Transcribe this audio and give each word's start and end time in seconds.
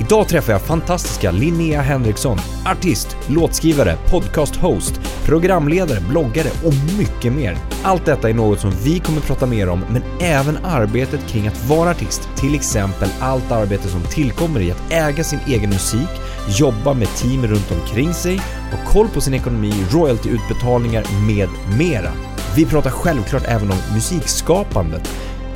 Idag 0.00 0.28
träffar 0.28 0.52
jag 0.52 0.62
fantastiska 0.62 1.30
Linnea 1.30 1.80
Henriksson, 1.80 2.38
artist, 2.66 3.16
låtskrivare, 3.26 3.96
podcast-host, 4.10 5.00
programledare, 5.24 6.00
bloggare 6.08 6.48
och 6.64 6.74
mycket 6.98 7.32
mer. 7.32 7.58
Allt 7.82 8.04
detta 8.04 8.28
är 8.28 8.34
något 8.34 8.60
som 8.60 8.70
vi 8.70 8.98
kommer 8.98 9.20
prata 9.20 9.46
mer 9.46 9.68
om, 9.68 9.84
men 9.90 10.02
även 10.20 10.64
arbetet 10.64 11.26
kring 11.26 11.46
att 11.46 11.68
vara 11.68 11.90
artist. 11.90 12.28
Till 12.36 12.54
exempel 12.54 13.08
allt 13.20 13.52
arbete 13.52 13.88
som 13.88 14.02
tillkommer 14.02 14.60
i 14.60 14.70
att 14.70 14.92
äga 14.92 15.24
sin 15.24 15.38
egen 15.46 15.70
musik, 15.70 16.08
jobba 16.48 16.94
med 16.94 17.08
team 17.08 17.46
runt 17.46 17.72
omkring 17.72 18.14
sig, 18.14 18.36
ha 18.70 18.92
koll 18.92 19.08
på 19.08 19.20
sin 19.20 19.34
ekonomi, 19.34 19.72
royaltyutbetalningar 19.90 21.04
med 21.26 21.48
mera. 21.78 22.10
Vi 22.56 22.66
pratar 22.66 22.90
självklart 22.90 23.44
även 23.46 23.70
om 23.70 23.78
musikskapandet. 23.94 25.10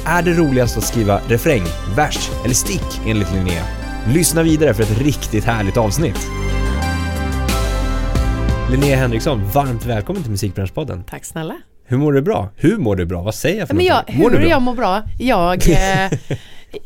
Är 0.05 0.23
det 0.23 0.33
roligast 0.33 0.79
att 0.79 0.85
skriva 0.85 1.21
refräng, 1.29 1.65
vers 1.97 2.31
eller 2.45 2.55
stick 2.55 3.01
enligt 3.07 3.33
Linnea? 3.33 3.88
Lyssna 4.15 4.43
vidare 4.43 4.75
för 4.75 4.83
ett 4.83 4.99
riktigt 4.99 5.45
härligt 5.45 5.77
avsnitt. 5.77 6.27
Linnea 8.71 8.97
Henriksson, 8.97 9.45
varmt 9.55 9.85
välkommen 9.87 10.23
till 10.23 10.31
Musikbranschpodden. 10.31 11.05
Tack 11.05 11.25
snälla. 11.25 11.57
Hur 11.85 11.97
mår 11.99 12.13
du 12.13 12.23
bra? 12.23 12.49
Hur 12.57 12.77
mår 12.77 12.97
du 12.97 13.07
bra? 13.07 13.23
Vad 13.23 13.35
säger 13.35 13.59
jag 13.59 13.69
för 13.69 13.75
Men 13.75 13.85
jag, 13.85 13.95
någonting? 13.95 14.19
Mår 14.19 14.31
hur 14.31 14.37
du 14.37 14.43
bra? 14.43 14.51
jag 14.51 14.63
mår 14.63 14.75
bra? 14.75 15.03
Jag, 15.19 15.69
eh, 15.71 16.19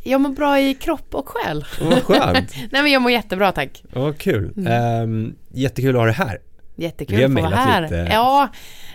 jag 0.03 0.21
mår 0.21 0.31
bra 0.31 0.61
i 0.61 0.75
kropp 0.75 1.15
och 1.15 1.29
själ. 1.29 1.65
Vad 1.81 2.03
skönt. 2.03 2.55
Nej 2.71 2.83
men 2.83 2.93
jag 2.93 3.03
mår 3.03 3.13
jättebra 3.13 3.53
tack. 3.53 3.83
Vad 3.93 4.19
kul. 4.19 4.53
Mm. 4.57 4.73
Ehm, 4.73 5.35
jättekul 5.53 5.91
att 5.97 6.01
ha 6.01 6.05
dig 6.07 6.15
här. 6.15 6.39
Jättekul 6.77 7.17
Vi 7.17 7.23
har 7.23 7.31
att 7.31 7.37
få 7.37 7.43
vara 7.43 7.55
här. 7.57 7.83
lite. 7.83 8.09
Ja, 8.13 8.49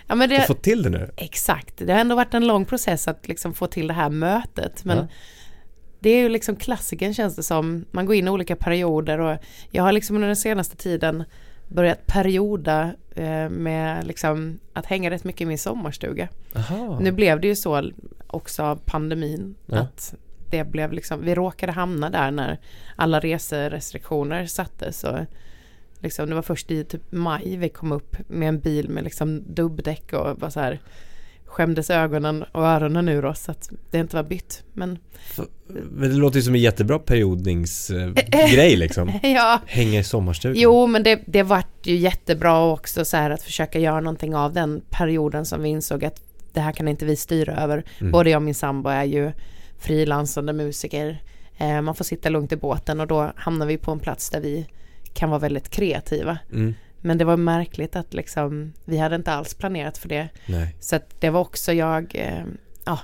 ja 0.08 0.16
men 0.16 0.30
det, 0.30 0.42
fått 0.48 0.64
till 0.64 0.84
det 0.84 0.90
nu. 0.90 1.12
exakt. 1.18 1.74
Det 1.78 1.94
har 1.94 2.00
ändå 2.00 2.16
varit 2.16 2.34
en 2.34 2.48
lång 2.48 2.66
process 2.66 3.08
att 3.08 3.28
liksom 3.28 3.54
få 3.54 3.68
till 3.68 3.88
det 3.88 3.94
här 3.94 4.10
mötet. 4.10 4.84
Men 4.86 4.98
Ja. 4.98 5.08
Det 6.00 6.10
är 6.10 6.20
ju 6.20 6.30
liksom 6.30 6.56
klassiken 6.56 7.14
känns 7.14 7.36
det 7.36 7.44
som. 7.44 7.86
Man 7.92 8.06
går 8.06 8.16
in 8.16 8.28
i 8.28 8.30
olika 8.30 8.56
perioder 8.56 9.20
och 9.20 9.38
jag 9.72 9.84
har 9.84 9.92
liksom 9.92 10.16
under 10.16 10.28
den 10.28 10.36
senaste 10.36 10.76
tiden 10.78 11.24
börjat 11.68 12.08
perioda 12.08 12.94
eh, 13.16 13.50
med 13.50 14.08
liksom 14.08 14.60
att 14.74 14.86
hänga 14.86 15.10
rätt 15.10 15.24
mycket 15.24 15.42
i 15.42 15.46
min 15.46 15.58
sommarstuga. 15.58 16.28
Aha. 16.56 17.00
Nu 17.02 17.12
blev 17.12 17.42
det 17.42 17.48
ju 17.48 17.56
så 17.56 17.92
också 18.28 18.64
av 18.64 18.76
pandemin 18.86 19.56
Ja. 19.66 19.78
att 19.80 20.16
det 20.50 20.64
blev 20.64 20.92
liksom, 20.94 21.22
vi 21.26 21.36
råkade 21.36 21.72
hamna 21.72 22.10
där 22.10 22.32
när 22.32 22.58
alla 22.96 23.20
reserestriktioner 23.20 24.46
sattes 24.46 25.04
och 25.04 25.20
liksom 26.00 26.30
det 26.30 26.36
var 26.36 26.42
först 26.42 26.72
i 26.72 26.84
typ 26.84 27.12
maj 27.12 27.58
vi 27.58 27.70
kom 27.70 27.92
upp 27.92 28.18
med 28.28 28.48
en 28.50 28.60
bil 28.60 28.90
med 28.90 29.04
liksom 29.04 29.44
dubbdäck 29.54 30.14
och 30.14 30.40
var 30.40 30.50
så 30.50 30.60
här 30.60 30.80
skämdes 31.48 31.90
ögonen 31.90 32.44
och 32.52 32.66
öronen 32.66 33.10
ur 33.10 33.26
oss 33.26 33.50
att 33.50 33.70
det 33.92 33.98
inte 33.98 34.16
var 34.16 34.24
bytt. 34.24 34.64
Men 34.74 35.00
Men 35.90 36.10
det 36.10 36.16
låter 36.16 36.38
ju 36.38 36.44
som 36.44 36.56
en 36.56 36.62
jättebra 36.62 37.00
periodningsgrej 37.00 38.76
liksom. 38.76 39.12
ja, 39.24 39.62
Hänga 39.66 40.00
i 40.00 40.04
sommarstugan. 40.04 40.56
jo 40.60 40.88
men 40.88 41.04
det, 41.04 41.20
det 41.26 41.44
vart 41.44 41.88
ju 41.88 41.96
jättebra 41.96 42.64
också 42.72 43.06
så 43.06 43.18
här 43.18 43.30
att 43.30 43.42
försöka 43.42 43.80
göra 43.80 44.00
någonting 44.00 44.36
av 44.36 44.54
den 44.54 44.82
perioden 44.90 45.46
som 45.46 45.62
vi 45.62 45.70
insåg 45.70 46.06
att 46.06 46.22
det 46.54 46.60
här 46.62 46.72
kan 46.72 46.88
inte 46.88 47.06
vi 47.06 47.16
styra 47.16 47.56
över. 47.56 47.84
Mm. 48.00 48.12
Både 48.12 48.30
jag 48.30 48.38
och 48.38 48.44
min 48.44 48.56
sambo 48.56 48.90
är 48.90 49.04
ju 49.04 49.32
frilansande 49.80 50.54
musiker. 50.54 51.22
Eh, 51.58 51.82
man 51.82 51.96
får 51.96 52.04
sitta 52.06 52.30
lugnt 52.30 52.52
i 52.52 52.56
båten 52.56 53.00
och 53.00 53.08
då 53.08 53.32
hamnar 53.36 53.66
vi 53.66 53.78
på 53.78 53.92
en 53.92 54.00
plats 54.00 54.30
där 54.30 54.42
vi 54.42 54.66
kan 55.14 55.30
vara 55.30 55.40
väldigt 55.40 55.70
kreativa. 55.70 56.38
Mm. 56.52 56.74
Men 57.02 57.18
det 57.18 57.26
var 57.26 57.38
märkligt 57.38 57.96
att 57.96 58.14
liksom, 58.14 58.74
vi 58.86 58.98
hade 58.98 59.16
inte 59.16 59.32
alls 59.32 59.54
planerat 59.54 59.98
för 59.98 60.10
det. 60.10 60.30
Nej. 60.46 60.76
Så 60.80 61.00
det 61.20 61.30
var 61.30 61.42
också 61.42 61.74
jag, 61.74 62.16
eh, 62.16 62.46
ja, 62.86 63.00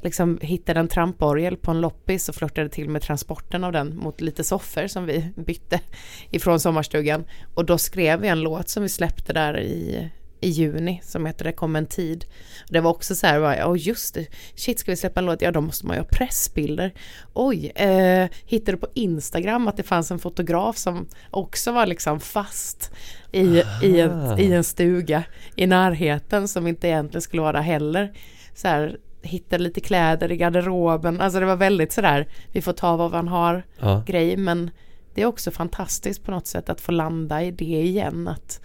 liksom 0.00 0.38
hittade 0.42 0.80
en 0.80 0.88
tramporgel 0.88 1.56
på 1.56 1.70
en 1.70 1.80
loppis 1.80 2.28
och 2.28 2.34
flörtade 2.34 2.68
till 2.68 2.88
med 2.88 3.02
transporten 3.02 3.64
av 3.64 3.72
den 3.72 3.96
mot 3.96 4.20
lite 4.20 4.44
soffor 4.44 4.86
som 4.86 5.06
vi 5.06 5.28
bytte 5.36 5.80
ifrån 6.30 6.60
sommarstugan. 6.60 7.24
Och 7.54 7.64
då 7.64 7.78
skrev 7.78 8.20
vi 8.20 8.28
en 8.28 8.40
låt 8.40 8.68
som 8.68 8.82
vi 8.82 8.88
släppte 8.88 9.32
där 9.32 9.60
i, 9.60 10.08
i 10.42 10.48
juni 10.48 11.00
som 11.04 11.26
heter 11.26 11.44
Det 11.44 11.52
kom 11.52 11.76
en 11.76 11.86
tid. 11.86 12.24
Det 12.68 12.80
var 12.80 12.90
också 12.90 13.14
så 13.14 13.26
här, 13.26 13.56
ja 13.56 13.66
oh, 13.66 13.78
just 13.78 14.14
det, 14.14 14.26
shit 14.54 14.78
ska 14.78 14.92
vi 14.92 14.96
släppa 14.96 15.20
en 15.20 15.26
låt, 15.26 15.42
ja 15.42 15.50
då 15.50 15.60
måste 15.60 15.86
man 15.86 15.96
ju 15.96 16.00
ha 16.00 16.08
pressbilder. 16.12 16.94
Oj, 17.32 17.66
eh, 17.74 18.28
hittade 18.44 18.78
på 18.78 18.86
Instagram 18.94 19.68
att 19.68 19.76
det 19.76 19.82
fanns 19.82 20.10
en 20.10 20.18
fotograf 20.18 20.76
som 20.76 21.06
också 21.30 21.72
var 21.72 21.86
liksom 21.86 22.20
fast 22.20 22.90
i, 23.32 23.62
i, 23.82 24.00
en, 24.00 24.38
i 24.38 24.52
en 24.52 24.64
stuga 24.64 25.24
i 25.56 25.66
närheten 25.66 26.48
som 26.48 26.66
inte 26.66 26.88
egentligen 26.88 27.22
skulle 27.22 27.42
vara 27.42 27.52
där 27.52 27.60
heller. 27.60 28.12
Så 28.54 28.68
här, 28.68 28.96
hittade 29.22 29.64
lite 29.64 29.80
kläder 29.80 30.32
i 30.32 30.36
garderoben, 30.36 31.20
alltså 31.20 31.40
det 31.40 31.46
var 31.46 31.56
väldigt 31.56 31.92
sådär, 31.92 32.28
vi 32.52 32.62
får 32.62 32.72
ta 32.72 32.96
vad 32.96 33.10
man 33.10 33.28
har 33.28 33.62
Ja. 33.80 34.02
grej, 34.06 34.36
men 34.36 34.70
det 35.14 35.22
är 35.22 35.26
också 35.26 35.50
fantastiskt 35.50 36.24
på 36.24 36.30
något 36.30 36.46
sätt 36.46 36.68
att 36.68 36.80
få 36.80 36.92
landa 36.92 37.42
i 37.42 37.50
det 37.50 37.64
igen, 37.64 38.28
att 38.28 38.60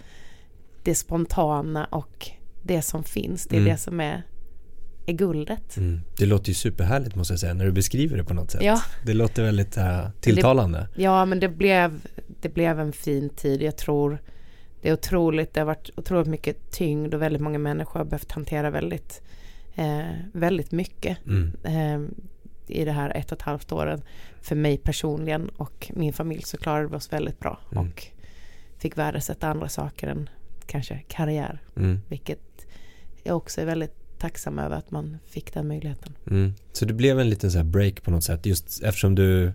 det 0.88 0.94
spontana 0.94 1.84
och 1.84 2.30
det 2.62 2.82
som 2.82 3.04
finns, 3.04 3.46
det 3.46 3.56
är 3.56 3.60
Mm. 3.60 3.72
det 3.72 3.78
som 3.78 4.00
är, 4.00 4.22
är 5.06 5.12
guldet. 5.12 5.76
Mm. 5.76 6.00
Det 6.18 6.26
låter 6.26 6.48
ju 6.48 6.54
superhärligt 6.54 7.14
måste 7.14 7.32
jag 7.32 7.40
säga 7.40 7.54
när 7.54 7.64
du 7.64 7.72
beskriver 7.72 8.16
det 8.16 8.24
på 8.24 8.34
något 8.34 8.50
sätt. 8.50 8.62
Ja. 8.62 8.80
Det 9.06 9.14
låter 9.14 9.42
väldigt 9.42 9.76
äh, 9.76 10.08
tilltalande. 10.20 10.88
Ja, 10.96 11.24
men 11.24 11.40
det 11.40 11.48
blev, 11.48 12.00
det 12.40 12.48
blev 12.54 12.80
en 12.80 12.92
fin 12.92 13.28
tid. 13.30 13.62
Jag 13.62 13.76
tror 13.76 14.18
det 14.82 14.88
är 14.88 14.92
otroligt, 14.92 15.54
det 15.54 15.60
har 15.60 15.66
varit 15.66 15.90
otroligt 15.96 16.28
mycket 16.28 16.70
tyngd 16.70 17.14
och 17.14 17.22
väldigt 17.22 17.42
många 17.42 17.58
människor 17.58 18.00
har 18.00 18.04
behövt 18.04 18.32
hantera 18.32 18.70
väldigt, 18.70 19.22
eh, 19.74 20.02
väldigt 20.32 20.72
mycket 20.72 21.18
Mm. 21.26 21.52
eh, 21.64 22.10
i 22.76 22.84
det 22.84 22.92
här 22.92 23.10
ett 23.16 23.32
och 23.32 23.38
ett 23.38 23.42
halvt 23.42 23.72
åren. 23.72 24.02
För 24.40 24.56
mig 24.56 24.78
personligen 24.78 25.48
och 25.48 25.90
min 25.94 26.12
familj 26.12 26.42
så 26.42 26.56
klarade 26.56 26.88
vi 26.88 26.96
oss 26.96 27.12
väldigt 27.12 27.38
bra 27.40 27.58
Mm. 27.72 27.84
och 27.84 28.06
fick 28.78 28.98
värdesätta 28.98 29.48
andra 29.48 29.68
saker 29.68 30.08
än 30.08 30.28
kanske 30.68 31.02
karriär, 31.08 31.62
Mm. 31.76 32.00
vilket 32.08 32.40
jag 33.22 33.36
också 33.36 33.60
är 33.60 33.64
väldigt 33.66 33.94
tacksam 34.18 34.58
över 34.58 34.76
att 34.76 34.90
man 34.90 35.18
fick 35.26 35.54
den 35.54 35.68
möjligheten. 35.68 36.12
Mm. 36.30 36.54
Så 36.72 36.84
det 36.84 36.92
blev 36.94 37.20
en 37.20 37.30
liten 37.30 37.50
så 37.52 37.64
break 37.64 38.02
på 38.02 38.10
något 38.10 38.24
sätt 38.24 38.46
just 38.46 38.82
eftersom 38.82 39.14
du 39.14 39.52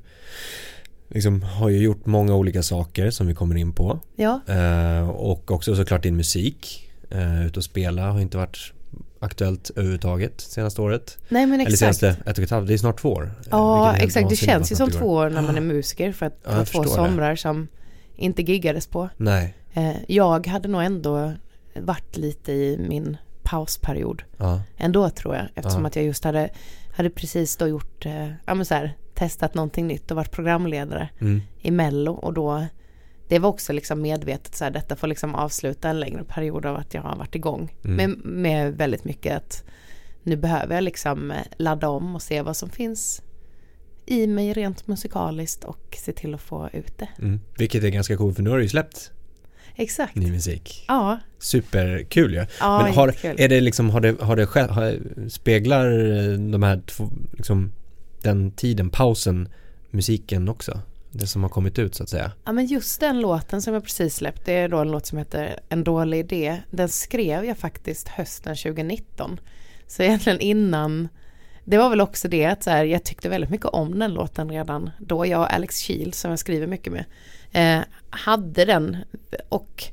liksom 1.09 1.43
har 1.43 1.69
ju 1.69 1.77
gjort 1.83 2.05
många 2.05 2.35
olika 2.35 2.63
saker 2.63 3.09
som 3.11 3.27
vi 3.27 3.33
kommer 3.35 3.55
in 3.55 3.73
på 3.73 3.99
Ja, 4.15 4.41
eh, 4.47 5.09
och 5.09 5.51
också 5.51 5.75
såklart 5.75 6.03
din 6.03 6.15
musik 6.17 6.89
eh, 7.09 7.45
ut 7.45 7.57
och 7.57 7.63
spela 7.63 8.11
har 8.11 8.19
inte 8.19 8.37
varit 8.37 8.73
aktuellt 9.19 9.69
överhuvudtaget 9.75 10.41
senaste 10.41 10.81
året 10.81 11.17
nej 11.29 11.45
men 11.45 11.53
eller 11.61 11.71
exakt. 11.71 11.79
senaste 11.79 12.07
ett 12.29 12.37
och 12.37 12.43
ett 12.43 12.49
halvt, 12.49 12.67
det 12.67 12.73
är 12.73 12.77
snart 12.77 12.99
två 13.01 13.09
år 13.13 13.23
Eh, 13.23 13.47
Ja, 13.51 13.95
exakt. 13.97 14.29
Det 14.29 14.35
känns 14.35 14.71
ju 14.71 14.75
som 14.75 14.91
två 14.91 15.05
år 15.07 15.29
när 15.29 15.41
man 15.41 15.57
är 15.57 15.61
musiker 15.61 16.11
för 16.11 16.25
att 16.25 16.39
Ja, 16.43 16.51
det 16.51 16.57
var 16.57 16.65
två 16.65 16.83
somrar 16.83 17.35
som 17.35 17.67
inte 18.15 18.41
giggades 18.41 18.87
på. 18.87 19.09
Nej, 19.17 19.55
Jag 20.07 20.47
hade 20.47 20.67
nog 20.67 20.83
ändå 20.83 21.33
varit 21.75 22.17
lite 22.17 22.51
i 22.51 22.77
min 22.77 23.17
pausperiod 23.43 24.23
ja, 24.37 24.61
ändå 24.77 25.09
tror 25.09 25.35
jag 25.35 25.45
eftersom 25.55 25.81
Ja. 25.81 25.87
att 25.87 25.95
jag 25.95 26.05
just 26.05 26.23
hade, 26.23 26.49
hade 26.91 27.09
precis 27.09 27.57
då 27.57 27.67
gjort, 27.67 28.05
eh, 28.05 28.27
ja 28.45 28.53
men 28.53 28.65
så 28.65 28.73
här, 28.73 28.97
testat 29.13 29.53
någonting 29.53 29.87
nytt 29.87 30.11
och 30.11 30.17
varit 30.17 30.31
programledare 30.31 31.09
mm. 31.19 31.41
i 31.61 31.71
Mello 31.71 32.11
och 32.11 32.33
då 32.33 32.65
det 33.27 33.39
var 33.39 33.49
också 33.49 33.73
liksom 33.73 34.01
medvetet 34.01 34.55
så 34.55 34.63
här, 34.63 34.71
detta 34.71 34.95
får 34.95 35.07
liksom 35.07 35.35
avsluta 35.35 35.89
en 35.89 35.99
längre 35.99 36.23
period 36.23 36.65
av 36.65 36.75
att 36.75 36.93
jag 36.93 37.01
har 37.01 37.15
varit 37.15 37.35
igång. 37.35 37.75
Mm. 37.83 37.95
Med, 37.95 38.25
med 38.25 38.73
väldigt 38.73 39.03
mycket 39.03 39.37
att 39.37 39.63
nu 40.23 40.35
behöver 40.35 40.75
jag 40.75 40.83
liksom 40.83 41.31
eh, 41.31 41.37
ladda 41.57 41.89
om 41.89 42.15
och 42.15 42.21
se 42.21 42.41
vad 42.41 42.57
som 42.57 42.69
finns 42.69 43.21
i 44.05 44.27
mig 44.27 44.53
rent 44.53 44.87
musikaliskt 44.87 45.63
och 45.63 45.97
se 45.97 46.11
till 46.11 46.33
att 46.33 46.41
få 46.41 46.69
ut 46.73 46.97
det. 46.97 47.07
Mm. 47.19 47.39
vilket 47.57 47.83
är 47.83 47.89
ganska 47.89 48.17
coolt 48.17 48.35
för 48.35 48.43
nu 48.43 48.49
har 48.49 48.57
du 48.57 48.63
ju 48.63 48.69
släppt 48.69 49.11
Exakt. 49.75 50.15
ny 50.15 50.31
musik 50.31 50.85
Ja, 50.87 51.19
Superkul 51.39 52.33
ju 52.33 52.45
ja 52.59 52.83
Men 52.83 52.93
har, 52.93 53.07
jättekul. 53.07 53.35
är 53.39 53.49
det 53.49 53.61
liksom, 53.61 53.89
har 53.89 54.01
det, 54.01 54.21
har 54.21 54.35
det 54.35 54.45
skett, 54.45 54.69
har, 54.69 54.99
speglar 55.29 55.87
de 56.51 56.63
här 56.63 56.81
två, 56.87 57.09
liksom 57.31 57.71
den 58.21 58.51
tiden, 58.51 58.89
pausen, 58.89 59.49
musiken 59.91 60.49
också? 60.49 60.79
Det 61.11 61.27
som 61.27 61.43
har 61.43 61.49
kommit 61.49 61.79
ut 61.79 61.95
så 61.95 62.03
att 62.03 62.09
säga. 62.09 62.31
Ja 62.45 62.51
men 62.51 62.65
just 62.65 62.99
den 62.99 63.21
låten 63.21 63.61
som 63.61 63.73
jag 63.73 63.83
precis 63.83 64.15
släppt, 64.15 64.45
det 64.45 64.53
är 64.53 64.69
då 64.69 64.77
en 64.77 64.91
låt 64.91 65.05
som 65.05 65.17
heter 65.17 65.59
En 65.69 65.83
dålig 65.83 66.19
idé. 66.19 66.57
Den 66.71 66.89
skrev 66.89 67.45
jag 67.45 67.57
faktiskt 67.57 68.07
hösten 68.07 68.55
2019. 68.55 69.39
Så 69.87 70.03
egentligen 70.03 70.39
innan, 70.39 71.07
det 71.65 71.77
var 71.77 71.89
väl 71.89 72.01
också 72.01 72.27
det 72.27 72.45
att 72.45 72.63
så 72.63 72.69
här, 72.69 72.85
jag 72.85 73.03
tyckte 73.03 73.29
väldigt 73.29 73.49
mycket 73.49 73.65
om 73.67 73.99
den 73.99 74.13
låten 74.13 74.49
redan 74.49 74.89
då. 74.99 75.25
Jag 75.25 75.39
och 75.41 75.53
Alex 75.53 75.77
Kiel 75.77 76.13
som 76.13 76.29
jag 76.29 76.39
skriver 76.39 76.67
mycket 76.67 76.93
med, 76.93 77.05
eh, 77.51 77.83
hade 78.13 78.65
den 78.65 78.97
och 79.49 79.83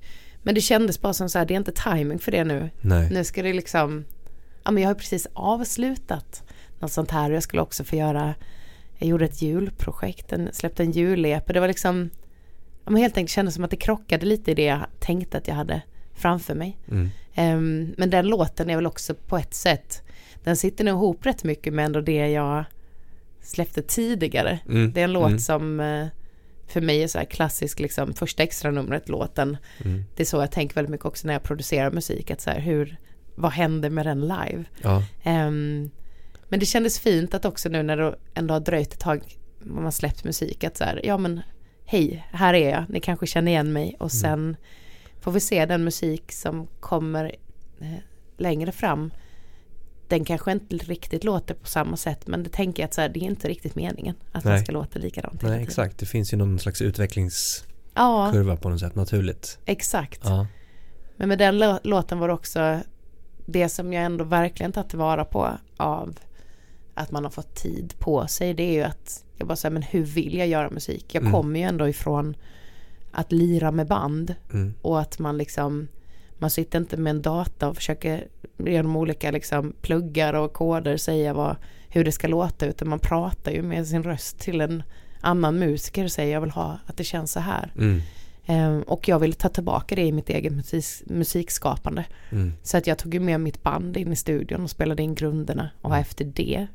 men 0.43 0.55
det 0.55 0.61
kändes 0.61 1.01
bara 1.01 1.13
som 1.13 1.29
så 1.29 1.39
här, 1.39 1.47
det 1.47 1.55
är 1.55 1.57
inte 1.57 1.73
timing 1.73 2.19
för 2.19 2.33
det 2.33 2.45
nu. 2.45 2.71
Nej. 2.81 3.09
Nu 3.11 3.25
ska 3.25 3.43
det 3.43 3.53
liksom, 3.53 4.05
ja 4.65 4.71
men 4.71 4.83
jag 4.83 4.91
har 4.91 4.95
precis 4.95 5.27
avslutat 5.33 6.43
något 6.79 6.93
sånt 6.93 7.11
här. 7.11 7.31
Jag 7.31 7.43
skulle 7.43 7.63
också 7.63 7.85
få 7.85 7.97
göra, 7.97 8.35
jag 8.99 9.09
gjorde 9.09 9.25
ett 9.25 9.43
julprojekt, 9.43 10.33
en, 10.33 10.49
släppte 10.53 10.83
en 10.83 10.93
julepe. 10.93 11.53
Det 11.53 11.61
var 11.61 11.69
liksom, 11.69 12.11
ja, 12.85 12.91
men 12.91 13.03
helt 13.03 13.17
enkelt 13.17 13.35
kändes 13.35 13.55
som 13.55 13.65
att 13.65 13.71
det 13.71 13.77
krockade 13.77 14.27
lite 14.27 14.51
i 14.51 14.55
det 14.55 14.65
jag 14.65 14.81
tänkte 14.99 15.39
att 15.39 15.49
jag 15.49 15.55
hade 15.55 15.83
framför 16.15 16.55
mig. 16.55 16.79
Mm. 16.91 17.11
Um, 17.37 17.95
men 17.97 18.11
den 18.11 18.27
låten 18.27 18.71
är 18.71 18.77
väl 18.77 18.87
också 18.87 19.15
på 19.15 19.39
ett 19.39 19.55
sätt, 19.55 20.03
den 20.45 20.57
sitter 20.57 20.85
nog 20.85 20.95
ihop 20.95 21.27
rätt 21.27 21.45
mycket 21.45 21.73
med 21.73 21.85
ändå 21.85 22.01
det 22.01 22.29
jag 22.29 22.65
släppte 23.43 23.83
tidigare. 23.83 24.59
Mm. 24.69 24.93
Det 24.93 25.01
är 25.01 25.05
en 25.05 25.13
låt 25.13 25.27
Mm. 25.27 25.39
som 25.39 25.81
eh, 25.81 26.07
för 26.73 26.81
mig 26.81 27.03
är 27.03 27.09
så 27.09 27.19
här 27.19 27.25
klassisk, 27.25 27.81
liksom 27.81 28.15
första 28.15 28.43
extra 28.43 28.71
numret 28.71 29.09
låten. 29.09 29.57
Mm. 29.85 30.05
Det 30.17 30.23
är 30.23 30.27
så 30.27 30.37
jag 30.37 30.53
tänker 30.53 30.75
väldigt 30.75 30.91
mycket 30.91 31.07
också 31.07 31.27
när 31.27 31.35
jag 31.35 31.43
producerar 31.43 31.91
musik, 31.91 32.31
att 32.31 32.41
så 32.41 32.51
här, 32.51 32.61
hur, 32.61 32.97
vad 33.35 33.53
händer 33.53 33.91
med 33.91 34.07
den 34.07 34.21
live? 34.21 34.65
Ja. 34.83 35.03
Ehm, 35.23 35.91
men 36.49 36.61
det 36.61 36.67
kändes 36.67 36.99
fint 36.99 37.35
att 37.35 37.45
också 37.45 37.69
nu 37.69 37.83
när 37.83 37.97
det 37.97 38.15
ändå 38.35 38.55
har 38.55 38.61
dröjt 38.61 38.93
ett 38.93 39.01
tag, 39.01 39.23
man 39.59 39.85
har 39.85 39.91
släppt 39.91 40.25
musik, 40.25 40.65
att 40.65 40.77
så 40.77 40.85
här, 40.85 41.01
ja 41.05 41.19
men 41.19 41.41
hej, 41.85 42.27
här 42.33 42.55
är 42.55 42.71
jag, 42.71 42.85
ni 42.89 43.01
kanske 43.01 43.27
känner 43.27 43.53
igen 43.53 43.73
mig 43.73 43.97
och 43.99 44.13
sen 44.13 44.57
får 45.21 45.33
vi 45.33 45.41
se 45.41 45.67
den 45.67 45.85
musik 45.85 46.33
som 46.33 46.67
kommer 46.81 47.25
eh, 47.81 47.99
längre 48.37 48.73
fram. 48.73 49.11
Den 50.11 50.25
kanske 50.25 50.53
inte 50.53 50.77
riktigt 50.77 51.25
låter 51.25 51.55
på 51.55 51.67
samma 51.67 51.97
sätt, 51.97 52.27
men 52.27 52.43
det 52.43 52.51
tänker 52.51 52.83
jag 52.83 52.89
att 52.89 52.95
så 52.95 53.01
här, 53.01 53.09
det 53.09 53.21
är 53.21 53.25
inte 53.25 53.49
riktigt 53.49 53.75
meningen 53.75 54.15
att 54.33 54.43
den 54.43 54.53
Nej. 54.53 54.62
ska 54.62 54.73
låta 54.73 54.99
likadant. 54.99 55.43
Nej, 55.43 55.62
exakt. 55.62 55.99
Det 55.99 56.07
finns 56.07 56.33
ju 56.33 56.37
någon 56.37 56.59
slags 56.59 56.83
utvecklingskurva 56.83 58.51
Ja, 58.53 58.57
på 58.62 58.69
något 58.69 58.81
sätt, 58.81 58.95
naturligt. 58.95 59.59
exakt. 59.65 60.21
Ja. 60.25 60.47
Men 61.17 61.29
med 61.29 61.39
den 61.39 61.62
lå- 61.62 61.79
låten 61.83 62.19
var 62.19 62.29
det 62.29 62.35
också 62.35 62.81
det 63.47 63.69
som 63.69 63.93
jag 63.93 64.05
ändå 64.05 64.25
verkligen 64.25 64.73
tagit 64.73 64.89
tillvara 64.91 65.25
på 65.25 65.49
av 65.77 66.19
att 66.95 67.11
man 67.11 67.25
har 67.25 67.31
fått 67.31 67.55
tid 67.55 67.95
på 67.99 68.27
sig. 68.27 68.55
Det 68.55 68.62
är 68.62 68.73
ju 68.73 68.83
att 68.83 69.25
jag 69.37 69.49
bara 69.49 69.57
säger, 69.57 69.73
men 69.73 69.83
hur 69.83 70.03
vill 70.05 70.35
jag 70.35 70.49
göra 70.49 70.71
musik? 70.71 71.05
Jag 71.15 71.21
Mm. 71.21 71.33
kommer 71.33 71.61
ju 71.61 71.67
ändå 71.67 71.89
ifrån 71.89 72.37
att 73.12 73.33
lira 73.33 73.71
med 73.71 73.87
band 73.87 74.35
Mm. 74.53 74.75
och 74.83 75.01
att 75.01 75.19
man 75.19 75.39
liksom 75.39 75.89
man 76.41 76.51
sitter 76.51 76.79
inte 76.79 76.97
med 76.97 77.11
en 77.11 77.23
data 77.23 77.69
och 77.69 77.77
försöker 77.77 78.29
genom 78.57 78.97
olika 78.97 79.31
liksom 79.31 79.73
pluggar 79.81 80.35
och 80.35 80.53
koder 80.53 80.97
säga 80.97 81.35
vad, 81.35 81.57
hur 81.89 82.05
det 82.05 82.13
ska 82.13 82.29
låta 82.29 82.67
utan 82.67 82.89
man 82.89 82.99
pratar 82.99 83.53
ju 83.53 83.63
med 83.63 83.87
sin 83.87 84.03
röst 84.03 84.39
till 84.39 84.61
en 84.61 84.83
annan 85.21 85.59
musiker 85.59 86.05
och 86.05 86.13
säger 86.13 86.33
jag 86.33 86.41
vill 86.41 86.51
ha 86.51 86.79
att 86.87 86.97
det 86.97 87.05
känns 87.05 87.33
så 87.33 87.41
här. 87.41 87.73
Mm. 87.79 88.01
Ehm, 88.47 88.83
och 88.83 89.09
jag 89.09 89.19
vill 89.19 89.33
ta 89.33 89.49
tillbaka 89.49 89.95
det 89.95 90.03
i 90.03 90.13
mitt 90.13 90.31
eget 90.31 90.53
musik, 90.53 90.85
musikskapande. 91.07 92.05
Mm. 92.31 92.53
Så 92.63 92.77
att 92.77 92.87
jag 92.87 92.99
tog 92.99 93.21
med 93.21 93.41
mitt 93.41 93.63
band 93.63 93.97
in 93.97 94.13
i 94.13 94.17
studion 94.17 94.63
och 94.63 94.71
spelade 94.71 95.03
in 95.03 95.15
grunderna 95.15 95.71
och 95.81 95.91
har 95.91 95.97
Mm. 95.97 96.03
efter 96.03 96.25
det 96.25 96.67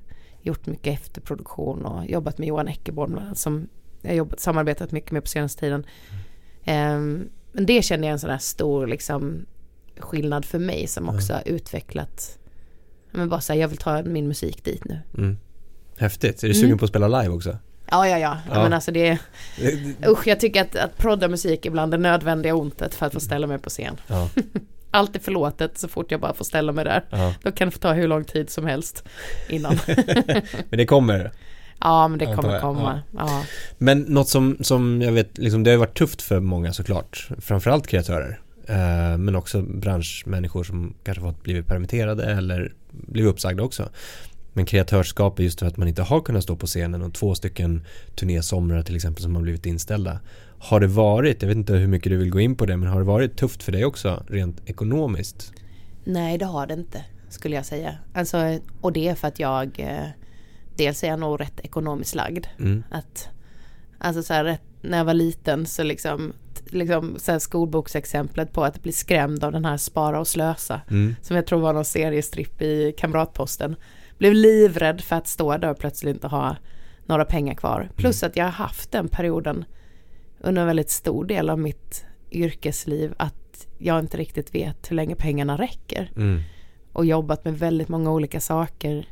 gjort 0.42 0.66
mycket 0.66 0.94
efterproduktion 0.94 1.86
och 1.86 2.06
jobbat 2.06 2.38
med 2.38 2.48
Johan 2.48 2.68
Eckerborn 2.68 3.22
som 3.34 3.68
jag 4.02 4.16
jobbat, 4.16 4.40
samarbetat 4.40 4.92
mycket 4.92 5.12
med 5.12 5.24
på 5.24 5.30
senaste 5.30 5.60
tiden. 5.60 5.86
Ehm, 6.64 7.30
men 7.52 7.66
det 7.66 7.82
känner 7.82 8.08
jag 8.08 8.14
en 8.14 8.20
sån 8.20 8.30
här 8.30 8.38
stor 8.38 8.88
liksom 8.88 9.46
skillnad 10.00 10.46
för 10.46 10.60
mig 10.60 10.88
som 10.88 11.10
också 11.10 11.34
har 11.34 11.44
utvecklat 11.46 12.38
men 13.12 13.30
bara 13.30 13.42
säga 13.42 13.62
jag 13.62 13.68
vill 13.68 13.78
ta 13.78 14.04
min 14.04 14.28
musik 14.28 14.64
dit 14.64 14.86
nu. 14.86 15.00
Mm. 15.18 15.38
Häftigt. 15.98 16.44
Är 16.44 16.48
du 16.48 16.54
sugen 16.54 16.66
Mm. 16.70 16.78
på 16.78 16.86
att 16.86 16.90
spela 16.90 17.08
live 17.22 17.34
också? 17.34 17.58
Ja, 17.92 18.08
ja, 18.08 18.18
ja. 18.20 18.38
Ja. 18.52 18.64
Men 18.64 18.74
alltså 18.74 18.92
det, 18.92 19.18
usch, 20.08 20.28
jag 20.28 20.40
tycker 20.40 20.62
att, 20.62 20.76
att 20.76 20.98
prodda 20.98 21.28
musik 21.28 21.66
är 21.66 21.70
bland 21.72 21.92
det 21.92 21.98
nödvändiga 21.98 22.56
ontet 22.56 22.96
för 22.96 23.06
att 23.06 23.14
få 23.14 23.20
ställa 23.20 23.48
mig 23.48 23.58
på 23.60 23.70
scen. 23.70 23.96
Ja. 24.08 24.30
Allt 24.92 25.16
är 25.16 25.20
förlåtet 25.20 25.78
så 25.78 25.88
fort 25.88 26.12
jag 26.12 26.22
bara 26.22 26.34
får 26.34 26.46
ställa 26.46 26.72
mig 26.72 26.86
där. 26.86 27.06
ja. 27.10 27.34
Då 27.44 27.52
kan 27.52 27.68
det 27.68 27.72
få 27.72 27.80
ta 27.80 27.94
hur 27.94 28.08
lång 28.08 28.24
tid 28.24 28.50
som 28.50 28.66
helst 28.66 29.04
innan. 29.50 29.80
Men 30.70 30.78
det 30.78 30.86
kommer. 30.86 31.32
ja, 31.80 32.08
men 32.08 32.20
det 32.20 32.26
kommer 32.26 32.60
komma. 32.60 33.02
Ja. 33.18 33.44
Men 33.78 34.00
något 34.02 34.28
som, 34.30 34.58
som 34.62 35.02
jag 35.02 35.12
vet, 35.12 35.38
liksom, 35.38 35.64
det 35.64 35.72
har 35.72 35.78
varit 35.78 35.98
tufft 35.98 36.22
för 36.22 36.40
många 36.40 36.74
såklart. 36.74 37.30
Framförallt 37.40 37.88
kreatörer. 37.88 38.40
Eh, 38.68 39.18
men 39.18 39.36
också 39.36 39.62
branschmänniskor 39.62 40.64
som 40.64 40.94
kanske 41.04 41.24
fått 41.24 41.44
blivit 41.44 41.68
permitterade 41.68 42.26
eller 42.26 42.74
blivit 42.92 43.32
uppsagda 43.32 43.64
också. 43.64 43.90
Men 44.54 44.66
kreatörskap 44.66 45.40
är 45.40 45.44
just 45.44 45.60
för 45.60 45.66
att 45.66 45.78
man 45.78 45.88
inte 45.88 46.02
har 46.02 46.22
kunnat 46.22 46.44
stå 46.44 46.56
på 46.56 46.68
scenen 46.68 47.02
och 47.02 47.14
två 47.14 47.36
stycken 47.36 47.86
turnésomrar 48.16 48.82
till 48.82 48.96
exempel 48.96 49.24
som 49.24 49.36
har 49.36 49.42
blivit 49.42 49.66
inställda. 49.66 50.20
Har 50.60 50.80
det 50.80 50.88
varit, 50.88 51.42
jag 51.42 51.48
vet 51.48 51.58
inte 51.58 51.74
hur 51.74 51.88
mycket 51.88 52.10
du 52.10 52.18
vill 52.18 52.30
gå 52.30 52.40
in 52.40 52.56
på 52.56 52.66
det, 52.66 52.78
men 52.78 52.90
har 52.90 53.00
det 53.00 53.06
varit 53.06 53.38
tufft 53.38 53.64
för 53.64 53.72
dig 53.72 53.86
också 53.86 54.24
rent 54.28 54.70
ekonomiskt? 54.70 55.54
Nej, 56.04 56.38
det 56.38 56.46
har 56.46 56.68
det 56.68 56.74
inte, 56.74 57.06
skulle 57.30 57.56
jag 57.56 57.66
säga. 57.66 57.98
Alltså, 58.14 58.60
och 58.82 58.94
det 58.94 59.08
är 59.08 59.16
för 59.16 59.28
att 59.28 59.40
jag, 59.40 59.80
eh, 59.80 60.08
dels 60.76 61.04
är 61.04 61.08
jag 61.08 61.20
nog 61.20 61.42
rätt 61.42 61.60
ekonomiskt 61.60 62.16
lagd. 62.16 62.46
Mm. 62.60 62.84
Att, 62.92 63.30
alltså 63.98 64.24
så 64.24 64.34
här, 64.34 64.58
när 64.82 64.98
jag 64.98 65.06
var 65.06 65.14
liten 65.14 65.66
så 65.66 65.84
liksom, 65.84 66.34
liksom 66.66 67.20
så 67.20 67.32
här 67.32 67.40
skolboksexemplet 67.40 68.54
på 68.54 68.64
att 68.64 68.84
bli 68.84 68.92
skrämd 68.92 69.44
av 69.44 69.52
den 69.52 69.66
här 69.66 69.78
spara 69.78 70.20
och 70.20 70.28
slösa. 70.28 70.82
Mm. 70.90 71.16
Som 71.22 71.36
jag 71.36 71.48
tror 71.48 71.60
var 71.60 71.74
någon 71.74 71.86
seriestripp 71.86 72.62
i 72.62 72.94
Kamratposten. 72.98 73.76
Blev 74.18 74.34
livrädd 74.34 75.02
för 75.02 75.16
att 75.16 75.28
stå 75.28 75.58
där 75.58 75.72
och 75.72 75.80
plötsligt 75.80 76.16
inte 76.16 76.28
ha 76.28 76.56
några 77.06 77.26
pengar 77.26 77.54
kvar. 77.54 77.90
Plus 77.96 78.24
att 78.24 78.36
jag 78.36 78.46
har 78.46 78.52
haft 78.52 78.92
den 78.92 79.08
perioden 79.08 79.66
under 80.40 80.62
en 80.62 80.68
väldigt 80.68 80.90
stor 80.90 81.26
del 81.26 81.50
av 81.50 81.60
mitt 81.60 82.06
yrkesliv 82.32 83.14
att 83.18 83.68
jag 83.78 84.00
inte 84.00 84.18
riktigt 84.18 84.56
vet 84.56 84.92
hur 84.92 84.96
länge 84.96 85.16
pengarna 85.16 85.58
räcker. 85.58 86.12
Mm. 86.16 86.42
Och 86.94 87.06
jobbat 87.06 87.46
med 87.46 87.60
väldigt 87.60 87.88
många 87.90 88.12
olika 88.12 88.40
saker 88.40 89.08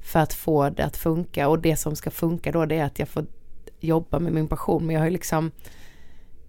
för 0.00 0.20
att 0.20 0.34
få 0.34 0.70
det 0.70 0.84
att 0.84 0.96
funka. 0.96 1.48
Och 1.48 1.58
det 1.58 1.76
som 1.76 1.96
ska 1.96 2.10
funka 2.10 2.52
då 2.52 2.66
det 2.66 2.76
är 2.76 2.84
att 2.84 2.98
jag 2.98 3.08
får 3.08 3.26
jobba 3.80 4.18
med 4.18 4.32
min 4.32 4.48
passion. 4.48 4.86
Men 4.86 4.94
jag 4.94 5.00
har 5.00 5.06
ju 5.06 5.12
liksom, 5.12 5.50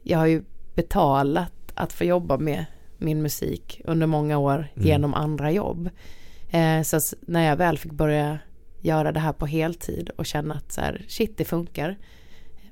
jag 0.10 0.18
har 0.18 0.26
ju 0.26 0.44
betalat 0.76 1.54
att 1.74 1.94
få 1.94 2.04
jobba 2.04 2.38
med 2.38 2.66
min 2.98 3.22
musik 3.22 3.82
under 3.86 4.08
många 4.08 4.38
år 4.38 4.68
Mm. 4.76 4.88
genom 4.88 5.14
andra 5.14 5.52
jobb. 5.52 5.90
Eh, 6.50 6.82
så 6.82 7.00
när 7.22 7.46
jag 7.50 7.56
väl 7.56 7.78
fick 7.78 7.92
börja 7.92 8.40
göra 8.82 9.12
det 9.12 9.20
här 9.20 9.34
på 9.34 9.46
heltid 9.46 10.10
och 10.10 10.26
känna 10.26 10.54
att 10.56 10.72
så 10.72 10.82
här, 10.82 11.06
shit 11.08 11.38
det 11.38 11.46
funkar. 11.46 11.98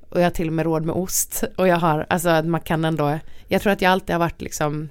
Och 0.08 0.20
jag 0.20 0.24
har 0.24 0.30
till 0.30 0.46
och 0.46 0.52
med 0.52 0.64
råd 0.64 0.84
med 0.84 0.94
ost. 0.94 1.44
Och 1.56 1.68
jag 1.68 1.76
har, 1.76 2.06
alltså 2.08 2.28
att 2.28 2.46
man 2.46 2.60
kan 2.60 2.84
ändå, 2.84 3.18
jag 3.48 3.62
tror 3.62 3.72
att 3.72 3.82
jag 3.82 3.92
alltid 3.92 4.14
har 4.14 4.20
varit 4.20 4.42
liksom, 4.42 4.88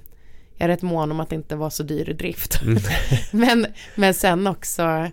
jag 0.54 0.64
är 0.64 0.68
rätt 0.68 0.82
mån 0.82 1.10
om 1.10 1.20
att 1.20 1.32
inte 1.32 1.56
vara 1.56 1.70
så 1.70 1.82
dyr 1.82 2.10
i 2.10 2.12
drift. 2.12 2.62
Mm. 2.62 2.78
men, 3.30 3.66
men 3.94 4.14
sen 4.14 4.46
också, 4.46 5.10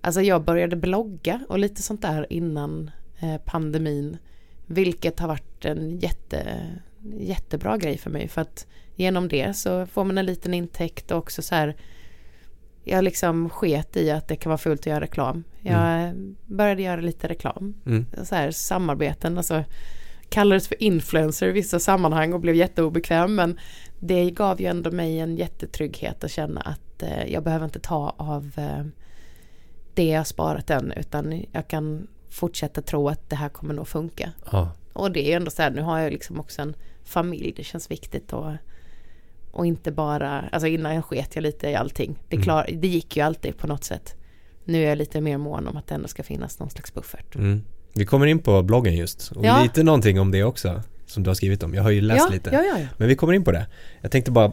alltså 0.00 0.20
jag 0.22 0.44
började 0.44 0.76
blogga 0.76 1.40
och 1.48 1.58
lite 1.58 1.82
sånt 1.82 2.02
där 2.02 2.26
innan 2.32 2.90
eh, 3.20 3.36
pandemin. 3.44 4.16
Vilket 4.66 5.20
har 5.20 5.28
varit 5.28 5.47
en 5.64 5.98
jätte, 5.98 6.66
jättebra 7.18 7.76
grej 7.76 7.98
för 7.98 8.10
mig. 8.10 8.28
För 8.28 8.40
att 8.40 8.66
genom 8.94 9.28
det 9.28 9.56
så 9.56 9.86
får 9.86 10.04
man 10.04 10.18
en 10.18 10.26
liten 10.26 10.54
intäkt 10.54 11.10
och 11.10 11.18
också 11.18 11.42
så 11.42 11.54
här. 11.54 11.76
Jag 12.84 13.04
liksom 13.04 13.50
sket 13.50 13.96
i 13.96 14.10
att 14.10 14.28
det 14.28 14.36
kan 14.36 14.50
vara 14.50 14.58
fult 14.58 14.80
att 14.80 14.86
göra 14.86 15.00
reklam. 15.00 15.44
Jag 15.60 16.14
började 16.46 16.82
göra 16.82 17.00
lite 17.00 17.28
reklam. 17.28 17.74
Mm. 17.86 18.06
Så 18.24 18.34
här 18.34 18.50
samarbeten, 18.50 19.38
alltså 19.38 19.64
kallades 20.28 20.68
för 20.68 20.82
influencer 20.82 21.48
i 21.48 21.52
vissa 21.52 21.78
sammanhang 21.78 22.32
och 22.32 22.40
blev 22.40 22.54
jätteobekväm. 22.54 23.34
Men 23.34 23.58
det 23.98 24.30
gav 24.30 24.60
ju 24.60 24.66
ändå 24.66 24.90
mig 24.90 25.20
en 25.20 25.36
jättetrygghet 25.36 26.24
att 26.24 26.30
känna 26.30 26.60
att 26.60 27.02
eh, 27.02 27.32
jag 27.32 27.44
behöver 27.44 27.64
inte 27.64 27.80
ta 27.80 28.14
av 28.16 28.52
eh, 28.56 28.84
det 29.94 30.08
jag 30.08 30.26
sparat 30.26 30.70
än. 30.70 30.92
Utan 30.92 31.44
jag 31.52 31.68
kan 31.68 32.06
fortsätta 32.30 32.82
tro 32.82 33.08
att 33.08 33.30
det 33.30 33.36
här 33.36 33.48
kommer 33.48 33.74
nog 33.74 33.88
funka. 33.88 34.32
Ja. 34.52 34.72
Och 34.92 35.12
det 35.12 35.32
är 35.32 35.36
ändå 35.36 35.50
så 35.50 35.62
här, 35.62 35.70
nu 35.70 35.82
har 35.82 35.98
jag 35.98 36.12
liksom 36.12 36.40
också 36.40 36.62
en 36.62 36.74
familj, 37.04 37.52
det 37.56 37.64
känns 37.64 37.90
viktigt 37.90 38.32
och, 38.32 38.52
och 39.50 39.66
inte 39.66 39.92
bara, 39.92 40.44
alltså 40.52 40.66
innan 40.66 40.94
jag 40.94 41.04
sket 41.04 41.34
jag 41.34 41.42
lite 41.42 41.68
i 41.68 41.74
allting. 41.74 42.18
Det, 42.28 42.36
Mm. 42.36 42.44
klar, 42.44 42.66
det 42.72 42.88
gick 42.88 43.16
ju 43.16 43.22
alltid 43.22 43.56
på 43.58 43.66
något 43.66 43.84
sätt. 43.84 44.14
Nu 44.64 44.84
är 44.84 44.88
jag 44.88 44.98
lite 44.98 45.20
mer 45.20 45.38
mån 45.38 45.66
om 45.68 45.76
att 45.76 45.86
det 45.86 45.94
ändå 45.94 46.08
ska 46.08 46.22
finnas 46.22 46.58
någon 46.58 46.70
slags 46.70 46.94
buffert. 46.94 47.34
Mm. 47.34 47.62
Vi 47.94 48.06
kommer 48.06 48.26
in 48.26 48.38
på 48.38 48.62
bloggen 48.62 48.96
just 48.96 49.32
och 49.32 49.44
Ja. 49.44 49.62
lite 49.62 49.82
någonting 49.82 50.20
om 50.20 50.30
det 50.30 50.44
också 50.44 50.82
som 51.06 51.22
du 51.22 51.30
har 51.30 51.34
skrivit 51.34 51.62
om. 51.62 51.74
Jag 51.74 51.82
har 51.82 51.90
ju 51.90 52.00
läst 52.00 52.26
ja, 52.28 52.34
lite. 52.34 52.50
Ja. 52.50 52.86
Men 52.96 53.08
vi 53.08 53.14
kommer 53.16 53.32
in 53.32 53.44
på 53.44 53.52
det. 53.52 53.66
Jag 54.00 54.10
tänkte 54.10 54.30
bara 54.30 54.52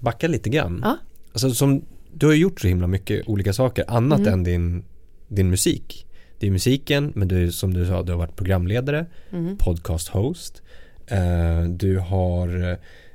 backa 0.00 0.28
lite 0.28 0.50
grann. 0.50 0.80
Ja. 0.84 0.96
Alltså 1.32 1.50
som, 1.50 1.84
du 2.12 2.26
har 2.26 2.32
ju 2.32 2.40
gjort 2.40 2.60
så 2.60 2.68
himla 2.68 2.86
mycket 2.86 3.28
olika 3.28 3.52
saker 3.52 3.84
annat 3.88 4.18
Mm. 4.20 4.32
än 4.32 4.44
din, 4.44 4.84
din 5.28 5.50
musik. 5.50 6.06
Det 6.40 6.46
är 6.46 6.50
musiken, 6.50 7.12
men 7.14 7.28
du 7.28 7.52
som 7.52 7.74
du 7.74 7.86
sa, 7.86 8.02
du 8.02 8.12
har 8.12 8.18
varit 8.18 8.36
programledare, 8.36 9.06
Mhm. 9.30 9.56
podcast 9.56 10.08
host. 10.08 10.62
Eh, 11.06 11.62
du 11.68 11.98
har, 11.98 12.70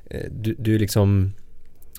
eh, 0.10 0.20
du, 0.32 0.56
du 0.60 0.76
är 0.76 0.80
liksom 0.80 1.34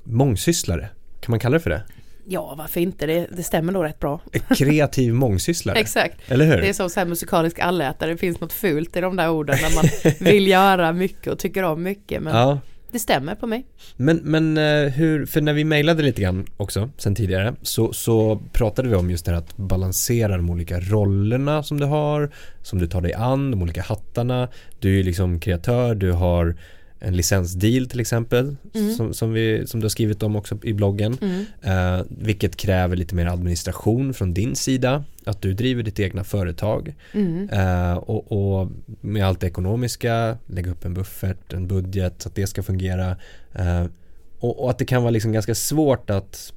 mångsysslare. 0.04 0.88
Kan 1.20 1.30
man 1.30 1.40
kalla 1.40 1.54
det 1.54 1.60
för 1.60 1.70
det? 1.70 1.82
ja, 2.28 2.54
varför 2.58 2.80
inte? 2.80 3.06
Det, 3.06 3.26
det 3.36 3.42
stämmer 3.42 3.72
nog 3.72 3.84
rätt 3.84 4.00
bra. 4.00 4.20
Kreativ 4.56 5.14
mångsysslare. 5.14 5.78
Exakt. 5.80 6.30
Eller 6.30 6.44
hur? 6.46 6.56
Det 6.56 6.68
är 6.68 6.72
som 6.72 6.90
så 6.90 7.00
här 7.00 7.06
musikalisk 7.06 7.58
allätare, 7.58 8.10
det 8.10 8.16
finns 8.16 8.40
något 8.40 8.52
fult 8.52 8.96
i 8.96 9.00
de 9.00 9.16
där 9.16 9.30
orden 9.30 9.58
när 9.62 9.74
man 9.74 9.84
vill 10.32 10.46
göra 10.48 10.92
mycket 10.92 11.32
och 11.32 11.38
tycker 11.38 11.62
om 11.62 11.82
mycket. 11.82 12.22
Men 12.22 12.36
Ja, 12.36 12.58
det 12.96 13.00
stämmer 13.00 13.34
på 13.34 13.46
mig. 13.46 13.66
Men, 13.96 14.16
men 14.16 14.56
eh, 14.56 14.92
hur, 14.92 15.26
för 15.26 15.40
när 15.40 15.52
vi 15.52 15.64
mejlade 15.64 16.02
lite 16.02 16.22
grann 16.22 16.46
också 16.56 16.90
sen 16.96 17.14
tidigare 17.14 17.54
så, 17.62 17.92
så 17.92 18.42
pratade 18.52 18.88
vi 18.88 18.94
om 18.94 19.10
just 19.10 19.24
det 19.24 19.30
här 19.30 19.38
att 19.38 19.56
balansera 19.56 20.36
de 20.36 20.50
olika 20.50 20.80
rollerna 20.80 21.62
som 21.62 21.80
du 21.80 21.86
har, 21.86 22.30
som 22.62 22.78
du 22.78 22.86
tar 22.86 23.00
dig 23.00 23.14
an, 23.14 23.50
de 23.50 23.62
olika 23.62 23.82
hattarna. 23.82 24.48
Du 24.80 24.92
är 24.92 24.96
ju 24.96 25.02
liksom 25.02 25.40
kreatör, 25.40 25.94
du 25.94 26.12
har 26.12 26.56
en 27.00 27.16
licensdeal 27.16 27.86
till 27.86 28.00
exempel 28.00 28.56
Mm. 28.74 28.94
som, 28.94 29.14
som, 29.14 29.32
vi, 29.32 29.66
som 29.66 29.80
du 29.80 29.84
har 29.84 29.88
skrivit 29.88 30.22
om 30.22 30.36
också 30.36 30.58
i 30.62 30.72
bloggen. 30.72 31.18
Mm. 31.22 31.44
Eh, 31.62 32.04
vilket 32.08 32.56
kräver 32.56 32.96
lite 32.96 33.14
mer 33.14 33.26
administration 33.26 34.14
från 34.14 34.34
din 34.34 34.56
sida. 34.56 35.04
Att 35.24 35.42
du 35.42 35.52
driver 35.52 35.82
ditt 35.82 36.00
egna 36.00 36.24
företag. 36.24 36.94
Mm. 37.12 37.50
Eh, 37.50 37.96
och, 37.96 38.32
och 38.32 38.70
med 39.00 39.26
allt 39.26 39.40
det 39.40 39.46
ekonomiska, 39.46 40.38
lägga 40.46 40.70
upp 40.70 40.84
en 40.84 40.94
buffert, 40.94 41.52
en 41.52 41.66
budget 41.66 42.22
så 42.22 42.28
att 42.28 42.34
det 42.34 42.46
ska 42.46 42.62
fungera. 42.62 43.16
Eh, 43.54 43.84
och, 44.38 44.62
och 44.62 44.70
att 44.70 44.78
det 44.78 44.84
kan 44.84 45.02
vara 45.02 45.10
liksom 45.10 45.32
ganska 45.32 45.54
svårt 45.54 46.10
att, 46.10 46.52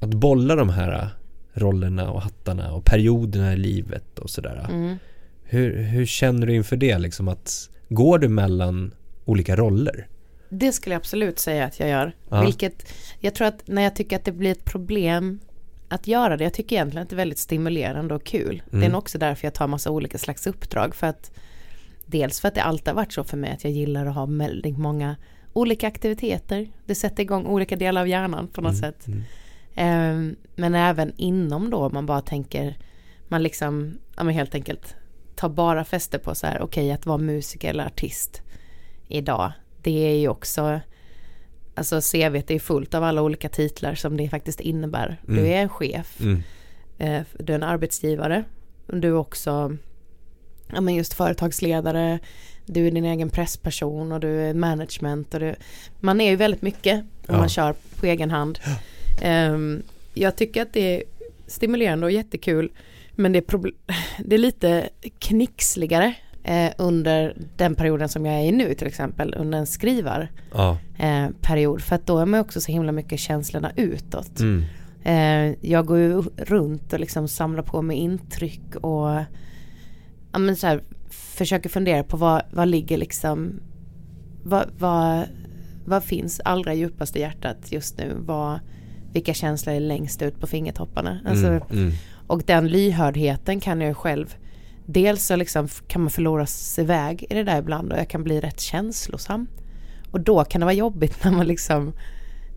att 0.00 0.14
bolla 0.14 0.56
de 0.56 0.68
här 0.68 1.08
rollerna 1.54 2.10
och 2.10 2.22
hattarna 2.22 2.72
och 2.72 2.84
perioderna 2.84 3.52
i 3.52 3.56
livet 3.56 4.18
och 4.18 4.30
sådär. 4.30 4.66
Mm. 4.70 4.96
Hur, 5.42 5.82
hur 5.82 6.06
känner 6.06 6.46
du 6.46 6.54
inför 6.54 6.76
det 6.76 6.98
liksom 6.98 7.28
att 7.28 7.70
går 7.88 8.18
du 8.18 8.28
mellan 8.28 8.94
olika 9.30 9.56
roller? 9.56 10.08
Det 10.48 10.72
skulle 10.72 10.94
jag 10.94 11.00
absolut 11.00 11.38
säga 11.38 11.64
att 11.64 11.80
jag 11.80 11.88
gör. 11.88 12.12
Ja. 12.30 12.42
Vilket, 12.44 12.92
jag 13.18 13.34
tror 13.34 13.46
att 13.46 13.62
när 13.68 13.82
jag 13.82 13.96
tycker 13.96 14.16
att 14.16 14.24
det 14.24 14.32
blir 14.32 14.50
ett 14.50 14.64
problem 14.64 15.40
att 15.88 16.06
göra 16.06 16.36
det, 16.36 16.44
jag 16.44 16.54
tycker 16.54 16.76
egentligen 16.76 17.02
att 17.02 17.08
det 17.10 17.14
är 17.14 17.16
väldigt 17.16 17.38
stimulerande 17.38 18.14
och 18.14 18.24
kul. 18.24 18.62
Det 18.70 18.76
är 18.76 18.78
Mm. 18.80 18.92
nog 18.92 18.98
också 18.98 19.18
därför 19.18 19.46
jag 19.46 19.54
tar 19.54 19.66
massa 19.68 19.90
olika 19.90 20.18
slags 20.18 20.46
uppdrag. 20.46 20.94
För 20.94 21.06
att, 21.06 21.30
dels 22.06 22.40
för 22.40 22.48
att 22.48 22.54
det 22.54 22.62
alltid 22.62 22.88
har 22.88 22.94
varit 22.94 23.12
så 23.12 23.24
för 23.24 23.36
mig 23.36 23.50
att 23.52 23.64
jag 23.64 23.72
gillar 23.72 24.06
att 24.06 24.14
ha 24.14 24.26
väldigt 24.26 24.78
många 24.78 25.16
olika 25.52 25.88
aktiviteter. 25.88 26.68
Det 26.86 26.94
sätter 26.94 27.22
igång 27.22 27.46
olika 27.46 27.76
delar 27.76 28.00
av 28.00 28.08
hjärnan 28.08 28.48
på 28.48 28.60
något 28.60 28.76
sätt. 28.78 29.06
Mm. 29.06 29.22
Ehm, 29.74 30.36
men 30.56 30.74
även 30.74 31.12
inom 31.16 31.70
då 31.70 31.88
man 31.90 32.06
bara 32.06 32.20
tänker, 32.20 32.76
man 33.28 33.42
liksom, 33.42 33.98
ja 34.16 34.24
men 34.24 34.34
helt 34.34 34.54
enkelt 34.54 34.94
tar 35.36 35.48
bara 35.48 35.84
fäste 35.84 36.18
på 36.18 36.34
så 36.34 36.46
här, 36.46 36.62
okej 36.62 36.92
att 36.92 37.06
vara 37.06 37.18
musiker 37.18 37.70
eller 37.70 37.86
artist 37.86 38.42
idag. 39.10 39.52
Det 39.82 40.08
är 40.08 40.16
ju 40.18 40.28
också, 40.28 40.80
alltså 41.74 42.00
CVt 42.00 42.50
är 42.50 42.58
fullt 42.58 42.94
av 42.94 43.04
alla 43.04 43.22
olika 43.22 43.48
titlar 43.48 43.94
som 43.94 44.16
det 44.16 44.28
faktiskt 44.28 44.60
innebär. 44.60 45.20
Du 45.26 45.32
Mm. 45.38 45.52
är 45.52 45.56
en 45.62 45.68
chef, 45.68 46.20
Mm. 46.20 46.42
eh, 46.98 47.22
du 47.38 47.52
är 47.52 47.56
en 47.56 47.62
arbetsgivare, 47.62 48.44
du 48.86 49.08
är 49.08 49.14
också, 49.16 49.76
ja 50.72 50.80
men 50.80 50.94
just 50.94 51.14
företagsledare, 51.14 52.18
du 52.66 52.86
är 52.86 52.90
din 52.90 53.04
egen 53.04 53.30
pressperson 53.30 54.12
och 54.12 54.20
du 54.20 54.40
är 54.40 54.54
management 54.54 55.34
och 55.34 55.40
du, 55.40 55.54
man 56.00 56.20
är 56.20 56.30
ju 56.30 56.36
väldigt 56.36 56.62
mycket 56.62 57.00
om 57.00 57.06
Ja. 57.34 57.36
man 57.38 57.48
kör 57.48 57.74
på 58.00 58.06
egen 58.06 58.30
hand. 58.30 58.58
Ehm, 59.22 59.82
jag 60.14 60.36
tycker 60.36 60.62
att 60.62 60.72
det 60.72 60.80
är 60.96 61.02
stimulerande 61.46 62.06
och 62.06 62.12
jättekul 62.12 62.72
men 63.12 63.32
det 63.32 63.38
är, 63.38 63.72
det 64.24 64.34
är 64.34 64.38
lite 64.38 64.88
knixligare 65.18 66.14
eh, 66.44 66.70
under 66.78 67.36
den 67.56 67.74
perioden 67.74 68.08
som 68.08 68.26
jag 68.26 68.34
är 68.34 68.42
i 68.44 68.52
nu 68.52 68.74
till 68.74 68.86
exempel 68.86 69.34
under 69.38 69.58
en 69.58 69.66
skrivar 69.66 70.28
Ja. 70.54 70.78
eh, 70.98 71.26
period 71.40 71.82
för 71.82 71.94
att 71.96 72.06
då 72.06 72.18
är 72.18 72.26
man 72.26 72.40
också 72.40 72.60
så 72.60 72.72
himla 72.72 72.92
mycket 72.92 73.20
känslorna 73.20 73.72
utåt. 73.76 74.40
Mm. 74.40 74.64
Eh, 75.02 75.56
jag 75.70 75.86
går 75.86 75.98
ju 75.98 76.22
runt 76.36 76.92
och 76.92 77.00
liksom 77.00 77.28
samlar 77.28 77.62
på 77.62 77.82
mig 77.82 77.96
intryck 77.96 78.76
och 78.76 79.10
ja, 80.32 80.38
men 80.38 80.56
så 80.56 80.66
här, 80.66 80.82
försöker 81.10 81.68
fundera 81.68 82.02
på 82.04 82.16
vad, 82.16 82.42
vad 82.50 82.68
ligger 82.68 82.98
liksom 82.98 83.60
vad, 84.42 84.70
vad, 84.78 85.24
vad 85.84 86.04
finns 86.04 86.40
allra 86.44 86.74
djupast 86.74 87.16
i 87.16 87.20
hjärtat 87.20 87.72
just 87.72 87.98
nu? 87.98 88.12
Vad, 88.18 88.60
vilka 89.12 89.34
känslor 89.34 89.74
är 89.74 89.80
längst 89.80 90.22
ut 90.22 90.40
på 90.40 90.46
fingertopparna? 90.46 91.20
Alltså, 91.26 91.46
Mm. 91.46 91.62
Mm. 91.72 91.92
Och 92.26 92.42
den 92.46 92.68
lyhördheten 92.68 93.60
kan 93.60 93.80
jag 93.80 93.96
själv 93.96 94.34
Dels 94.92 95.26
så 95.26 95.36
liksom 95.36 95.68
kan 95.68 96.00
man 96.00 96.10
förlora 96.10 96.46
sig 96.46 96.84
iväg 96.84 97.26
i 97.30 97.34
det 97.34 97.44
där 97.44 97.58
ibland 97.58 97.92
och 97.92 97.98
jag 97.98 98.08
kan 98.08 98.24
bli 98.24 98.40
rätt 98.40 98.60
känslosam. 98.60 99.46
Och 100.10 100.20
då 100.20 100.44
kan 100.44 100.60
det 100.60 100.64
vara 100.64 100.74
jobbigt 100.74 101.24
när 101.24 101.30
man 101.30 101.46
liksom 101.46 101.92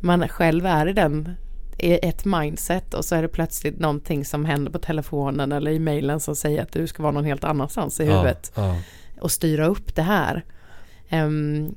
Man 0.01 0.27
själv 0.27 0.65
är 0.65 0.87
i 0.87 0.93
den 0.93 1.35
i 1.77 1.99
ett 2.07 2.25
mindset 2.25 2.93
och 2.93 3.05
så 3.05 3.15
är 3.15 3.21
det 3.21 3.27
plötsligt 3.27 3.79
någonting 3.79 4.25
som 4.25 4.45
händer 4.45 4.71
på 4.71 4.79
telefonen 4.79 5.51
eller 5.51 5.71
i 5.71 5.79
mejlen 5.79 6.19
som 6.19 6.35
säger 6.35 6.61
att 6.61 6.71
du 6.71 6.87
ska 6.87 7.03
vara 7.03 7.13
någon 7.13 7.25
helt 7.25 7.43
annanstans 7.43 7.99
i 7.99 8.05
huvudet 8.05 8.51
Ja. 8.55 8.75
och 9.21 9.31
styra 9.31 9.65
upp 9.65 9.95
det 9.95 10.01
här. 10.01 10.45
Ehm, 11.09 11.75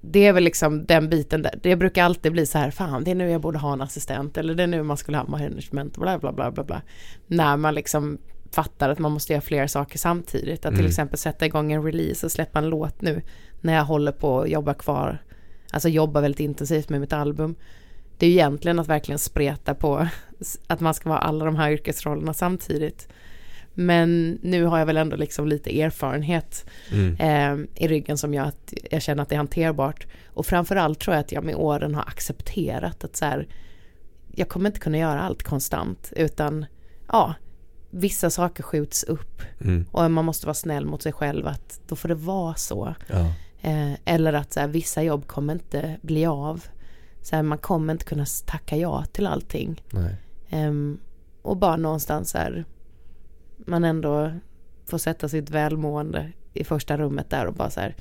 det 0.00 0.26
är 0.26 0.32
väl 0.32 0.44
liksom 0.44 0.86
den 0.86 1.08
biten 1.08 1.42
där. 1.42 1.58
Det 1.62 1.76
brukar 1.76 2.04
alltid 2.04 2.32
bli 2.32 2.46
så 2.46 2.58
här, 2.58 2.70
fan 2.70 3.04
det 3.04 3.10
är 3.10 3.14
nu 3.14 3.30
jag 3.30 3.40
borde 3.40 3.58
ha 3.58 3.72
en 3.72 3.80
assistent 3.80 4.36
eller 4.38 4.54
det 4.54 4.62
är 4.62 4.66
nu 4.66 4.82
man 4.82 4.96
skulle 4.96 5.18
ha 5.18 5.26
management 5.26 5.96
bla 5.96 6.18
bla 6.18 6.32
bla 6.32 6.50
bla 6.50 6.64
bla. 6.64 6.82
När 7.26 7.56
man 7.56 7.74
liksom 7.74 8.18
fattar 8.50 8.88
att 8.90 8.98
man 8.98 9.12
måste 9.12 9.32
göra 9.32 9.40
flera 9.40 9.68
saker 9.68 9.98
samtidigt. 9.98 10.66
Att 10.66 10.72
till 10.72 10.78
Mm. 10.80 10.88
exempel 10.90 11.18
sätta 11.18 11.46
igång 11.46 11.72
en 11.72 11.82
release 11.84 12.26
och 12.26 12.32
släppa 12.32 12.58
en 12.58 12.68
låt 12.68 13.02
nu 13.02 13.22
när 13.60 13.74
jag 13.74 13.84
håller 13.84 14.12
på 14.12 14.40
att 14.40 14.50
jobba 14.50 14.74
kvar. 14.74 15.18
Alltså 15.72 15.88
jobba 15.88 16.20
väldigt 16.20 16.40
intensivt 16.40 16.88
med 16.88 17.00
mitt 17.00 17.12
album. 17.12 17.54
Det 18.18 18.26
är 18.26 18.30
ju 18.30 18.36
egentligen 18.36 18.78
att 18.78 18.88
verkligen 18.88 19.18
spreta 19.18 19.74
på 19.74 20.08
att 20.66 20.80
man 20.80 20.94
ska 20.94 21.08
vara 21.08 21.18
alla 21.18 21.44
de 21.44 21.56
här 21.56 21.70
yrkesrollerna 21.70 22.34
samtidigt. 22.34 23.08
Men 23.74 24.38
nu 24.42 24.64
har 24.64 24.78
jag 24.78 24.86
väl 24.86 24.96
ändå 24.96 25.16
liksom 25.16 25.48
lite 25.48 25.80
erfarenhet 25.82 26.64
Mm. 26.92 27.16
eh, 27.16 27.82
i 27.84 27.88
ryggen 27.88 28.18
som 28.18 28.34
gör 28.34 28.44
att 28.44 28.74
jag 28.90 29.02
känner 29.02 29.22
att 29.22 29.28
det 29.28 29.34
är 29.34 29.36
hanterbart. 29.36 30.06
Och 30.26 30.46
framförallt 30.46 30.98
tror 31.00 31.14
jag 31.16 31.20
att 31.20 31.32
jag 31.32 31.44
med 31.44 31.54
åren 31.54 31.94
har 31.94 32.02
accepterat 32.02 33.04
att 33.04 33.16
så 33.16 33.24
här, 33.24 33.48
jag 34.34 34.48
kommer 34.48 34.66
inte 34.70 34.80
kunna 34.80 34.98
göra 34.98 35.20
allt 35.20 35.42
konstant 35.42 36.12
utan 36.16 36.66
ja, 37.08 37.34
vissa 37.90 38.30
saker 38.30 38.62
skjuts 38.62 39.02
upp 39.04 39.42
Mm. 39.60 39.86
och 39.92 40.10
man 40.10 40.24
måste 40.24 40.46
vara 40.46 40.54
snäll 40.54 40.86
mot 40.86 41.02
sig 41.02 41.12
själv 41.12 41.46
att 41.46 41.80
då 41.88 41.96
får 41.96 42.08
det 42.08 42.14
vara 42.14 42.54
så. 42.54 42.94
Ja. 43.06 43.32
Eh, 43.62 43.92
eller 44.04 44.32
att 44.32 44.52
så 44.52 44.60
här, 44.60 44.68
vissa 44.68 45.02
jobb 45.02 45.26
kommer 45.26 45.52
inte 45.52 45.96
bli 46.02 46.26
av. 46.26 46.64
Så 47.22 47.36
här, 47.36 47.42
man 47.42 47.58
kommer 47.58 47.92
inte 47.92 48.04
kunna 48.04 48.26
tacka 48.46 48.76
ja 48.76 49.04
till 49.12 49.26
allting. 49.26 49.82
Ehm, 50.50 50.98
och 51.42 51.56
bara 51.56 51.76
någonstans 51.76 52.34
här 52.34 52.64
man 53.66 53.84
ändå 53.84 54.32
får 54.86 54.98
sätta 54.98 55.28
sitt 55.28 55.50
välmående 55.50 56.32
i 56.54 56.64
första 56.64 56.96
rummet 56.98 57.30
där 57.30 57.46
och 57.46 57.54
bara 57.54 57.70
så 57.70 57.80
här 57.80 57.96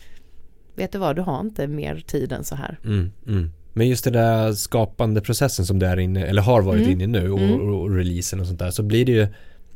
vet 0.76 0.92
du 0.92 0.98
vad, 0.98 1.16
du 1.16 1.22
har 1.22 1.40
inte 1.40 1.68
mer 1.68 2.04
tid 2.08 2.32
än 2.32 2.44
så 2.44 2.56
här. 2.56 2.80
Mm, 2.86 3.12
mm. 3.28 3.52
Men 3.74 3.88
just 3.90 4.04
det 4.04 4.10
där 4.12 4.54
skapande 4.54 5.22
processen 5.22 5.66
som 5.66 5.80
du 5.80 5.86
är 5.86 6.00
inne, 6.00 6.26
eller 6.26 6.42
har 6.42 6.62
varit 6.62 6.82
Mm. 6.88 6.92
inne 7.02 7.08
nu 7.20 7.32
och, 7.32 7.40
Mm. 7.40 7.62
och, 7.70 7.82
och 7.82 7.96
releasen 7.96 8.40
och 8.40 8.48
sånt 8.48 8.60
där 8.60 8.72
så 8.72 8.84
blir 8.84 9.06
det 9.06 9.12
ju 9.12 9.28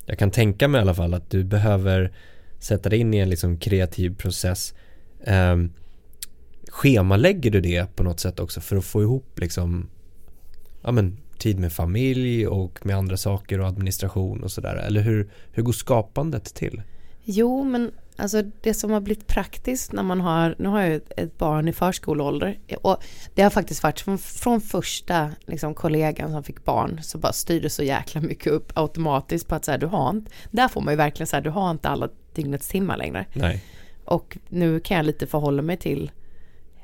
jag 0.06 0.18
kan 0.18 0.32
tänka 0.32 0.68
mig 0.68 0.80
i 0.80 0.82
alla 0.82 0.94
fall 0.94 1.14
att 1.14 1.30
du 1.30 1.44
behöver 1.44 2.14
sätta 2.60 2.90
dig 2.90 3.00
in 3.00 3.14
i 3.14 3.18
en 3.18 3.30
liksom 3.30 3.58
kreativ 3.58 4.16
process 4.16 4.74
um, 5.28 5.74
Schemalägger 6.70 7.52
du 7.52 7.62
det 7.62 7.96
på 7.96 8.04
något 8.04 8.20
sätt 8.20 8.40
också 8.40 8.62
för 8.62 8.76
att 8.76 8.86
få 8.86 9.02
ihop 9.02 9.40
liksom 9.40 9.90
Ja 10.82 10.92
men 10.92 11.18
tid 11.38 11.60
med 11.60 11.74
familj 11.74 12.48
och 12.48 12.86
med 12.86 12.98
andra 12.98 13.18
saker 13.18 13.60
och 13.60 13.68
administration 13.68 14.44
och 14.44 14.52
sådär 14.52 14.76
eller 14.76 15.02
hur, 15.02 15.30
hur 15.52 15.64
går 15.64 15.74
skapandet 15.74 16.56
till? 16.56 16.82
Jo, 17.24 17.64
men 17.64 17.92
alltså 18.16 18.42
det 18.62 18.74
som 18.74 18.92
har 18.92 19.02
blivit 19.02 19.28
praktiskt 19.28 19.92
när 19.92 20.04
man 20.04 20.22
har, 20.22 20.56
nu 20.60 20.70
har 20.70 20.82
jag 20.82 21.02
ett, 21.18 21.38
barn 21.38 21.68
i 21.68 21.74
förskoleålder 21.74 22.60
och 22.82 23.04
det 23.34 23.42
har 23.42 23.50
faktiskt 23.50 23.84
varit 23.84 24.00
från, 24.00 24.18
från 24.18 24.62
första 24.62 25.32
liksom, 25.46 25.74
kollegan 25.74 26.32
som 26.32 26.44
fick 26.44 26.66
barn 26.66 27.00
så 27.04 27.18
bara 27.18 27.34
styrde 27.34 27.70
så 27.70 27.84
jäkla 27.84 28.22
mycket 28.22 28.48
upp 28.48 28.72
automatiskt 28.76 29.48
på 29.48 29.56
att 29.56 29.66
så 29.66 29.72
här, 29.72 29.78
du 29.78 29.86
har 29.86 30.10
inte, 30.10 30.32
där 30.52 30.68
får 30.68 30.82
man 30.82 30.94
ju 30.94 30.98
verkligen 30.98 31.28
så 31.28 31.36
här, 31.36 31.44
du 31.44 31.50
har 31.50 31.72
inte 31.72 31.90
alla 31.90 32.10
dygnets 32.34 32.68
timmar 32.68 32.98
längre. 32.98 33.26
Nej. 33.34 33.64
Och 34.06 34.38
nu 34.50 34.80
kan 34.80 34.98
jag 34.98 35.06
lite 35.06 35.28
förhålla 35.28 35.62
mig 35.62 35.78
till 35.78 36.12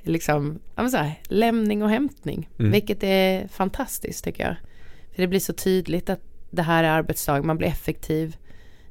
liksom, 0.01 0.59
så 0.75 0.97
här, 0.97 1.19
lämning 1.23 1.83
och 1.83 1.89
hämtning. 1.89 2.49
Mm. 2.59 2.71
Vilket 2.71 3.03
är 3.03 3.47
fantastiskt 3.47 4.23
tycker 4.23 4.43
jag. 4.43 4.55
För 5.15 5.21
det 5.21 5.27
blir 5.27 5.39
så 5.39 5.53
tydligt 5.53 6.09
att 6.09 6.21
det 6.49 6.61
här 6.61 6.83
är 6.83 6.89
arbetsdag, 6.89 7.41
man 7.41 7.57
blir 7.57 7.67
effektiv. 7.67 8.37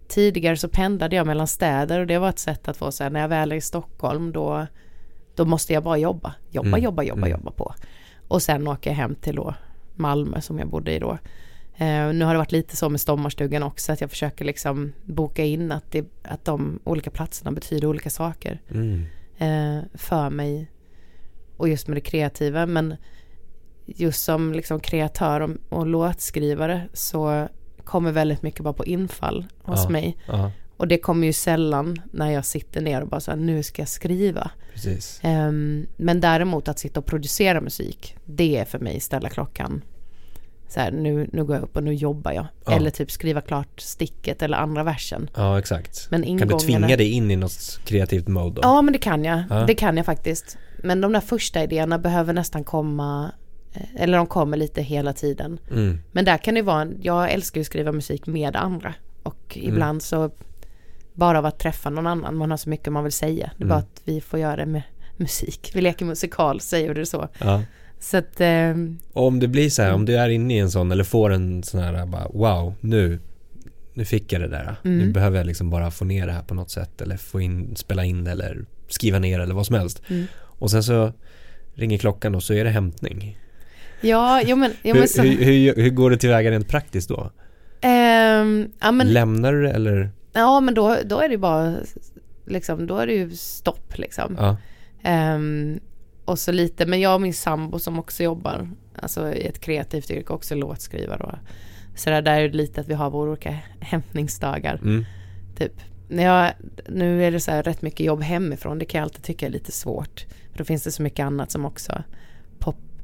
Tidigare 0.08 0.56
så 0.56 0.68
pendlade 0.68 1.16
jag 1.16 1.26
mellan 1.26 1.46
städer 1.46 2.00
och 2.00 2.06
det 2.06 2.18
var 2.18 2.28
ett 2.28 2.38
sätt 2.38 2.68
att 2.68 2.76
få 2.76 2.90
här, 3.00 3.10
när 3.10 3.20
jag 3.20 3.28
väl 3.28 3.52
är 3.52 3.56
i 3.56 3.60
Stockholm 3.60 4.32
då, 4.32 4.66
då 5.34 5.44
måste 5.44 5.72
jag 5.72 5.82
bara 5.84 5.98
jobba. 5.98 6.34
Jobba, 6.50 6.68
Mm. 6.68 6.82
jobba, 6.82 7.02
jobba, 7.02 7.26
Mm. 7.26 7.30
jobba 7.30 7.50
på. 7.50 7.74
Och 8.28 8.42
sen 8.42 8.68
åker 8.68 8.90
jag 8.90 8.96
hem 8.96 9.14
till 9.14 9.36
då 9.36 9.54
Malmö 9.94 10.40
som 10.40 10.58
jag 10.58 10.68
bodde 10.68 10.92
i 10.94 10.98
då. 10.98 11.18
Eh, 11.76 12.12
nu 12.12 12.24
har 12.24 12.32
det 12.32 12.38
varit 12.38 12.52
lite 12.52 12.76
så 12.76 12.88
med 12.88 13.00
Stommarstugan 13.00 13.62
också 13.62 13.92
att 13.92 14.00
jag 14.00 14.10
försöker 14.10 14.44
liksom 14.44 14.92
boka 15.04 15.44
in 15.44 15.72
att, 15.72 15.92
det, 15.92 16.04
att 16.22 16.44
de 16.44 16.78
olika 16.84 17.10
platserna 17.10 17.52
betyder 17.52 17.88
olika 17.88 18.10
saker 18.10 18.60
Mm. 18.70 19.04
eh, 19.38 19.84
för 19.94 20.30
mig 20.30 20.70
och 21.56 21.68
just 21.68 21.88
med 21.88 21.96
det 21.96 22.00
kreativa 22.00 22.66
men 22.66 22.96
just 23.86 24.24
som 24.24 24.52
liksom 24.52 24.80
kreatör 24.80 25.40
och, 25.40 25.50
och 25.68 25.86
låtskrivare 25.86 26.88
så 26.92 27.48
kommer 27.88 28.12
väldigt 28.12 28.42
mycket 28.42 28.60
bara 28.60 28.74
på 28.74 28.84
infall 28.84 29.46
hos 29.62 29.84
Ja. 29.84 29.90
mig 29.90 30.16
Ja. 30.26 30.50
Och 30.76 30.88
det 30.88 30.98
kommer 30.98 31.26
ju 31.26 31.32
sällan 31.32 32.02
när 32.12 32.30
jag 32.30 32.44
sitter 32.44 32.80
ner 32.80 33.00
och 33.00 33.08
bara 33.08 33.20
så 33.20 33.30
här, 33.30 33.38
nu 33.38 33.62
ska 33.62 33.82
jag 33.82 33.88
skriva. 33.88 34.50
Um, 35.22 35.86
men 35.96 36.20
däremot 36.20 36.68
att 36.68 36.78
sitta 36.78 37.00
och 37.00 37.06
producera 37.06 37.60
musik, 37.60 38.16
det 38.24 38.56
är 38.56 38.64
för 38.64 38.78
mig 38.78 39.00
ställa 39.00 39.28
klockan. 39.28 39.82
Så 40.68 40.80
här, 40.80 40.90
nu, 40.92 41.28
nu 41.32 41.44
går 41.44 41.56
jag 41.56 41.62
upp 41.62 41.76
och 41.76 41.82
nu 41.82 41.94
jobbar 41.94 42.32
jag. 42.32 42.46
Ja. 42.66 42.72
Eller 42.72 42.90
typ 42.90 43.10
skriva 43.10 43.40
klart 43.40 43.80
sticket 43.80 44.42
eller 44.42 44.56
andra 44.56 44.82
versen. 44.84 45.30
Ja, 45.36 45.58
exakt. 45.58 46.08
Men 46.10 46.22
Kan 46.22 46.28
ingångarna... 46.28 46.58
du 46.58 46.64
tvinga 46.64 46.96
dig 46.96 47.12
in 47.12 47.30
i 47.30 47.36
något 47.36 47.80
kreativt 47.84 48.28
mode 48.28 48.54
då? 48.54 48.60
Ja, 48.62 48.82
men 48.82 48.92
det 48.92 48.98
kan 48.98 49.24
jag. 49.24 49.42
Ja. 49.50 49.64
Det 49.66 49.74
kan 49.74 49.96
jag 49.96 50.06
faktiskt. 50.06 50.58
Men 50.82 51.00
de 51.00 51.12
där 51.12 51.20
första 51.20 51.62
idéerna 51.62 51.98
behöver 51.98 52.32
nästan 52.32 52.64
komma, 52.64 53.30
eller 53.96 54.18
de 54.18 54.26
kommer 54.26 54.56
lite 54.56 54.82
hela 54.82 55.12
tiden. 55.12 55.58
Mm. 55.70 55.98
Men 56.12 56.24
där 56.24 56.38
kan 56.38 56.54
det 56.54 56.62
vara, 56.62 56.82
en- 56.82 56.98
jag 57.02 57.32
älskar 57.32 57.58
ju 57.58 57.62
att 57.62 57.66
skriva 57.66 57.92
musik 57.92 58.26
med 58.26 58.56
andra. 58.56 58.94
Och 59.22 59.56
Mm. 59.58 59.68
ibland 59.68 60.02
så, 60.02 60.30
bara 61.12 61.38
av 61.38 61.46
att 61.46 61.58
träffa 61.58 61.90
någon 61.90 62.06
annan, 62.06 62.36
man 62.36 62.50
har 62.50 62.58
så 62.58 62.68
mycket 62.68 62.92
man 62.92 63.04
vill 63.04 63.12
säga. 63.12 63.50
Det 63.56 63.62
är 63.62 63.64
Mm. 63.64 63.68
bara 63.68 63.78
att 63.78 64.00
vi 64.04 64.20
får 64.20 64.38
göra 64.40 64.56
det 64.56 64.66
med 64.66 64.82
musik. 65.16 65.70
Vi 65.74 65.80
leker 65.80 66.04
musikal, 66.04 66.60
säger 66.60 66.94
det 66.94 67.06
så. 67.06 67.28
Ja. 67.38 67.62
Så 68.00 68.16
att, 68.16 68.40
Och 69.12 69.26
om 69.26 69.40
det 69.40 69.48
blir 69.48 69.70
så 69.70 69.82
här, 69.82 69.88
Mm. 69.88 70.00
om 70.00 70.06
du 70.06 70.16
är 70.16 70.28
inne 70.28 70.54
i 70.54 70.58
en 70.58 70.70
sån 70.70 70.92
eller 70.92 71.04
får 71.04 71.30
en 71.32 71.62
sån 71.62 71.80
här 71.80 72.06
bara 72.06 72.28
wow, 72.28 72.74
nu, 72.80 73.20
nu 73.94 74.04
fick 74.04 74.32
jag 74.32 74.40
det 74.42 74.48
där. 74.48 74.76
Nu 74.82 75.00
Mm. 75.00 75.12
behöver 75.12 75.36
jag 75.38 75.46
liksom 75.46 75.70
bara 75.70 75.90
få 75.90 76.04
ner 76.04 76.26
det 76.26 76.32
här 76.32 76.42
på 76.42 76.54
något 76.54 76.70
sätt 76.70 77.00
eller 77.00 77.16
få 77.16 77.40
in, 77.40 77.76
spela 77.76 78.04
in 78.04 78.24
det 78.24 78.30
eller 78.30 78.64
skriva 78.88 79.18
ner 79.18 79.40
eller 79.40 79.54
vad 79.54 79.66
som 79.66 79.76
helst. 79.76 80.02
Mm. 80.08 80.26
Och 80.36 80.70
sen 80.70 80.82
så 80.82 81.12
ringer 81.74 81.98
klockan 81.98 82.34
och 82.34 82.42
så 82.42 82.54
är 82.54 82.64
det 82.64 82.70
hämtning. 82.70 83.38
Ja, 84.00 84.42
jo 84.44 84.56
men, 84.56 84.70
jo, 84.82 84.94
hur, 84.94 85.00
men 85.00 85.08
så, 85.08 85.22
hur, 85.22 85.44
hur, 85.44 85.74
hur 85.82 85.90
går 85.90 86.10
det 86.10 86.16
tillväga 86.16 86.50
rent 86.50 86.68
praktiskt 86.68 87.08
då? 87.08 87.30
ehm, 87.80 88.70
ja 88.80 88.92
men, 88.92 89.12
Lämnar 89.12 89.52
du 89.52 89.62
det 89.62 89.70
eller? 89.70 90.10
ja 90.32 90.60
men 90.60 90.74
då, 90.74 90.96
då 91.04 91.20
är 91.20 91.28
det 91.28 91.38
bara, 91.38 91.74
liksom, 92.46 92.86
då 92.86 92.96
är 92.96 93.06
det 93.06 93.12
ju 93.12 93.30
stopp 93.30 93.98
liksom. 93.98 94.36
Ja. 94.38 94.56
Ehm, 95.02 95.80
och 96.24 96.38
så 96.38 96.52
lite, 96.52 96.86
men 96.86 97.00
jag 97.00 97.14
och 97.14 97.20
min 97.20 97.34
sambo 97.34 97.78
som 97.78 97.98
också 97.98 98.22
jobbar, 98.22 98.68
alltså 99.02 99.32
i 99.32 99.46
ett 99.46 99.60
kreativt 99.60 100.10
yrke, 100.10 100.32
också 100.32 100.54
låtskrivare 100.54 101.22
och 101.22 101.38
så 101.98 102.10
där, 102.10 102.22
där 102.22 102.40
är 102.40 102.48
det 102.48 102.56
lite 102.56 102.80
att 102.80 102.88
vi 102.88 102.94
har 102.94 103.10
våra 103.10 103.30
olika 103.30 103.58
hämtningsdagar. 103.80 104.74
Mm. 104.74 105.04
Typ. 105.56 105.72
När 106.08 106.24
jag, 106.24 106.52
nu 106.88 107.24
är 107.24 107.30
det 107.30 107.40
så 107.40 107.50
här 107.50 107.62
rätt 107.62 107.82
mycket 107.82 108.06
jobb 108.06 108.22
hemifrån, 108.22 108.78
det 108.78 108.84
kan 108.84 108.98
jag 108.98 109.04
alltid 109.04 109.22
tycka 109.22 109.46
är 109.46 109.50
lite 109.50 109.72
svårt. 109.72 110.26
För 110.50 110.58
då 110.58 110.64
finns 110.64 110.82
det 110.82 110.90
så 110.90 111.02
mycket 111.02 111.24
annat 111.24 111.50
som 111.50 111.64
också 111.64 112.02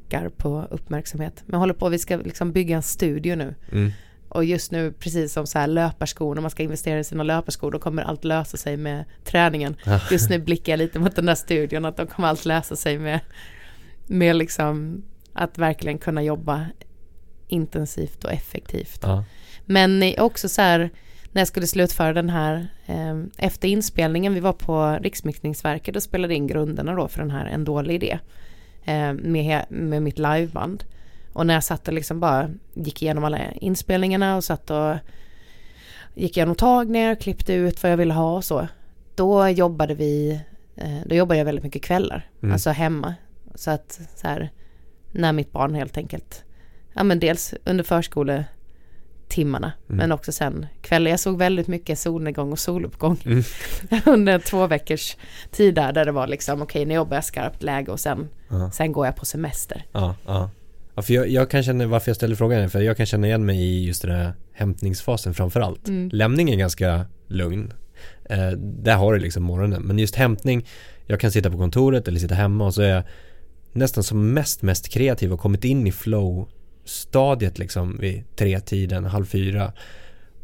pockar 0.05 0.29
på 0.29 0.67
uppmärksamhet. 0.71 1.43
Men 1.47 1.61
håller 1.61 1.75
på, 1.75 1.89
vi 1.89 1.99
ska 1.99 2.17
liksom 2.17 2.53
bygga 2.53 2.77
en 2.77 2.83
studio 2.83 3.37
nu. 3.37 3.55
Mm. 3.73 3.93
Och 4.29 4.45
just 4.45 4.73
nu, 4.73 4.93
precis 4.93 5.33
som 5.33 5.47
så 5.47 5.59
här 5.59 5.67
löparskor, 5.67 6.35
när 6.35 6.43
man 6.43 6.51
ska 6.51 6.63
investera 6.63 6.99
i 6.99 7.05
sina 7.05 7.23
löparskor, 7.23 7.71
då 7.71 7.79
kommer 7.79 8.03
allt 8.03 8.25
lösa 8.25 8.57
sig 8.57 8.77
med 8.77 9.05
träningen. 9.25 9.77
Just 10.11 10.31
nu 10.31 10.39
blickar 10.39 10.73
jag 10.73 10.79
lite 10.79 10.99
mot 10.99 11.17
den 11.17 11.27
där 11.27 11.35
studion, 11.35 11.85
att 11.85 11.97
de 11.97 12.07
kommer 12.07 12.29
allt 12.29 12.45
lösa 12.45 12.77
sig 12.77 12.99
med, 12.99 13.21
med 14.07 14.37
liksom 14.37 15.03
att 15.33 15.59
verkligen 15.59 15.99
kunna 15.99 16.23
jobba 16.23 16.67
intensivt 17.49 18.25
och 18.25 18.33
effektivt. 18.33 19.01
Ja. 19.03 19.25
Men 19.67 20.15
också 20.19 20.49
så 20.49 20.63
här, 20.63 20.91
när 21.33 21.41
jag 21.41 21.49
skulle 21.49 21.67
slutföra 21.67 22.13
den 22.13 22.31
här, 22.31 22.69
eh, 22.87 23.23
efter 23.39 23.69
inspelningen, 23.69 24.35
vi 24.35 24.41
var 24.41 24.53
på 24.53 24.99
Riksmixningsverket 25.03 25.97
och 25.97 26.03
spelade 26.03 26.35
in 26.35 26.47
grunderna 26.47 26.95
då 26.95 27.09
för 27.09 27.19
den 27.21 27.31
här 27.31 27.47
En 27.47 27.65
dålig 27.65 27.95
idé. 27.95 28.19
Eh, 28.85 29.13
med, 29.13 29.65
med 29.69 30.03
mitt 30.03 30.19
liveband. 30.19 30.85
Och 31.33 31.47
när 31.47 31.55
jag 31.55 31.65
satt 31.65 31.89
och 31.89 31.95
liksom 31.95 32.21
bara 32.21 32.51
gick 32.75 33.03
igenom 33.03 33.25
alla 33.25 33.39
inspelningarna 33.53 34.37
och 34.37 34.45
satt 34.45 34.71
och 34.71 34.97
gick 36.15 36.37
igenom 36.37 36.55
tagningar 36.55 37.13
och 37.13 37.21
klippte 37.21 37.53
ut 37.55 37.83
vad 37.83 37.93
jag 37.93 37.97
ville 37.97 38.15
ha 38.15 38.37
och 38.37 38.45
så. 38.45 38.69
Då 39.15 39.49
jobbade 39.49 39.95
vi, 39.95 40.41
eh, 40.77 40.99
då 41.07 41.15
jobbade 41.15 41.39
jag 41.39 41.45
väldigt 41.45 41.65
mycket 41.65 41.83
kvällar, 41.83 42.29
Mm. 42.43 42.53
alltså 42.53 42.71
hemma. 42.71 43.15
Så 43.55 43.71
att 43.71 44.01
så 44.17 44.29
här, 44.29 44.51
när 45.13 45.33
mitt 45.33 45.53
barn 45.53 45.75
helt 45.75 45.97
enkelt, 45.97 46.45
ja 46.95 47.03
men 47.05 47.21
dels 47.21 47.55
under 47.65 47.85
förskoletimmarna, 49.35 49.73
Mm. 49.89 49.97
men 49.99 50.13
också 50.13 50.33
sen 50.33 50.67
kvällar. 50.83 51.11
Jag 51.11 51.21
såg 51.21 51.39
väldigt 51.39 51.69
mycket 51.69 51.99
solnedgång 51.99 52.53
och 52.53 52.59
soluppgång 52.59 53.17
Mm. 53.27 53.43
under 54.07 54.39
två 54.39 54.67
veckors 54.67 55.17
tid 55.51 55.75
där, 55.75 55.93
där 55.93 56.05
det 56.05 56.13
var 56.13 56.27
liksom 56.27 56.63
okej, 56.63 56.87
nu 56.87 56.95
jobbar 56.95 57.17
jag 57.17 57.25
skarpt 57.25 57.63
läge 57.63 57.93
och 57.93 58.01
sen, 58.01 58.29
Ja. 58.51 58.71
sen 58.71 58.93
går 58.93 59.07
jag 59.07 59.17
på 59.17 59.25
semester. 59.25 59.85
Ja, 59.93 60.15
ja. 60.27 60.51
ja 60.97 61.03
för 61.03 61.15
jag, 61.15 61.29
jag 61.29 61.51
kan 61.51 61.63
känna, 61.63 61.87
varför 61.87 62.09
jag 62.11 62.17
ställer 62.17 62.37
frågan 62.37 62.61
är 62.61 62.69
för 62.69 62.81
jag 62.81 62.97
kan 62.97 63.07
känna 63.07 63.27
igen 63.27 63.47
mig 63.47 63.57
i 63.63 63.85
just 63.87 64.03
den 64.03 64.11
här 64.11 64.33
hämtningsfasen 64.53 65.35
framför 65.35 65.61
allt. 65.61 65.89
Mm. 65.89 66.11
Lämning 66.13 66.51
är 66.51 66.57
ganska 66.57 67.07
lugn. 67.29 67.73
Eh, 68.31 68.51
där 68.59 68.97
har 68.97 69.13
du 69.15 69.19
liksom 69.21 69.43
morgonen. 69.43 69.83
Men 69.83 69.99
just 69.99 70.15
hämtning, 70.17 70.67
jag 71.07 71.21
kan 71.21 71.31
sitta 71.31 71.51
på 71.51 71.57
kontoret 71.59 72.09
eller 72.09 72.21
sitta 72.21 72.35
hemma 72.35 72.67
och 72.67 72.75
så 72.75 72.83
är 72.83 72.89
jag 72.89 73.03
nästan 73.73 74.05
som 74.05 74.33
mest, 74.35 74.63
mest 74.63 74.89
kreativ 74.89 75.33
och 75.33 75.41
kommit 75.41 75.65
in 75.65 75.87
i 75.87 75.93
flow-stadiet 76.85 77.59
liksom 77.59 77.97
vid 78.01 78.37
tre-tiden, 78.37 79.05
halv 79.05 79.25
fyra. 79.25 79.73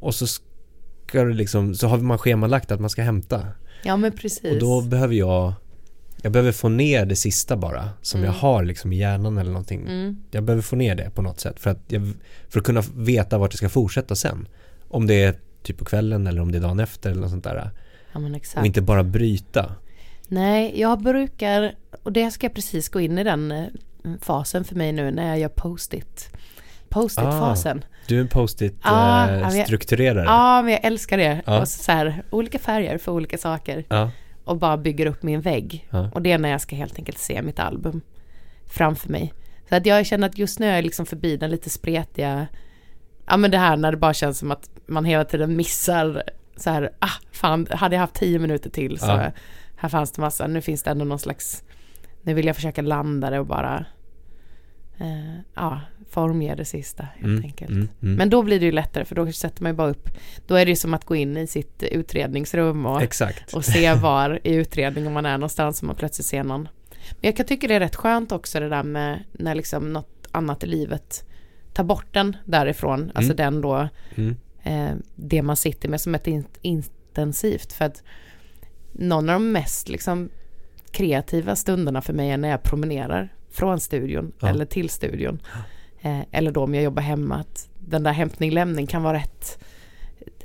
Och 0.00 0.14
så 0.14 0.26
ska 0.26 1.24
du 1.24 1.32
liksom, 1.32 1.74
så 1.74 1.86
har 1.88 1.98
man 1.98 2.18
schemalagt 2.18 2.70
att 2.70 2.80
man 2.80 2.90
ska 2.90 3.02
hämta. 3.02 3.46
Ja 3.84 3.96
men 3.96 4.12
precis. 4.12 4.52
Och 4.52 4.58
då 4.58 4.82
behöver 4.82 5.14
jag 5.14 5.52
jag 6.22 6.32
behöver 6.32 6.52
få 6.52 6.68
ner 6.68 7.06
det 7.06 7.16
sista 7.16 7.56
bara 7.56 7.88
som 8.02 8.20
jag 8.20 8.28
Mm. 8.28 8.40
har 8.40 8.64
liksom 8.64 8.92
i 8.92 8.96
hjärnan 8.96 9.38
eller 9.38 9.50
någonting. 9.50 9.80
Mm. 9.80 10.16
Jag 10.30 10.44
behöver 10.44 10.62
få 10.62 10.76
ner 10.76 10.94
det 10.94 11.10
på 11.14 11.22
något 11.22 11.40
sätt 11.40 11.60
för 11.60 11.70
att, 11.70 11.78
jag, 11.88 12.12
för 12.48 12.60
att 12.60 12.66
kunna 12.66 12.82
veta 12.96 13.38
vart 13.38 13.50
det 13.50 13.56
ska 13.56 13.68
fortsätta 13.68 14.16
sen. 14.16 14.48
Om 14.88 15.06
det 15.06 15.22
är 15.22 15.34
typ 15.62 15.78
på 15.78 15.84
kvällen 15.84 16.26
eller 16.26 16.40
om 16.42 16.52
det 16.52 16.58
är 16.58 16.62
dagen 16.62 16.80
efter 16.80 17.10
eller 17.10 17.20
något 17.20 17.30
sånt 17.30 17.44
där. 17.44 17.70
Ja 18.12 18.18
men 18.18 18.34
exakt. 18.34 18.58
Och 18.60 18.66
inte 18.66 18.82
bara 18.82 19.02
bryta. 19.04 19.74
Nej, 20.28 20.80
jag 20.80 21.02
brukar, 21.02 21.74
och 22.02 22.12
det 22.12 22.30
ska 22.30 22.44
jag 22.46 22.54
precis 22.54 22.88
gå 22.88 23.00
in 23.00 23.18
i 23.18 23.24
den 23.24 23.52
eh, 23.52 23.64
fasen 24.20 24.64
för 24.64 24.74
mig 24.74 24.92
nu 24.92 25.10
när 25.10 25.28
jag 25.28 25.38
gör 25.38 25.48
post-it. 25.48 26.28
Post-it-fasen. 26.88 27.84
Du 28.06 28.16
är 28.16 28.20
en 28.20 28.28
post-it 28.28 28.74
Ja, 28.84 29.28
eh, 29.28 29.40
ja. 29.40 29.50
Ja, 30.24 30.62
men 30.62 30.72
jag 30.72 30.84
älskar 30.84 31.18
det. 31.18 31.40
Och 31.60 31.68
så, 31.68 31.92
här, 31.92 32.22
olika 32.30 32.58
färger 32.58 32.98
för 32.98 33.12
olika 33.12 33.38
saker. 33.38 33.84
Och 34.44 34.56
bara 34.56 34.76
bygger 34.76 35.06
upp 35.06 35.22
min 35.22 35.40
vägg. 35.40 35.88
Och 36.14 36.22
det 36.22 36.32
är 36.32 36.38
när 36.38 36.48
jag 36.48 36.60
ska 36.60 36.76
helt 36.76 36.98
enkelt 36.98 37.18
se 37.18 37.42
mitt 37.42 37.58
album 37.58 38.00
framför 38.66 39.08
mig. 39.08 39.32
Så 39.68 39.76
att 39.76 39.86
jag 39.86 40.06
känner 40.06 40.26
att 40.28 40.38
just 40.38 40.58
nu 40.58 40.66
är 40.66 40.74
jag 40.74 40.84
liksom 40.84 41.06
förbi 41.06 41.36
den 41.36 41.50
lite 41.50 41.70
spretiga, 41.70 42.46
ja 43.26 43.36
men 43.36 43.50
det 43.50 43.58
här 43.58 43.76
när 43.76 43.90
det 43.90 43.96
bara 43.96 44.14
känns 44.14 44.38
som 44.38 44.50
att 44.50 44.70
man 44.86 45.04
hela 45.04 45.24
tiden 45.24 45.56
missar 45.56 46.22
så 46.56 46.70
här, 46.70 46.90
ah 46.98 47.10
fan, 47.32 47.66
hade 47.70 47.96
jag 47.96 48.00
haft 48.00 48.14
tio 48.14 48.38
minuter 48.38 48.70
till 48.70 48.98
så 48.98 49.32
här 49.76 49.88
fanns 49.88 50.12
det 50.12 50.20
massa, 50.20 50.46
nu 50.46 50.60
finns 50.60 50.82
det 50.82 50.90
ändå 50.90 51.04
någon 51.04 51.18
slags, 51.18 51.64
nu 52.22 52.34
vill 52.34 52.46
jag 52.46 52.56
försöka 52.56 52.82
landa 52.82 53.30
det 53.30 53.38
och 53.38 53.46
bara, 53.46 53.84
eh, 54.98 55.34
ja, 55.54 55.80
formge 56.10 56.54
det 56.54 56.64
sista 56.64 57.02
helt 57.02 57.24
Mm, 57.24 57.42
enkelt. 57.44 57.70
mm, 57.70 57.88
mm. 58.02 58.14
Men 58.14 58.30
då 58.30 58.42
blir 58.42 58.60
det 58.60 58.66
ju 58.66 58.72
lättare 58.72 59.04
för 59.04 59.14
då 59.14 59.32
sätter 59.32 59.62
man 59.62 59.72
ju 59.72 59.76
bara 59.76 59.90
upp, 59.90 60.08
då 60.46 60.54
är 60.54 60.64
det 60.66 60.70
ju 60.70 60.76
som 60.76 60.94
att 60.94 61.04
gå 61.04 61.16
in 61.16 61.36
i 61.36 61.46
sitt 61.46 61.82
utredningsrum 61.82 62.86
och 62.86 63.02
Exakt. 63.02 63.52
och 63.54 63.64
se 63.64 63.94
var 63.94 64.40
i 64.44 64.54
utredningen 64.54 65.12
man 65.12 65.26
är 65.26 65.38
någonstans 65.38 65.82
om 65.82 65.86
man 65.86 65.96
plötsligt 65.96 66.26
ser 66.26 66.44
någon. 66.44 66.62
Men 67.10 67.18
jag 67.20 67.36
kan 67.36 67.46
tycka 67.46 67.68
det 67.68 67.74
är 67.74 67.80
rätt 67.80 67.96
skönt 67.96 68.32
också 68.32 68.60
det 68.60 68.68
där 68.68 68.82
med 68.82 69.24
när 69.32 69.54
liksom 69.54 69.92
något 69.92 70.26
annat 70.30 70.64
i 70.64 70.66
livet 70.66 71.24
tar 71.72 71.84
bort 71.84 72.06
den 72.14 72.36
därifrån, 72.44 73.10
alltså 73.14 73.32
Mm. 73.32 73.36
den 73.36 73.60
då, 73.60 73.88
Mm. 74.14 74.36
eh, 74.62 74.96
det 75.16 75.42
man 75.42 75.56
sitter 75.56 75.88
med 75.88 76.00
som 76.00 76.14
ett 76.14 76.26
in- 76.26 76.44
intensivt 76.62 77.72
för 77.72 77.84
att 77.84 78.02
någon 78.92 79.28
av 79.28 79.34
de 79.40 79.52
mest 79.52 79.88
liksom 79.88 80.30
kreativa 80.92 81.56
stunderna 81.56 82.02
för 82.02 82.12
mig 82.12 82.30
är 82.30 82.36
när 82.36 82.48
jag 82.48 82.62
promenerar 82.62 83.34
från 83.50 83.80
studion 83.80 84.32
Ja. 84.40 84.48
eller 84.48 84.64
till 84.64 84.90
studion. 84.90 85.42
Eh, 86.00 86.20
eller 86.30 86.52
då 86.52 86.62
om 86.64 86.74
jag 86.74 86.84
jobbar 86.84 87.02
hemma, 87.02 87.36
att 87.36 87.68
den 87.78 88.02
där 88.02 88.12
hämtning 88.12 88.50
lämning 88.50 88.86
kan 88.86 89.02
vara 89.02 89.18
rätt 89.18 89.58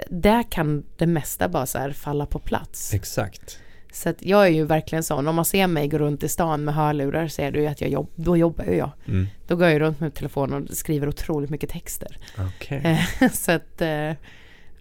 där 0.10 0.44
kan 0.52 0.84
det 0.98 1.08
mesta 1.08 1.50
bara 1.50 1.66
så 1.66 1.78
här 1.78 1.92
falla 1.92 2.26
på 2.26 2.40
plats. 2.40 2.94
Exakt. 2.94 3.60
Så 3.92 4.10
att 4.10 4.26
jag 4.26 4.44
är 4.46 4.50
ju 4.50 4.66
verkligen 4.66 5.04
sån, 5.04 5.28
om 5.28 5.36
man 5.36 5.46
ser 5.46 5.68
mig 5.68 5.88
gå 5.88 5.98
runt 5.98 6.24
i 6.24 6.30
stan 6.30 6.64
med 6.64 6.74
hörlurar 6.76 7.28
ser 7.28 7.52
du 7.52 7.60
ju 7.60 7.68
att 7.68 7.82
jag 7.82 7.90
jobb, 7.90 8.10
då 8.16 8.38
jobbar 8.38 8.66
ju 8.66 8.76
jag. 8.76 8.92
Mm. 9.08 9.28
Då 9.48 9.56
går 9.56 9.68
jag 9.68 9.82
runt 9.82 10.00
med 10.00 10.14
telefonen 10.14 10.68
och 10.68 10.78
skriver 10.78 11.08
otroligt 11.08 11.50
mycket 11.50 11.70
texter. 11.70 12.18
Okej. 12.38 12.82
Eh, 13.22 13.32
så 13.34 13.52
att, 13.52 13.82
eh, 13.82 14.12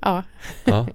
ja, 0.04 0.22
Ja. 0.64 0.86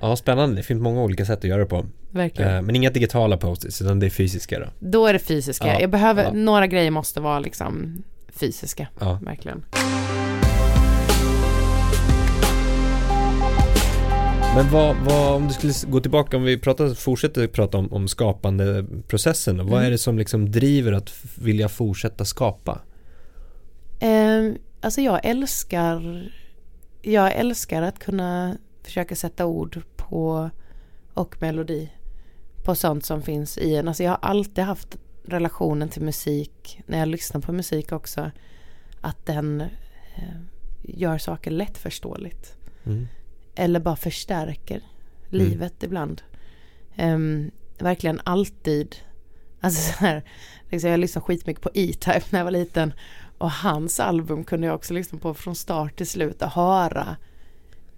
ja, 0.00 0.16
spännande. 0.16 0.56
Det 0.56 0.62
finns 0.62 0.80
många 0.82 1.02
olika 1.02 1.24
sätt 1.24 1.38
att 1.38 1.44
göra 1.44 1.60
det 1.60 1.66
på. 1.66 1.86
verkligen. 2.10 2.54
Eh, 2.54 2.62
Men 2.62 2.76
inga 2.76 2.90
digitala 2.90 3.36
post-its 3.36 3.82
utan 3.82 4.00
det 4.00 4.06
är 4.06 4.10
fysiska 4.10 4.58
då. 4.58 4.66
Då 4.78 5.06
är 5.06 5.12
det 5.12 5.18
fysiska. 5.18 5.66
Ja, 5.66 5.80
jag 5.80 5.90
behöver, 5.90 6.24
ja. 6.24 6.30
några 6.32 6.66
grejer 6.66 6.90
måste 6.90 7.20
vara 7.20 7.38
liksom 7.40 8.02
fysiska, 8.32 8.88
Ja. 9.00 9.18
verkligen. 9.22 9.64
Men 14.54 14.70
vad, 14.72 14.96
vad, 14.96 15.34
om 15.36 15.48
du 15.48 15.54
skulle 15.54 15.72
gå 15.92 16.00
tillbaka, 16.00 16.36
om 16.36 16.42
vi 16.42 16.58
pratar, 16.58 16.94
fortsätter 16.94 17.46
prata 17.46 17.78
om, 17.78 17.92
om 17.92 18.08
skapande 18.08 18.84
processen 19.08 19.56
då, 19.56 19.64
vad 19.64 19.72
Mm. 19.72 19.86
är 19.86 19.90
det 19.90 19.98
som 19.98 20.18
liksom 20.18 20.50
driver 20.52 20.92
att 20.92 21.10
vilja 21.38 21.68
fortsätta 21.68 22.24
skapa? 22.24 22.80
Eh, 24.00 24.52
alltså 24.80 25.00
jag 25.00 25.20
älskar, 25.24 26.22
jag 27.02 27.32
älskar 27.32 27.82
att 27.82 27.98
kunna 27.98 28.56
försöka 28.82 29.16
sätta 29.16 29.46
ord 29.46 29.82
på 29.96 30.50
och 31.14 31.42
melodi 31.42 31.92
på 32.64 32.74
sånt 32.74 33.04
som 33.04 33.22
finns 33.22 33.58
i 33.58 33.76
en. 33.76 33.88
Alltså 33.88 34.02
jag 34.02 34.10
har 34.10 34.18
alltid 34.22 34.64
haft 34.64 34.96
relationen 35.24 35.88
till 35.88 36.02
musik 36.02 36.80
när 36.86 36.98
jag 36.98 37.08
lyssnar 37.08 37.40
på 37.40 37.52
musik 37.52 37.92
också. 37.92 38.30
Att 39.00 39.26
den 39.26 39.60
eh, 39.60 40.40
gör 40.82 41.18
saker 41.18 41.50
lättförståeligt. 41.50 42.56
Mm. 42.84 43.08
Eller 43.54 43.80
bara 43.80 43.96
förstärker 43.96 44.82
livet 45.28 45.82
ibland. 45.82 46.22
Um, 46.98 47.50
verkligen 47.78 48.20
alltid. 48.24 48.96
Alltså 49.60 49.92
så 49.92 49.98
här, 49.98 50.22
liksom 50.68 50.90
jag 50.90 51.00
lyssnade 51.00 51.24
skitmycket 51.24 51.62
på 51.62 51.70
E-Type 51.74 52.24
när 52.30 52.38
jag 52.38 52.44
var 52.44 52.50
liten. 52.50 52.92
Och 53.38 53.50
hans 53.50 54.00
album 54.00 54.44
kunde 54.44 54.66
jag 54.66 54.74
också 54.76 54.94
lyssna 54.94 55.18
på 55.18 55.34
från 55.34 55.54
start 55.54 55.96
till 55.96 56.06
slut 56.06 56.42
och 56.42 56.50
höra. 56.50 57.16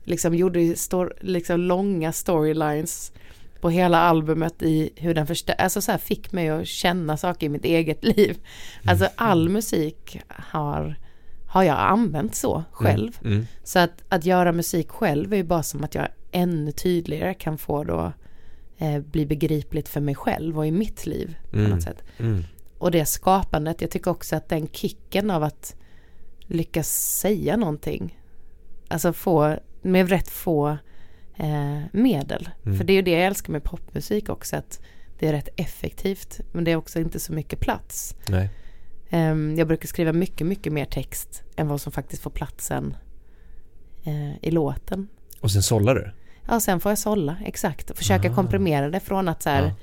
Liksom 0.05 0.35
gjorde 0.35 0.77
stor, 0.77 1.15
liksom 1.21 1.61
långa 1.61 2.13
storylines 2.13 3.13
på 3.61 3.71
hela 3.71 3.99
albumet 3.99 4.63
i 4.63 4.91
hur 4.97 5.15
den 5.15 5.27
förstör, 5.27 5.55
alltså 5.59 5.81
så 5.81 5.91
här 5.91 5.99
fick 5.99 6.33
mig 6.33 6.49
att 6.49 6.67
känna 6.67 7.17
saker 7.17 7.47
i 7.47 7.49
mitt 7.49 7.65
eget 7.65 8.05
liv. 8.05 8.39
Alltså 8.87 9.09
all 9.17 9.49
musik 9.49 10.21
har, 10.29 10.97
har 11.47 11.63
jag 11.63 11.79
använt 11.79 12.35
så 12.35 12.65
själv. 12.73 13.13
Mm. 13.21 13.33
Mm. 13.33 13.47
Så 13.65 13.79
att, 13.79 14.03
att 14.09 14.25
göra 14.25 14.53
musik 14.53 14.89
själv 14.91 15.33
är 15.33 15.37
ju 15.37 15.45
bara 15.45 15.63
som 15.63 15.85
att 15.85 15.95
jag 15.95 16.09
ännu 16.33 16.73
tydligare 16.73 17.35
kan 17.35 17.59
få 17.59 17.85
då 17.85 18.13
eh, 18.79 18.99
bli 18.99 19.27
begripligt 19.27 19.89
för 19.89 20.01
mig 20.01 20.15
själv 20.15 20.59
och 20.59 20.67
i 20.67 20.71
mitt 20.71 21.07
liv 21.07 21.37
på 21.51 21.57
Mm. 21.57 21.71
något 21.71 21.83
sätt. 21.83 22.03
Och 22.81 22.91
det 22.91 23.05
skapandet, 23.05 23.81
jag 23.81 23.91
tycker 23.91 24.11
också 24.11 24.37
att 24.37 24.49
den 24.49 24.69
kicken 24.69 25.31
av 25.31 25.43
att 25.43 25.77
lyckas 26.41 26.89
säga 27.21 27.57
någonting, 27.57 28.19
alltså 28.89 29.13
få, 29.13 29.57
med 29.83 30.09
rätt 30.09 30.29
få 30.29 30.69
eh, 31.37 31.79
medel. 31.93 32.49
Mm. 32.65 32.79
För 32.79 32.85
det 32.85 32.93
är 32.93 32.95
ju 32.95 33.03
det 33.03 33.11
jag 33.11 33.23
älskar 33.27 33.53
med 33.53 33.65
popmusik 33.65 34.29
också, 34.29 34.57
att 34.57 34.81
det 35.19 35.29
är 35.29 35.33
rätt 35.33 35.49
effektivt, 35.57 36.41
men 36.53 36.65
det 36.65 36.71
är 36.71 36.77
också 36.77 36.99
inte 37.01 37.21
så 37.21 37.33
mycket 37.33 37.61
plats. 37.61 38.15
Ehm, 39.11 39.55
jag 39.59 39.67
brukar 39.69 39.87
skriva 39.89 40.13
mycket, 40.13 40.47
mycket 40.47 40.73
mer 40.73 40.85
text 40.85 41.43
än 41.57 41.69
vad 41.69 41.81
som 41.81 41.93
faktiskt 41.93 42.23
får 42.23 42.31
platsen 42.31 42.97
eh, 44.05 44.45
i 44.45 44.51
låten. 44.51 45.09
Och 45.41 45.51
sen 45.51 45.63
sållar 45.63 45.95
du? 45.95 46.13
Ja, 46.49 46.61
sen 46.61 46.81
får 46.81 46.91
jag 46.91 46.99
sålla, 46.99 47.37
exakt. 47.45 47.99
Försöka 47.99 48.31
Ah. 48.31 48.35
komprimera 48.35 48.91
det 48.91 49.01
från 49.01 49.29
att 49.29 49.43
så 49.43 49.51
här, 49.51 49.63
Ja. 49.67 49.75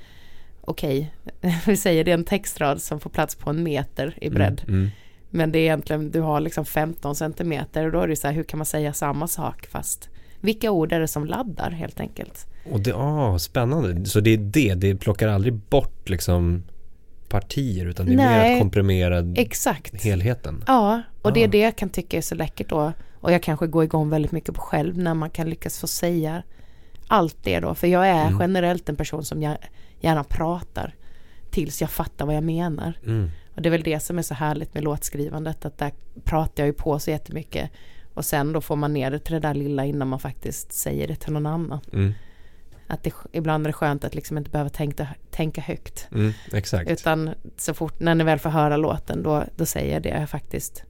Okej, 0.68 1.14
vi 1.66 1.76
säger 1.76 2.04
det 2.04 2.10
är 2.10 2.14
en 2.14 2.24
textrad 2.24 2.82
som 2.82 3.00
får 3.00 3.10
plats 3.10 3.34
på 3.34 3.50
en 3.50 3.62
meter 3.62 4.14
i 4.20 4.30
bredd. 4.30 4.62
Mm. 4.68 4.80
Mm. 4.80 4.90
Men 5.30 5.52
det 5.52 5.58
är 5.58 5.62
egentligen, 5.62 6.10
du 6.10 6.20
har 6.20 6.40
liksom 6.40 6.64
15 6.64 7.14
centimeter 7.14 7.84
och 7.86 7.92
då 7.92 8.00
är 8.00 8.08
det 8.08 8.16
så 8.16 8.26
här, 8.26 8.34
hur 8.34 8.44
kan 8.44 8.58
man 8.58 8.66
säga 8.66 8.92
samma 8.92 9.26
sak 9.28 9.66
fast 9.70 10.08
vilka 10.40 10.70
ord 10.70 10.92
är 10.92 11.00
det 11.00 11.08
som 11.08 11.24
laddar 11.26 11.70
helt 11.70 12.00
enkelt? 12.00 12.46
Och 12.70 12.80
det, 12.80 12.92
ah, 12.94 13.38
spännande. 13.38 14.06
Så 14.06 14.20
det 14.20 14.30
är 14.30 14.38
det, 14.38 14.74
det 14.74 14.96
plockar 14.96 15.28
aldrig 15.28 15.54
bort 15.54 16.08
liksom 16.08 16.62
partier 17.28 17.86
utan 17.86 18.06
det 18.06 18.12
är 18.12 18.16
mer 18.16 18.24
Nej. 18.24 18.54
att 18.54 18.60
komprimera 18.60 19.32
Exakt. 19.36 20.02
helheten. 20.04 20.64
Ja, 20.66 21.02
och 21.22 21.32
det 21.32 21.40
är 21.42 21.48
Ah. 21.48 21.50
det 21.50 21.58
jag 21.58 21.76
kan 21.76 21.88
tycka 21.88 22.16
är 22.16 22.20
så 22.20 22.34
läckert 22.34 22.68
då. 22.68 22.92
Och 23.20 23.32
jag 23.32 23.42
kanske 23.42 23.66
går 23.66 23.84
igång 23.84 24.10
väldigt 24.10 24.32
mycket 24.32 24.54
på 24.54 24.60
själv 24.60 24.98
när 24.98 25.14
man 25.14 25.30
kan 25.30 25.50
lyckas 25.50 25.78
få 25.78 25.86
säga 25.86 26.42
allt 27.08 27.36
det 27.42 27.60
då. 27.60 27.74
För 27.74 27.86
jag 27.86 28.08
är 28.08 28.26
Mm. 28.26 28.40
generellt 28.40 28.88
en 28.88 28.96
person 28.96 29.24
som 29.24 29.42
jag 29.42 29.56
gärna 30.00 30.24
pratar 30.24 30.94
tills 31.50 31.80
jag 31.80 31.90
fattar 31.90 32.26
vad 32.26 32.34
jag 32.34 32.44
menar. 32.44 32.92
Mm. 33.02 33.30
Och 33.54 33.62
det 33.62 33.68
är 33.68 33.70
väl 33.70 33.82
det 33.82 34.00
som 34.00 34.18
är 34.18 34.22
så 34.22 34.34
härligt 34.34 34.74
med 34.74 34.84
låtskrivandet, 34.84 35.64
att 35.64 35.78
där 35.78 35.92
pratar 36.24 36.62
jag 36.62 36.66
ju 36.66 36.72
på 36.72 36.98
så 36.98 37.10
jättemycket. 37.10 37.70
Och 38.14 38.24
sen 38.24 38.52
då 38.52 38.60
får 38.60 38.76
man 38.76 38.92
ner 38.92 39.10
det 39.10 39.18
till 39.18 39.34
det 39.34 39.40
där 39.40 39.54
lilla 39.54 39.84
innan 39.84 40.08
man 40.08 40.18
faktiskt 40.18 40.72
säger 40.72 41.08
det 41.08 41.16
till 41.16 41.32
någon 41.32 41.46
annan. 41.46 41.80
Mm. 41.92 42.14
Att 42.86 43.02
det, 43.02 43.12
ibland 43.32 43.66
är 43.66 43.68
det 43.68 43.72
skönt 43.72 44.04
att 44.04 44.14
liksom 44.14 44.38
inte 44.38 44.50
behöva 44.50 44.70
tänka, 44.70 45.08
tänka 45.30 45.60
högt. 45.60 46.08
Mm. 46.12 46.32
Exakt. 46.52 46.90
Utan 46.90 47.30
så 47.56 47.74
fort, 47.74 48.00
när 48.00 48.14
ni 48.14 48.24
väl 48.24 48.38
får 48.38 48.50
höra 48.50 48.76
låten, 48.76 49.22
då, 49.22 49.44
då 49.56 49.66
säger 49.66 49.92
jag 49.92 50.02
det 50.02 50.08
jag 50.08 50.30
faktiskt 50.30 50.84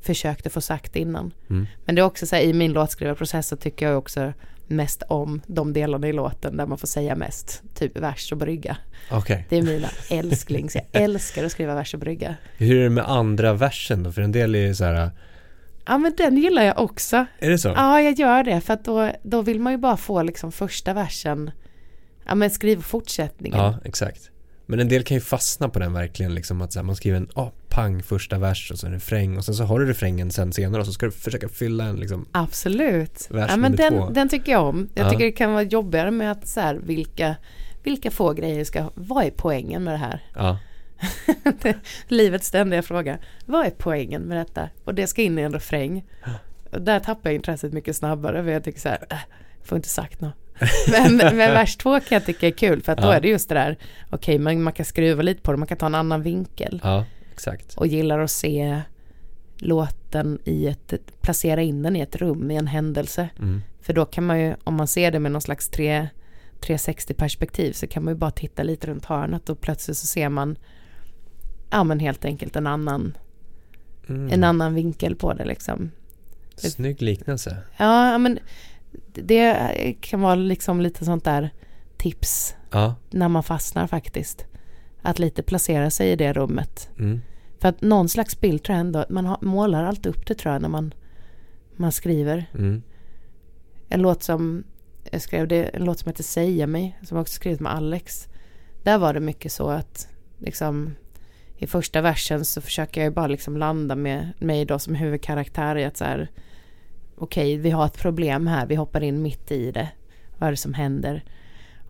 försökte 0.00 0.50
få 0.50 0.60
sagt 0.60 0.96
innan. 0.96 1.32
Mm. 1.50 1.66
Men 1.84 1.94
det 1.94 2.00
är 2.00 2.06
också 2.06 2.26
så 2.26 2.36
här, 2.36 2.42
i 2.42 2.52
min 2.52 2.72
låtskrivarprocess 2.72 3.48
så 3.48 3.56
tycker 3.56 3.88
jag 3.88 3.98
också 3.98 4.32
mest 4.66 5.02
om 5.08 5.40
de 5.46 5.72
delarna 5.72 6.08
i 6.08 6.12
låten 6.12 6.56
där 6.56 6.66
man 6.66 6.78
får 6.78 6.86
säga 6.86 7.16
mest. 7.16 7.62
Typ 7.74 7.96
vers 7.98 8.32
och 8.32 8.38
brygga. 8.38 8.76
Okej. 9.10 9.46
Det 9.48 9.56
är 9.56 9.62
mina 9.62 9.88
älsklings, 10.10 10.74
jag 10.74 10.84
älskar 11.02 11.44
att 11.44 11.52
skriva 11.52 11.74
vers 11.74 11.94
och 11.94 12.00
brygga. 12.00 12.36
Hur 12.56 12.76
är 12.78 12.84
det 12.84 12.90
med 12.90 13.10
andra 13.10 13.52
versen 13.52 14.02
då? 14.02 14.12
För 14.12 14.22
en 14.22 14.32
del 14.32 14.54
är 14.54 14.74
så 14.74 14.84
här, 14.84 15.10
Ja 15.86 15.98
men 15.98 16.14
den 16.16 16.36
gillar 16.36 16.62
jag 16.62 16.78
också. 16.80 17.26
är 17.38 17.50
det 17.50 17.58
så? 17.58 17.68
Ja 17.68 18.00
jag 18.00 18.18
gör 18.18 18.44
det 18.44 18.60
för 18.60 18.74
att 18.74 18.84
då, 18.84 19.10
då 19.22 19.42
vill 19.42 19.60
man 19.60 19.72
ju 19.72 19.78
bara 19.78 19.96
få 19.96 20.22
liksom 20.22 20.52
första 20.52 20.94
versen. 20.94 21.50
Ja 22.26 22.34
men 22.34 22.50
skriv 22.50 22.82
fortsättningen. 22.82 23.58
Ja, 23.58 23.78
exakt. 23.84 24.30
Men 24.66 24.80
en 24.80 24.88
del 24.88 25.02
kan 25.02 25.14
ju 25.14 25.20
fastna 25.20 25.68
på 25.68 25.78
den 25.78 25.92
verkligen 25.92 26.34
liksom 26.34 26.62
att 26.62 26.72
så 26.72 26.78
här, 26.78 26.84
man 26.84 26.96
skriver 26.96 27.16
en, 27.16 27.28
ah, 27.34 27.50
pang 27.74 28.02
första 28.02 28.38
vers 28.38 28.70
och 28.70 28.78
så 28.78 28.86
en 28.86 28.92
refräng 28.92 29.36
och 29.38 29.44
sen 29.44 29.54
så 29.54 29.64
har 29.64 29.80
du 29.80 29.86
refrängen 29.86 30.30
sen 30.30 30.52
senare 30.52 30.80
och 30.80 30.86
så 30.86 30.92
ska 30.92 31.06
du 31.06 31.12
försöka 31.12 31.48
fylla 31.48 31.84
en 31.84 31.96
liksom 31.96 32.26
Absolut. 32.32 33.26
Vers 33.30 33.50
ja, 33.50 33.56
men 33.56 33.76
två. 33.76 33.82
den, 33.82 34.12
den 34.12 34.28
tycker 34.28 34.52
jag 34.52 34.64
om. 34.66 34.88
Jag 34.94 35.06
Ja. 35.06 35.10
tycker 35.10 35.24
det 35.24 35.32
kan 35.32 35.52
vara 35.52 35.62
jobbigare 35.62 36.10
med 36.10 36.30
att 36.32 36.48
så 36.48 36.60
här, 36.60 36.74
vilka, 36.74 37.36
vilka 37.82 38.10
få 38.10 38.32
grejer 38.32 38.64
ska, 38.64 38.90
vad 38.94 39.24
är 39.24 39.30
poängen 39.30 39.84
med 39.84 39.94
det 39.94 39.98
här? 39.98 40.20
Ja, 40.34 40.58
Livets 42.08 42.46
ständiga 42.46 42.82
fråga. 42.82 43.18
Vad 43.46 43.66
är 43.66 43.70
poängen 43.70 44.22
med 44.22 44.36
detta? 44.38 44.68
Och 44.84 44.94
det 44.94 45.06
ska 45.06 45.22
in 45.22 45.38
i 45.38 45.42
en 45.42 45.52
refräng. 45.52 46.04
Och 46.70 46.82
där 46.82 47.00
tappar 47.00 47.30
jag 47.30 47.34
intresset 47.34 47.72
mycket 47.72 47.96
snabbare 47.96 48.44
för 48.44 48.50
jag 48.50 48.64
tycker 48.64 48.80
så 48.80 48.88
här, 48.88 48.98
äh, 49.10 49.16
får 49.64 49.76
inte 49.76 49.88
sagt 49.88 50.20
något. 50.20 50.34
Men, 50.92 51.16
men 51.16 51.36
vers 51.36 51.76
två 51.76 52.00
kan 52.00 52.06
jag 52.16 52.26
tycka 52.26 52.46
är 52.46 52.50
kul 52.50 52.82
för 52.82 52.92
att 52.92 52.98
då 52.98 53.04
Ja. 53.08 53.14
är 53.14 53.20
det 53.20 53.28
just 53.28 53.48
det 53.48 53.54
där, 53.54 53.76
okej 54.10 54.38
men 54.38 54.62
man 54.62 54.72
kan 54.72 54.86
skruva 54.86 55.22
lite 55.22 55.42
på 55.42 55.52
det, 55.52 55.58
man 55.58 55.68
kan 55.68 55.76
ta 55.76 55.86
en 55.86 55.94
annan 55.94 56.22
vinkel. 56.22 56.80
ja, 56.84 57.04
exakt. 57.34 57.74
Och 57.74 57.86
gillar 57.86 58.18
att 58.18 58.30
se 58.30 58.82
låten 59.58 60.38
i 60.44 60.66
ett, 60.66 60.92
placera 61.20 61.62
in 61.62 61.82
den 61.82 61.96
i 61.96 62.00
ett 62.00 62.16
rum, 62.16 62.50
i 62.50 62.56
en 62.56 62.66
händelse. 62.66 63.28
Mm. 63.38 63.62
För 63.80 63.92
då 63.92 64.04
kan 64.04 64.26
man 64.26 64.40
ju, 64.40 64.54
om 64.64 64.74
man 64.74 64.86
ser 64.88 65.10
det 65.12 65.18
med 65.18 65.32
någon 65.32 65.40
slags 65.42 65.68
3, 65.68 66.08
360 66.60 67.14
perspektiv 67.14 67.72
så 67.72 67.86
kan 67.86 68.04
man 68.04 68.14
ju 68.14 68.18
bara 68.18 68.30
titta 68.30 68.62
lite 68.62 68.86
runt 68.86 69.04
hörnet 69.04 69.48
och 69.48 69.60
plötsligt 69.60 69.96
så 69.96 70.06
ser 70.06 70.28
man 70.28 70.56
ja 71.70 71.84
men 71.84 72.00
helt 72.00 72.24
enkelt 72.24 72.56
en 72.56 72.66
annan, 72.66 73.16
Mm. 74.08 74.32
en 74.32 74.44
annan 74.44 74.74
vinkel 74.74 75.16
på 75.16 75.32
det 75.34 75.44
liksom. 75.44 75.90
Snygg 76.56 77.02
liknelse. 77.02 77.58
Ja 77.76 78.12
ja, 78.12 78.18
men 78.18 78.38
det 79.12 79.56
kan 80.00 80.20
vara 80.20 80.34
liksom 80.34 80.80
lite 80.80 81.04
sånt 81.04 81.24
där 81.24 81.50
tips 81.96 82.54
Ja, 82.70 82.94
när 83.10 83.28
man 83.28 83.42
fastnar 83.42 83.86
faktiskt. 83.86 84.46
Att 85.06 85.18
lite 85.18 85.42
placera 85.42 85.90
sig 85.90 86.10
i 86.10 86.16
det 86.16 86.32
rummet. 86.32 86.90
mm. 86.98 87.20
För 87.58 87.68
att 87.68 87.82
någon 87.82 88.08
slags 88.08 88.40
bild 88.40 88.62
tror 88.62 88.74
jag 88.76 88.80
ändå, 88.80 89.04
man 89.08 89.26
har, 89.26 89.38
målar 89.40 89.84
alltid 89.84 90.06
upp 90.06 90.26
det 90.26 90.34
tror 90.34 90.52
jag 90.52 90.62
när 90.62 90.68
man, 90.68 90.94
man 91.76 91.92
skriver. 91.92 92.46
Mm. 92.54 92.82
En 93.88 94.02
låt 94.02 94.22
som, 94.22 94.64
jag 95.10 95.22
skrev 95.22 95.48
det, 95.48 95.64
en 95.64 95.84
låt 95.84 95.98
som 95.98 96.08
heter 96.08 96.22
Säga 96.22 96.66
mig, 96.66 96.98
som 97.02 97.16
jag 97.16 97.22
också 97.22 97.34
skrivit 97.34 97.60
med 97.60 97.74
Alex. 97.74 98.28
Där 98.82 98.98
var 98.98 99.14
det 99.14 99.20
mycket 99.20 99.52
så 99.52 99.70
att 99.70 100.08
liksom 100.38 100.94
i 101.56 101.66
första 101.66 102.00
versen 102.00 102.44
så 102.44 102.60
försöker 102.60 103.00
jag 103.00 103.08
ju 103.08 103.14
bara 103.14 103.26
liksom 103.26 103.56
landa 103.56 103.94
med 103.94 104.32
mig 104.38 104.64
då 104.64 104.78
som 104.78 104.94
huvudkaraktär 104.94 105.76
i 105.76 105.84
att 105.84 105.96
så 105.96 106.04
här 106.04 106.30
okej, 107.16 107.56
vi 107.56 107.70
har 107.70 107.86
ett 107.86 107.98
problem 107.98 108.46
här, 108.46 108.66
vi 108.66 108.74
hoppar 108.74 109.02
in 109.02 109.22
mitt 109.22 109.50
i 109.50 109.70
det. 109.70 109.88
Vad 110.38 110.46
är 110.46 110.50
det 110.50 110.56
som 110.56 110.74
händer? 110.74 111.24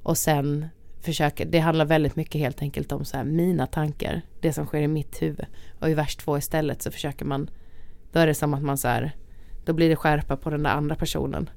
Och 0.03 0.19
sen 0.19 0.69
försöker, 1.05 1.45
det 1.45 1.59
handlar 1.59 1.85
väldigt 1.85 2.17
mycket 2.17 2.41
helt 2.41 2.63
enkelt 2.63 2.93
om 2.93 3.05
så 3.05 3.17
här 3.17 3.25
mina 3.25 3.67
tankar, 3.67 4.23
det 4.41 4.53
som 4.53 4.67
sker 4.67 4.83
i 4.83 4.89
mitt 4.89 5.23
huvud. 5.23 5.47
Och 5.81 5.91
i 5.91 5.95
vers 5.95 6.17
två 6.17 6.39
istället 6.39 6.83
så 6.83 6.91
försöker 6.91 7.25
man, 7.25 7.51
då 8.13 8.21
är 8.21 8.27
det 8.27 8.35
som 8.35 8.55
att 8.55 8.63
man 8.63 8.79
så 8.79 8.89
här, 8.89 9.13
då 9.65 9.73
blir 9.73 9.89
det 9.89 9.97
skärpa 9.97 10.37
på 10.37 10.51
den 10.51 10.63
där 10.63 10.71
andra 10.71 10.95
personen 10.95 11.51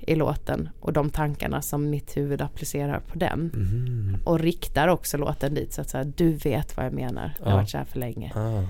i 0.00 0.14
låten 0.14 0.68
och 0.80 0.92
de 0.92 1.10
tankarna 1.10 1.62
som 1.62 1.90
mitt 1.90 2.16
huvud 2.16 2.42
applicerar 2.42 3.00
på 3.00 3.18
den. 3.18 3.50
Mm. 3.54 4.16
Och 4.24 4.38
riktar 4.40 4.88
också 4.88 5.16
låten 5.16 5.54
dit 5.54 5.72
så 5.72 5.80
att 5.80 5.90
så 5.90 5.96
här, 5.98 6.12
du 6.16 6.32
vet 6.32 6.76
vad 6.76 6.86
jag 6.86 6.92
menar, 6.92 7.34
det 7.38 7.44
har 7.44 7.50
Ja. 7.50 7.56
varit 7.56 7.70
så 7.70 7.78
här 7.78 7.84
för 7.84 7.98
länge. 7.98 8.32
Ah. 8.34 8.62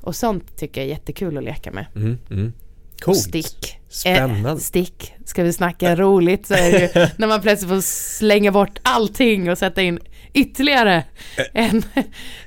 Och 0.00 0.16
sånt 0.16 0.56
tycker 0.56 0.80
jag 0.80 0.86
är 0.86 0.90
jättekul 0.90 1.38
att 1.38 1.44
leka 1.44 1.72
med. 1.72 1.86
Mm. 1.96 2.18
Mm. 2.30 2.52
Coolt. 3.04 3.18
stick. 3.18 3.78
Spännande. 3.88 4.50
Eh, 4.50 4.56
stick. 4.56 5.12
Ska 5.24 5.42
vi 5.42 5.52
snacka 5.52 5.96
roligt 5.96 6.46
så 6.46 6.54
är 6.54 6.72
det 6.72 6.78
ju 6.80 7.06
när 7.16 7.26
man 7.26 7.42
plötsligt 7.42 7.70
får 7.70 7.80
slänga 7.80 8.52
bort 8.52 8.78
allting 8.82 9.50
och 9.50 9.58
sätta 9.58 9.82
in 9.82 9.98
ytterligare 10.32 11.04
en, 11.52 11.82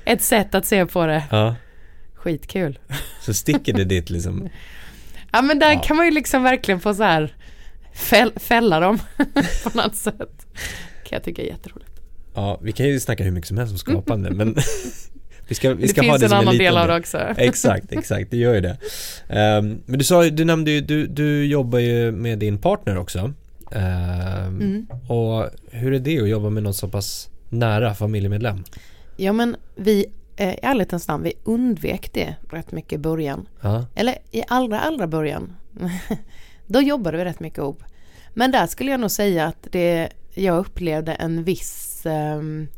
ett 0.04 0.22
sätt 0.22 0.54
att 0.54 0.66
se 0.66 0.86
på 0.86 1.06
det. 1.06 1.24
Ja, 1.30 1.54
Skitkul. 2.14 2.78
så 3.20 3.34
sticker 3.34 3.72
det 3.72 3.84
dit 3.84 4.10
liksom. 4.10 4.48
Ja 5.32 5.42
men 5.42 5.58
där 5.58 5.72
Ja. 5.72 5.80
kan 5.80 5.96
man 5.96 6.06
ju 6.06 6.12
liksom 6.12 6.42
verkligen 6.42 6.80
få 6.80 6.94
så 6.94 7.02
här 7.02 7.36
fäll, 7.94 8.32
fälla 8.36 8.80
dem 8.80 8.98
på 9.64 9.70
något 9.78 9.94
sätt. 9.96 10.46
Kan 11.04 11.16
jag 11.16 11.22
tycka 11.24 11.42
är 11.42 11.46
jätteroligt. 11.46 11.90
Ja, 12.34 12.60
vi 12.62 12.72
kan 12.72 12.86
ju 12.86 13.00
snacka 13.00 13.24
hur 13.24 13.30
mycket 13.30 13.48
som 13.48 13.58
helst 13.58 13.72
om 13.72 13.78
skapande 13.78 14.30
men 14.30 14.56
vi 15.48 15.54
ska, 15.54 15.74
vi 15.74 15.82
Det 15.82 15.88
ska 15.88 16.00
ha 16.00 16.04
finns 16.08 16.20
det 16.20 16.26
en 16.26 16.30
som 16.30 16.38
en 16.38 16.48
annan 16.48 16.58
del 16.58 16.76
av 16.76 16.88
det 16.88 16.96
också. 16.96 17.18
Exakt, 17.36 17.92
exakt, 17.92 18.30
det 18.30 18.36
gör 18.36 18.54
ju 18.54 18.60
det. 18.60 18.76
Ehm, 19.28 19.82
men 19.86 19.98
du 19.98 20.04
sa, 20.04 20.22
du 20.22 20.44
nämnde 20.44 20.70
ju, 20.70 20.80
du, 20.80 21.06
du 21.06 21.46
jobbar 21.46 21.78
ju 21.78 22.12
med 22.12 22.38
din 22.38 22.58
partner 22.58 22.98
också. 22.98 23.32
Ehm, 23.72 24.58
Mm. 24.60 24.86
Och 25.08 25.46
hur 25.70 25.92
är 25.92 25.98
det 25.98 26.20
att 26.22 26.28
jobba 26.28 26.50
med 26.50 26.62
någon 26.62 26.74
så 26.74 26.88
pass 26.88 27.28
nära 27.48 27.94
familjemedlem? 27.94 28.64
Ja 29.16 29.32
men 29.32 29.56
vi, 29.76 30.06
eh, 30.36 30.48
i 30.54 30.58
ärlighetens 30.62 31.08
namn, 31.08 31.24
vi 31.24 31.32
undvek 31.44 32.10
det 32.12 32.34
rätt 32.50 32.72
mycket 32.72 32.92
i 32.92 32.98
början. 32.98 33.48
Ja, 33.60 33.84
Eller 33.94 34.14
i 34.30 34.42
allra, 34.48 34.80
allra 34.80 35.06
början. 35.06 35.52
Då 36.66 36.80
jobbade 36.80 37.16
vi 37.18 37.24
rätt 37.24 37.40
mycket 37.40 37.58
ihop. 37.58 37.82
Men 38.34 38.50
där 38.50 38.66
skulle 38.66 38.90
jag 38.90 39.00
nog 39.00 39.10
säga 39.10 39.46
att 39.46 39.66
det, 39.70 40.08
jag 40.34 40.58
upplevde 40.58 41.12
en 41.12 41.44
viss, 41.44 42.06
ehm, 42.06 42.68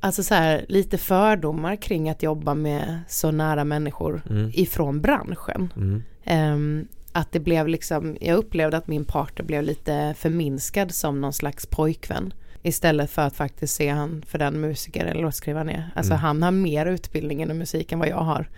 alltså 0.00 0.22
så 0.22 0.34
här 0.34 0.64
lite 0.68 0.98
fördomar 0.98 1.76
kring 1.76 2.10
att 2.10 2.22
jobba 2.22 2.54
med 2.54 3.00
så 3.08 3.30
nära 3.30 3.64
människor 3.64 4.22
Mm. 4.30 4.50
ifrån 4.54 5.00
branschen. 5.00 5.72
mm. 5.76 6.02
Ehm, 6.24 6.86
att 7.12 7.32
det 7.32 7.40
blev 7.40 7.68
liksom, 7.68 8.16
jag 8.20 8.36
upplevde 8.36 8.76
att 8.76 8.86
min 8.88 9.04
partner 9.04 9.44
blev 9.44 9.62
lite 9.62 10.14
förminskad 10.18 10.94
som 10.94 11.20
någon 11.20 11.32
slags 11.32 11.66
pojkvän. 11.66 12.34
Istället 12.62 13.10
för 13.10 13.22
att 13.22 13.36
faktiskt 13.36 13.74
se 13.74 13.88
han 13.88 14.22
för 14.26 14.38
den 14.38 14.60
musiker 14.60 15.04
eller 15.04 15.22
låtskrivaren 15.22 15.68
är. 15.68 15.90
Alltså 15.94 16.12
Mm. 16.12 16.20
han 16.22 16.42
har 16.42 16.50
mer 16.50 16.86
utbildning 16.86 17.42
inom 17.42 17.58
musik 17.58 17.92
än 17.92 17.98
vad 17.98 18.08
jag 18.08 18.16
har. 18.24 18.48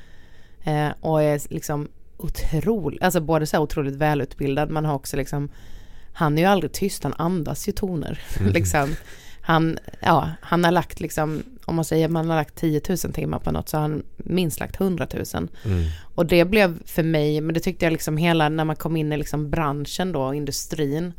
Eh, 0.65 0.89
och 1.01 1.23
är 1.23 1.41
liksom 1.55 1.89
otroligt, 2.17 3.03
alltså 3.03 3.21
både 3.21 3.47
så 3.47 3.57
här 3.57 3.63
otroligt 3.63 3.95
välutbildad 3.95 4.71
men 4.71 4.85
har 4.85 4.95
också 4.95 5.17
liksom, 5.17 5.49
han 6.13 6.39
är 6.39 6.43
ju 6.43 6.49
aldrig 6.49 6.73
tyst, 6.73 7.03
han 7.03 7.15
andas 7.19 7.69
ju 7.69 7.73
toner. 7.73 8.21
Mm. 8.41 8.53
liksom, 8.53 8.95
han, 9.45 9.79
ja, 10.01 10.31
han 10.41 10.65
har 10.65 10.73
lagt 10.73 11.01
liksom, 11.01 11.43
om 11.65 11.77
man 11.77 11.85
säger 11.85 12.09
man 12.09 12.29
har 12.29 12.37
lagt 12.37 12.55
10 12.55 12.81
000 12.89 12.99
timmar 12.99 13.39
på 13.39 13.51
något 13.51 13.69
så 13.69 13.77
har 13.77 13.83
han 13.83 14.03
minst 14.17 14.61
lagt 14.61 14.81
100 14.81 15.07
000. 15.15 15.25
Mm. 15.35 15.85
Och 16.15 16.27
det 16.27 16.45
blev 16.45 16.87
för 16.87 17.03
mig, 17.03 17.41
men 17.41 17.55
det 17.55 17.61
tyckte 17.61 17.85
jag 17.85 17.93
liksom 17.93 18.17
hela 18.17 18.49
när 18.49 18.65
man 18.65 18.77
kom 18.77 18.97
in 18.97 19.13
i 19.13 19.17
liksom 19.17 19.51
branschen 19.51 20.13
då, 20.13 20.35
industrin, 20.35 21.13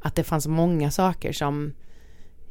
att 0.00 0.14
det 0.14 0.24
fanns 0.24 0.46
många 0.46 0.90
saker 0.90 1.32
som 1.32 1.72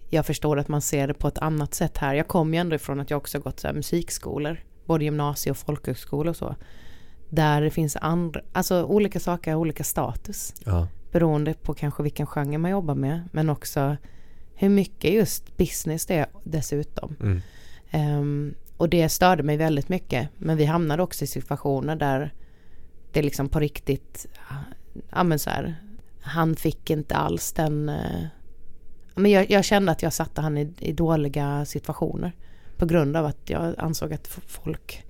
jag 0.10 0.26
förstår 0.26 0.60
att 0.60 0.68
man 0.68 0.82
ser 0.82 1.08
det 1.08 1.14
på 1.14 1.28
ett 1.28 1.38
annat 1.38 1.74
sätt 1.74 1.98
här. 1.98 2.14
Jag 2.14 2.28
kom 2.28 2.54
ju 2.54 2.60
ändå 2.60 2.76
ifrån 2.76 3.00
att 3.00 3.10
jag 3.10 3.18
också 3.18 3.40
gått 3.40 3.60
så 3.60 3.74
musikskolor, 3.74 4.58
både 4.86 5.04
gymnasie 5.04 5.52
och 5.52 5.58
folkhögskola 5.58 6.30
och 6.30 6.36
så. 6.36 6.56
Där 7.30 7.62
det 7.62 7.72
finns 7.72 7.96
andra, 7.96 8.42
alltså 8.54 8.84
olika 8.84 9.20
saker 9.20 9.52
har 9.52 9.60
olika 9.60 9.84
status. 9.84 10.54
Ja. 10.66 10.88
Beroende 11.12 11.54
på 11.54 11.74
kanske 11.74 12.04
vilken 12.04 12.28
genre 12.28 12.58
man 12.58 12.72
jobbar 12.72 12.96
med, 12.96 13.30
men 13.32 13.50
också 13.50 13.98
hur 14.62 14.70
mycket 14.70 15.14
just 15.14 15.58
business 15.58 16.06
det 16.06 16.16
är 16.16 16.26
dessutom. 16.44 17.16
Mm. 17.22 17.42
Ehm, 17.92 18.54
och 18.78 18.90
det 18.90 19.10
störde 19.10 19.44
mig 19.44 19.58
väldigt 19.58 19.90
mycket. 19.90 20.30
Men 20.38 20.58
vi 20.58 20.66
hamnade 20.66 21.04
också 21.04 21.24
i 21.24 21.28
situationer 21.28 21.96
där 21.96 22.34
det 23.12 23.22
liksom 23.22 23.50
på 23.50 23.60
riktigt, 23.60 24.28
ja 25.10 25.24
men 25.24 25.40
så 25.40 25.50
här, 25.50 25.76
han 26.22 26.56
fick 26.56 26.90
inte 26.90 27.16
alls 27.16 27.54
den, 27.54 27.90
eh, 27.90 28.26
men 29.16 29.32
jag, 29.32 29.52
jag 29.52 29.66
kände 29.66 29.92
att 29.92 30.02
jag 30.02 30.14
satte 30.14 30.42
han 30.42 30.58
i, 30.58 30.74
i 30.80 30.92
dåliga 30.92 31.66
situationer. 31.66 32.32
På 32.78 32.86
grund 32.86 33.18
av 33.18 33.26
att 33.26 33.50
jag 33.50 33.74
ansåg 33.78 34.14
att 34.14 34.28
folk 34.48 35.04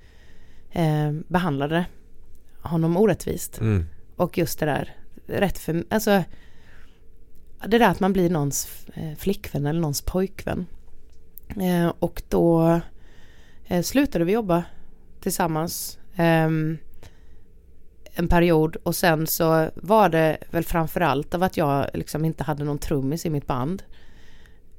eh, 0.69 1.11
behandlade 1.11 1.85
honom 2.61 2.97
orättvist. 2.97 3.59
Mm. 3.59 3.85
Och 4.15 4.37
just 4.37 4.59
det 4.59 4.65
där, 4.65 4.95
rätt 5.27 5.57
för, 5.57 5.83
alltså 5.89 6.23
det 7.67 7.77
där 7.77 7.89
att 7.89 7.99
man 7.99 8.13
blir 8.13 8.29
någons 8.29 8.85
eh, 8.93 9.17
flickvän 9.17 9.65
eller 9.65 9.79
någons 9.81 10.01
pojkvän. 10.01 10.65
Eh, 11.61 11.93
och 11.99 12.21
då 12.29 12.79
eh, 13.67 13.81
slutade 13.81 14.25
vi 14.25 14.31
jobba 14.31 14.63
tillsammans 15.21 15.99
ehm, 16.15 16.77
en 18.13 18.27
period 18.27 18.75
och 18.75 18.95
sen 18.95 19.27
så 19.27 19.69
var 19.75 20.09
det 20.09 20.37
väl 20.51 20.63
framförallt 20.63 21.33
av 21.35 21.43
att 21.43 21.57
jag 21.57 21.89
liksom 21.93 22.25
inte 22.25 22.43
hade 22.43 22.63
någon 22.63 22.77
trummis 22.79 23.25
i 23.25 23.29
mitt 23.29 23.47
band. 23.47 23.83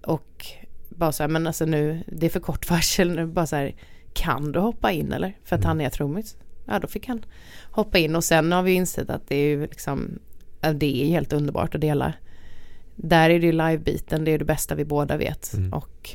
Och 0.06 0.46
bara 0.88 1.12
så 1.12 1.22
här, 1.22 1.28
men 1.28 1.46
alltså 1.46 1.64
nu, 1.64 2.02
det 2.06 2.26
är 2.26 2.30
för 2.30 2.40
kort 2.40 2.70
varsel 2.70 3.10
nu, 3.10 3.26
bara 3.26 3.46
så 3.46 3.56
här, 3.56 3.74
kan 4.12 4.52
du 4.52 4.60
hoppa 4.60 4.92
in 4.92 5.12
eller? 5.12 5.36
För 5.44 5.56
att 5.56 5.62
Mm. 5.64 5.68
han 5.68 5.80
är 5.80 5.90
trummis. 5.90 6.36
Ja, 6.64 6.78
då 6.78 6.88
fick 6.88 7.08
han 7.08 7.24
hoppa 7.70 7.98
in 7.98 8.16
och 8.16 8.24
sen 8.24 8.52
har 8.52 8.62
vi 8.62 8.72
insett 8.72 9.10
att 9.10 9.28
det 9.28 9.36
är 9.36 9.46
ju 9.48 9.62
liksom, 9.62 10.18
det 10.74 11.02
är 11.02 11.06
helt 11.06 11.32
underbart 11.32 11.74
att 11.74 11.80
dela. 11.80 12.12
Där 12.96 13.30
är 13.30 13.40
det 13.40 13.46
ju 13.46 13.52
livebiten, 13.52 14.24
det 14.24 14.30
är 14.30 14.38
det 14.38 14.44
bästa 14.44 14.74
vi 14.74 14.84
båda 14.84 15.16
vet. 15.16 15.54
Mm. 15.54 15.72
Och 15.72 16.10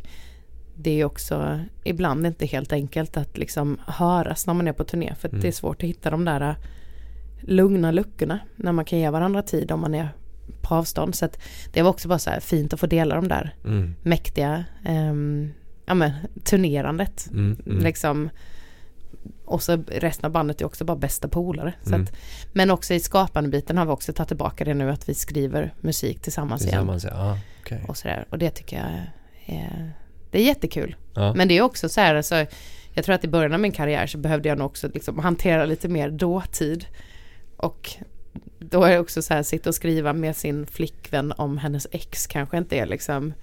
det 0.75 1.01
är 1.01 1.05
också 1.05 1.59
ibland 1.83 2.25
inte 2.27 2.45
helt 2.45 2.73
enkelt 2.73 3.17
att 3.17 3.37
liksom 3.37 3.77
höras 3.87 4.47
när 4.47 4.53
man 4.53 4.67
är 4.67 4.73
på 4.73 4.83
turné. 4.83 5.15
För 5.19 5.29
Mm. 5.29 5.41
det 5.41 5.47
är 5.47 5.51
svårt 5.51 5.83
att 5.83 5.89
hitta 5.89 6.09
de 6.09 6.25
där 6.25 6.41
äh, 6.41 6.55
lugna 7.41 7.91
luckorna 7.91 8.39
när 8.55 8.71
man 8.71 8.85
kan 8.85 8.99
ge 8.99 9.09
varandra 9.09 9.41
tid 9.41 9.71
om 9.71 9.79
man 9.79 9.95
är 9.95 10.09
på 10.61 10.75
avstånd. 10.75 11.15
Så 11.15 11.25
att 11.25 11.39
det 11.73 11.81
var 11.81 11.89
också 11.89 12.07
bara 12.07 12.19
så 12.19 12.29
här 12.29 12.39
fint 12.39 12.73
att 12.73 12.79
få 12.79 12.85
dela 12.87 13.15
de 13.15 13.27
där 13.27 13.55
Mm. 13.65 13.95
mäktiga 14.03 14.65
ehm, 14.85 15.51
ja, 15.85 15.93
men, 15.93 16.11
turnerandet. 16.43 17.27
Mm. 17.31 17.57
Mm. 17.65 17.83
Liksom, 17.83 18.29
och 19.47 19.63
så 19.63 19.83
resten 19.87 20.25
av 20.25 20.31
bandet 20.31 20.61
är 20.61 20.65
också 20.65 20.85
bara 20.85 20.97
bästa 20.97 21.27
polare. 21.27 21.73
Mm. 21.85 22.03
att, 22.03 22.15
men 22.53 22.71
också 22.71 22.93
i 22.93 22.99
skapande 22.99 23.49
biten 23.49 23.77
har 23.77 23.85
vi 23.85 23.91
också 23.91 24.13
tagit 24.13 24.27
tillbaka 24.27 24.65
det 24.65 24.73
nu 24.73 24.91
att 24.91 25.09
vi 25.09 25.13
skriver 25.13 25.73
musik 25.81 26.21
tillsammans, 26.21 26.61
igen. 26.61 26.71
Tillsammans, 26.71 27.03
ja. 27.03 27.11
Ah, 27.13 27.37
okej. 27.61 27.85
Och, 27.87 27.97
sådär. 27.97 28.25
och 28.29 28.37
det 28.37 28.49
tycker 28.49 28.77
jag 28.77 28.85
är, 29.45 29.93
det 30.31 30.39
är 30.39 30.43
jättekul. 30.43 30.95
Ja. 31.13 31.33
Men 31.33 31.47
det 31.47 31.57
är 31.57 31.61
också 31.61 31.89
så 31.89 32.01
här, 32.01 32.15
alltså, 32.15 32.45
jag 32.93 33.05
tror 33.05 33.15
att 33.15 33.23
i 33.23 33.27
början 33.27 33.53
av 33.53 33.59
min 33.59 33.71
karriär 33.71 34.07
så 34.07 34.17
behövde 34.17 34.49
jag 34.49 34.57
nog 34.57 34.65
också 34.67 34.89
liksom 34.93 35.19
hantera 35.19 35.65
lite 35.65 35.87
mer 35.87 36.09
dåtid. 36.09 36.85
Och 37.57 37.89
då 38.59 38.83
är 38.83 38.91
det 38.91 38.99
också 38.99 39.21
så 39.21 39.33
här, 39.33 39.43
sitta 39.43 39.69
och 39.69 39.75
skriva 39.75 40.13
med 40.13 40.35
sin 40.35 40.65
flickvän 40.65 41.33
om 41.37 41.57
hennes 41.57 41.87
ex 41.91 42.27
kanske 42.27 42.57
inte 42.57 42.75
är 42.75 42.85
liksom 42.85 43.33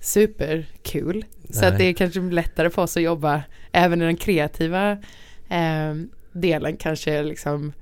superkul. 0.00 1.24
Så 1.50 1.66
att 1.66 1.78
det 1.78 1.84
är 1.84 1.92
kanske 1.92 2.20
lättare 2.20 2.70
för 2.70 2.82
oss 2.82 2.96
att 2.96 3.02
jobba 3.02 3.42
även 3.72 4.02
i 4.02 4.04
den 4.04 4.16
kreativa 4.16 4.98
eh, 5.48 5.94
delen 6.32 6.76
kanske 6.76 7.22
liksom 7.22 7.72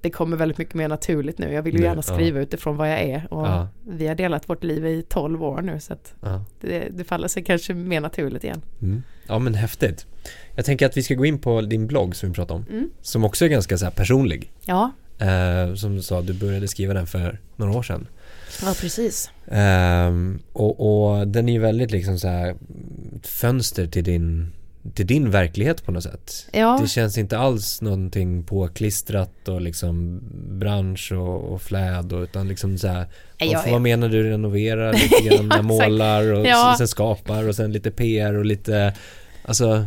det 0.00 0.10
kommer 0.10 0.36
väldigt 0.36 0.58
mycket 0.58 0.74
mer 0.74 0.88
naturligt 0.88 1.38
nu. 1.38 1.52
Jag 1.52 1.62
vill 1.62 1.76
ju 1.76 1.82
gärna 1.82 2.02
ja. 2.08 2.14
skriva 2.14 2.40
utifrån 2.40 2.76
vad 2.76 2.90
jag 2.90 3.00
är 3.00 3.32
och 3.34 3.46
Ja. 3.46 3.68
vi 3.88 4.06
har 4.06 4.14
delat 4.14 4.48
vårt 4.48 4.64
liv 4.64 4.86
i 4.86 5.02
12 5.08 5.42
år 5.44 5.62
nu 5.62 5.80
så 5.80 5.92
att 5.92 6.14
Ja. 6.20 6.44
det, 6.60 6.88
det 6.90 7.04
faller 7.04 7.28
sig 7.28 7.44
kanske 7.44 7.74
mer 7.74 8.00
naturligt 8.00 8.44
igen. 8.44 8.62
Mm. 8.82 9.02
ja, 9.26 9.38
men 9.38 9.54
häftigt. 9.54 10.06
Jag 10.54 10.64
tänker 10.64 10.86
att 10.86 10.96
vi 10.96 11.02
ska 11.02 11.14
gå 11.14 11.26
in 11.26 11.38
på 11.38 11.60
din 11.60 11.86
blogg 11.86 12.16
som 12.16 12.28
vi 12.28 12.34
pratade 12.34 12.54
om. 12.60 12.66
Mm. 12.70 12.90
Som 13.02 13.24
också 13.24 13.44
är 13.44 13.48
ganska 13.48 13.78
så 13.78 13.90
personlig. 13.90 14.52
Ja, 14.64 14.90
Eh, 15.20 15.74
som 15.74 15.96
du 15.96 16.02
sa, 16.02 16.22
du 16.22 16.32
började 16.32 16.68
skriva 16.68 16.94
den 16.94 17.06
för 17.06 17.40
några 17.56 17.78
år 17.78 17.82
sedan. 17.82 18.06
ja 18.62 18.74
precis. 18.80 19.30
Ehm, 19.50 20.38
och, 20.52 20.80
och 21.18 21.28
den 21.28 21.48
är 21.48 21.52
ju 21.52 21.58
väldigt 21.58 21.90
liksom 21.90 22.18
så 22.18 22.28
här 22.28 22.54
ett 23.16 23.26
fönster 23.26 23.86
till 23.86 24.04
din, 24.04 24.52
till 24.94 25.06
din 25.06 25.30
verklighet 25.30 25.84
på 25.84 25.92
något 25.92 26.02
sätt. 26.02 26.46
Ja, 26.52 26.78
Det 26.82 26.88
känns 26.88 27.18
inte 27.18 27.38
alls 27.38 27.82
någonting 27.82 28.44
påklistrat 28.44 29.48
och 29.48 29.60
liksom 29.60 30.20
bransch 30.58 31.12
och, 31.12 31.52
och 31.52 31.62
fläd 31.62 32.12
och 32.12 32.22
utan 32.22 32.48
liksom 32.48 32.78
så 32.78 32.88
här 32.88 33.06
jag 33.38 33.54
vad, 33.58 33.66
är- 33.66 33.70
vad 33.72 33.80
menar 33.82 34.08
du 34.08 34.22
renoverar 34.30 34.92
lite 35.22 35.28
grann, 35.28 35.46
exakt. 35.46 35.64
målar 35.64 36.32
och 36.32 36.46
Ja. 36.46 36.74
sen 36.78 36.88
skapar 36.88 37.48
och 37.48 37.56
sen 37.56 37.72
lite 37.72 37.90
PR 37.90 38.34
och 38.34 38.44
lite 38.44 38.94
alltså 39.44 39.86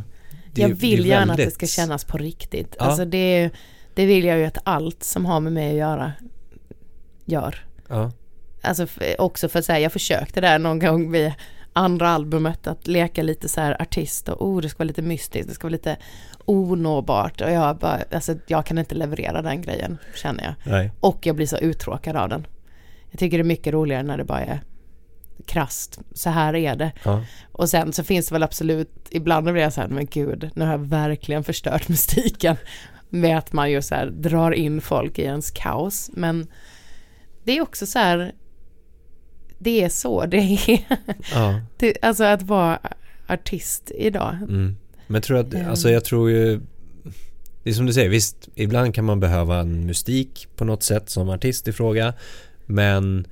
det, 0.54 0.62
jag 0.62 0.69
vill 0.69 1.04
det 1.04 1.08
är 1.08 1.10
gärna 1.10 1.34
att 1.34 1.39
väldigt- 1.39 1.60
det 1.60 1.67
ska 1.67 1.82
kännas 1.82 2.06
på 2.06 2.17
riktigt. 2.17 2.75
Ja. 2.80 2.86
Alltså 2.86 3.06
det, 3.06 3.49
det 3.93 4.06
vill 4.06 4.25
jag 4.25 4.38
ju 4.38 4.45
att 4.45 4.58
allt 4.63 5.04
som 5.04 5.25
har 5.25 5.39
med 5.39 5.54
mig 5.54 5.69
att 5.71 5.77
göra 5.77 6.12
gör. 7.25 7.65
Ja, 7.89 8.12
Alltså 8.63 8.88
också 9.17 9.49
för 9.49 9.60
att 9.60 9.65
säga, 9.65 9.80
jag 9.80 9.91
försökte 9.91 10.41
där 10.41 10.60
någon 10.60 10.80
gång 10.80 11.12
vid 11.12 11.34
andra 11.73 12.10
albumet 12.10 12.67
att 12.67 12.88
leka 12.88 13.23
lite 13.23 13.49
så 13.49 13.62
här 13.62 13.81
artist 13.81 14.29
och 14.29 14.47
oh 14.47 14.62
det 14.62 14.69
ska 14.69 14.77
vara 14.77 14.88
lite 14.88 15.01
mystiskt, 15.01 15.47
det 15.47 15.53
ska 15.53 15.63
vara 15.67 15.71
lite 15.71 15.97
onåbart 16.45 17.41
och 17.41 17.51
jag 17.51 17.77
bara, 17.77 17.99
alltså 18.12 18.36
jag 18.47 18.65
kan 18.65 18.77
inte 18.77 18.95
leverera 18.95 19.41
den 19.41 19.62
grejen 19.62 19.97
känner 20.15 20.43
jag. 20.43 20.53
nej. 20.71 20.91
Och 20.99 21.25
jag 21.25 21.36
blir 21.36 21.47
så 21.47 21.57
uttråkad 21.57 22.15
av 22.15 22.29
den. 22.29 22.47
Jag 23.12 23.19
tycker 23.19 23.38
det 23.38 23.41
är 23.41 23.45
mycket 23.45 23.73
roligare 23.73 24.03
när 24.03 24.17
det 24.17 24.23
bara 24.23 24.41
är 24.41 24.62
krasst, 25.45 25.99
så 26.13 26.29
här 26.29 26.55
är 26.55 26.75
det. 26.75 26.91
Ja, 27.03 27.23
Och 27.51 27.69
sen 27.69 27.93
så 27.93 28.03
finns 28.03 28.27
det 28.27 28.36
väl 28.36 28.43
absolut, 28.43 29.07
ibland 29.10 29.51
blir 29.51 29.63
jag 29.63 29.73
så 29.73 29.81
här, 29.81 29.88
men 29.88 30.05
gud, 30.05 30.49
nu 30.53 30.65
har 30.65 30.71
jag 30.71 30.88
verkligen 30.88 31.43
förstört 31.43 31.88
mystiken. 31.89 32.55
Med 33.10 33.38
att 33.38 33.53
man 33.53 33.71
ju 33.71 33.81
så 33.81 33.95
här 33.95 34.05
drar 34.05 34.51
in 34.51 34.81
folk 34.81 35.19
i 35.19 35.21
ens 35.21 35.51
kaos. 35.51 36.10
Men 36.13 36.47
det 37.43 37.57
är 37.57 37.62
också 37.62 37.86
så 37.86 37.99
här, 37.99 38.31
det 39.63 39.84
är 39.84 39.89
så 39.89 40.26
det 40.26 40.38
är. 40.38 40.80
ja. 41.34 41.62
Det, 41.78 41.97
alltså 42.02 42.24
att 42.24 42.41
vara 42.41 42.80
artist 43.28 43.91
idag. 43.95 44.38
Mm. 44.41 44.76
Men 45.08 45.21
tror 45.21 45.38
att, 45.38 45.54
Ehm. 45.54 45.69
alltså 45.69 45.89
jag 45.89 46.04
tror 46.04 46.30
ju 46.32 46.60
Det 47.63 47.69
är 47.69 47.74
som 47.74 47.86
du 47.86 47.93
säger, 47.93 48.10
visst 48.10 48.50
Ibland 48.56 48.95
kan 48.95 49.06
man 49.06 49.19
behöva 49.19 49.60
en 49.60 49.86
mystik 49.86 50.47
på 50.56 50.65
något 50.65 50.84
sätt 50.84 51.10
som 51.10 51.30
artist 51.30 51.67
i 51.67 51.71
fråga 51.74 52.13
Men 52.65 53.28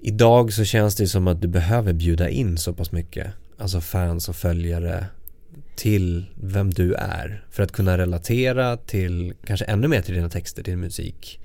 Idag 0.00 0.52
så 0.52 0.64
känns 0.64 0.94
det 0.96 1.06
som 1.06 1.28
att 1.28 1.40
du 1.42 1.48
behöver 1.48 1.92
bjuda 1.92 2.28
in 2.28 2.58
så 2.58 2.72
pass 2.72 2.92
mycket 2.92 3.26
Alltså 3.58 3.80
fans 3.80 4.28
och 4.28 4.36
följare 4.36 5.06
Till 5.76 6.24
vem 6.34 6.70
du 6.70 6.94
är 6.94 7.44
För 7.50 7.62
att 7.62 7.72
kunna 7.72 7.98
relatera 7.98 8.76
till 8.76 9.34
Kanske 9.46 9.64
ännu 9.64 9.88
mer 9.88 10.02
till 10.02 10.14
dina 10.14 10.28
texter, 10.28 10.62
till 10.62 10.72
din 10.72 10.80
musik 10.80 11.40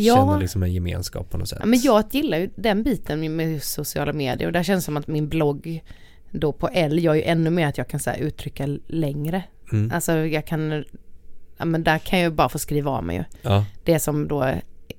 Ja. 0.00 0.14
känna 0.14 0.38
liksom 0.38 0.62
en 0.62 0.72
gemenskap 0.72 1.30
på 1.30 1.38
något 1.38 1.48
sätt. 1.48 1.58
Ja, 1.60 1.66
men 1.66 1.80
jag 1.82 2.04
gillar 2.10 2.38
ju 2.38 2.50
den 2.56 2.82
biten 2.82 3.36
med 3.36 3.62
sociala 3.62 4.12
medier 4.12 4.46
och 4.46 4.52
där 4.52 4.62
känns 4.62 4.84
det 4.84 4.86
som 4.86 4.96
att 4.96 5.06
min 5.06 5.28
blogg 5.28 5.84
då 6.30 6.52
på 6.52 6.68
L 6.68 7.04
gör 7.04 7.14
ju 7.14 7.22
ännu 7.22 7.50
mer 7.50 7.66
att 7.66 7.78
jag 7.78 7.88
kan 7.88 8.00
så 8.00 8.10
uttrycka 8.12 8.66
längre. 8.86 9.42
Mm. 9.72 9.92
Alltså 9.94 10.12
jag 10.12 10.46
kan, 10.46 10.84
ja 11.58 11.64
men 11.64 11.84
där 11.84 11.98
kan 11.98 12.18
jag 12.18 12.30
ju 12.30 12.34
bara 12.36 12.48
få 12.48 12.58
skriva 12.58 12.90
av 12.90 13.04
mig 13.04 13.16
ju. 13.16 13.24
Ja, 13.42 13.64
Det 13.84 13.98
som 14.00 14.28
då 14.28 14.52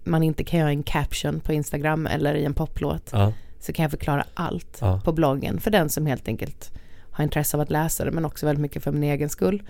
man 0.04 0.24
inte 0.24 0.44
kan 0.44 0.60
göra 0.60 0.70
en 0.70 0.84
caption 0.84 1.40
på 1.40 1.54
Instagram 1.54 2.08
eller 2.08 2.36
i 2.36 2.46
en 2.46 2.54
poplåt. 2.54 3.10
ja, 3.12 3.34
Så 3.60 3.74
kan 3.74 3.84
jag 3.84 3.92
förklara 3.92 4.26
allt 4.34 4.78
Ja. 4.82 5.02
på 5.06 5.12
bloggen 5.12 5.60
för 5.60 5.72
den 5.72 5.90
som 5.90 6.06
helt 6.06 6.28
enkelt 6.28 6.72
har 7.12 7.24
intresse 7.24 7.58
av 7.58 7.62
att 7.62 7.70
läsa 7.70 8.06
det 8.06 8.12
men 8.12 8.26
också 8.26 8.46
väldigt 8.46 8.62
mycket 8.62 8.84
för 8.84 8.92
min 8.92 9.04
egen 9.04 9.30
skull. 9.30 9.64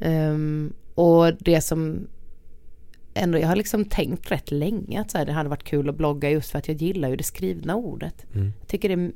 Ehm, 0.00 0.72
och 0.94 1.32
det 1.38 1.60
som 1.60 2.06
ändå, 3.14 3.38
jag 3.38 3.48
har 3.48 3.56
liksom 3.56 3.84
tänkt 3.84 4.30
rätt 4.30 4.50
länge 4.50 5.00
att 5.00 5.10
så 5.10 5.18
här, 5.18 5.26
det 5.26 5.32
hade 5.32 5.48
varit 5.48 5.64
kul 5.64 5.88
att 5.88 5.96
blogga 5.96 6.30
just 6.30 6.50
för 6.50 6.58
att 6.58 6.68
jag 6.68 6.76
gillar 6.76 7.08
ju 7.08 7.16
det 7.16 7.22
skrivna 7.22 7.76
ordet. 7.76 8.26
Mm. 8.34 8.52
Jag 8.60 8.68
tycker 8.68 8.88
det 8.88 8.94
är 8.94 9.12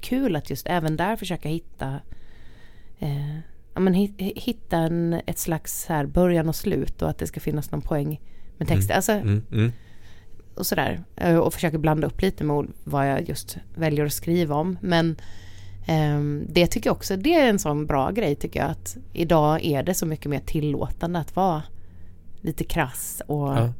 kul 0.00 0.36
att 0.36 0.50
just 0.50 0.66
även 0.66 0.96
där 0.96 1.16
försöka 1.16 1.48
hitta 1.48 2.00
eh, 2.98 3.38
ja, 3.74 3.80
men 3.80 3.94
hit, 3.94 4.14
hitta 4.18 4.78
en, 4.78 5.20
ett 5.26 5.38
slags 5.38 5.86
här 5.86 6.06
början 6.06 6.48
och 6.48 6.56
slut 6.56 7.02
och 7.02 7.10
att 7.10 7.18
det 7.18 7.26
ska 7.26 7.40
finnas 7.40 7.70
någon 7.70 7.82
poäng 7.82 8.20
med 8.58 8.68
texten. 8.68 8.96
Alltså, 8.96 9.12
mm, 9.12 9.42
mm. 9.52 9.72
och 10.54 10.66
sådär. 10.66 11.04
Eh, 11.16 11.36
Och 11.36 11.54
försöker 11.54 11.78
blanda 11.78 12.06
upp 12.06 12.22
lite 12.22 12.44
med 12.44 12.66
vad 12.84 13.10
jag 13.10 13.28
just 13.28 13.58
väljer 13.74 14.06
att 14.06 14.12
skriva 14.12 14.54
om. 14.54 14.78
Men 14.80 15.16
ehm, 15.86 16.46
det 16.48 16.66
tycker 16.66 16.90
jag 16.90 16.96
också, 16.96 17.16
det 17.16 17.34
är 17.34 17.48
en 17.48 17.58
sån 17.58 17.86
bra 17.86 18.10
grej 18.10 18.34
tycker 18.34 18.60
jag 18.60 18.70
att 18.70 18.96
idag 19.12 19.64
är 19.64 19.82
det 19.82 19.94
så 19.94 20.06
mycket 20.06 20.30
mer 20.30 20.40
tillåtande 20.40 21.18
att 21.18 21.36
vara 21.36 21.62
lite 22.44 22.64
krass 22.64 23.22
och 23.26 23.48
Ja. 23.48 23.72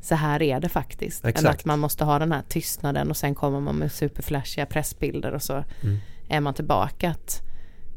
så 0.00 0.14
här 0.14 0.42
är 0.42 0.60
det 0.60 0.68
faktiskt. 0.68 1.24
Exakt. 1.24 1.46
att 1.60 1.64
man 1.64 1.78
måste 1.78 2.04
ha 2.04 2.18
den 2.18 2.32
här 2.32 2.42
tystnaden 2.48 3.10
och 3.10 3.16
sen 3.16 3.34
kommer 3.34 3.60
man 3.60 3.76
med 3.76 3.92
superflashiga 3.92 4.66
pressbilder 4.66 5.32
och 5.34 5.42
så 5.42 5.52
Mm. 5.82 5.98
är 6.28 6.40
man 6.40 6.54
tillbaka. 6.54 7.10
Att 7.10 7.40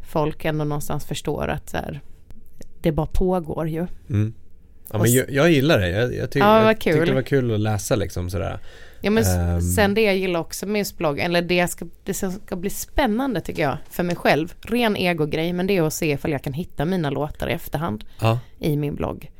folk 0.01 0.45
ändå 0.45 0.63
någonstans 0.65 1.05
förstår 1.05 1.47
att 1.47 1.69
så 1.69 1.77
här, 1.77 2.01
det 2.81 2.91
bara 2.91 3.07
pågår 3.07 3.67
ju. 3.69 3.87
Mm. 4.09 4.33
Ja, 4.91 4.97
men 4.99 5.11
jag, 5.13 5.29
jag 5.31 5.51
gillar 5.51 5.79
det. 5.79 5.89
Jag, 5.89 6.15
jag, 6.15 6.31
tyck, 6.31 6.41
Ja, 6.43 6.63
jag 6.65 6.79
tyckte 6.79 7.05
det 7.05 7.13
var 7.13 7.21
kul 7.21 7.53
att 7.53 7.59
läsa 7.59 7.95
liksom 7.95 8.29
sådär. 8.29 8.59
Ja 9.01 9.11
men 9.11 9.23
Ehm. 9.23 9.61
sen 9.61 9.93
det 9.93 10.01
jag 10.01 10.17
gillar 10.17 10.39
också 10.39 10.65
med 10.65 10.79
just 10.79 10.97
blogg, 10.97 11.19
eller 11.19 11.41
det 11.41 11.67
ska, 11.67 11.85
det 12.03 12.13
som 12.13 12.31
ska 12.31 12.55
bli 12.55 12.69
spännande 12.69 13.41
tycker 13.41 13.63
jag, 13.63 13.77
för 13.89 14.03
mig 14.03 14.15
själv, 14.15 14.53
ren 14.61 14.97
egogrej, 14.97 15.53
men 15.53 15.67
det 15.67 15.77
är 15.77 15.81
att 15.83 15.93
se 15.93 16.11
ifall 16.11 16.31
jag 16.31 16.41
kan 16.43 16.53
hitta 16.53 16.85
mina 16.85 17.09
låtar 17.09 17.47
i 17.47 17.51
efterhand 17.51 18.03
Ja, 18.21 18.39
i 18.59 18.77
min 18.77 18.95
blogg. 18.95 19.31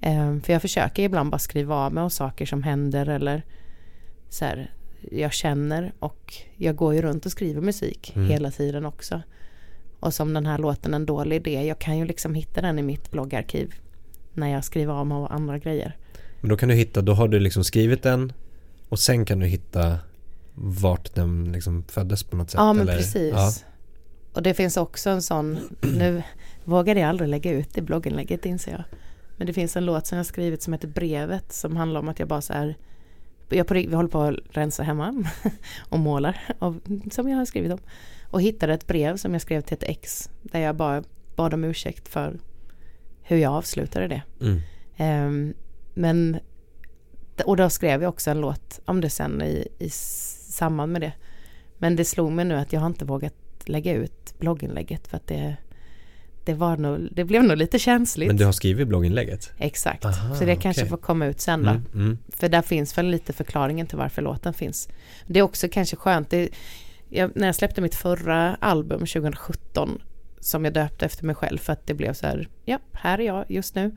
Ehm, 0.00 0.40
för 0.40 0.52
jag 0.52 0.62
försöker 0.62 1.02
ibland 1.02 1.30
bara 1.30 1.38
skriva 1.38 1.74
av 1.74 1.92
mig 1.92 2.02
om 2.02 2.10
saker 2.10 2.46
som 2.46 2.62
händer 2.62 3.06
eller 3.08 3.42
så 4.28 4.44
här, 4.44 4.70
jag 5.10 5.32
känner 5.32 5.92
och 5.98 6.34
jag 6.56 6.76
går 6.76 6.94
ju 6.94 7.02
runt 7.02 7.26
och 7.26 7.32
skriver 7.32 7.60
musik 7.60 8.12
Mm. 8.16 8.28
hela 8.28 8.50
tiden 8.50 8.86
också. 8.86 9.22
Och 10.00 10.14
som 10.14 10.34
den 10.34 10.46
här 10.46 10.58
låten 10.58 10.94
En 10.94 11.06
dålig 11.06 11.36
idé, 11.36 11.66
jag 11.66 11.78
kan 11.78 11.98
ju 11.98 12.04
liksom 12.04 12.34
hitta 12.34 12.60
den 12.60 12.78
i 12.78 12.82
mitt 12.82 13.10
bloggarkiv 13.10 13.74
när 14.34 14.48
jag 14.48 14.64
skriver 14.64 14.92
av 14.94 15.06
mig 15.06 15.18
och 15.18 15.34
andra 15.34 15.58
grejer. 15.58 15.96
men 16.40 16.48
då 16.50 16.56
kan 16.56 16.68
du 16.68 16.74
hitta, 16.74 17.02
då 17.02 17.12
har 17.12 17.28
du 17.28 17.40
liksom 17.40 17.64
skrivit 17.64 18.02
den 18.02 18.32
och 18.88 18.98
sen 18.98 19.24
kan 19.24 19.38
du 19.38 19.46
hitta 19.46 19.98
vart 20.54 21.14
den 21.14 21.52
liksom 21.52 21.84
föddes 21.88 22.22
på 22.24 22.36
något 22.36 22.50
sätt. 22.50 22.58
Ja 22.58 22.72
men 22.72 22.82
eller? 22.88 22.96
precis. 22.96 23.32
Ja. 23.34 23.52
Och 24.32 24.42
det 24.42 24.54
finns 24.54 24.76
också 24.76 25.10
en 25.10 25.22
sån, 25.22 25.58
nu 25.80 26.22
vågade 26.64 27.00
jag 27.00 27.08
aldrig 27.08 27.28
lägga 27.28 27.50
ut 27.52 27.68
det 27.74 27.82
blogginlägget 27.82 28.46
inser 28.46 28.72
jag. 28.72 28.84
Men 29.40 29.46
det 29.46 29.52
finns 29.52 29.76
en 29.76 29.84
låt 29.84 30.06
som 30.06 30.16
jag 30.16 30.26
skrivit 30.26 30.62
som 30.62 30.72
heter 30.72 30.88
Brevet 30.88 31.52
som 31.52 31.76
handlar 31.76 32.00
om 32.00 32.08
att 32.08 32.18
jag 32.18 32.28
bara 32.28 32.40
så 32.40 32.52
här, 32.52 32.76
jag 33.48 33.66
på, 33.66 33.74
vi 33.74 33.94
håller 33.94 34.08
på 34.08 34.20
att 34.20 34.36
rensa 34.50 34.82
hemma 34.82 35.24
och 35.88 35.98
målar, 35.98 36.40
av, 36.58 36.80
som 37.10 37.28
jag 37.28 37.38
har 37.38 37.44
skrivit 37.44 37.72
om. 37.72 37.78
Och 38.30 38.42
hittade 38.42 38.74
ett 38.74 38.86
brev 38.86 39.16
som 39.16 39.32
jag 39.32 39.42
skrev 39.42 39.60
till 39.60 39.74
ett 39.74 39.82
ex 39.82 40.30
där 40.42 40.60
jag 40.60 40.76
bara 40.76 41.04
bad 41.36 41.54
om 41.54 41.64
ursäkt 41.64 42.08
för 42.08 42.40
hur 43.22 43.36
jag 43.36 43.52
avslutade 43.52 44.08
det. 44.08 44.22
Mm. 44.40 44.60
Ehm, 44.96 45.54
men, 45.94 46.40
och 47.44 47.56
då 47.56 47.70
skrev 47.70 48.02
jag 48.02 48.08
också 48.08 48.30
en 48.30 48.40
låt 48.40 48.80
om 48.84 49.00
det 49.00 49.10
sen 49.10 49.42
i, 49.42 49.68
i 49.78 49.90
samband 49.90 50.92
med 50.92 51.00
det. 51.00 51.12
Men 51.78 51.96
det 51.96 52.04
slog 52.04 52.32
mig 52.32 52.44
nu 52.44 52.54
att 52.54 52.72
jag 52.72 52.80
har 52.80 52.86
inte 52.86 53.04
vågat 53.04 53.34
lägga 53.64 53.94
ut 53.94 54.34
blogginlägget 54.38 55.08
för 55.08 55.16
att 55.16 55.26
det, 55.26 55.56
det 56.50 56.54
var 56.56 56.76
nog, 56.76 57.08
det 57.12 57.24
blev 57.24 57.44
nog 57.44 57.56
lite 57.56 57.78
känsligt. 57.78 58.26
Men 58.26 58.36
du 58.36 58.44
har 58.44 58.52
skrivit 58.52 58.88
blogginlägget? 58.88 59.52
Exakt, 59.58 60.04
Aha, 60.04 60.34
så 60.34 60.44
det 60.44 60.56
kanske 60.56 60.86
får 60.86 60.96
komma 60.96 61.26
ut 61.26 61.40
sen 61.40 61.62
då. 61.62 61.70
Mm, 61.70 61.84
mm. 61.94 62.18
För 62.28 62.48
där 62.48 62.62
finns 62.62 62.98
väl 62.98 63.06
lite 63.06 63.32
förklaringen 63.32 63.86
till 63.86 63.98
varför 63.98 64.22
låten 64.22 64.54
finns. 64.54 64.88
Det 65.26 65.38
är 65.38 65.42
också 65.42 65.68
kanske 65.68 65.96
skönt, 65.96 66.30
det, 66.30 66.48
jag, 67.08 67.30
när 67.34 67.46
jag 67.46 67.54
släppte 67.54 67.80
mitt 67.80 67.94
förra 67.94 68.54
album 68.54 68.98
2017 68.98 70.02
som 70.40 70.64
jag 70.64 70.74
döpte 70.74 71.06
efter 71.06 71.24
mig 71.24 71.34
själv 71.34 71.58
för 71.58 71.72
att 71.72 71.86
det 71.86 71.94
blev 71.94 72.12
så 72.12 72.26
här, 72.26 72.48
ja, 72.64 72.78
här 72.92 73.20
är 73.20 73.24
jag 73.24 73.44
just 73.48 73.74
nu. 73.74 73.96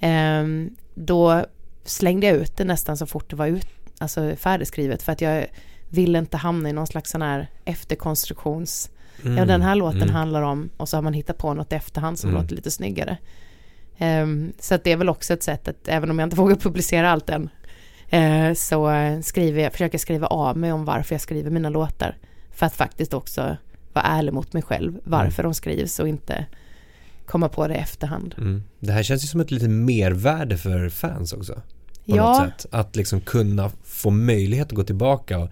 Ehm, 0.00 0.76
då 0.94 1.44
slängde 1.84 2.26
jag 2.26 2.36
ut 2.36 2.56
det 2.56 2.64
nästan 2.64 2.96
så 2.96 3.06
fort 3.06 3.30
det 3.30 3.36
var 3.36 3.46
ut, 3.46 3.66
alltså 3.98 4.36
färdigskrivet 4.36 5.02
för 5.02 5.12
att 5.12 5.20
jag 5.20 5.46
ville 5.88 6.18
inte 6.18 6.36
hamna 6.36 6.68
i 6.68 6.72
någon 6.72 6.86
slags 6.86 7.10
sån 7.10 7.22
här 7.22 7.50
efterkonstruktions 7.64 8.90
Mm, 9.24 9.36
Ja, 9.38 9.44
den 9.44 9.62
här 9.62 9.74
låten 9.74 10.02
mm. 10.02 10.14
handlar 10.14 10.42
om 10.42 10.70
och 10.76 10.88
så 10.88 10.96
har 10.96 11.02
man 11.02 11.12
hittat 11.12 11.38
på 11.38 11.54
något 11.54 11.72
i 11.72 11.74
efterhand 11.76 12.18
som 12.18 12.30
Mm. 12.30 12.42
låter 12.42 12.56
lite 12.56 12.70
snyggare. 12.70 13.16
Ehm, 13.98 14.52
så 14.60 14.74
att 14.74 14.84
det 14.84 14.92
är 14.92 14.96
väl 14.96 15.08
också 15.08 15.32
ett 15.34 15.42
sätt 15.42 15.68
att, 15.68 15.88
även 15.88 16.10
om 16.10 16.18
jag 16.18 16.26
inte 16.26 16.36
vågar 16.42 16.56
publicera 16.56 17.10
allt 17.10 17.30
än, 17.30 17.48
eh, 18.08 18.54
så 18.54 18.90
skriver 19.22 19.62
jag, 19.62 19.72
försöker 19.72 19.94
jag 19.94 20.00
skriva 20.00 20.26
av 20.26 20.56
mig 20.56 20.72
om 20.72 20.84
varför 20.84 21.14
jag 21.14 21.20
skriver 21.22 21.50
mina 21.50 21.68
låtar. 21.68 22.16
För 22.50 22.66
att 22.66 22.74
faktiskt 22.74 23.14
också 23.14 23.56
vara 23.92 24.04
ärlig 24.04 24.32
mot 24.32 24.52
mig 24.52 24.62
själv, 24.62 25.00
varför 25.04 25.42
de 25.42 25.54
skrivs 25.54 25.98
och 25.98 26.08
inte 26.08 26.46
komma 27.26 27.48
på 27.48 27.68
det 27.68 27.74
i 27.74 27.78
efterhand. 27.78 28.34
Mm. 28.38 28.62
Det 28.80 28.92
här 28.92 29.02
känns 29.02 29.24
ju 29.24 29.26
som 29.26 29.40
ett 29.40 29.50
litet 29.50 29.70
mervärde 29.70 30.56
för 30.56 30.88
fans 30.88 31.32
också. 31.32 31.54
På 31.54 32.16
Ja. 32.16 32.32
något 32.32 32.36
sätt. 32.62 32.66
Att 32.74 32.96
liksom 32.96 33.20
kunna 33.20 33.70
få 33.84 34.10
möjlighet 34.10 34.66
att 34.66 34.72
gå 34.72 34.82
tillbaka 34.84 35.38
och 35.38 35.50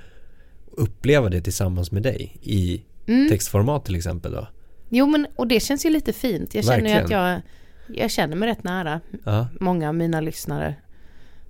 uppleva 0.71 1.29
det 1.29 1.41
tillsammans 1.41 1.93
med 1.93 2.03
dig 2.03 2.37
i 2.43 2.83
Mm. 3.09 3.29
textformat 3.29 3.85
till 3.85 3.97
exempel 3.97 4.33
då. 4.33 4.49
Jo 4.88 5.07
men, 5.07 5.27
och 5.37 5.47
det 5.49 5.61
känns 5.61 5.87
ju 5.87 5.90
lite 5.90 6.12
fint. 6.12 6.55
Jag 6.55 6.64
känner 6.64 6.88
ju 6.88 6.94
att 6.94 7.01
Verkligen. 7.03 7.23
jag, 7.23 7.40
jag 7.88 8.11
känner 8.11 8.37
mig 8.37 8.49
rätt 8.49 8.64
nära 8.64 9.01
Ja, 9.25 9.49
många 9.61 9.88
av 9.88 9.94
mina 9.94 10.21
lyssnare. 10.21 10.75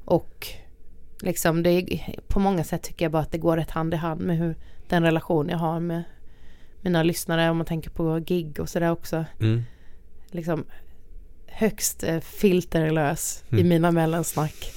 Och 0.04 0.46
liksom 1.22 1.62
det 1.62 1.70
är, 1.70 2.14
på 2.28 2.40
många 2.40 2.64
sätt 2.64 2.82
tycker 2.82 3.04
jag 3.04 3.12
bara 3.12 3.22
att 3.22 3.32
det 3.32 3.38
går 3.38 3.56
rätt 3.56 3.70
hand 3.70 3.94
i 3.94 3.96
hand 3.96 4.20
med 4.20 4.38
hur 4.38 4.56
den 4.88 5.02
relation 5.02 5.48
jag 5.48 5.58
har 5.58 5.80
med 5.80 6.02
mina 6.80 7.02
lyssnare. 7.02 7.50
Om 7.50 7.56
man 7.56 7.66
tänker 7.66 7.90
på 7.90 8.18
gig 8.18 8.60
och 8.60 8.68
sådär 8.68 8.90
också. 8.90 9.24
mm. 9.40 9.62
Liksom 10.30 10.64
högst 11.46 12.02
eh, 12.02 12.20
filterlös 12.20 13.44
i 13.48 13.54
Mm. 13.54 13.68
mina 13.68 13.90
mellansnack. 13.90 14.72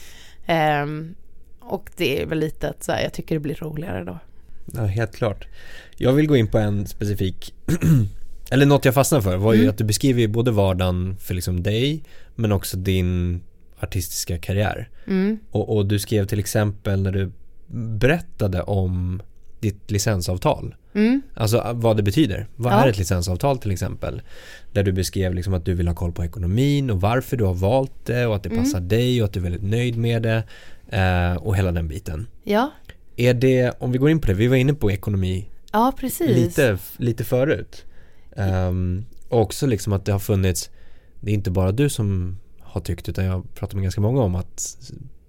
Ehm, 0.45 1.15
och 1.59 1.89
det 1.97 2.21
är 2.21 2.25
väl 2.25 2.39
lite 2.39 2.69
att 2.69 2.83
så 2.83 2.91
här, 2.91 3.01
jag 3.03 3.13
tycker 3.13 3.35
det 3.35 3.39
blir 3.39 3.55
roligare 3.55 4.03
då. 4.03 4.19
Ja 4.73 4.85
helt 4.85 5.15
klart. 5.15 5.47
Jag 5.97 6.13
vill 6.13 6.27
gå 6.27 6.35
in 6.37 6.47
på 6.47 6.57
en 6.57 6.87
specifik, 6.87 7.53
eller 8.51 8.65
något 8.65 8.85
jag 8.85 8.93
fastnade 8.93 9.23
för 9.23 9.37
var 9.37 9.53
ju 9.53 9.59
Mm. 9.59 9.69
att 9.69 9.77
du 9.77 9.83
beskriver 9.83 10.27
både 10.27 10.51
vardagen 10.51 11.17
för 11.19 11.33
liksom 11.33 11.63
dig 11.63 12.03
men 12.35 12.51
också 12.51 12.77
din 12.77 13.41
artistiska 13.79 14.37
karriär. 14.37 14.89
Mm. 15.07 15.37
Och, 15.51 15.75
och 15.77 15.85
du 15.85 15.99
skrev 15.99 16.25
till 16.25 16.39
exempel 16.39 17.01
när 17.01 17.11
du 17.11 17.31
berättade 17.97 18.61
om 18.61 19.21
ditt 19.59 19.91
licensavtal. 19.91 20.75
Mm. 20.93 21.21
Alltså 21.33 21.71
vad 21.73 21.97
det 21.97 22.03
betyder. 22.03 22.47
Vad 22.55 22.73
Ja. 22.73 22.83
är 22.83 22.87
ett 22.89 22.97
licensavtal 22.97 23.57
till 23.57 23.71
exempel? 23.71 24.21
Där 24.71 24.83
du 24.83 24.91
beskrev 24.91 25.33
liksom 25.33 25.53
att 25.53 25.65
du 25.65 25.73
vill 25.73 25.87
ha 25.87 25.95
koll 25.95 26.11
på 26.11 26.23
ekonomin 26.25 26.89
och 26.89 27.01
varför 27.01 27.37
du 27.37 27.43
har 27.43 27.53
valt 27.53 28.05
det 28.05 28.25
och 28.25 28.35
att 28.35 28.43
det 28.43 28.49
Mm. 28.49 28.63
passar 28.63 28.79
dig 28.79 29.21
och 29.21 29.25
att 29.25 29.33
du 29.33 29.39
är 29.39 29.43
väldigt 29.43 29.63
nöjd 29.63 29.97
med 29.97 30.21
det. 30.23 30.43
Eh, 30.97 31.35
och 31.35 31.57
hela 31.57 31.71
den 31.71 31.87
biten. 31.87 32.27
Ja, 32.43 32.71
Är 33.21 33.33
det, 33.33 33.73
om 33.79 33.91
vi 33.91 33.97
går 33.97 34.09
in 34.09 34.21
på 34.21 34.27
det, 34.27 34.33
vi 34.33 34.47
var 34.47 34.55
inne 34.55 34.73
på 34.73 34.91
ekonomi 34.91 35.47
ja 35.71 35.93
lite, 36.19 36.77
lite 36.97 37.23
förut. 37.23 37.85
Och 39.29 39.41
också 39.41 39.67
liksom 39.67 39.93
att 39.93 40.05
det 40.05 40.11
har 40.11 40.19
funnits, 40.19 40.69
det 41.19 41.31
är 41.31 41.35
inte 41.35 41.51
bara 41.51 41.71
du 41.71 41.89
som 41.89 42.37
har 42.59 42.81
tyckt 42.81 43.09
utan 43.09 43.25
jag 43.25 43.33
har 43.33 43.41
pratat 43.41 43.73
med 43.73 43.83
ganska 43.83 44.01
många 44.01 44.21
om 44.21 44.35
att 44.35 44.77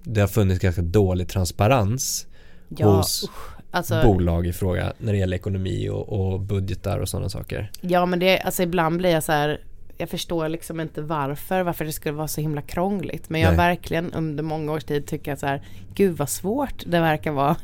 det 0.02 0.20
har 0.20 0.28
funnits 0.28 0.60
ganska 0.60 0.82
dålig 0.82 1.28
transparens 1.28 2.26
ja, 2.68 2.86
hos 2.86 3.30
alltså, 3.70 4.02
bolag 4.04 4.46
i 4.46 4.52
fråga 4.52 4.92
när 4.98 5.12
det 5.12 5.18
gäller 5.18 5.36
ekonomi 5.36 5.88
och, 5.88 6.08
och 6.08 6.40
budgetar 6.40 6.98
och 6.98 7.08
sådana 7.08 7.28
saker. 7.28 7.70
Ja 7.80 8.06
men 8.06 8.18
det, 8.18 8.40
alltså 8.40 8.62
ibland 8.62 8.96
blir 8.96 9.10
jag 9.10 9.24
så 9.24 9.32
här 9.32 9.60
Jag 9.98 10.08
förstår 10.08 10.48
liksom 10.48 10.80
inte 10.80 11.02
varför, 11.02 11.62
varför 11.62 11.84
det 11.84 11.92
skulle 11.92 12.14
vara 12.14 12.28
så 12.28 12.40
himla 12.40 12.62
krångligt. 12.62 13.30
Men 13.30 13.40
jag 13.40 13.48
har 13.48 13.56
verkligen 13.56 14.12
under 14.12 14.42
många 14.42 14.72
års 14.72 14.84
tid 14.84 15.06
tycker 15.06 15.32
att 15.32 15.40
så 15.40 15.46
här 15.46 15.62
Gud 15.94 16.16
vad 16.16 16.28
svårt 16.28 16.82
det 16.86 17.00
verkar 17.00 17.32
vara 17.32 17.56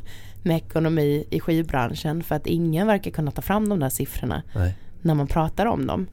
med 0.48 0.56
ekonomi 0.56 1.24
i 1.30 1.40
skivbranschen 1.40 2.22
För 2.22 2.34
att 2.34 2.46
ingen 2.46 2.86
verkar 2.86 3.10
kunna 3.10 3.30
ta 3.30 3.42
fram 3.42 3.68
de 3.68 3.80
där 3.80 3.88
siffrorna 3.88 4.42
Nej. 4.54 4.74
när 5.02 5.14
man 5.14 5.26
pratar 5.26 5.66
om 5.66 5.86
dem 5.86 6.06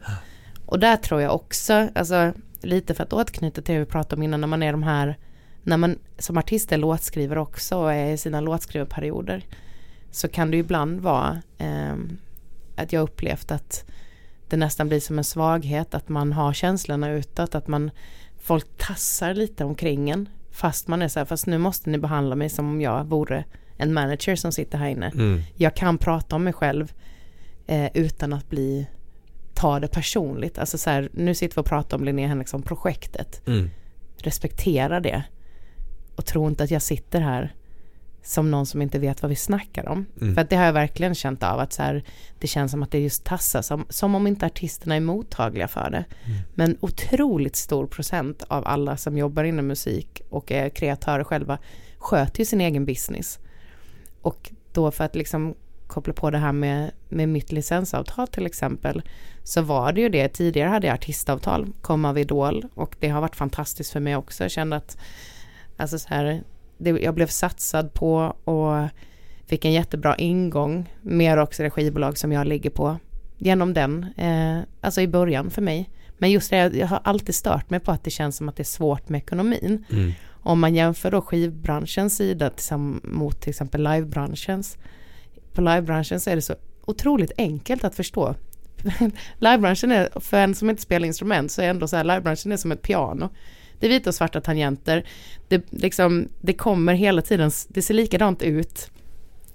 Och 0.65 0.79
där 0.79 0.97
tror 0.97 1.21
jag 1.21 1.35
också, 1.35 1.89
alltså 1.95 2.33
lite 2.61 2.93
för 2.93 3.03
att 3.03 3.13
återknyta 3.13 3.61
till 3.61 3.73
det 3.73 3.79
vi 3.79 3.85
pratade 3.85 4.15
om 4.15 4.23
innan 4.23 4.41
när 4.41 4.47
man 4.47 4.63
är 4.63 4.71
de 4.71 4.83
här 4.83 5.17
när 5.63 5.77
man 5.77 5.99
som 6.17 6.37
artist 6.37 6.71
är 6.71 6.77
låtskrivare 6.77 7.39
också 7.39 7.77
och 7.77 7.93
är 7.93 8.13
i 8.13 8.17
sina 8.17 8.41
låtskrivarperioder 8.41 9.45
så 10.11 10.27
kan 10.27 10.51
det 10.51 10.57
ibland 10.57 10.99
vara 10.99 11.41
eh, 11.57 11.95
att 12.75 12.93
jag 12.93 13.03
upplevt 13.03 13.51
att 13.51 13.85
det 14.49 14.57
nästan 14.57 14.87
blir 14.87 14.99
som 14.99 15.17
en 15.17 15.23
svaghet 15.23 15.95
att 15.95 16.09
man 16.09 16.33
har 16.33 16.53
känslorna 16.53 17.11
utåt, 17.11 17.55
att 17.55 17.67
man 17.67 17.91
folk 18.39 18.67
tassar 18.77 19.33
lite 19.33 19.65
omkring 19.65 20.09
en 20.09 20.29
fast 20.51 20.87
man 20.87 21.01
är 21.01 21.07
så 21.07 21.19
här, 21.19 21.25
fast 21.25 21.47
nu 21.47 21.57
måste 21.57 21.89
ni 21.89 21.97
behandla 21.97 22.35
mig 22.35 22.49
som 22.49 22.69
om 22.69 22.81
jag 22.81 23.03
vore 23.03 23.45
en 23.77 23.93
manager 23.93 24.35
som 24.35 24.51
sitter 24.51 24.77
här 24.77 24.87
inne. 24.87 25.07
Mm. 25.07 25.41
Jag 25.55 25.75
kan 25.75 25.97
prata 25.97 26.35
om 26.35 26.43
mig 26.43 26.53
själv 26.53 26.93
eh, 27.67 27.89
utan 27.93 28.33
att 28.33 28.49
bli 28.49 28.87
ta 29.53 29.79
det 29.79 29.87
personligt. 29.87 30.57
Alltså 30.57 30.77
så 30.77 30.89
här, 30.89 31.09
nu 31.13 31.35
sitter 31.35 31.55
vi 31.55 31.61
och 31.61 31.65
pratar 31.65 31.97
om 31.97 32.03
Linnea 32.03 32.27
Henriksson-projektet. 32.27 33.47
Mm. 33.47 33.69
Respektera 34.17 34.99
det. 34.99 35.23
Och 36.15 36.25
tro 36.25 36.47
inte 36.47 36.63
att 36.63 36.71
jag 36.71 36.81
sitter 36.81 37.21
här 37.21 37.53
som 38.23 38.51
någon 38.51 38.65
som 38.65 38.81
inte 38.81 38.99
vet 38.99 39.21
vad 39.21 39.29
vi 39.29 39.35
snackar 39.35 39.89
om. 39.89 40.05
Mm. 40.21 40.33
För 40.35 40.41
att 40.41 40.49
det 40.49 40.55
har 40.55 40.65
jag 40.65 40.73
verkligen 40.73 41.15
känt 41.15 41.43
av 41.43 41.59
att 41.59 41.73
så 41.73 41.81
här, 41.81 42.03
det 42.39 42.47
känns 42.47 42.71
som 42.71 42.83
att 42.83 42.91
det 42.91 42.99
just 42.99 43.23
tassar, 43.23 43.61
som, 43.61 43.85
som 43.89 44.15
om 44.15 44.27
inte 44.27 44.45
artisterna 44.45 44.95
är 44.95 44.99
mottagliga 44.99 45.67
för 45.67 45.89
det. 45.89 46.05
Mm. 46.25 46.37
Men 46.53 46.77
otroligt 46.79 47.55
stor 47.55 47.87
procent 47.87 48.43
av 48.47 48.67
alla 48.67 48.97
som 48.97 49.17
jobbar 49.17 49.43
inom 49.43 49.67
musik 49.67 50.21
och 50.29 50.51
är 50.51 50.69
kreatörer 50.69 51.23
själva 51.23 51.57
sköter 51.97 52.39
ju 52.39 52.45
sin 52.45 52.61
egen 52.61 52.85
business. 52.85 53.39
Och 54.25 54.51
då 54.73 54.91
för 54.91 55.03
att 55.03 55.15
liksom 55.15 55.55
koppla 55.87 56.13
på 56.13 56.31
det 56.31 56.37
här 56.37 56.51
med, 56.51 56.91
med 57.09 57.29
mitt 57.29 57.51
licensavtal 57.51 58.27
till 58.27 58.45
exempel 58.45 59.01
så 59.43 59.61
var 59.61 59.91
det 59.91 60.01
ju 60.01 60.09
det, 60.09 60.27
tidigare 60.27 60.69
hade 60.69 60.87
jag 60.87 60.93
artistavtal, 60.93 61.67
kom 61.81 62.05
av 62.05 62.17
Idol 62.17 62.65
och 62.73 62.95
det 62.99 63.09
har 63.09 63.21
varit 63.21 63.35
fantastiskt 63.35 63.91
för 63.91 63.99
mig 63.99 64.15
också. 64.15 64.43
Jag 64.43 64.51
kände 64.51 64.75
att 64.75 64.97
alltså 65.77 65.99
så 65.99 66.09
här, 66.09 66.43
det, 66.77 66.89
jag 66.89 67.13
blev 67.13 67.27
satsad 67.27 67.93
på 67.93 68.35
och 68.43 68.87
fick 69.45 69.65
en 69.65 69.73
jättebra 69.73 70.15
ingång 70.15 70.93
med 71.01 71.39
också 71.39 71.63
det 71.63 71.69
skivbolag 71.69 72.17
som 72.17 72.31
jag 72.31 72.47
ligger 72.47 72.69
på 72.69 72.97
genom 73.37 73.73
den, 73.73 74.05
eh, 74.17 74.59
alltså 74.81 75.01
i 75.01 75.07
början 75.07 75.49
för 75.49 75.61
mig. 75.61 75.89
Men 76.17 76.31
just 76.31 76.49
det, 76.49 76.57
jag 76.57 76.87
har 76.87 76.99
alltid 77.03 77.35
stört 77.35 77.69
mig 77.69 77.79
på 77.79 77.91
att 77.91 78.03
det 78.03 78.11
känns 78.11 78.37
som 78.37 78.49
att 78.49 78.55
det 78.55 78.63
är 78.63 78.65
svårt 78.79 79.09
med 79.09 79.17
ekonomin. 79.17 79.85
Mm. 79.91 80.11
Om 80.45 80.59
man 80.59 80.75
jämför 80.75 81.11
då 81.11 81.21
skivbranschens 81.21 82.17
sida 82.17 82.51
mot 83.03 83.41
till 83.41 83.49
exempel 83.49 83.83
livebranschens. 83.83 84.77
På 85.53 85.61
livebranschen 85.61 86.19
så 86.19 86.29
är 86.29 86.35
det 86.35 86.41
så 86.41 86.55
otroligt 86.85 87.31
enkelt 87.37 87.83
att 87.83 87.95
förstå. 87.95 88.35
livebranschen 89.39 89.91
är, 89.91 90.19
för 90.19 90.37
en 90.37 90.55
som 90.55 90.69
inte 90.69 90.81
spelar 90.81 91.07
instrument 91.07 91.51
så 91.51 91.61
är 91.61 91.69
ändå 91.69 91.87
så 91.87 91.95
här, 91.95 92.03
livebranschen 92.03 92.51
är 92.51 92.57
som 92.57 92.71
ett 92.71 92.81
piano. 92.81 93.29
Det 93.79 93.85
är 93.85 93.89
vita 93.89 94.09
och 94.09 94.15
svarta 94.15 94.41
tangenter. 94.41 95.05
Det, 95.47 95.63
liksom, 95.69 96.27
det 96.41 96.53
kommer 96.53 96.93
hela 96.93 97.21
tiden, 97.21 97.51
det 97.67 97.81
ser 97.81 97.93
likadant 97.93 98.41
ut. 98.41 98.91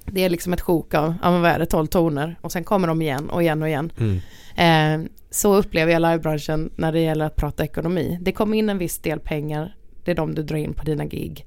Det 0.04 0.24
är 0.24 0.28
liksom 0.28 0.52
ett 0.52 0.60
sjok 0.60 0.94
av, 0.94 1.14
ja 1.22 1.30
men 1.30 1.42
vad 1.42 1.50
är 1.50 1.58
det, 1.58 1.66
12 1.66 1.86
toner 1.86 2.38
och 2.40 2.52
sen 2.52 2.64
kommer 2.64 2.88
de 2.88 3.02
igen 3.02 3.30
och 3.30 3.42
igen 3.42 3.62
och 3.62 3.68
igen. 3.68 3.92
Mm. 3.98 5.04
Eh, 5.04 5.10
så 5.30 5.54
upplever 5.56 5.92
jag 5.92 6.02
livebranschen 6.02 6.70
när 6.76 6.92
det 6.92 7.00
gäller 7.00 7.24
att 7.24 7.36
prata 7.36 7.64
ekonomi. 7.64 8.18
Det 8.20 8.32
kommer 8.32 8.58
in 8.58 8.68
en 8.68 8.78
viss 8.78 8.98
del 8.98 9.20
pengar, 9.20 9.76
det 10.10 10.22
är 10.22 10.26
de 10.26 10.34
du 10.34 10.42
drar 10.42 10.56
in 10.56 10.74
på 10.74 10.84
dina 10.84 11.04
gig. 11.04 11.46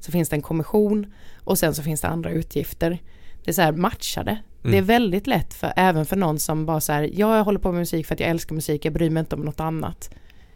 Så 0.00 0.12
finns 0.12 0.28
det 0.28 0.36
en 0.36 0.42
kommission 0.42 1.12
och 1.44 1.58
sen 1.58 1.74
så 1.74 1.82
finns 1.82 2.00
det 2.00 2.08
andra 2.08 2.30
utgifter. 2.30 2.98
Det 3.44 3.50
är 3.50 3.52
så 3.52 3.62
här 3.62 3.72
matchade. 3.72 4.38
Det 4.62 4.78
är 4.78 4.82
väldigt 4.82 5.26
lätt 5.26 5.54
för 5.54 5.72
även 5.76 6.06
för 6.06 6.16
någon 6.16 6.38
som 6.38 6.66
bara 6.66 6.80
så 6.80 6.92
här, 6.92 7.10
ja, 7.12 7.36
jag 7.36 7.44
håller 7.44 7.58
på 7.58 7.72
med 7.72 7.78
musik 7.78 8.06
för 8.06 8.14
att 8.14 8.20
jag 8.20 8.30
älskar 8.30 8.54
musik, 8.54 8.84
jag 8.84 8.92
bryr 8.94 9.10
mig 9.10 9.20
inte 9.20 9.36
om 9.36 9.42
något 9.42 9.60
annat. 9.60 10.10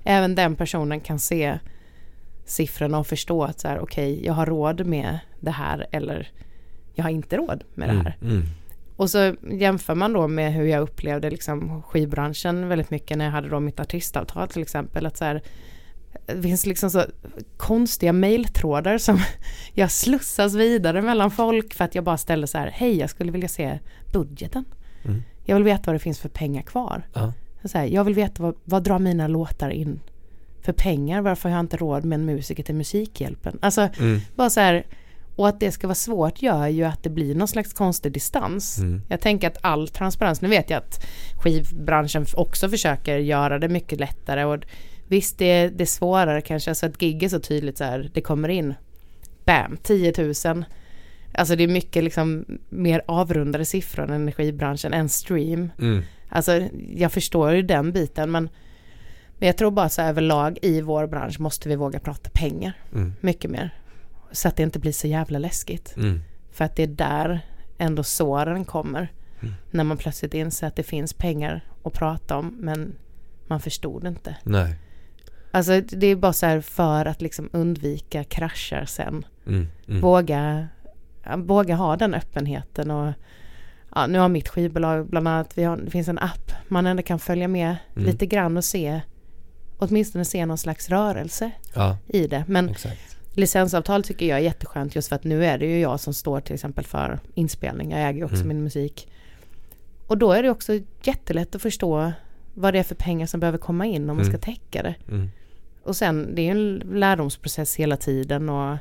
Även 0.05 0.35
den 0.35 0.57
personen 0.57 1.01
kan 1.01 1.19
se 1.19 1.59
siffrorna 2.45 2.99
och 2.99 3.07
förstå 3.07 3.45
att 3.45 3.61
så 3.61 3.69
här, 3.69 3.79
okej, 3.79 4.27
jag 4.27 4.33
har 4.33 4.47
råd 4.47 4.87
med 4.87 5.19
det 5.41 5.51
här 5.51 5.87
eller 5.93 6.29
jag 6.95 7.05
har 7.05 7.11
inte 7.11 7.37
råd 7.37 7.65
med 7.75 7.89
det 7.89 7.95
här. 7.95 8.17
Mm. 8.21 8.33
Mm. 8.33 8.47
Och 8.97 9.11
så 9.11 9.35
jämför 9.51 9.95
man 9.95 10.13
då 10.13 10.29
med 10.29 10.53
hur 10.53 10.65
jag 10.65 10.83
upplevde 10.83 11.31
liksom 11.31 11.83
skivbranschen 11.83 12.69
väldigt 12.69 12.91
mycket 12.91 13.19
när 13.19 13.25
jag 13.25 13.33
hade 13.33 13.49
då 13.49 13.61
mitt 13.61 13.81
artistavtal 13.81 14.49
till 14.49 14.63
exempel. 14.63 15.07
Att 15.07 15.17
så 15.17 15.25
här, 15.25 15.43
det 16.27 16.43
finns 16.43 16.67
liksom 16.67 16.91
så 16.91 17.05
konstiga 17.57 18.13
mejltrådar 18.13 18.99
som 18.99 19.21
jag 19.75 19.91
slussas 19.91 20.55
vidare 20.55 21.03
mellan 21.03 21.31
folk 21.31 21.75
för 21.75 21.85
att 21.85 21.95
jag 21.95 22.05
bara 22.05 22.17
ställer 22.17 22.47
så 22.47 22.59
här, 22.59 22.71
hej 22.75 22.99
jag 22.99 23.11
skulle 23.11 23.33
vilja 23.33 23.49
se 23.49 23.79
budgeten. 24.13 24.65
Mm. 25.05 25.23
Jag 25.45 25.57
vill 25.57 25.65
veta 25.65 25.83
vad 25.87 25.95
det 25.95 25.99
finns 25.99 26.19
för 26.19 26.29
pengar 26.29 26.63
kvar. 26.63 27.03
Ja. 27.15 27.33
Så 27.65 27.79
här, 27.79 27.85
jag 27.87 28.05
vill 28.05 28.15
veta 28.15 28.43
vad, 28.43 28.55
vad 28.65 28.83
drar 28.83 28.99
mina 28.99 29.29
låtar 29.29 29.71
in 29.71 30.01
för 30.63 30.73
pengar, 30.73 31.21
varför 31.21 31.49
har 31.49 31.57
jag 31.57 31.65
inte 31.65 31.77
råd 31.77 32.05
med 32.05 32.17
en 32.19 32.25
musiker 32.25 32.63
till 32.63 32.75
Musikhjälpen? 32.75 33.59
Alltså 33.63 33.89
Mm. 33.99 34.21
bara 34.35 34.51
så 34.51 34.61
här, 34.61 34.87
och 35.37 35.49
att 35.49 35.61
det 35.61 35.73
ska 35.73 35.87
vara 35.87 35.95
svårt 35.95 36.43
gör 36.43 36.67
ju 36.69 36.85
att 36.85 37.03
det 37.03 37.11
blir 37.11 37.35
någon 37.35 37.49
slags 37.49 37.73
konstig 37.73 38.13
distans. 38.13 38.79
Mm. 38.79 39.03
Jag 39.09 39.21
tänker 39.21 39.47
att 39.47 39.59
all 39.61 39.89
transparens, 39.89 40.41
nu 40.41 40.49
vet 40.49 40.71
jag 40.71 40.79
att 40.79 41.07
skivbranschen 41.43 42.27
också 42.35 42.69
försöker 42.69 43.19
göra 43.19 43.59
det 43.59 43.69
mycket 43.69 44.01
lättare 44.01 44.45
och 44.45 44.65
visst 45.09 45.39
det 45.39 45.45
är, 45.45 45.71
det 45.71 45.85
är 45.85 45.87
svårare 45.87 46.41
kanske, 46.41 46.71
alltså 46.71 46.87
att 46.87 46.99
gig 46.99 47.23
är 47.23 47.29
så 47.29 47.41
tydligt 47.41 47.79
så 47.79 47.85
här, 47.85 48.11
det 48.15 48.21
kommer 48.21 48.49
in, 48.49 48.75
bam, 49.45 49.77
10 49.83 50.13
000. 50.45 50.65
Alltså 51.35 51.57
det 51.57 51.65
är 51.65 51.69
mycket 51.69 52.05
liksom 52.05 52.45
mer 52.69 53.03
avrundade 53.07 53.65
siffror 53.65 54.11
än 54.11 54.29
i 54.29 54.33
skivbranschen, 54.33 54.93
en 54.93 55.09
stream. 55.09 55.71
Mm. 55.79 56.03
Alltså 56.29 56.69
jag 56.95 57.13
förstår 57.13 57.53
ju 57.53 57.63
den 57.63 57.93
biten 57.93 58.31
men, 58.31 58.49
men 59.39 59.47
jag 59.47 59.57
tror 59.57 59.71
bara 59.71 59.89
så 59.89 60.03
överlag 60.03 60.59
i 60.63 60.81
vår 60.81 61.07
bransch 61.07 61.41
måste 61.41 61.69
vi 61.69 61.77
våga 61.77 62.01
prata 62.01 62.31
pengar 62.33 62.73
Mm. 62.95 63.15
mycket 63.21 63.51
mer. 63.51 63.71
Så 64.33 64.49
att 64.49 64.57
det 64.57 64.63
inte 64.63 64.79
blir 64.79 64.93
så 64.93 65.07
jävla 65.07 65.39
läskigt. 65.39 65.97
Mm. 65.97 66.21
För 66.53 66.65
att 66.65 66.77
det 66.77 66.83
är 66.83 66.87
där 66.87 67.41
ändå 67.79 68.03
såren 68.03 68.65
kommer. 68.65 69.13
Mm. 69.41 69.55
När 69.71 69.85
man 69.85 69.97
plötsligt 69.97 70.35
inser 70.35 70.67
att 70.67 70.77
det 70.77 70.83
finns 70.83 71.15
pengar 71.15 71.61
att 71.83 71.93
prata 71.93 72.37
om 72.37 72.57
men 72.59 72.95
man 73.47 73.61
förstod 73.61 74.07
inte. 74.07 74.37
Nej. 74.43 74.75
Alltså 75.57 75.81
det 75.81 76.07
är 76.07 76.17
bara 76.17 76.33
så 76.33 76.47
här 76.47 76.61
för 76.61 77.07
att 77.07 77.23
liksom 77.23 77.49
undvika 77.53 78.25
kraschar 78.25 78.85
sen. 78.85 79.27
Mm. 79.47 79.67
Mm. 79.89 80.01
Våga, 80.01 80.69
våga 81.37 81.75
ha 81.75 81.97
den 81.97 82.15
öppenheten 82.15 82.91
och 82.91 83.13
ja, 83.95 84.07
nu 84.07 84.19
har 84.19 84.29
mitt 84.29 84.49
skivbolag 84.49 85.07
bland 85.07 85.29
annat, 85.29 85.59
vi 85.59 85.65
har, 85.65 85.77
det 85.77 85.91
finns 85.91 86.09
en 86.09 86.19
app 86.19 86.53
man 86.69 86.87
ändå 86.87 87.03
kan 87.03 87.19
följa 87.19 87.49
med 87.49 87.77
Mm. 87.97 88.07
lite 88.07 88.27
grann 88.27 88.57
och 88.57 88.65
se 88.65 89.01
åtminstone 89.79 90.25
se 90.25 90.47
någon 90.47 90.59
slags 90.59 90.89
rörelse 90.89 91.51
Ja, 91.75 91.99
i 92.09 92.27
det. 92.27 92.45
Men 92.49 92.69
exakt. 92.69 93.17
licensavtal 93.33 94.03
tycker 94.03 94.27
jag 94.27 94.39
är 94.39 94.43
jätteskönt 94.43 94.95
just 94.97 95.09
för 95.09 95.17
att 95.17 95.25
nu 95.25 95.45
är 95.45 95.59
det 95.59 95.67
ju 95.67 95.81
jag 95.81 96.01
som 96.01 96.15
står 96.15 96.41
till 96.41 96.55
exempel 96.55 96.85
för 96.85 97.21
inspelning. 97.35 97.91
Jag 97.91 98.01
äger 98.01 98.19
ju 98.19 98.25
också 98.25 98.37
Mm. 98.37 98.49
min 98.49 98.63
musik. 98.65 99.09
Och 100.07 100.19
då 100.19 100.33
är 100.33 100.43
det 100.43 100.51
också 100.51 100.73
jättelätt 101.03 101.55
att 101.55 101.63
förstå 101.63 102.13
vad 102.55 102.75
det 102.75 102.79
är 102.79 102.83
för 102.83 102.95
pengar 102.95 103.27
som 103.27 103.41
behöver 103.41 103.59
komma 103.59 103.87
in 103.87 104.11
om 104.11 104.17
man 104.17 104.25
ska 104.25 104.31
Mm. 104.35 104.41
täcka 104.41 104.83
det. 104.83 104.95
Mm. 105.09 105.31
Och 105.87 105.97
sen 105.97 106.35
det 106.35 106.43
är 106.43 106.51
en 106.51 106.83
lärdomsprocess 106.95 107.77
hela 107.77 107.97
tiden 107.97 108.49
och 108.49 108.79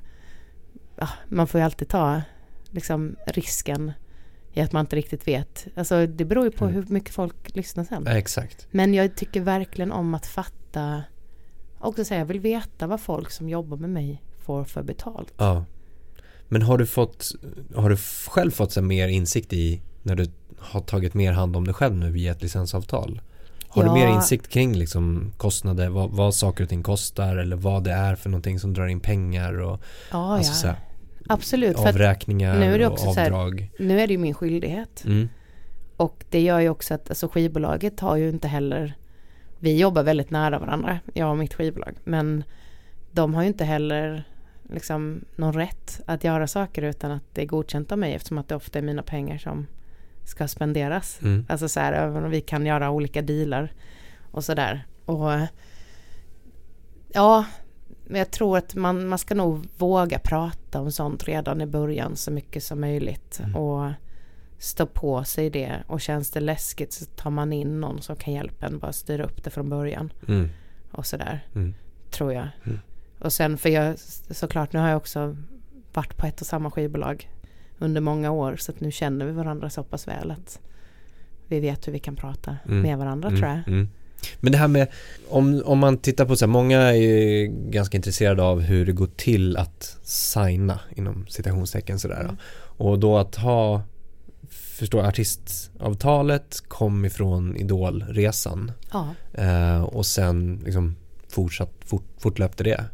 ja, 0.95 1.09
man 1.29 1.47
får 1.47 1.59
ju 1.59 1.65
alltid 1.65 1.87
ta 1.87 2.21
liksom 2.69 3.15
risken 3.27 3.91
i 4.53 4.61
att 4.61 4.71
man 4.71 4.79
inte 4.79 4.95
riktigt 4.95 5.27
vet. 5.27 5.67
Alltså 5.75 6.07
det 6.07 6.25
beror 6.25 6.45
ju 6.45 6.51
på 6.51 6.65
Mm. 6.65 6.75
hur 6.75 6.85
mycket 6.93 7.13
folk 7.13 7.55
lyssnar 7.55 7.83
sen. 7.83 8.03
Ja, 8.05 8.11
exakt. 8.17 8.67
Men 8.71 8.93
jag 8.93 9.15
tycker 9.15 9.41
verkligen 9.41 9.91
om 9.91 10.13
att 10.13 10.25
fatta 10.25 11.03
och 11.79 11.89
också 11.89 12.05
säga 12.05 12.19
jag 12.19 12.25
vill 12.25 12.39
veta 12.39 12.87
vad 12.87 13.01
folk 13.01 13.31
som 13.31 13.49
jobbar 13.49 13.77
med 13.77 13.89
mig 13.89 14.21
får 14.37 14.63
för 14.63 14.83
betalt. 14.83 15.33
Ja. 15.37 15.65
Men 16.47 16.61
har 16.61 16.77
du 16.77 16.85
fått, 16.85 17.31
har 17.75 17.89
du 17.89 17.97
själv 18.27 18.51
fått 18.51 18.71
så 18.71 18.81
mer 18.81 19.07
insikt 19.07 19.53
i 19.53 19.81
när 20.03 20.15
du 20.15 20.25
har 20.59 20.81
tagit 20.81 21.13
mer 21.13 21.31
hand 21.31 21.55
om 21.55 21.65
dig 21.65 21.73
själv 21.73 21.95
nu 21.95 22.11
via 22.11 22.31
ett 22.31 22.41
licensavtal? 22.41 23.21
Har 23.75 23.83
Ja. 23.83 23.89
du 23.89 23.93
mer 23.99 24.07
insikt 24.07 24.47
kring 24.47 24.73
liksom 24.75 25.31
kostnader, 25.37 25.89
vad, 25.89 26.09
vad 26.11 26.35
saker 26.35 26.63
och 26.63 26.69
ting 26.69 26.83
kostar 26.83 27.37
eller 27.37 27.55
vad 27.55 27.83
det 27.83 27.91
är 27.91 28.15
för 28.15 28.29
någonting 28.29 28.59
som 28.59 28.73
drar 28.73 28.87
in 28.87 28.99
pengar 28.99 29.59
och 29.61 29.81
Ja, 30.11 30.35
alltså 30.37 30.51
ja. 30.51 30.55
så 30.55 30.67
här, 30.67 30.75
Absolut. 31.29 31.77
Avräkningar 31.77 32.59
nu 32.59 32.73
är 32.73 32.79
det 32.79 32.87
också 32.87 33.07
och 33.07 33.13
så 33.13 33.19
här- 33.19 33.31
avdrag? 33.31 33.71
nu 33.79 33.99
är 34.01 34.07
det 34.07 34.13
ju 34.13 34.19
min 34.19 34.33
skyldighet. 34.33 35.03
Mm. 35.05 35.29
Och 35.97 36.25
det 36.29 36.41
gör 36.41 36.59
ju 36.59 36.69
också 36.69 36.93
att 36.93 37.09
alltså, 37.09 37.27
skivbolaget 37.27 37.99
har 37.99 38.15
ju 38.17 38.29
inte 38.29 38.47
heller 38.47 38.93
Vi 39.59 39.77
jobbar 39.79 40.03
väldigt 40.03 40.29
nära 40.29 40.59
varandra, 40.59 40.99
jag 41.13 41.29
och 41.31 41.37
mitt 41.37 41.53
skivbolag. 41.53 41.93
Men 42.03 42.43
de 43.11 43.33
har 43.33 43.41
ju 43.41 43.47
inte 43.47 43.65
heller 43.65 44.23
liksom 44.69 45.21
någon 45.35 45.53
rätt 45.53 46.01
att 46.05 46.23
göra 46.23 46.47
saker 46.47 46.81
utan 46.81 47.11
att 47.11 47.23
det 47.33 47.41
är 47.41 47.45
godkänt 47.45 47.91
av 47.91 47.97
mig 47.97 48.13
eftersom 48.13 48.37
att 48.37 48.47
det 48.47 48.55
ofta 48.55 48.79
är 48.79 48.83
mina 48.83 49.03
pengar 49.03 49.37
som 49.37 49.67
ska 50.25 50.47
spenderas. 50.47 51.19
Mm. 51.21 51.45
Alltså 51.49 51.69
så 51.69 51.79
här, 51.79 51.93
även 51.93 52.23
om 52.25 52.29
vi 52.31 52.41
kan 52.41 52.65
göra 52.65 52.89
olika 52.89 53.21
dealar 53.21 53.73
och 54.31 54.43
sådär. 54.43 54.85
Och 55.05 55.31
ja, 57.13 57.45
men 58.05 58.19
jag 58.19 58.31
tror 58.31 58.57
att 58.57 58.75
man, 58.75 59.07
man 59.07 59.19
ska 59.19 59.35
nog 59.35 59.67
våga 59.77 60.19
prata 60.19 60.81
om 60.81 60.91
sånt 60.91 61.23
redan 61.23 61.61
i 61.61 61.65
början 61.65 62.15
så 62.15 62.31
mycket 62.31 62.63
som 62.63 62.81
möjligt. 62.81 63.39
Mm. 63.39 63.55
Och 63.55 63.91
stå 64.57 64.85
på 64.85 65.23
sig 65.23 65.49
det. 65.49 65.83
Och 65.87 66.01
känns 66.01 66.31
det 66.31 66.39
läskigt 66.39 66.93
så 66.93 67.05
tar 67.05 67.29
man 67.29 67.53
in 67.53 67.79
någon 67.81 68.01
som 68.01 68.15
kan 68.15 68.33
hjälpa 68.33 68.65
en 68.65 68.79
bara 68.79 68.93
styra 68.93 69.23
upp 69.23 69.43
det 69.43 69.49
från 69.49 69.69
början. 69.69 70.13
Mm. 70.27 70.49
Och 70.91 71.05
sådär, 71.05 71.45
Mm. 71.55 71.73
tror 72.11 72.33
jag. 72.33 72.47
Mm. 72.65 72.79
Och 73.19 73.33
sen 73.33 73.57
för 73.57 73.69
jag, 73.69 73.99
såklart 74.31 74.73
nu 74.73 74.79
har 74.79 74.87
jag 74.89 74.97
också 74.97 75.37
varit 75.93 76.17
på 76.17 76.27
ett 76.27 76.41
och 76.41 76.47
samma 76.47 76.71
skivbolag 76.71 77.29
under 77.79 78.01
många 78.01 78.31
år 78.31 78.55
så 78.55 78.71
att 78.71 78.79
nu 78.79 78.91
känner 78.91 79.25
vi 79.25 79.31
varandra 79.31 79.69
så 79.69 79.83
pass 79.83 80.07
väl 80.07 80.31
att 80.31 80.59
vi 81.47 81.59
vet 81.59 81.87
hur 81.87 81.91
vi 81.93 81.99
kan 81.99 82.15
prata 82.15 82.57
Mm. 82.65 82.81
med 82.81 82.97
varandra 82.97 83.27
Mm, 83.29 83.41
tror 83.41 83.51
jag. 83.51 83.67
mm. 83.67 83.89
Men 84.39 84.51
det 84.51 84.57
här 84.57 84.67
med, 84.67 84.87
om, 85.29 85.61
om 85.65 85.79
man 85.79 85.97
tittar 85.97 86.25
på 86.25 86.35
så 86.35 86.45
här, 86.45 86.51
många 86.51 86.79
är 86.81 86.93
ju 86.93 87.47
ganska 87.69 87.97
intresserade 87.97 88.43
av 88.43 88.61
hur 88.61 88.85
det 88.85 88.91
går 88.91 89.07
till 89.15 89.57
att 89.57 89.97
signa 90.03 90.79
inom 90.95 91.25
citationstecken 91.27 91.99
sådär. 91.99 92.21
Mm. 92.21 92.35
Och 92.77 92.99
då 92.99 93.17
att 93.17 93.35
ha, 93.35 93.81
förstår 94.49 95.03
artistavtalet 95.03 96.63
kom 96.67 97.05
ifrån 97.05 97.55
idolresan 97.55 98.71
Ja, 98.91 99.09
eh, 99.33 99.83
och 99.83 100.05
sen 100.05 100.61
liksom 100.65 100.95
fortsatt, 101.29 101.71
fort, 101.85 102.03
fortlöpte 102.17 102.63
det. 102.63 102.85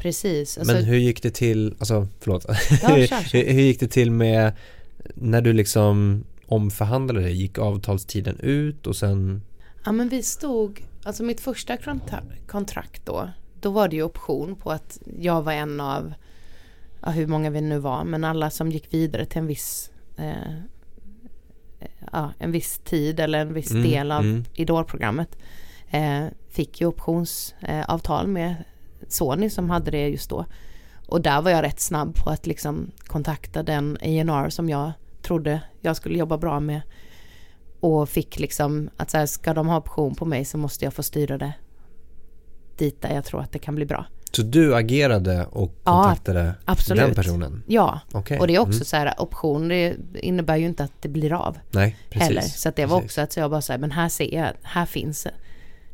Precis. 0.00 0.58
Alltså, 0.58 0.74
Men 0.74 0.84
hur 0.84 0.96
gick 0.96 1.22
det 1.22 1.30
till, 1.30 1.74
alltså 1.78 2.08
förlåt, 2.20 2.44
ja, 2.48 2.56
kör, 2.78 3.06
kör. 3.06 3.38
hur, 3.38 3.52
hur 3.52 3.62
gick 3.62 3.80
det 3.80 3.88
till 3.88 4.10
med 4.10 4.52
när 5.14 5.40
du 5.40 5.52
liksom 5.52 6.24
omförhandlade 6.46 7.20
det? 7.20 7.30
Gick 7.30 7.58
avtalstiden 7.58 8.40
ut 8.40 8.86
och 8.86 8.96
sen 8.96 9.42
Ja 9.84 9.92
men 9.92 10.08
vi 10.08 10.22
stod, 10.22 10.84
alltså 11.02 11.22
mitt 11.22 11.40
första 11.40 11.76
kontra- 11.76 12.46
kontrakt 12.46 13.06
då, 13.06 13.30
då 13.60 13.70
var 13.70 13.88
det 13.88 13.96
ju 13.96 14.02
option 14.02 14.56
på 14.56 14.70
att 14.72 14.98
jag 15.20 15.42
var 15.42 15.52
en 15.52 15.80
av, 15.80 16.12
ja, 17.02 17.10
hur 17.10 17.26
många 17.26 17.50
vi 17.50 17.60
nu 17.60 17.78
var, 17.78 18.04
men 18.04 18.24
alla 18.24 18.50
som 18.50 18.70
gick 18.70 18.94
vidare 18.94 19.26
till 19.26 19.38
en 19.38 19.46
viss, 19.46 19.90
eh, 20.16 20.34
ja, 22.12 22.32
en 22.38 22.52
viss 22.52 22.78
tid 22.84 23.20
eller 23.20 23.38
en 23.38 23.54
viss 23.54 23.70
Mm, 23.70 23.82
del 23.82 24.12
av 24.12 24.20
mm. 24.20 24.44
idolprogrammet 24.54 25.36
eh, 25.90 26.24
fick 26.48 26.80
ju 26.80 26.86
optionsavtal 26.86 28.24
eh, 28.24 28.30
med 28.30 28.54
Sony 29.12 29.50
som 29.50 29.70
hade 29.70 29.90
det 29.90 30.08
just 30.08 30.30
då. 30.30 30.44
Och 31.06 31.20
där 31.20 31.42
var 31.42 31.50
jag 31.50 31.62
rätt 31.62 31.80
snabb 31.80 32.14
på 32.14 32.30
att 32.30 32.46
liksom 32.46 32.90
kontakta 33.06 33.62
den 33.62 33.96
A&R 34.00 34.48
som 34.50 34.68
jag 34.68 34.92
trodde 35.22 35.60
jag 35.80 35.96
skulle 35.96 36.18
jobba 36.18 36.38
bra 36.38 36.60
med. 36.60 36.80
Och 37.80 38.08
fick 38.08 38.38
liksom 38.38 38.90
att 38.96 39.10
så 39.10 39.18
här, 39.18 39.26
ska 39.26 39.54
de 39.54 39.68
ha 39.68 39.76
option 39.78 40.14
på 40.14 40.24
mig 40.24 40.44
så 40.44 40.58
måste 40.58 40.84
jag 40.84 40.94
få 40.94 41.02
styra 41.02 41.38
det 41.38 41.52
dit 42.78 43.02
där 43.02 43.14
jag 43.14 43.24
tror 43.24 43.40
att 43.40 43.52
det 43.52 43.58
kan 43.58 43.74
bli 43.74 43.86
bra. 43.86 44.06
Så 44.32 44.42
du 44.42 44.74
agerade 44.76 45.46
och 45.46 45.74
Ja, 45.84 45.92
kontaktade 46.02 46.54
absolut. 46.64 47.02
den 47.04 47.14
personen? 47.14 47.62
Ja, 47.66 48.00
Okej. 48.12 48.38
och 48.38 48.46
det 48.46 48.54
är 48.54 48.58
också 48.58 48.72
Mm. 48.72 48.84
så 48.84 48.96
här 48.96 49.14
option, 49.18 49.68
det 49.68 49.96
innebär 50.14 50.56
ju 50.56 50.66
inte 50.66 50.84
att 50.84 50.92
det 51.00 51.08
blir 51.08 51.32
av 51.32 51.58
Nej, 51.70 51.96
precis. 52.10 52.28
heller. 52.28 52.40
Så 52.42 52.68
att 52.68 52.76
det 52.76 52.86
var 52.86 52.96
Precis. 53.00 53.10
också 53.10 53.20
att 53.20 53.36
jag 53.36 53.50
bara 53.50 53.60
så 53.62 53.72
här, 53.72 53.78
men 53.78 53.90
här 53.90 54.08
ser 54.08 54.34
jag, 54.34 54.52
här 54.62 54.86
finns, 54.86 55.26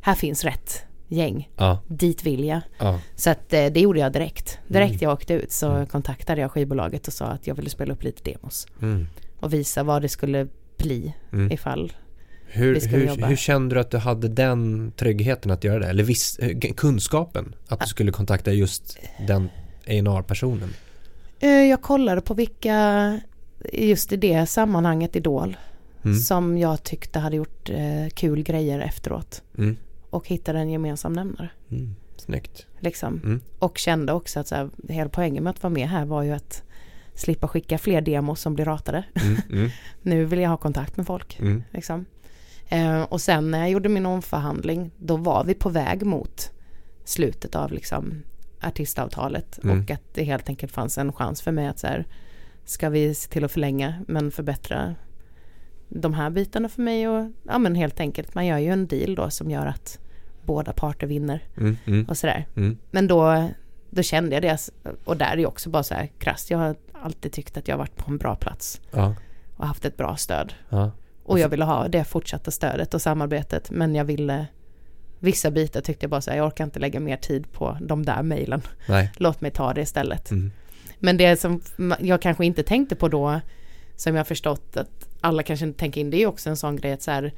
här 0.01 0.13
finns 0.15 0.43
rätt 0.43 0.83
gäng, 1.07 1.49
Ja, 1.57 1.79
dit 1.87 2.23
vill 2.25 2.43
jag. 2.43 2.61
ja. 2.79 2.99
Så 3.15 3.29
att 3.29 3.53
eh, 3.53 3.65
det 3.65 3.79
gjorde 3.79 3.99
jag 3.99 4.13
direkt. 4.13 4.59
Direkt 4.67 4.91
Mm. 4.91 4.99
jag 5.03 5.13
åkte 5.13 5.33
ut 5.33 5.51
så 5.51 5.71
Mm. 5.71 5.85
kontaktade 5.87 6.41
jag 6.41 6.51
skivbolaget 6.51 7.07
och 7.07 7.13
sa 7.13 7.25
att 7.25 7.47
jag 7.47 7.55
ville 7.55 7.69
spela 7.69 7.93
upp 7.93 8.03
lite 8.03 8.31
demos. 8.31 8.67
Mm. 8.81 9.07
Och 9.39 9.53
visa 9.53 9.83
vad 9.83 10.01
det 10.01 10.09
skulle 10.09 10.47
bli 10.77 11.13
Mm. 11.33 11.51
ifall. 11.51 11.93
Hur, 12.49 12.73
vi 12.73 12.79
ska 12.81 12.89
hur, 12.89 13.07
jobba. 13.07 13.27
hur 13.27 13.35
kände 13.35 13.75
du 13.75 13.81
att 13.81 13.91
du 13.91 13.97
hade 13.97 14.27
den 14.27 14.91
tryggheten 14.91 15.51
att 15.51 15.63
göra 15.63 15.79
det? 15.79 15.87
Eller 15.87 16.03
viss, 16.03 16.39
eh, 16.39 16.57
kunskapen 16.75 17.55
att 17.67 17.79
du 17.79 17.87
skulle 17.87 18.11
kontakta 18.11 18.53
just 18.53 18.97
den 19.27 19.49
A&R-personen? 19.87 20.73
Eh, 21.39 21.49
Jag 21.49 21.81
kollade 21.81 22.21
på 22.21 22.33
vilka, 22.33 23.19
just 23.73 24.11
i 24.13 24.17
det 24.17 24.45
sammanhanget 24.45 25.15
Idol, 25.15 25.57
Mm. 26.05 26.17
som 26.19 26.57
jag 26.57 26.83
tyckte 26.83 27.19
hade 27.19 27.35
gjort 27.35 27.69
kul 28.13 28.43
grejer 28.43 28.79
efteråt. 28.79 29.41
Och 30.09 30.27
hittade 30.27 30.59
en 30.59 30.69
gemensam 30.69 31.13
nämnare. 31.13 31.49
Mm. 31.71 31.95
Snyggt. 32.17 32.67
Liksom. 32.79 33.21
Mm. 33.23 33.41
Och 33.59 33.77
kände 33.77 34.13
också 34.13 34.39
att 34.39 34.47
så 34.47 34.55
här, 34.55 34.69
hela 34.89 35.09
poängen 35.09 35.43
med 35.43 35.51
att 35.51 35.63
vara 35.63 35.73
med 35.73 35.89
här 35.89 36.05
var 36.05 36.23
ju 36.23 36.31
att 36.31 36.63
slippa 37.13 37.47
skicka 37.47 37.77
fler 37.77 38.01
demos 38.01 38.41
som 38.41 38.53
blir 38.53 38.65
ratade. 38.65 39.03
Mm. 39.15 39.37
Mm. 39.51 39.69
Nu 40.01 40.25
vill 40.25 40.39
jag 40.39 40.49
ha 40.49 40.57
kontakt 40.57 40.97
med 40.97 41.07
folk. 41.07 41.39
Mm. 41.39 41.63
Liksom. 41.71 42.05
Eh, 42.67 43.01
och 43.01 43.21
sen 43.21 43.51
när 43.51 43.59
jag 43.59 43.69
gjorde 43.69 43.89
min 43.89 44.05
omförhandling, 44.05 44.91
då 44.97 45.17
var 45.17 45.43
vi 45.43 45.53
på 45.53 45.69
väg 45.69 46.05
mot 46.05 46.51
slutet 47.03 47.55
av 47.55 47.71
liksom 47.71 48.23
artistavtalet. 48.61 49.63
Mm. 49.63 49.81
Och 49.81 49.91
att 49.91 50.13
det 50.13 50.23
helt 50.23 50.49
enkelt 50.49 50.71
fanns 50.71 50.97
en 50.97 51.13
chans 51.13 51.41
för 51.41 51.51
mig 51.51 51.67
att 51.67 51.79
så 51.79 51.87
här, 51.87 52.05
ska 52.65 52.89
vi 52.89 53.15
se 53.15 53.29
till 53.29 53.43
att 53.43 53.51
förlänga 53.51 53.93
men 54.07 54.31
förbättra 54.31 54.95
de 55.89 56.13
här 56.13 56.29
bitarna 56.29 56.69
för 56.69 56.81
mig 56.81 57.07
och 57.07 57.31
ja 57.43 57.57
men 57.57 57.75
helt 57.75 57.99
enkelt, 57.99 58.35
man 58.35 58.45
gör 58.45 58.57
ju 58.57 58.67
en 58.71 58.87
deal 58.87 59.15
då 59.15 59.29
som 59.29 59.51
gör 59.51 59.65
att 59.65 59.99
båda 60.45 60.73
parter 60.73 61.07
vinner 61.07 61.43
Mm. 61.57 61.77
Mm. 61.85 62.05
och 62.05 62.17
sådär. 62.17 62.45
Mm. 62.55 62.77
Men 62.91 63.07
då, 63.07 63.49
då 63.89 64.01
kände 64.03 64.35
jag 64.35 64.41
det 64.43 64.69
och 65.03 65.17
där 65.17 65.31
är 65.33 65.37
ju 65.37 65.45
också 65.45 65.69
bara 65.69 65.83
så 65.83 65.93
här 65.93 66.09
krasst, 66.19 66.51
jag 66.51 66.57
har 66.57 66.75
alltid 67.01 67.31
tyckt 67.31 67.57
att 67.57 67.67
jag 67.67 67.75
har 67.75 67.79
varit 67.79 67.95
på 67.95 68.11
en 68.11 68.17
bra 68.17 68.35
plats 68.35 68.81
Ja. 68.91 69.15
och 69.57 69.67
haft 69.67 69.85
ett 69.85 69.97
bra 69.97 70.15
stöd. 70.17 70.53
Ja. 70.69 70.91
Och 71.23 71.39
jag 71.39 71.49
ville 71.49 71.65
ha 71.65 71.87
det 71.87 72.03
fortsatta 72.03 72.51
stödet 72.51 72.93
och 72.93 73.01
samarbetet. 73.01 73.71
Men 73.71 73.95
jag 73.95 74.05
ville, 74.05 74.45
vissa 75.19 75.51
bitar 75.51 75.81
tyckte 75.81 76.03
jag 76.03 76.09
bara 76.11 76.21
så 76.21 76.29
här, 76.31 76.37
jag 76.37 76.47
orkar 76.47 76.63
inte 76.63 76.79
lägga 76.79 76.99
mer 76.99 77.17
tid 77.17 77.51
på 77.51 77.77
de 77.81 78.05
där 78.05 78.23
mejlen. 78.23 78.61
Låt 79.17 79.41
mig 79.41 79.51
ta 79.51 79.73
det 79.73 79.81
istället. 79.81 80.31
Mm. 80.31 80.51
Men 80.99 81.17
det 81.17 81.39
som 81.39 81.61
jag 81.99 82.21
kanske 82.21 82.45
inte 82.45 82.63
tänkte 82.63 82.95
på 82.95 83.07
då, 83.07 83.39
som 83.95 84.15
jag 84.15 84.27
förstått 84.27 84.77
att 84.77 85.06
alla 85.21 85.43
kanske 85.43 85.65
inte 85.65 85.79
tänker 85.79 86.01
in, 86.01 86.09
det 86.09 86.23
är 86.23 86.27
också 86.27 86.49
en 86.49 86.57
sån 86.57 86.75
grej 86.75 86.93
att 86.93 87.01
så 87.01 87.11
här, 87.11 87.33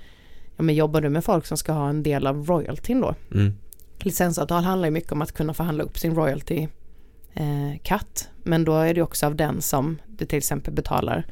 ja 0.58 0.64
men 0.64 0.76
jobbar 0.76 1.02
du 1.02 1.10
med 1.10 1.24
folk 1.24 1.46
som 1.46 1.58
ska 1.58 1.72
ha 1.72 1.90
en 1.90 2.04
del 2.04 2.28
av 2.28 2.46
royaltyn 2.46 3.02
då? 3.02 3.16
Mm. 3.32 3.54
Licensavtal 4.00 4.64
handlar 4.64 4.88
ju 4.88 4.92
mycket 4.92 5.12
om 5.12 5.22
att 5.22 5.32
kunna 5.32 5.54
förhandla 5.54 5.84
upp 5.84 5.98
sin 5.98 6.16
royalty 6.16 6.68
eh, 7.34 7.80
cut. 7.84 8.30
Men 8.44 8.64
då 8.64 8.76
är 8.76 8.94
det 8.94 9.02
också 9.02 9.26
av 9.26 9.36
den 9.36 9.62
som 9.62 9.98
du 10.08 10.26
till 10.26 10.38
exempel 10.38 10.74
betalar 10.74 11.26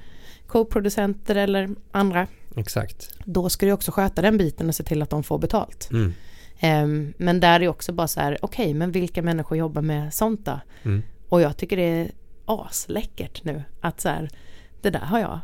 co-producenter 0.47 1.35
eller 1.35 1.69
andra. 1.91 2.27
Exakt. 2.55 3.09
Då 3.25 3.49
ska 3.49 3.65
du 3.65 3.71
också 3.71 3.91
sköta 3.91 4.21
den 4.21 4.37
biten 4.37 4.67
och 4.67 4.75
se 4.75 4.83
till 4.83 5.01
att 5.01 5.09
de 5.09 5.23
får 5.23 5.39
betalt. 5.39 5.89
Mm. 5.91 6.13
Ehm, 6.59 7.13
men 7.17 7.39
där 7.39 7.59
är 7.59 7.67
också 7.67 7.93
bara 7.93 8.07
så 8.07 8.19
här, 8.19 8.37
okej, 8.41 8.73
men 8.73 8.91
vilka 8.91 9.21
människor 9.21 9.57
jobbar 9.57 9.81
med 9.81 10.13
sånt 10.13 10.45
då? 10.45 10.59
Mm. 10.83 11.03
Och 11.29 11.41
jag 11.41 11.57
tycker 11.57 11.77
det 11.77 11.83
är 11.83 12.11
asläckert 12.45 13.43
nu 13.43 13.63
att 13.81 14.01
så 14.01 14.09
här, 14.09 14.29
det 14.81 14.89
där 14.89 14.99
har 14.99 15.19
jag 15.19 15.39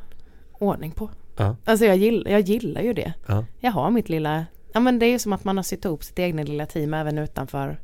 ordning 0.64 0.92
på. 0.92 1.10
Ja. 1.38 1.56
Alltså 1.66 1.86
jag 1.86 1.98
gillar, 1.98 2.32
jag 2.32 2.42
gillar 2.42 2.82
ju 2.82 2.94
det. 2.94 3.14
Ja. 3.28 3.46
Jag 3.60 3.72
har 3.72 3.90
mitt 3.92 4.10
lilla, 4.10 4.46
ja 4.74 4.80
men 4.80 5.00
det 5.00 5.06
är 5.06 5.10
ju 5.10 5.20
som 5.20 5.34
att 5.34 5.44
man 5.44 5.58
har 5.58 5.64
sytt 5.64 5.86
ihop 5.86 6.04
sitt 6.04 6.20
egna 6.20 6.44
lilla 6.44 6.66
team 6.66 6.94
även 6.94 7.18
utanför. 7.18 7.80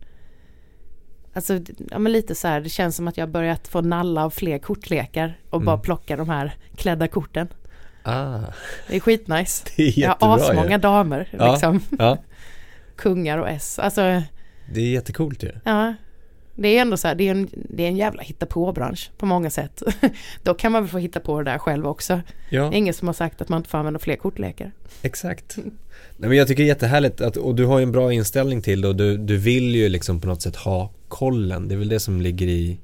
Alltså, 1.33 1.59
ja 1.91 1.99
men 1.99 2.11
lite 2.11 2.35
så 2.35 2.47
här, 2.47 2.61
det 2.61 2.69
känns 2.69 2.95
som 2.95 3.07
att 3.07 3.17
jag 3.17 3.25
har 3.27 3.31
börjat 3.31 3.67
få 3.67 3.81
nalla 3.81 4.23
av 4.25 4.29
fler 4.29 4.57
kortlekar 4.59 5.39
och 5.49 5.61
bara 5.61 5.73
Mm. 5.73 5.81
plocka 5.83 6.17
de 6.17 6.29
här 6.29 6.53
klädda 6.75 7.07
korten. 7.07 7.47
Ah. 8.03 8.39
Det 8.87 8.95
är 8.95 8.99
skitnice. 8.99 9.65
Det 9.77 9.83
är 9.83 9.99
Jag 9.99 10.09
har 10.19 10.37
jättebra 10.37 10.51
asmånga 10.51 10.71
ju. 10.71 10.77
damer, 10.77 11.27
Ja. 11.31 11.51
liksom. 11.51 11.81
Ja. 11.99 12.17
Kungar 12.95 13.37
och 13.37 13.49
S. 13.49 13.79
Alltså, 13.79 14.01
Det 14.73 14.81
är 14.81 14.91
jättecoolt 14.91 15.43
ju. 15.43 15.51
ja. 15.63 15.93
Det 16.61 16.67
är 16.77 16.81
ändå 16.81 16.97
så 16.97 17.07
här, 17.07 17.15
det 17.15 17.27
är 17.27 17.31
en, 17.31 17.49
det 17.53 17.83
är 17.83 17.87
en 17.87 17.97
jävla 17.97 18.21
hitta 18.21 18.45
på 18.45 18.71
bransch 18.71 19.11
på 19.17 19.25
många 19.25 19.49
sätt. 19.49 19.83
Då 20.43 20.53
kan 20.53 20.71
man 20.71 20.81
väl 20.83 20.89
få 20.91 20.97
hitta 20.97 21.19
på 21.19 21.41
det 21.41 21.51
där 21.51 21.57
själv 21.57 21.87
också. 21.87 22.21
Ja. 22.49 22.73
Ingen 22.73 22.93
som 22.93 23.07
har 23.07 23.13
sagt 23.13 23.41
att 23.41 23.49
man 23.49 23.57
inte 23.57 23.69
får 23.69 23.77
använda 23.77 23.99
fler 23.99 24.15
kortlekar. 24.15 24.71
Exakt. 25.01 25.57
Nej, 26.17 26.29
men 26.29 26.37
jag 26.37 26.47
tycker 26.47 26.63
det 26.63 26.67
är 26.67 26.73
jättehärligt 26.73 27.21
att, 27.21 27.37
och 27.37 27.55
du 27.55 27.65
har 27.65 27.79
ju 27.79 27.83
en 27.83 27.91
bra 27.91 28.13
inställning 28.13 28.61
till 28.61 28.81
det 28.81 28.87
och 28.87 28.95
du, 28.95 29.17
du 29.17 29.37
vill 29.37 29.75
ju 29.75 29.89
liksom 29.89 30.21
på 30.21 30.27
något 30.27 30.41
sätt 30.41 30.55
ha 30.55 30.91
kollen. 31.07 31.67
Det 31.67 31.75
är 31.75 31.79
väl 31.79 31.89
det 31.89 31.99
som 31.99 32.21
ligger 32.21 32.47
i, 32.47 32.79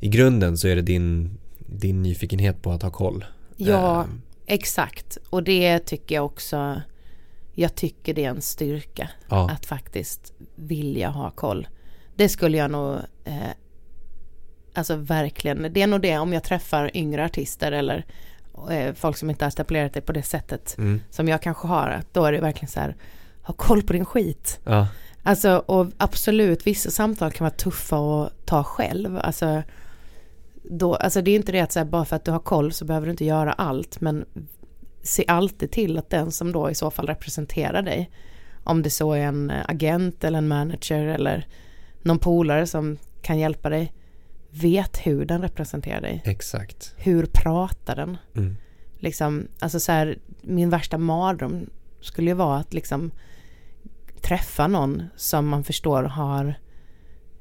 i 0.00 0.08
grunden 0.08 0.58
så 0.58 0.68
är 0.68 0.76
det 0.76 0.82
din, 0.82 1.38
din 1.58 2.02
nyfikenhet 2.02 2.62
på 2.62 2.72
att 2.72 2.82
ha 2.82 2.90
koll. 2.90 3.24
Ja, 3.56 4.02
Ehm, 4.04 4.22
exakt. 4.46 5.18
Och 5.30 5.42
det 5.42 5.78
tycker 5.78 6.14
jag 6.14 6.24
också, 6.24 6.80
jag 7.54 7.74
tycker 7.74 8.14
det 8.14 8.24
är 8.24 8.30
en 8.30 8.42
styrka. 8.42 9.10
ja. 9.28 9.50
Att 9.50 9.66
faktiskt 9.66 10.32
vilja 10.54 11.08
ha 11.08 11.30
koll. 11.30 11.66
Det 12.16 12.28
skulle 12.28 12.56
jag 12.56 12.70
nog, 12.70 12.94
eh, 13.24 13.50
alltså 14.74 14.96
verkligen, 14.96 15.72
det 15.72 15.82
är 15.82 15.86
nog 15.86 16.00
det 16.00 16.18
om 16.18 16.32
jag 16.32 16.42
träffar 16.44 16.96
yngre 16.96 17.24
artister 17.24 17.72
eller 17.72 18.04
eh, 18.70 18.94
folk 18.94 19.16
som 19.16 19.30
inte 19.30 19.44
har 19.44 19.50
etablerat 19.50 19.92
det 19.94 20.00
på 20.00 20.12
det 20.12 20.22
sättet 20.22 20.74
Mm. 20.78 21.00
som 21.10 21.28
jag 21.28 21.42
kanske 21.42 21.66
har, 21.66 22.02
då 22.12 22.24
är 22.24 22.32
det 22.32 22.40
verkligen 22.40 22.68
så 22.68 22.80
här, 22.80 22.96
ha 23.42 23.54
koll 23.54 23.82
på 23.82 23.92
din 23.92 24.04
skit. 24.04 24.60
ja. 24.64 24.88
Alltså 25.22 25.56
och 25.66 25.86
absolut, 25.96 26.66
vissa 26.66 26.90
samtal 26.90 27.32
kan 27.32 27.44
vara 27.44 27.54
tuffa 27.54 27.96
att 27.96 28.46
ta 28.46 28.64
själv. 28.64 29.18
Alltså, 29.18 29.62
då, 30.70 30.94
alltså 30.94 31.22
det 31.22 31.30
är 31.30 31.36
inte 31.36 31.52
det 31.52 31.60
att 31.60 31.72
så 31.72 31.78
här, 31.78 31.86
bara 31.86 32.04
för 32.04 32.16
att 32.16 32.24
du 32.24 32.30
har 32.30 32.38
koll 32.38 32.72
så 32.72 32.84
behöver 32.84 33.06
du 33.06 33.10
inte 33.10 33.24
göra 33.24 33.52
allt, 33.52 34.00
men 34.00 34.24
se 35.02 35.24
alltid 35.28 35.70
till 35.70 35.98
att 35.98 36.10
den 36.10 36.30
som 36.32 36.52
då 36.52 36.70
i 36.70 36.74
så 36.74 36.90
fall 36.90 37.06
representerar 37.06 37.82
dig, 37.82 38.10
om 38.64 38.82
det 38.82 38.90
så 38.90 39.12
är 39.12 39.20
en 39.20 39.52
agent 39.68 40.24
eller 40.24 40.38
en 40.38 40.48
manager 40.48 41.06
eller 41.06 41.46
någon 42.06 42.18
polare 42.18 42.66
som 42.66 42.98
kan 43.22 43.38
hjälpa 43.38 43.70
dig, 43.70 43.92
vet 44.50 45.06
hur 45.06 45.24
den 45.24 45.42
representerar 45.42 46.00
dig. 46.00 46.22
Exakt. 46.24 46.94
Hur 46.96 47.26
pratar 47.26 47.96
den? 47.96 48.16
Mm. 48.36 48.56
Liksom, 48.98 49.48
alltså 49.58 49.80
så 49.80 49.92
här, 49.92 50.18
min 50.42 50.70
värsta 50.70 50.98
mardröm 50.98 51.70
skulle 52.00 52.30
ju 52.30 52.34
vara 52.34 52.58
att 52.58 52.74
liksom 52.74 53.10
träffa 54.20 54.66
någon 54.66 55.02
som 55.16 55.48
man 55.48 55.64
förstår 55.64 56.02
har 56.02 56.54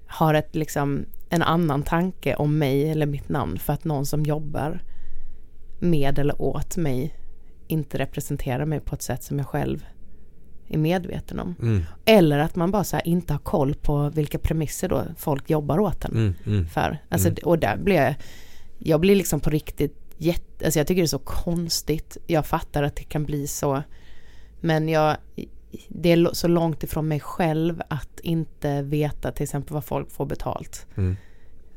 har 0.07 0.33
ett, 0.33 0.55
liksom, 0.55 1.05
en 1.29 1.41
annan 1.41 1.83
tanke 1.83 2.35
om 2.35 2.57
mig 2.57 2.89
eller 2.91 3.05
mitt 3.05 3.29
namn 3.29 3.59
för 3.59 3.73
att 3.73 3.83
någon 3.83 4.05
som 4.05 4.23
jobbar 4.23 4.83
med 5.79 6.19
eller 6.19 6.41
åt 6.41 6.77
mig 6.77 7.15
inte 7.67 7.99
representerar 7.99 8.65
mig 8.65 8.79
på 8.79 8.95
ett 8.95 9.01
sätt 9.01 9.23
som 9.23 9.37
jag 9.37 9.47
själv 9.47 9.85
är 10.67 10.77
medveten 10.77 11.39
om. 11.39 11.55
Mm. 11.61 11.83
Eller 12.05 12.39
att 12.39 12.55
man 12.55 12.71
bara 12.71 12.83
så 12.83 12.99
inte 13.05 13.33
har 13.33 13.39
koll 13.39 13.73
på 13.75 14.09
vilka 14.09 14.39
premisser 14.39 14.89
då 14.89 15.03
folk 15.17 15.49
jobbar 15.49 15.79
åt 15.79 16.05
en 16.05 16.11
Mm. 16.11 16.33
Mm. 16.45 16.67
för. 16.67 16.97
Alltså, 17.09 17.27
Mm. 17.27 17.39
Och 17.43 17.59
där 17.59 17.77
blir 17.77 17.95
jag, 17.95 18.15
jag 18.79 18.99
blir 19.01 19.15
liksom 19.15 19.39
på 19.39 19.49
riktigt 19.49 19.95
jätte, 20.17 20.65
alltså 20.65 20.79
jag 20.79 20.87
tycker 20.87 21.01
det 21.01 21.05
är 21.05 21.07
så 21.07 21.19
konstigt. 21.19 22.17
Jag 22.27 22.45
fattar 22.45 22.83
att 22.83 22.95
det 22.95 23.03
kan 23.03 23.23
bli 23.25 23.47
så. 23.47 23.83
Men 24.61 24.89
jag, 24.89 25.17
det 25.87 26.11
är 26.11 26.33
så 26.33 26.47
långt 26.47 26.83
ifrån 26.83 27.07
mig 27.07 27.19
själv 27.19 27.81
att 27.89 28.19
inte 28.19 28.81
veta 28.81 29.31
till 29.31 29.43
exempel 29.43 29.73
vad 29.73 29.85
folk 29.85 30.11
får 30.11 30.25
betalt. 30.25 30.87
Mm. 30.97 31.15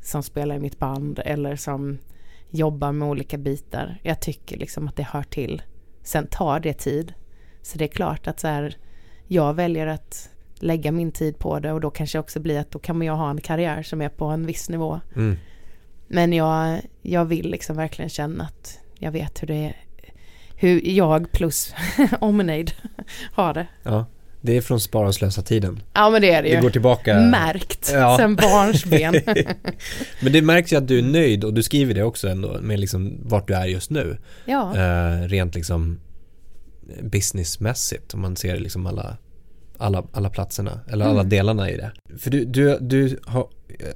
Som 0.01 0.23
spelar 0.23 0.55
i 0.55 0.59
mitt 0.59 0.79
band 0.79 1.19
eller 1.25 1.55
som 1.55 1.97
jobbar 2.49 2.91
med 2.91 3.07
olika 3.07 3.37
bitar. 3.37 3.99
Jag 4.03 4.21
tycker 4.21 4.57
liksom 4.57 4.87
att 4.87 4.95
det 4.95 5.03
hör 5.03 5.23
till. 5.23 5.61
Sen 6.03 6.27
tar 6.27 6.59
det 6.59 6.73
tid. 6.73 7.13
Så 7.61 7.77
det 7.77 7.83
är 7.85 7.87
klart 7.87 8.27
att 8.27 8.39
så 8.39 8.47
här, 8.47 8.75
jag 9.27 9.53
väljer 9.53 9.87
att 9.87 10.29
lägga 10.59 10.91
min 10.91 11.11
tid 11.11 11.39
på 11.39 11.59
det 11.59 11.71
och 11.71 11.81
då 11.81 11.89
kanske 11.89 12.19
också 12.19 12.39
blir 12.39 12.59
att 12.59 12.71
då 12.71 12.79
kan 12.79 13.01
jag 13.01 13.15
ha 13.15 13.29
en 13.29 13.41
karriär 13.41 13.83
som 13.83 14.01
är 14.01 14.09
på 14.09 14.25
en 14.25 14.45
viss 14.45 14.69
nivå. 14.69 14.99
Mm. 15.15 15.37
Men 16.07 16.33
jag, 16.33 16.81
jag 17.01 17.25
vill 17.25 17.49
liksom 17.51 17.75
verkligen 17.75 18.09
känna 18.09 18.43
att 18.43 18.79
jag 18.99 19.11
vet 19.11 19.41
hur 19.43 19.47
det 19.47 19.55
är, 19.65 19.75
hur 20.55 20.81
jag 20.87 21.31
plus 21.31 21.73
omnejd 22.19 22.71
har 23.33 23.53
det. 23.53 23.67
Ja, 23.83 24.05
det 24.41 24.57
är 24.57 24.61
från 24.61 24.79
Spara 24.79 25.07
och 25.07 25.15
slösa 25.15 25.41
tiden. 25.41 25.81
Ja 25.93 26.09
men 26.09 26.21
det 26.21 26.31
är 26.31 26.43
det 26.43 26.49
Det 26.49 26.55
ju. 26.55 26.61
går 26.61 26.69
tillbaka. 26.69 27.19
Märkt 27.19 27.91
Ja. 27.93 28.17
sen 28.19 28.35
barnsben. 28.35 29.13
Men 30.21 30.33
det 30.33 30.41
märks 30.41 30.73
ju 30.73 30.77
att 30.77 30.87
du 30.87 30.99
är 30.99 31.03
nöjd 31.03 31.43
och 31.43 31.53
du 31.53 31.63
skriver 31.63 31.93
det 31.93 32.03
också 32.03 32.27
ändå 32.27 32.57
med 32.61 32.79
liksom 32.79 33.17
vart 33.23 33.47
du 33.47 33.53
är 33.53 33.65
just 33.65 33.89
nu. 33.89 34.17
ja. 34.45 34.77
Eh, 34.77 35.21
rent 35.27 35.55
liksom 35.55 35.99
businessmässigt 37.01 38.13
om 38.13 38.21
man 38.21 38.35
ser 38.35 38.57
liksom 38.59 38.87
alla, 38.87 39.17
alla, 39.77 40.03
alla 40.13 40.29
platserna 40.29 40.79
eller 40.91 41.05
alla 41.05 41.19
Mm. 41.19 41.29
delarna 41.29 41.69
i 41.71 41.77
det. 41.77 41.91
För 42.19 42.29
du, 42.31 42.45
du, 42.45 42.77
du 42.81 43.19
har, 43.25 43.47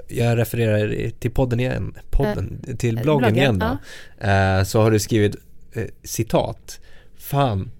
jag 0.07 0.37
refererar 0.37 1.09
till 1.19 1.31
podden 1.31 1.59
igen, 1.59 1.95
podden, 2.11 2.61
till 2.77 2.97
Eh, 2.97 3.03
bloggen, 3.03 3.33
bloggen, 3.33 3.37
igen 3.37 3.59
då. 3.59 4.27
Eh, 4.27 4.63
så 4.63 4.81
har 4.81 4.91
du 4.91 4.99
skrivit 4.99 5.35
eh, 5.73 5.83
citat. 6.03 6.79
Fan, 7.17 7.71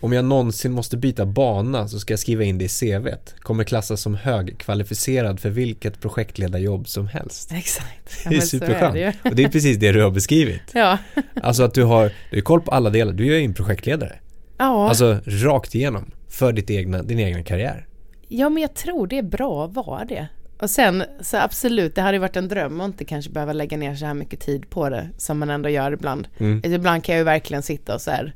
om 0.00 0.12
jag 0.12 0.24
någonsin 0.24 0.72
måste 0.72 0.96
byta 0.96 1.26
bana 1.26 1.88
så 1.88 2.00
ska 2.00 2.12
jag 2.12 2.18
skriva 2.20 2.44
in 2.44 2.58
det 2.58 2.64
i 2.64 2.68
CVt. 2.68 3.34
Kommer 3.38 3.64
klassas 3.64 4.00
som 4.00 4.14
högkvalificerad 4.14 5.40
för 5.40 5.50
vilket 5.50 6.00
projektledarjobb 6.00 6.88
som 6.88 7.06
helst. 7.06 7.52
Exakt. 7.52 8.20
Ja, 8.24 8.30
Det 8.30 8.36
är 8.36 8.40
superskönt. 8.40 8.94
det. 8.94 9.14
Och 9.24 9.34
det 9.36 9.44
är 9.44 9.48
precis 9.48 9.76
det 9.78 9.92
du 9.92 10.02
har 10.02 10.10
beskrivit. 10.10 10.60
Ja. 10.74 10.98
Alltså 11.42 11.62
att 11.62 11.74
du 11.74 11.82
har, 11.84 12.12
du 12.30 12.36
har 12.36 12.42
koll 12.42 12.60
på 12.60 12.70
alla 12.70 12.90
delar. 12.90 13.12
Du 13.12 13.34
är 13.34 13.38
ju 13.38 13.44
en 13.44 13.54
projektledare. 13.54 14.18
Ja. 14.58 14.88
Alltså 14.88 15.18
rakt 15.26 15.74
igenom. 15.74 16.10
För 16.28 16.52
ditt 16.52 16.70
egna, 16.70 17.02
din 17.02 17.18
egna 17.20 17.42
karriär. 17.42 17.86
ja, 18.28 18.48
men 18.48 18.62
jag 18.62 18.74
tror 18.74 19.06
det 19.06 19.18
är 19.18 19.22
bra 19.22 19.64
att 19.64 19.72
vara 19.74 20.04
det. 20.04 20.28
Och 20.60 20.70
sen, 20.70 21.04
så 21.20 21.36
absolut, 21.36 21.94
det 21.94 22.00
hade 22.02 22.14
ju 22.14 22.18
varit 22.20 22.36
en 22.36 22.48
dröm 22.48 22.80
att 22.80 22.86
inte 22.86 23.04
kanske 23.04 23.30
behöva 23.30 23.52
lägga 23.52 23.76
ner 23.76 23.94
så 23.94 24.06
här 24.06 24.14
mycket 24.14 24.40
tid 24.40 24.70
på 24.70 24.88
det, 24.88 25.08
som 25.18 25.38
man 25.38 25.50
ändå 25.50 25.68
gör 25.68 25.92
ibland. 25.92 26.28
Mm. 26.38 26.56
Alltså, 26.56 26.70
Ibland 26.70 27.04
kan 27.04 27.12
jag 27.14 27.20
ju 27.20 27.24
verkligen 27.24 27.62
sitta 27.62 27.94
och 27.94 28.00
så 28.00 28.10
här, 28.10 28.34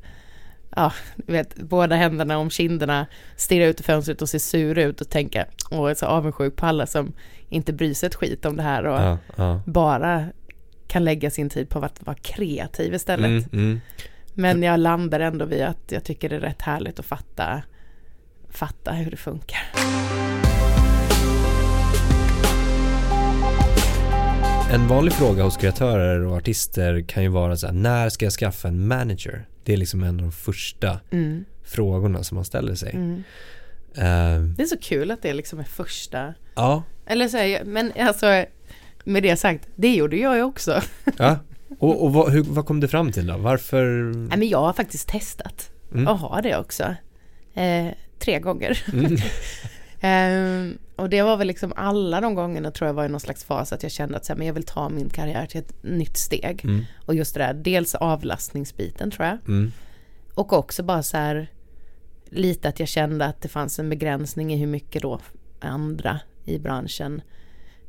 ja, 0.77 0.93
du 1.17 1.33
vet, 1.33 1.57
båda 1.57 1.97
händerna 1.97 2.39
om 2.39 2.51
kinderna, 2.51 3.07
stirra 3.37 3.67
ut 3.67 3.81
i 3.81 3.83
fönstret 3.83 4.23
och 4.23 4.29
se 4.29 4.39
sur 4.39 4.79
ut 4.79 5.01
och 5.01 5.09
tänka, 5.09 5.47
jag 5.71 5.91
är 5.91 5.95
så 5.95 6.07
avundsjuk 6.07 6.57
på 6.57 6.67
alla 6.67 6.87
som 6.87 7.13
inte 7.49 7.73
bryr 7.73 7.95
sig 7.95 8.07
ett 8.07 8.15
skit 8.15 8.45
om 8.45 8.57
det 8.57 8.63
här 8.63 8.85
och 8.87 9.01
Ja, 9.01 9.19
ja. 9.37 9.61
bara 9.67 10.25
kan 10.89 11.05
lägga 11.05 11.31
sin 11.31 11.51
tid 11.51 11.69
på 11.69 11.79
att 11.79 12.07
vara 12.07 12.17
kreativ 12.17 12.95
istället. 12.95 13.27
Mm, 13.27 13.45
mm. 13.53 13.81
Men 14.39 14.63
jag 14.63 14.81
landar 14.81 15.21
ändå 15.21 15.45
vid 15.45 15.63
att 15.63 15.79
jag 15.93 16.05
tycker 16.05 16.29
det 16.29 16.37
är 16.37 16.41
rätt 16.41 16.63
härligt 16.63 16.99
att 16.99 17.07
fatta, 17.07 17.63
fatta 18.51 18.93
hur 18.93 19.11
det 19.11 19.17
funkar. 19.17 19.59
En 24.73 24.89
vanlig 24.89 25.13
fråga 25.15 25.43
hos 25.43 25.57
kreatörer 25.57 26.21
och 26.25 26.37
artister 26.37 27.01
kan 27.09 27.23
ju 27.23 27.29
vara 27.29 27.57
så 27.57 27.67
här, 27.67 27.75
när 27.75 28.09
ska 28.09 28.25
jag 28.27 28.33
skaffa 28.33 28.69
en 28.69 28.89
manager? 28.89 29.47
Det 29.65 29.73
är 29.73 29.77
liksom 29.77 30.03
en 30.03 30.09
av 30.17 30.23
de 30.23 30.33
första 30.33 31.01
Mm, 31.11 31.45
frågorna 31.65 32.23
som 32.23 32.35
man 32.35 32.45
ställer 32.45 32.75
sig. 32.75 32.93
mm. 32.95 33.23
Eh, 33.95 34.41
Det 34.57 34.63
är 34.63 34.67
så 34.67 34.79
kul 34.79 35.11
att 35.11 35.23
det 35.23 35.33
liksom 35.35 35.59
är 35.59 35.65
första, 35.65 36.35
ja, 36.55 36.83
eller 37.07 37.29
så 37.29 37.37
här, 37.37 37.65
men 37.65 37.93
alltså 38.01 38.45
med 39.05 39.23
det 39.23 39.37
sagt, 39.37 39.69
det 39.77 39.95
gjorde 39.95 40.17
jag 40.17 40.37
ju 40.37 40.43
också. 40.43 40.81
ja. 41.19 41.37
Och, 41.79 42.05
och 42.05 42.13
vad, 42.13 42.33
hur, 42.33 42.43
vad 42.43 42.67
kom 42.67 42.81
du 42.81 42.89
fram 42.89 43.13
till 43.13 43.27
då? 43.27 43.37
Varför? 43.37 44.13
Nej 44.15 44.39
men 44.39 44.49
jag 44.49 44.59
har 44.61 44.73
faktiskt 44.73 45.09
testat 45.09 45.71
Mm. 45.93 46.07
och 46.09 46.19
har 46.19 46.43
det 46.43 46.57
också. 46.57 46.95
Eh, 47.55 47.87
tre 48.19 48.41
gånger. 48.41 48.85
Mm. 48.93 49.17
Ehm, 50.01 50.79
och 50.97 51.11
det 51.11 51.23
var 51.23 51.37
väl 51.37 51.47
liksom 51.47 51.73
alla 51.77 52.21
de 52.21 52.35
gångerna 52.35 52.71
tror 52.71 52.87
jag 52.87 52.95
var 52.95 53.05
i 53.05 53.09
någon 53.09 53.21
slags 53.21 53.45
fas 53.45 53.73
att 53.73 53.83
jag 53.83 53.93
kände 53.93 54.17
att 54.17 54.25
så 54.25 54.33
här, 54.33 54.39
men 54.39 54.47
jag 54.47 54.55
vill 54.55 54.63
ta 54.63 54.89
min 54.89 55.09
karriär 55.09 55.47
till 55.47 55.61
ett 55.61 55.83
nytt 55.83 56.17
steg. 56.17 56.61
Mm. 56.65 56.85
Och 57.07 57.15
just 57.15 57.35
det 57.35 57.41
där, 57.41 57.55
dels 57.55 57.95
avlastningsbiten 57.95 59.11
tror 59.11 59.27
jag. 59.27 59.39
Mm. 59.49 59.73
Och 60.35 60.53
också 60.53 60.83
bara 60.83 61.03
så 61.03 61.17
här 61.17 61.51
lite 62.31 62.69
att 62.69 62.81
jag 62.81 62.89
kände 62.89 63.25
att 63.25 63.43
det 63.43 63.49
fanns 63.49 63.79
en 63.79 63.89
begränsning 63.91 64.53
i 64.53 64.57
hur 64.57 64.67
mycket 64.67 65.03
då 65.03 65.21
andra 65.61 66.21
i 66.45 66.59
branschen 66.59 67.23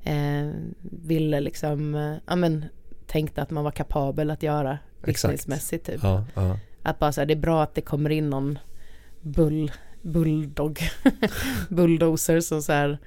eh, 0.03 0.49
ville 0.81 1.39
liksom, 1.39 1.95
eh, 1.95 2.15
ja 2.27 2.35
men 2.35 2.65
tänkte 3.07 3.41
att 3.41 3.49
man 3.51 3.63
var 3.63 3.71
kapabel 3.71 4.31
att 4.31 4.43
göra 4.43 4.77
businessmässigt 5.05 5.85
typ. 5.85 5.99
Ja, 6.03 6.25
ja. 6.35 6.59
Att 6.83 6.99
bara 6.99 7.11
så 7.11 7.21
här, 7.21 7.25
det 7.25 7.33
är 7.33 7.39
bra 7.39 7.63
att 7.63 7.75
det 7.75 7.81
kommer 7.81 8.09
in 8.09 8.29
någon 8.29 8.59
bull, 9.21 9.71
bulldog, 10.01 10.79
bulldozer 11.69 12.39
som 12.39 12.61
så 12.61 12.71
här 12.73 12.97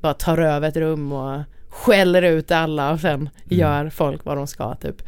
bara 0.00 0.14
tar 0.14 0.38
över 0.38 0.68
ett 0.68 0.76
rum 0.76 1.12
och 1.12 1.40
skäller 1.68 2.22
ut 2.22 2.50
alla 2.50 2.92
och 2.92 3.00
sen 3.00 3.28
gör 3.44 3.90
folk 3.90 4.24
vad 4.24 4.36
de 4.36 4.46
ska 4.46 4.74
typ. 4.74 5.02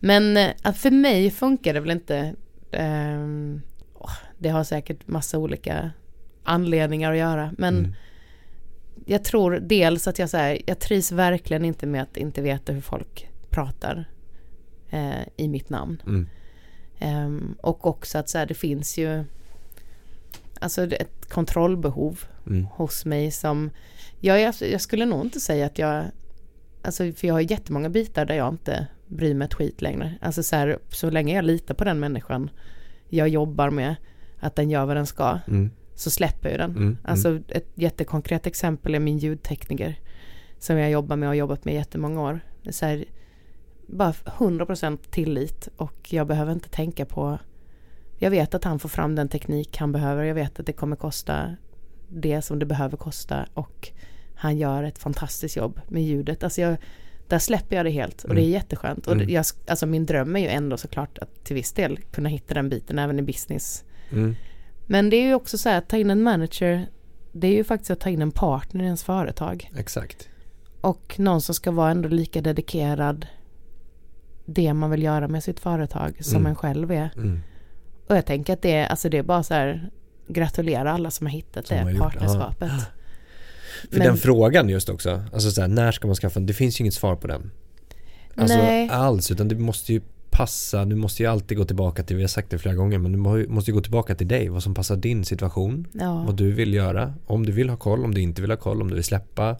Men 0.00 0.36
eh, 0.36 0.50
att 0.62 0.76
för 0.78 0.90
mig 0.90 1.30
funkar 1.30 1.74
det 1.74 1.80
väl 1.80 1.90
inte. 1.90 2.34
åh, 3.94 4.10
det 4.38 4.48
har 4.48 4.64
säkert 4.64 5.08
massa 5.08 5.38
olika 5.38 5.90
anledningar 6.44 7.12
att 7.12 7.18
göra. 7.18 7.52
Men 7.58 7.78
Mm. 7.78 7.94
jag 9.06 9.24
tror 9.24 9.50
dels 9.62 10.08
att 10.08 10.18
jag 10.18 10.30
så 10.30 10.36
här, 10.36 10.58
jag 10.66 10.78
trivs 10.78 11.12
verkligen 11.12 11.64
inte 11.64 11.86
med 11.86 12.02
att 12.02 12.16
inte 12.16 12.42
veta 12.42 12.72
hur 12.72 12.80
folk 12.80 13.28
pratar 13.54 14.04
eh, 14.90 15.22
i 15.36 15.48
mitt 15.48 15.70
namn. 15.70 16.02
Mm. 16.06 16.28
Ehm, 16.98 17.54
och 17.62 17.86
också 17.86 18.18
att 18.18 18.28
så 18.28 18.38
här, 18.38 18.46
det 18.46 18.54
finns 18.54 18.98
ju 18.98 19.24
alltså 20.60 20.82
ett 20.84 21.28
kontrollbehov 21.32 22.24
Mm. 22.46 22.64
hos 22.66 23.04
mig 23.04 23.30
som 23.30 23.70
jag, 24.20 24.40
jag, 24.40 24.54
jag 24.60 24.80
skulle 24.80 25.06
nog 25.06 25.24
inte 25.24 25.40
säga 25.40 25.66
att 25.66 25.78
jag 25.78 26.04
alltså 26.82 27.12
för 27.12 27.26
jag 27.26 27.34
har 27.34 27.40
jättemånga 27.40 27.88
bitar 27.88 28.24
där 28.26 28.34
jag 28.34 28.48
inte 28.54 28.86
bryr 29.06 29.34
mig 29.34 29.46
ett 29.46 29.54
skit 29.54 29.82
längre. 29.82 30.14
Alltså 30.20 30.42
så 30.42 30.56
här, 30.56 30.78
så 30.88 31.10
länge 31.10 31.34
jag 31.34 31.44
litar 31.44 31.74
på 31.74 31.84
den 31.84 32.00
människan 32.00 32.50
jag 33.08 33.28
jobbar 33.28 33.70
med 33.70 33.94
att 34.40 34.56
den 34.56 34.70
gör 34.70 34.86
vad 34.86 34.96
den 34.96 35.06
ska 35.06 35.38
Mm. 35.48 35.70
så 35.94 36.10
släpper 36.10 36.48
jag 36.50 36.58
den. 36.58 36.70
Mm. 36.70 36.98
Alltså 37.04 37.40
ett 37.48 37.68
jättekonkret 37.74 38.46
exempel 38.46 38.94
är 38.94 39.00
min 39.00 39.18
ljudtekniker 39.18 39.98
som 40.58 40.78
jag 40.78 40.90
jobbar 40.90 41.16
med 41.16 41.26
och 41.26 41.30
har 41.30 41.34
jobbat 41.34 41.64
med 41.64 41.74
i 41.74 41.76
jättemånga 41.76 42.20
år. 42.22 42.40
Så 42.70 42.86
här, 42.86 43.04
bara 43.86 44.12
100% 44.12 44.98
tillit 45.10 45.68
och 45.76 46.12
jag 46.12 46.26
behöver 46.26 46.52
inte 46.52 46.68
tänka 46.68 47.04
på 47.06 47.38
jag 48.18 48.30
vet 48.30 48.54
att 48.54 48.64
han 48.64 48.78
får 48.78 48.88
fram 48.88 49.14
den 49.14 49.28
teknik 49.28 49.76
han 49.76 49.92
behöver. 49.92 50.24
Jag 50.24 50.34
vet 50.34 50.60
att 50.60 50.66
det 50.66 50.72
kommer 50.72 50.96
kosta 50.96 51.56
det 52.08 52.42
som 52.42 52.58
det 52.58 52.66
behöver 52.66 52.96
kosta 52.96 53.46
och 53.54 53.90
han 54.34 54.56
gör 54.58 54.82
ett 54.82 54.98
fantastiskt 54.98 55.56
jobb 55.56 55.80
med 55.88 56.02
ljudet. 56.02 56.44
Alltså 56.44 56.60
jag, 56.60 56.76
där 57.28 57.38
släpper 57.38 57.76
jag 57.76 57.86
det 57.86 57.90
helt 57.90 58.24
och 58.24 58.34
det 58.34 58.40
är 58.40 58.44
Mm. 58.44 58.52
jätteskönt. 58.52 59.06
Och 59.06 59.12
Mm. 59.12 59.26
det, 59.26 59.32
jag, 59.32 59.44
alltså 59.66 59.86
min 59.86 60.06
dröm 60.06 60.36
är 60.36 60.40
ju 60.40 60.48
ändå 60.48 60.76
såklart 60.76 61.18
att 61.18 61.44
till 61.44 61.54
viss 61.56 61.72
del 61.72 61.96
kunna 61.98 62.28
hitta 62.28 62.54
den 62.54 62.68
biten 62.68 62.98
även 62.98 63.18
i 63.18 63.22
business. 63.22 63.84
Mm. 64.12 64.34
Men 64.86 65.10
det 65.10 65.16
är 65.16 65.26
ju 65.26 65.34
också 65.34 65.58
så 65.58 65.68
här 65.68 65.78
att 65.78 65.88
ta 65.88 65.96
in 65.96 66.10
en 66.10 66.22
manager, 66.22 66.86
det 67.32 67.46
är 67.46 67.52
ju 67.52 67.64
faktiskt 67.64 67.90
att 67.90 68.00
ta 68.00 68.10
in 68.10 68.22
en 68.22 68.30
partner 68.30 68.82
i 68.82 68.86
ens 68.86 69.04
företag. 69.04 69.70
Exakt. 69.76 70.28
Och 70.80 71.14
någon 71.18 71.40
som 71.40 71.54
ska 71.54 71.70
vara 71.70 71.90
ändå 71.90 72.08
lika 72.08 72.40
dedikerad 72.40 73.26
det 74.46 74.74
man 74.74 74.90
vill 74.90 75.02
göra 75.02 75.28
med 75.28 75.44
sitt 75.44 75.60
företag 75.60 76.16
som 76.24 76.36
Mm. 76.36 76.46
en 76.46 76.54
själv 76.56 76.90
är. 76.92 77.10
Mm. 77.16 77.40
Och 78.06 78.16
jag 78.16 78.26
tänker 78.26 78.52
att 78.52 78.62
det 78.62 78.72
är, 78.72 78.86
alltså 78.86 79.08
det 79.08 79.18
är 79.18 79.22
bara 79.22 79.42
så 79.42 79.54
här, 79.54 79.90
gratulera 80.28 80.92
alla 80.92 81.10
som 81.10 81.26
har 81.26 81.32
hittat 81.32 81.66
Som 81.66 81.76
det 81.76 81.82
har 81.92 81.98
partnerskapet. 81.98 82.70
För 83.90 83.98
Men- 83.98 84.06
den 84.06 84.16
frågan 84.16 84.68
just 84.68 84.88
också, 84.88 85.22
alltså 85.32 85.50
så 85.50 85.60
här, 85.60 85.68
när 85.68 85.92
ska 85.92 86.06
man 86.06 86.16
skaffa, 86.16 86.40
det 86.40 86.52
finns 86.52 86.80
ju 86.80 86.82
inget 86.82 86.94
svar 86.94 87.16
på 87.16 87.26
den. 87.26 87.50
Alltså 88.36 88.56
Nej. 88.56 88.88
alls, 88.88 89.30
utan 89.30 89.48
det 89.48 89.54
måste 89.54 89.92
ju 89.92 90.00
passa, 90.30 90.84
du 90.84 90.96
måste 90.96 91.22
ju 91.22 91.28
alltid 91.28 91.58
gå 91.58 91.64
tillbaka 91.64 92.02
till, 92.02 92.16
vi 92.16 92.22
har 92.22 92.28
sagt 92.28 92.50
det 92.50 92.58
flera 92.58 92.74
gånger, 92.74 92.98
men 92.98 93.12
du 93.12 93.18
må- 93.18 93.44
måste 93.48 93.70
ju 93.70 93.74
gå 93.74 93.80
tillbaka 93.80 94.14
till 94.14 94.28
dig, 94.28 94.48
vad 94.48 94.62
som 94.62 94.74
passar 94.74 94.96
din 94.96 95.24
situation, 95.24 95.86
Ja. 95.92 96.24
vad 96.26 96.36
du 96.36 96.52
vill 96.52 96.74
göra, 96.74 97.14
om 97.26 97.46
du 97.46 97.52
vill 97.52 97.68
ha 97.70 97.76
koll, 97.76 98.04
om 98.04 98.14
du 98.14 98.20
inte 98.20 98.40
vill 98.42 98.50
ha 98.50 98.56
koll, 98.58 98.82
om 98.82 98.88
du 98.88 98.94
vill 98.94 99.04
släppa. 99.04 99.56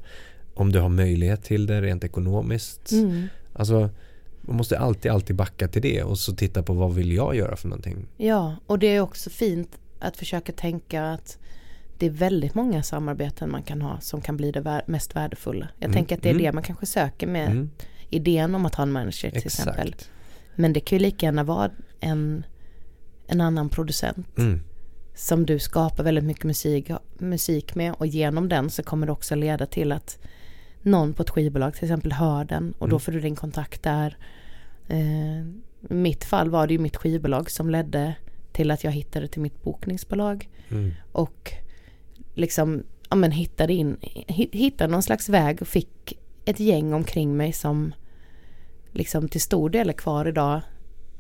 om 0.57 0.73
du 0.73 0.81
har 0.81 0.89
möjlighet 0.89 1.43
till 1.45 1.67
det 1.67 1.83
rent 1.83 2.05
ekonomiskt. 2.05 2.93
Mm. 2.93 3.27
Alltså 3.53 3.91
man 4.47 4.57
måste 4.57 4.79
alltid, 4.79 5.11
alltid 5.11 5.37
backa 5.37 5.69
till 5.69 5.83
det 5.83 6.03
och 6.03 6.19
så 6.19 6.35
titta 6.37 6.63
på 6.63 6.73
vad 6.73 6.95
vill 6.95 7.13
jag 7.13 7.37
göra 7.37 7.57
för 7.57 7.69
någonting. 7.69 8.07
Ja, 8.17 8.57
och 8.67 8.79
det 8.79 8.87
är 8.87 9.01
också 9.01 9.31
fint 9.31 9.79
att 9.99 10.17
försöka 10.17 10.53
tänka 10.53 11.05
att 11.05 11.39
det 11.99 12.07
är 12.07 12.11
väldigt 12.11 12.55
många 12.55 12.83
samarbeten 12.83 13.51
man 13.51 13.63
kan 13.63 13.83
ha 13.83 14.01
som 14.01 14.21
kan 14.21 14.37
bli 14.37 14.51
det 14.53 14.83
mest 14.87 15.17
värdefulla. 15.17 15.69
Jag 15.79 15.85
Mm, 15.85 15.95
tänker 15.95 16.17
att 16.17 16.23
det 16.23 16.29
är 16.29 16.35
mm. 16.35 16.43
det 16.43 16.53
man 16.53 16.63
kanske 16.63 16.87
söker 16.87 17.27
med 17.27 17.51
Mm, 17.51 17.71
idén 18.11 18.55
om 18.55 18.67
att 18.67 18.75
ha 18.75 18.83
en 18.83 18.93
manager 18.93 19.31
till 19.31 19.47
exempel. 19.47 19.89
exakt. 19.89 20.11
Men 20.55 20.73
det 20.73 20.81
kan 20.81 20.99
ju 20.99 21.03
lika 21.03 21.27
gärna 21.27 21.45
vara 21.45 21.71
en, 22.01 22.45
en 23.27 23.41
annan 23.41 23.69
producent 23.69 24.39
Mm, 24.39 24.61
som 25.15 25.47
du 25.47 25.59
skapar 25.59 26.05
väldigt 26.05 26.25
mycket 26.25 26.45
musik, 26.45 26.91
musik 27.19 27.75
med 27.75 27.93
och 27.93 28.07
genom 28.07 28.49
den 28.49 28.71
så 28.71 28.83
kommer 28.83 29.07
det 29.07 29.13
också 29.13 29.35
leda 29.35 29.67
till 29.67 29.93
att 29.93 30.19
någon 30.85 31.15
på 31.15 31.23
ett 31.23 31.31
skivbolag 31.31 31.75
till 31.75 31.85
exempel 31.85 32.13
hör 32.13 32.45
den 32.45 32.73
och 32.79 32.89
då 32.89 32.95
Mm. 32.97 33.01
får 33.01 33.13
du 33.13 33.21
din 33.21 33.37
kontakt 33.37 33.83
där. 33.83 34.17
Eh, 34.89 35.39
I 35.41 35.45
mitt 35.89 36.25
fall 36.25 36.51
var 36.51 36.67
det 36.67 36.73
ju 36.75 36.79
mitt 36.79 36.97
skivbolag 36.97 37.51
som 37.51 37.71
ledde 37.71 38.15
till 38.53 38.71
att 38.71 38.85
jag 38.85 38.93
hittade 38.93 39.29
till 39.29 39.41
mitt 39.43 39.63
bokningsbolag 39.63 40.49
mm, 40.71 40.93
och 41.13 41.53
liksom 42.35 42.83
ja, 43.11 43.17
men 43.17 43.31
hittade 43.31 43.73
in, 43.73 43.97
hi- 44.29 44.49
hittade 44.57 44.93
någon 44.93 45.03
slags 45.03 45.29
väg 45.29 45.63
och 45.63 45.69
fick 45.69 46.19
ett 46.45 46.61
gäng 46.61 46.93
omkring 46.95 47.37
mig 47.37 47.53
som 47.53 47.95
liksom 48.93 49.29
till 49.29 49.41
stor 49.41 49.71
del 49.71 49.89
är 49.89 49.93
kvar 49.93 50.29
idag 50.29 50.61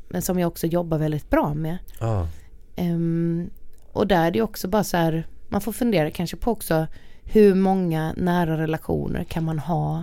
men 0.08 0.22
som 0.22 0.38
jag 0.38 0.48
också 0.48 0.66
jobbar 0.66 0.98
väldigt 0.98 1.30
bra 1.30 1.54
med. 1.54 1.78
ja, 2.00 2.28
Ehm, 2.76 3.50
och 3.92 4.06
där 4.06 4.26
är 4.26 4.30
det 4.30 4.42
också 4.42 4.68
bara 4.68 4.84
så 4.84 4.96
här, 4.96 5.26
man 5.48 5.60
får 5.60 5.72
fundera 5.72 6.10
kanske 6.10 6.36
på 6.36 6.50
också 6.50 6.86
hur 7.25 7.55
många 7.55 8.14
nära 8.16 8.59
relationer 8.59 9.25
kan 9.25 9.45
man 9.45 9.59
ha 9.59 10.03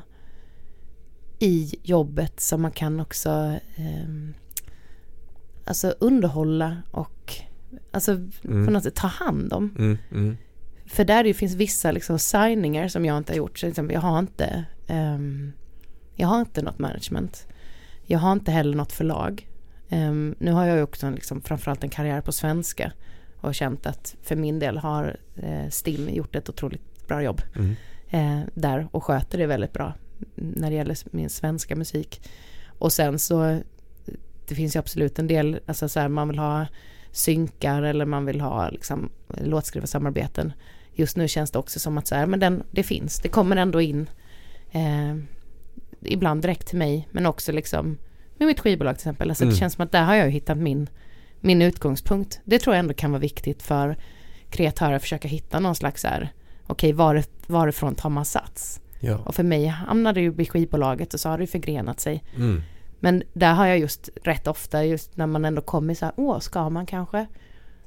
i 1.40 1.76
jobbet 1.84 2.40
som 2.40 2.62
man 2.62 2.72
kan 2.72 3.00
också 3.00 3.54
um, 4.06 4.34
alltså 5.66 5.94
underhålla 6.00 6.78
och 6.92 7.34
alltså 7.92 8.12
Mm. 8.12 8.66
på 8.66 8.72
något 8.72 8.84
sätt 8.84 8.96
ta 8.96 9.08
hand 9.08 9.54
om. 9.54 9.76
mm, 9.78 9.98
mm, 10.12 10.38
För 10.86 11.04
där 11.06 11.24
det 11.24 11.34
finns 11.34 11.54
vissa 11.56 11.92
liksom 11.92 12.20
signingar 12.20 12.88
som 12.88 13.06
jag 13.06 13.18
inte 13.18 13.34
har 13.34 13.38
gjort. 13.38 13.60
Så 13.60 13.68
exempel, 13.68 13.94
jag 13.94 14.02
har 14.02 14.20
inte 14.20 14.66
ehm, 14.88 15.52
Jag 16.16 16.28
har 16.28 16.40
inte 16.40 16.62
något 16.62 16.80
management. 16.80 17.48
Jag 18.06 18.20
har 18.20 18.32
inte 18.32 18.52
heller 18.52 18.78
något 18.78 18.92
förlag. 18.92 19.48
Ehm, 19.90 20.36
nu 20.40 20.52
har 20.52 20.66
jag 20.66 20.78
ju 20.78 20.84
också 20.84 21.08
en, 21.08 21.14
liksom, 21.16 21.42
framförallt 21.42 21.84
en 21.84 21.90
karriär 21.90 22.22
på 22.22 22.32
svenska. 22.32 22.92
Och 23.42 23.56
känt 23.56 23.86
att 23.86 24.16
för 24.22 24.36
min 24.36 24.60
del 24.60 24.78
har 24.78 25.18
eh, 25.36 25.70
Stim 25.70 26.10
gjort 26.10 26.36
ett 26.36 26.50
otroligt 26.50 26.91
bra 27.08 27.24
jobb. 27.24 27.41
mm, 27.56 27.76
Eh, 28.14 28.39
där 28.54 28.88
och 28.91 29.04
sköter 29.04 29.38
det 29.38 29.45
väldigt 29.45 29.74
bra. 29.74 29.93
När 30.36 30.70
det 30.70 30.76
gäller 30.76 30.97
min 31.16 31.30
svenska 31.30 31.76
musik. 31.76 32.22
Och 32.68 32.93
sen 32.93 33.20
så 33.20 33.60
det 34.47 34.56
finns 34.56 34.76
ju 34.76 34.80
absolut 34.80 35.20
en 35.20 35.28
del, 35.28 35.60
alltså 35.66 35.89
så 35.89 35.99
här, 35.99 36.08
man 36.08 36.28
vill 36.28 36.39
ha 36.39 36.66
synkar 37.12 37.82
eller 37.84 38.06
man 38.06 38.26
vill 38.26 38.41
ha 38.41 38.70
liksom 38.70 39.10
låtskrivarsamarbeten. 39.28 40.54
Just 40.93 41.18
nu 41.18 41.28
känns 41.28 41.52
det 41.52 41.60
också 41.60 41.80
som 41.80 41.97
att 41.97 42.08
så 42.08 42.16
här, 42.16 42.26
men 42.26 42.39
den, 42.39 42.64
det 42.72 42.84
finns, 42.84 43.20
det 43.20 43.30
kommer 43.30 43.56
ändå 43.56 43.82
in 43.82 44.10
eh, 44.72 45.16
ibland 46.02 46.41
direkt 46.41 46.68
till 46.68 46.78
mig, 46.78 47.08
men 47.12 47.26
också 47.26 47.52
liksom 47.52 47.97
med 48.38 48.47
mitt 48.47 48.60
skivbolag 48.60 48.95
till 48.95 49.02
exempel. 49.02 49.30
Alltså 49.30 49.43
Mm. 49.43 49.54
det 49.54 49.60
känns 49.60 49.74
som 49.74 49.84
att 49.86 49.91
där 49.91 50.04
har 50.04 50.16
jag 50.16 50.26
ju 50.26 50.32
hittat 50.32 50.58
min, 50.58 50.89
min 51.39 51.62
utgångspunkt. 51.62 52.39
Det 52.43 52.60
tror 52.60 52.76
jag 52.76 52.80
ändå 52.80 52.93
kan 52.93 53.12
vara 53.12 53.20
viktigt 53.22 53.64
för 53.64 53.97
kreatörer 54.49 54.93
att 54.93 55.02
försöka 55.02 55.28
hitta 55.28 55.60
någon 55.60 55.76
slags 55.76 56.02
så 56.02 56.08
här, 56.08 56.30
okej 56.68 56.93
var, 56.93 57.24
varifrån 57.47 57.95
tar 57.95 58.09
man 58.09 58.26
sats? 58.26 58.82
ja, 58.99 59.18
Och 59.18 59.36
för 59.36 59.43
mig 59.43 59.66
hamnade 59.66 60.20
det 60.20 60.24
ju 60.24 60.30
vid 60.32 60.51
skivbolaget 60.51 61.14
och 61.14 61.20
så 61.20 61.30
har 61.30 61.38
det 61.38 61.43
ju 61.43 61.47
förgrenat 61.47 61.99
sig. 61.99 62.24
mm, 62.36 62.62
Men 62.99 63.24
där 63.34 63.53
har 63.53 63.66
jag 63.66 63.80
just 63.80 64.09
rätt 64.24 64.47
ofta, 64.47 64.86
just 64.86 65.18
när 65.18 65.28
man 65.28 65.45
ändå 65.45 65.62
kommer 65.62 65.93
så 65.93 66.05
här, 66.05 66.14
åh, 66.18 66.39
ska 66.39 66.70
man 66.70 66.86
kanske? 66.86 67.26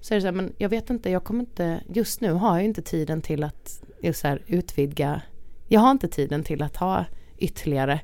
Så 0.00 0.14
är 0.14 0.16
det 0.16 0.20
så 0.20 0.26
här, 0.26 0.32
men 0.32 0.52
jag 0.58 0.68
vet 0.68 0.90
inte, 0.90 1.10
jag 1.10 1.24
kommer 1.24 1.40
inte, 1.40 1.80
just 1.88 2.20
nu 2.20 2.32
har 2.32 2.56
jag 2.56 2.64
inte 2.64 2.82
tiden 2.82 3.20
till 3.22 3.44
att 3.44 3.82
just 4.02 4.20
så 4.20 4.28
här, 4.28 4.42
utvidga, 4.46 5.22
jag 5.68 5.80
har 5.80 5.90
inte 5.90 6.08
tiden 6.08 6.44
till 6.44 6.62
att 6.62 6.76
ha 6.76 7.04
ytterligare 7.38 8.00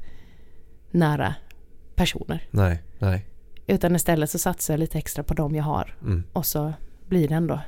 nära 0.91 1.35
personer. 1.95 2.47
nej, 2.51 2.83
nej, 2.99 3.27
Utan 3.67 3.97
istället 3.97 4.31
så 4.31 4.39
satsar 4.39 4.75
jag 4.75 4.79
lite 4.79 4.99
extra 4.99 5.25
på 5.25 5.35
dem 5.35 5.55
jag 5.55 5.65
har 5.65 5.97
mm, 6.03 6.23
och 6.33 6.47
så 6.47 6.73
blir 7.09 7.29
det 7.29 7.35
ändå 7.35 7.61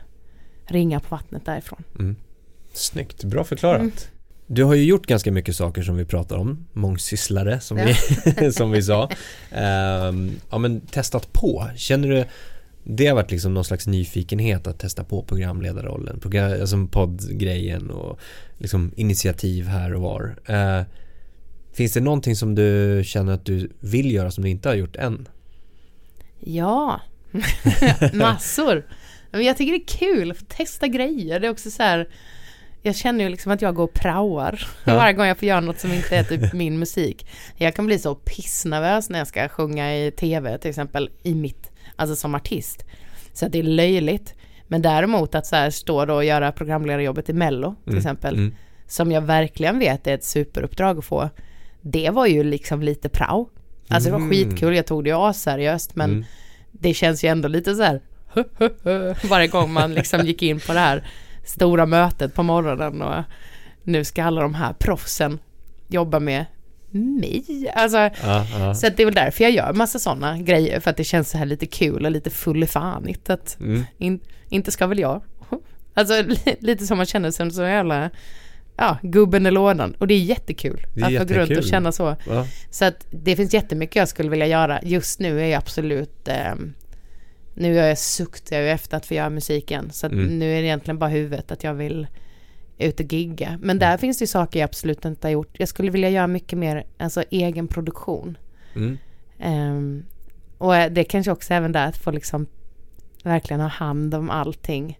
ringa 0.67 1.01
på 1.01 1.07
vattnet 1.15 1.45
därifrån. 1.45 1.85
mm. 1.99 2.17
Snyggt, 2.73 3.25
bra 3.25 3.45
förklarat. 3.45 3.81
Mm. 3.81 3.93
Du 4.47 4.65
har 4.65 4.75
ju 4.75 4.85
gjort 4.85 5.07
ganska 5.07 5.33
mycket 5.33 5.57
saker 5.57 5.83
som 5.83 5.97
vi 5.97 6.05
pratar 6.05 6.37
om, 6.37 6.67
mångsysslare 6.73 7.61
som, 7.61 7.79
Ja. 7.79 7.95
vi, 8.37 8.53
som 8.53 8.71
vi 8.71 8.83
sa. 8.83 9.11
Ehm, 9.51 10.31
ja 10.51 10.59
men 10.59 10.81
testat 10.81 11.33
på, 11.33 11.71
känner 11.77 12.09
du 12.09 12.25
det 12.85 13.07
har 13.07 13.15
varit 13.15 13.31
liksom 13.31 13.55
någon 13.55 13.65
slags 13.65 13.87
nyfikenhet 13.87 14.67
att 14.67 14.79
testa 14.79 15.05
på 15.05 15.23
programledarrollen, 15.23 16.21
program, 16.21 16.53
alltså 16.61 16.87
poddgrejen 16.87 17.91
och 17.91 18.19
liksom 18.59 18.93
initiativ 18.97 19.67
här 19.67 19.95
och 19.95 20.03
var. 20.03 20.37
Eh, 20.47 20.83
finns 21.73 21.93
det 21.93 22.01
någonting 22.01 22.37
som 22.37 22.55
du 22.55 23.03
känner 23.05 23.33
att 23.33 23.45
du 23.45 23.71
vill 23.81 24.13
göra 24.13 24.31
som 24.31 24.45
du 24.45 24.51
inte 24.51 24.69
har 24.69 24.77
gjort 24.77 24.97
än? 24.97 25.29
Ja, 26.41 27.01
massor. 28.13 28.87
Men 29.31 29.45
jag 29.45 29.57
tycker 29.57 29.73
det 29.73 29.85
är 29.85 29.99
kul 29.99 30.31
att 30.31 30.49
testa 30.49 30.89
grejer. 30.89 31.41
Det 31.41 31.47
är 31.47 31.51
också 31.51 31.71
så 31.71 31.83
här, 31.83 32.09
jag 32.83 32.97
känner 32.97 33.25
ju 33.25 33.31
liksom 33.31 33.53
att 33.53 33.63
jag 33.63 33.75
går 33.75 33.85
och 33.85 33.95
praoar 33.95 34.69
Ja. 34.85 34.95
varje 34.97 35.13
gång 35.13 35.27
jag 35.27 35.39
får 35.39 35.49
göra 35.49 35.61
något 35.61 35.81
som 35.81 35.93
inte 35.93 36.17
är 36.17 36.25
typ 36.25 36.53
min 36.53 36.79
musik. 36.79 37.27
Jag 37.57 37.75
kan 37.75 37.87
bli 37.87 37.99
så 37.99 38.15
pissnervös 38.15 39.11
när 39.11 39.19
jag 39.19 39.27
ska 39.29 39.49
sjunga 39.49 39.97
i 39.97 40.11
tv 40.11 40.59
till 40.59 40.71
exempel 40.71 41.11
i 41.23 41.35
mitt, 41.35 41.71
alltså 41.97 42.17
som 42.17 42.35
artist. 42.35 42.85
Så 43.33 43.47
att 43.47 43.53
det 43.53 43.59
är 43.59 43.63
löjligt. 43.63 44.35
Men 44.69 44.83
däremot 44.83 45.35
att 45.35 45.47
så 45.47 45.57
här 45.57 45.71
stå 45.71 46.05
då 46.05 46.15
och 46.15 46.25
göra 46.25 46.53
programledarjobbet 46.53 47.29
i 47.29 47.33
Mello 47.33 47.75
till 47.85 47.93
Mm, 47.93 47.99
exempel, 47.99 48.35
mm, 48.35 48.55
som 48.87 49.13
jag 49.13 49.21
verkligen 49.21 49.79
vet 49.79 50.07
är 50.07 50.15
ett 50.15 50.25
superuppdrag 50.25 50.99
att 50.99 51.05
få. 51.05 51.31
Det 51.81 52.11
var 52.11 52.27
ju 52.27 52.45
liksom 52.45 52.83
lite 52.83 53.09
prao. 53.09 53.49
Alltså 53.89 54.09
det 54.09 54.13
var 54.13 54.19
Mm. 54.19 54.31
skitkul, 54.31 54.77
jag 54.77 54.87
tog 54.87 55.05
det 55.05 55.11
ju 55.11 55.17
asseriöst 55.17 55.97
men 55.97 56.11
mm, 56.11 56.25
det 56.73 56.95
känns 56.95 57.25
ju 57.25 57.29
ändå 57.29 57.49
lite 57.49 57.75
så 57.75 57.83
här 57.83 58.01
varje 59.29 59.47
gång 59.49 59.73
man 59.73 59.95
liksom 59.95 60.27
gick 60.27 60.43
in 60.43 60.61
på 60.61 60.73
det 60.73 60.79
här 60.81 61.05
stora 61.45 61.87
mötet 61.87 62.35
på 62.35 62.43
morgonen 62.43 63.03
och 63.03 63.23
nu 63.83 64.05
ska 64.05 64.25
alla 64.25 64.41
de 64.43 64.55
här 64.55 64.73
proffsen 64.73 65.39
jobba 65.89 66.19
med 66.21 66.45
mig. 66.91 67.73
Alltså, 67.75 67.97
ja, 67.99 68.11
ja, 68.59 68.75
så 68.75 68.89
det 68.97 69.03
är 69.03 69.05
väl 69.05 69.15
därför 69.15 69.45
jag 69.45 69.53
gör 69.53 69.73
massa 69.73 69.99
sådana 69.99 70.39
grejer 70.39 70.81
för 70.81 70.91
att 70.91 70.97
det 70.97 71.05
känns 71.05 71.31
så 71.31 71.39
här 71.39 71.47
lite 71.47 71.67
kul 71.67 72.05
och 72.05 72.11
lite 72.11 72.31
fullifanigt 72.31 73.31
att 73.31 73.61
mm, 73.61 73.83
in, 73.99 74.21
inte 74.49 74.71
ska 74.71 74.87
väl 74.87 74.99
jag. 74.99 75.23
Alltså 75.95 76.23
li- 76.23 76.57
lite 76.61 76.87
som 76.87 76.97
man 76.97 77.07
känner 77.07 77.31
sig 77.31 77.37
som 77.37 77.51
så 77.51 77.63
jävla 77.63 78.11
ja, 78.77 78.97
gubben 79.03 79.47
i 79.47 79.51
lådan 79.51 79.95
och 79.99 80.07
det 80.07 80.15
är 80.15 80.19
jättekul 80.19 80.87
Det 80.95 81.01
är 81.01 81.05
att 81.05 81.29
få 81.29 81.35
gå 81.35 81.41
runt 81.41 81.51
och 81.59 81.65
känna 81.65 81.93
så. 81.93 82.17
ja, 82.29 82.47
Så 82.71 82.85
att 82.85 83.07
det 83.11 83.37
finns 83.37 83.55
jättemycket 83.55 83.97
jag 83.97 84.09
skulle 84.09 84.31
vilja 84.31 84.47
göra. 84.47 84.81
Just 84.83 85.21
nu 85.21 85.41
är 85.41 85.47
jag 85.47 85.59
absolut 85.59 86.29
eh, 86.29 86.55
Nu 87.55 87.79
är 87.79 87.89
jag 87.89 87.99
suktar 87.99 88.57
jag 88.57 88.65
ju 88.65 88.71
efter 88.71 88.97
att 88.97 89.07
få 89.07 89.15
göra 89.15 89.31
musiken. 89.31 89.91
Så 89.93 90.07
Mm. 90.07 90.39
nu 90.39 90.53
är 90.53 90.61
det 90.61 90.67
egentligen 90.67 90.99
bara 90.99 91.11
huvudet 91.11 91.53
att 91.53 91.65
jag 91.65 91.75
vill 91.75 92.07
ut 92.79 93.01
och 93.01 93.13
gigga. 93.13 93.59
Men 93.63 93.79
där 93.79 93.97
finns 93.97 94.19
det 94.19 94.23
ju 94.23 94.27
saker 94.27 94.61
jag 94.61 94.65
absolut 94.65 95.05
inte 95.05 95.27
har 95.27 95.33
gjort. 95.33 95.57
Jag 95.59 95.69
skulle 95.69 95.91
vilja 95.91 96.11
göra 96.11 96.27
mycket 96.27 96.59
mer, 96.59 96.85
alltså 96.99 97.23
egen 97.31 97.69
produktion. 97.69 98.39
mm, 98.75 98.99
Ehm, 99.39 100.05
och 100.59 100.73
det 100.75 101.05
kanske 101.05 101.33
också 101.33 101.55
även 101.55 101.73
där 101.73 101.87
att 101.89 101.97
få 101.97 102.11
liksom 102.11 102.47
verkligen 103.23 103.61
ha 103.61 103.69
hand 103.69 104.15
om 104.15 104.31
allting. 104.31 104.99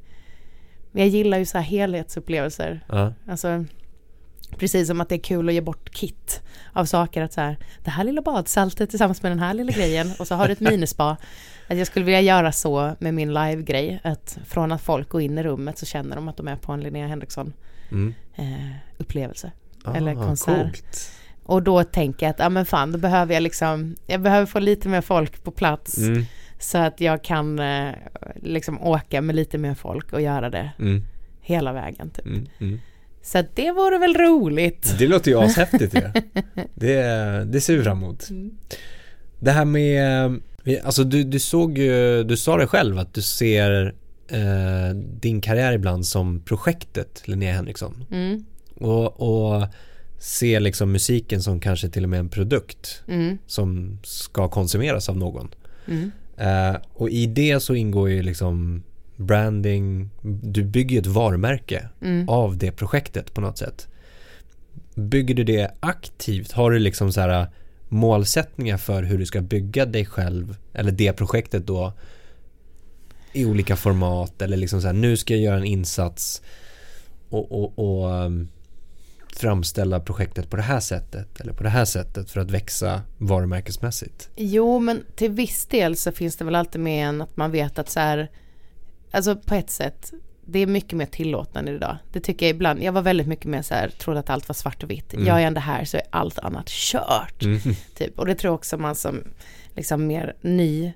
Men 0.93 1.03
jag 1.03 1.09
gillar 1.09 1.39
ju 1.39 1.45
så 1.47 1.59
här 1.59 1.65
helhetsupplevelser. 1.65 2.85
ja, 2.89 3.13
Alltså 3.29 3.65
precis 4.59 4.89
som 4.89 5.01
att 5.01 5.09
det 5.09 5.15
är 5.15 5.19
kul 5.19 5.49
att 5.49 5.55
ge 5.55 5.61
bort 5.61 5.91
kit 5.91 6.41
av 6.73 6.85
saker 6.85 7.23
att 7.23 7.33
så 7.33 7.41
här 7.41 7.57
det 7.85 7.91
här 7.91 8.05
lilla 8.05 8.23
badsaltet 8.23 8.91
tillsammans 8.91 9.23
med 9.23 9.33
den 9.33 9.39
här 9.39 9.55
lilla 9.55 9.73
grejen 9.73 10.13
och 10.19 10.27
så 10.29 10.35
har 10.35 10.47
du 10.47 10.53
ett 10.53 10.61
minispa. 10.71 11.17
Att 11.73 11.79
jag 11.79 11.87
skulle 11.87 12.05
vilja 12.05 12.21
göra 12.21 12.53
så 12.53 12.97
med 12.99 13.15
min 13.15 13.35
live-grej 13.35 14.01
att 14.05 14.39
från 14.47 14.73
att 14.73 14.83
folk 14.83 15.09
går 15.09 15.21
in 15.21 15.39
i 15.39 15.43
rummet 15.43 15.79
så 15.79 15.87
känner 15.87 16.17
de 16.17 16.29
att 16.29 16.37
de 16.37 16.49
är 16.49 16.57
på 16.57 16.73
en 16.73 16.81
Linnea 16.81 17.07
Henriksson 17.07 17.53
mm. 17.91 18.15
eh, 18.37 18.71
upplevelse. 18.99 19.53
Eller 19.95 20.13
Ah, 20.13 20.25
konsert. 20.27 20.63
Coolt. 20.63 21.11
Och 21.43 21.63
då 21.63 21.85
tänker 21.85 22.27
jag 22.27 22.31
att 22.31 22.39
ja 22.39 22.49
men 22.49 22.67
fan 22.67 22.93
då 22.93 22.99
behöver 22.99 23.35
jag 23.35 23.43
liksom 23.43 23.97
jag 24.07 24.21
behöver 24.21 24.47
få 24.47 24.59
lite 24.59 24.89
mer 24.89 25.01
folk 25.01 25.45
på 25.45 25.51
plats 25.51 25.99
Mm, 25.99 26.25
så 26.59 26.79
att 26.79 27.01
jag 27.01 27.25
kan 27.25 27.59
eh, 27.59 27.93
liksom 28.43 28.83
åka 28.83 29.21
med 29.23 29.37
lite 29.37 29.59
mer 29.59 29.75
folk 29.75 30.13
och 30.13 30.21
göra 30.21 30.51
det 30.51 30.71
mm, 30.79 31.03
hela 31.41 31.73
vägen 31.73 32.11
typ. 32.11 32.27
mm, 32.27 32.47
mm. 32.61 32.81
Så 33.23 33.39
att 33.39 33.57
det 33.57 33.73
vore 33.73 33.99
väl 33.99 34.15
roligt. 34.17 34.95
Det 34.99 35.09
låter 35.09 35.31
ju 35.31 35.41
ashäftigt 35.41 35.93
det. 35.93 36.13
det. 36.75 37.45
Det 37.45 37.61
ser 37.61 37.77
vi 37.77 37.83
fram 37.83 37.99
emot. 37.99 38.29
Det 39.39 39.51
här 39.51 39.65
med, 39.65 40.41
alltså 40.85 41.05
du, 41.05 41.25
du 41.25 41.39
såg 41.39 41.79
ju, 41.79 42.25
du 42.25 42.37
sa 42.37 42.57
det 42.57 42.67
själv 42.67 42.99
att 42.99 43.15
du 43.15 43.23
ser 43.23 43.95
eh, 44.29 44.97
din 45.21 45.41
karriär 45.41 45.73
ibland 45.73 46.07
som 46.07 46.41
projektet 46.41 47.23
Linnea 47.29 47.55
Henriksson. 47.55 48.05
Mm. 48.11 48.45
Och, 48.75 49.21
och 49.21 49.69
se 50.19 50.61
liksom 50.61 50.93
musiken 50.93 51.43
som 51.43 51.61
kanske 51.61 51.89
till 51.89 52.03
och 52.05 52.11
med 52.11 52.19
en 52.21 52.29
produkt 52.29 53.03
Mm. 53.09 53.39
som 53.47 53.99
ska 54.03 54.49
konsumeras 54.49 55.09
av 55.09 55.17
någon. 55.17 55.49
Mm. 55.89 56.11
Eh, 56.37 56.77
och 56.93 57.11
i 57.11 57.27
det 57.27 57.61
så 57.61 57.75
ingår 57.75 58.11
ju 58.11 58.23
liksom 58.23 58.83
branding, 59.17 60.11
du 60.43 60.65
bygger 60.65 60.95
ju 60.95 61.01
ett 61.01 61.07
varumärke 61.07 61.89
Mm. 62.03 62.29
av 62.29 62.57
det 62.59 62.73
projektet 62.73 63.35
på 63.35 63.41
något 63.41 63.59
sätt. 63.59 63.89
Bygger 64.95 65.35
du 65.35 65.45
det 65.45 65.71
aktivt? 65.81 66.53
Har 66.53 66.71
du 66.71 66.79
liksom 66.79 67.13
så 67.13 67.21
här 67.21 67.47
målsättningar 67.93 68.77
för 68.77 69.03
hur 69.03 69.19
du 69.19 69.27
ska 69.27 69.41
bygga 69.41 69.87
dig 69.87 70.07
själv 70.07 70.57
eller 70.73 70.93
det 70.93 71.13
projektet 71.13 71.67
då 71.67 71.93
i 73.33 73.45
olika 73.45 73.77
format 73.77 74.43
eller 74.43 74.57
liksom 74.57 74.81
så 74.81 74.87
här 74.87 74.95
nu 74.95 75.17
ska 75.17 75.35
jag 75.35 75.43
göra 75.43 75.57
en 75.57 75.65
insats 75.65 76.43
och, 77.29 77.53
och, 77.53 77.79
och 77.79 78.11
um, 78.11 78.49
framställa 79.37 80.01
projektet 80.01 80.51
på 80.51 80.57
det 80.57 80.63
här 80.63 80.81
sättet 80.81 81.41
eller 81.41 81.53
på 81.53 81.63
det 81.63 81.69
här 81.69 81.85
sättet 81.85 82.31
för 82.31 82.41
att 82.41 82.51
växa 82.51 83.03
varumärkesmässigt. 83.19 84.31
Jo, 84.37 84.79
men 84.79 85.05
till 85.15 85.31
viss 85.31 85.67
del 85.67 85.97
så 85.97 86.13
finns 86.13 86.37
det 86.37 86.45
väl 86.45 86.55
alltid 86.55 86.81
med 86.81 87.09
en 87.09 87.23
att 87.23 87.37
man 87.37 87.51
vet 87.51 87.79
att 87.79 87.91
så 87.91 88.01
här, 88.01 88.31
alltså 89.11 89.37
på 89.37 89.55
ett 89.55 89.71
sätt, 89.71 90.13
det 90.45 90.59
är 90.59 90.67
mycket 90.67 90.93
mer 90.93 91.07
tillåtande 91.07 91.73
idag. 91.73 91.97
Det 92.13 92.21
tycker 92.21 92.47
jag 92.47 92.55
ibland, 92.55 92.83
jag 92.83 92.93
var 92.93 93.03
väldigt 93.03 93.27
mycket 93.27 93.47
mer 93.47 93.63
så 93.63 93.75
här, 93.75 93.89
trodde 93.89 94.21
att 94.21 94.31
allt 94.31 94.49
var 94.49 94.55
svart 94.55 94.83
och 94.83 94.91
vitt. 94.91 95.15
Mm. 95.15 95.27
Gör 95.27 95.39
jag 95.39 95.55
det 95.55 95.61
här 95.61 95.85
så 95.85 95.97
är 95.97 96.03
allt 96.11 96.39
annat 96.39 96.69
kört. 96.69 97.43
Mm. 97.43 97.61
Typ. 97.95 98.19
Och 98.19 98.27
det 98.27 98.35
tror 98.35 98.49
jag 98.49 98.55
också 98.55 98.79
man 98.79 98.95
som 98.95 99.25
liksom 99.75 100.07
mer 100.07 100.35
ny 100.41 100.93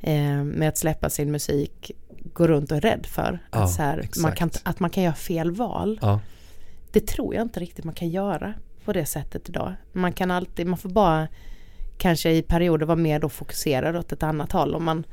eh, 0.00 0.44
med 0.44 0.68
att 0.68 0.78
släppa 0.78 1.10
sin 1.10 1.30
musik 1.30 1.90
går 2.32 2.48
runt 2.48 2.70
och 2.70 2.76
är 2.76 2.80
rädd 2.80 3.06
för. 3.06 3.38
Ja, 3.50 3.58
att, 3.58 3.70
så 3.70 3.82
här, 3.82 4.08
man 4.22 4.32
kan, 4.32 4.50
att 4.62 4.80
man 4.80 4.90
kan 4.90 5.02
göra 5.02 5.14
fel 5.14 5.50
val. 5.50 5.98
Ja, 6.02 6.20
Det 6.92 7.06
tror 7.06 7.34
jag 7.34 7.42
inte 7.42 7.60
riktigt 7.60 7.84
man 7.84 7.94
kan 7.94 8.08
göra 8.08 8.54
på 8.84 8.92
det 8.92 9.06
sättet 9.06 9.48
idag. 9.48 9.74
Man 9.92 10.12
kan 10.12 10.30
alltid, 10.30 10.66
man 10.66 10.78
får 10.78 10.88
bara 10.88 11.28
kanske 11.98 12.30
i 12.30 12.42
perioder 12.42 12.86
vara 12.86 12.96
mer 12.96 13.20
då 13.20 13.28
fokuserad 13.28 13.96
åt 13.96 14.12
ett 14.12 14.22
annat 14.22 14.52
håll. 14.52 14.74
Om 14.74 14.84
man, 14.84 15.04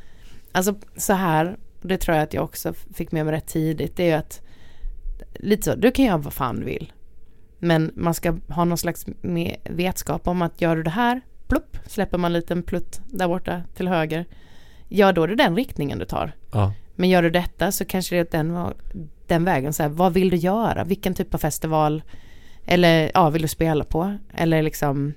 alltså 0.51 0.75
så 0.97 1.13
här, 1.13 1.57
det 1.87 1.97
tror 1.97 2.17
jag 2.17 2.23
att 2.23 2.33
jag 2.33 2.43
också 2.43 2.73
fick 2.73 3.11
med 3.11 3.25
mig 3.25 3.33
rätt 3.33 3.47
tidigt, 3.47 3.95
det 3.95 4.03
är 4.03 4.07
ju 4.07 4.13
att 4.13 4.41
lite 5.33 5.63
så, 5.63 5.75
du 5.75 5.91
kan 5.91 6.05
göra 6.05 6.17
vad 6.17 6.33
fan 6.33 6.59
du 6.59 6.65
vill. 6.65 6.93
Men 7.59 7.91
man 7.95 8.13
ska 8.13 8.37
ha 8.49 8.65
någon 8.65 8.77
slags 8.77 9.05
med 9.21 9.55
vetskap 9.63 10.27
om 10.27 10.41
att 10.41 10.61
gör 10.61 10.75
du 10.75 10.83
det 10.83 10.89
här, 10.89 11.21
plupp, 11.47 11.77
släpper 11.85 12.17
man 12.17 12.29
en 12.29 12.33
liten 12.33 12.63
plutt 12.63 13.01
där 13.05 13.27
borta 13.27 13.61
till 13.75 13.87
höger. 13.87 14.25
Ja, 14.89 15.11
då 15.11 15.23
är 15.23 15.27
det 15.27 15.35
den 15.35 15.55
riktningen 15.55 15.99
du 15.99 16.05
tar. 16.05 16.31
ja, 16.51 16.73
Men 16.95 17.09
gör 17.09 17.21
du 17.21 17.29
detta 17.29 17.71
så 17.71 17.85
kanske 17.85 18.15
det 18.15 18.33
är 18.33 18.43
den, 18.43 18.73
den 19.27 19.43
vägen. 19.43 19.73
Så 19.73 19.83
här, 19.83 19.89
vad 19.89 20.13
vill 20.13 20.29
du 20.29 20.37
göra? 20.37 20.83
Vilken 20.83 21.13
typ 21.13 21.33
av 21.33 21.37
festival? 21.37 22.03
Eller 22.65 23.11
ja, 23.13 23.29
vill 23.29 23.41
du 23.41 23.47
spela 23.47 23.83
på? 23.83 24.17
Eller 24.33 24.63
liksom 24.63 25.13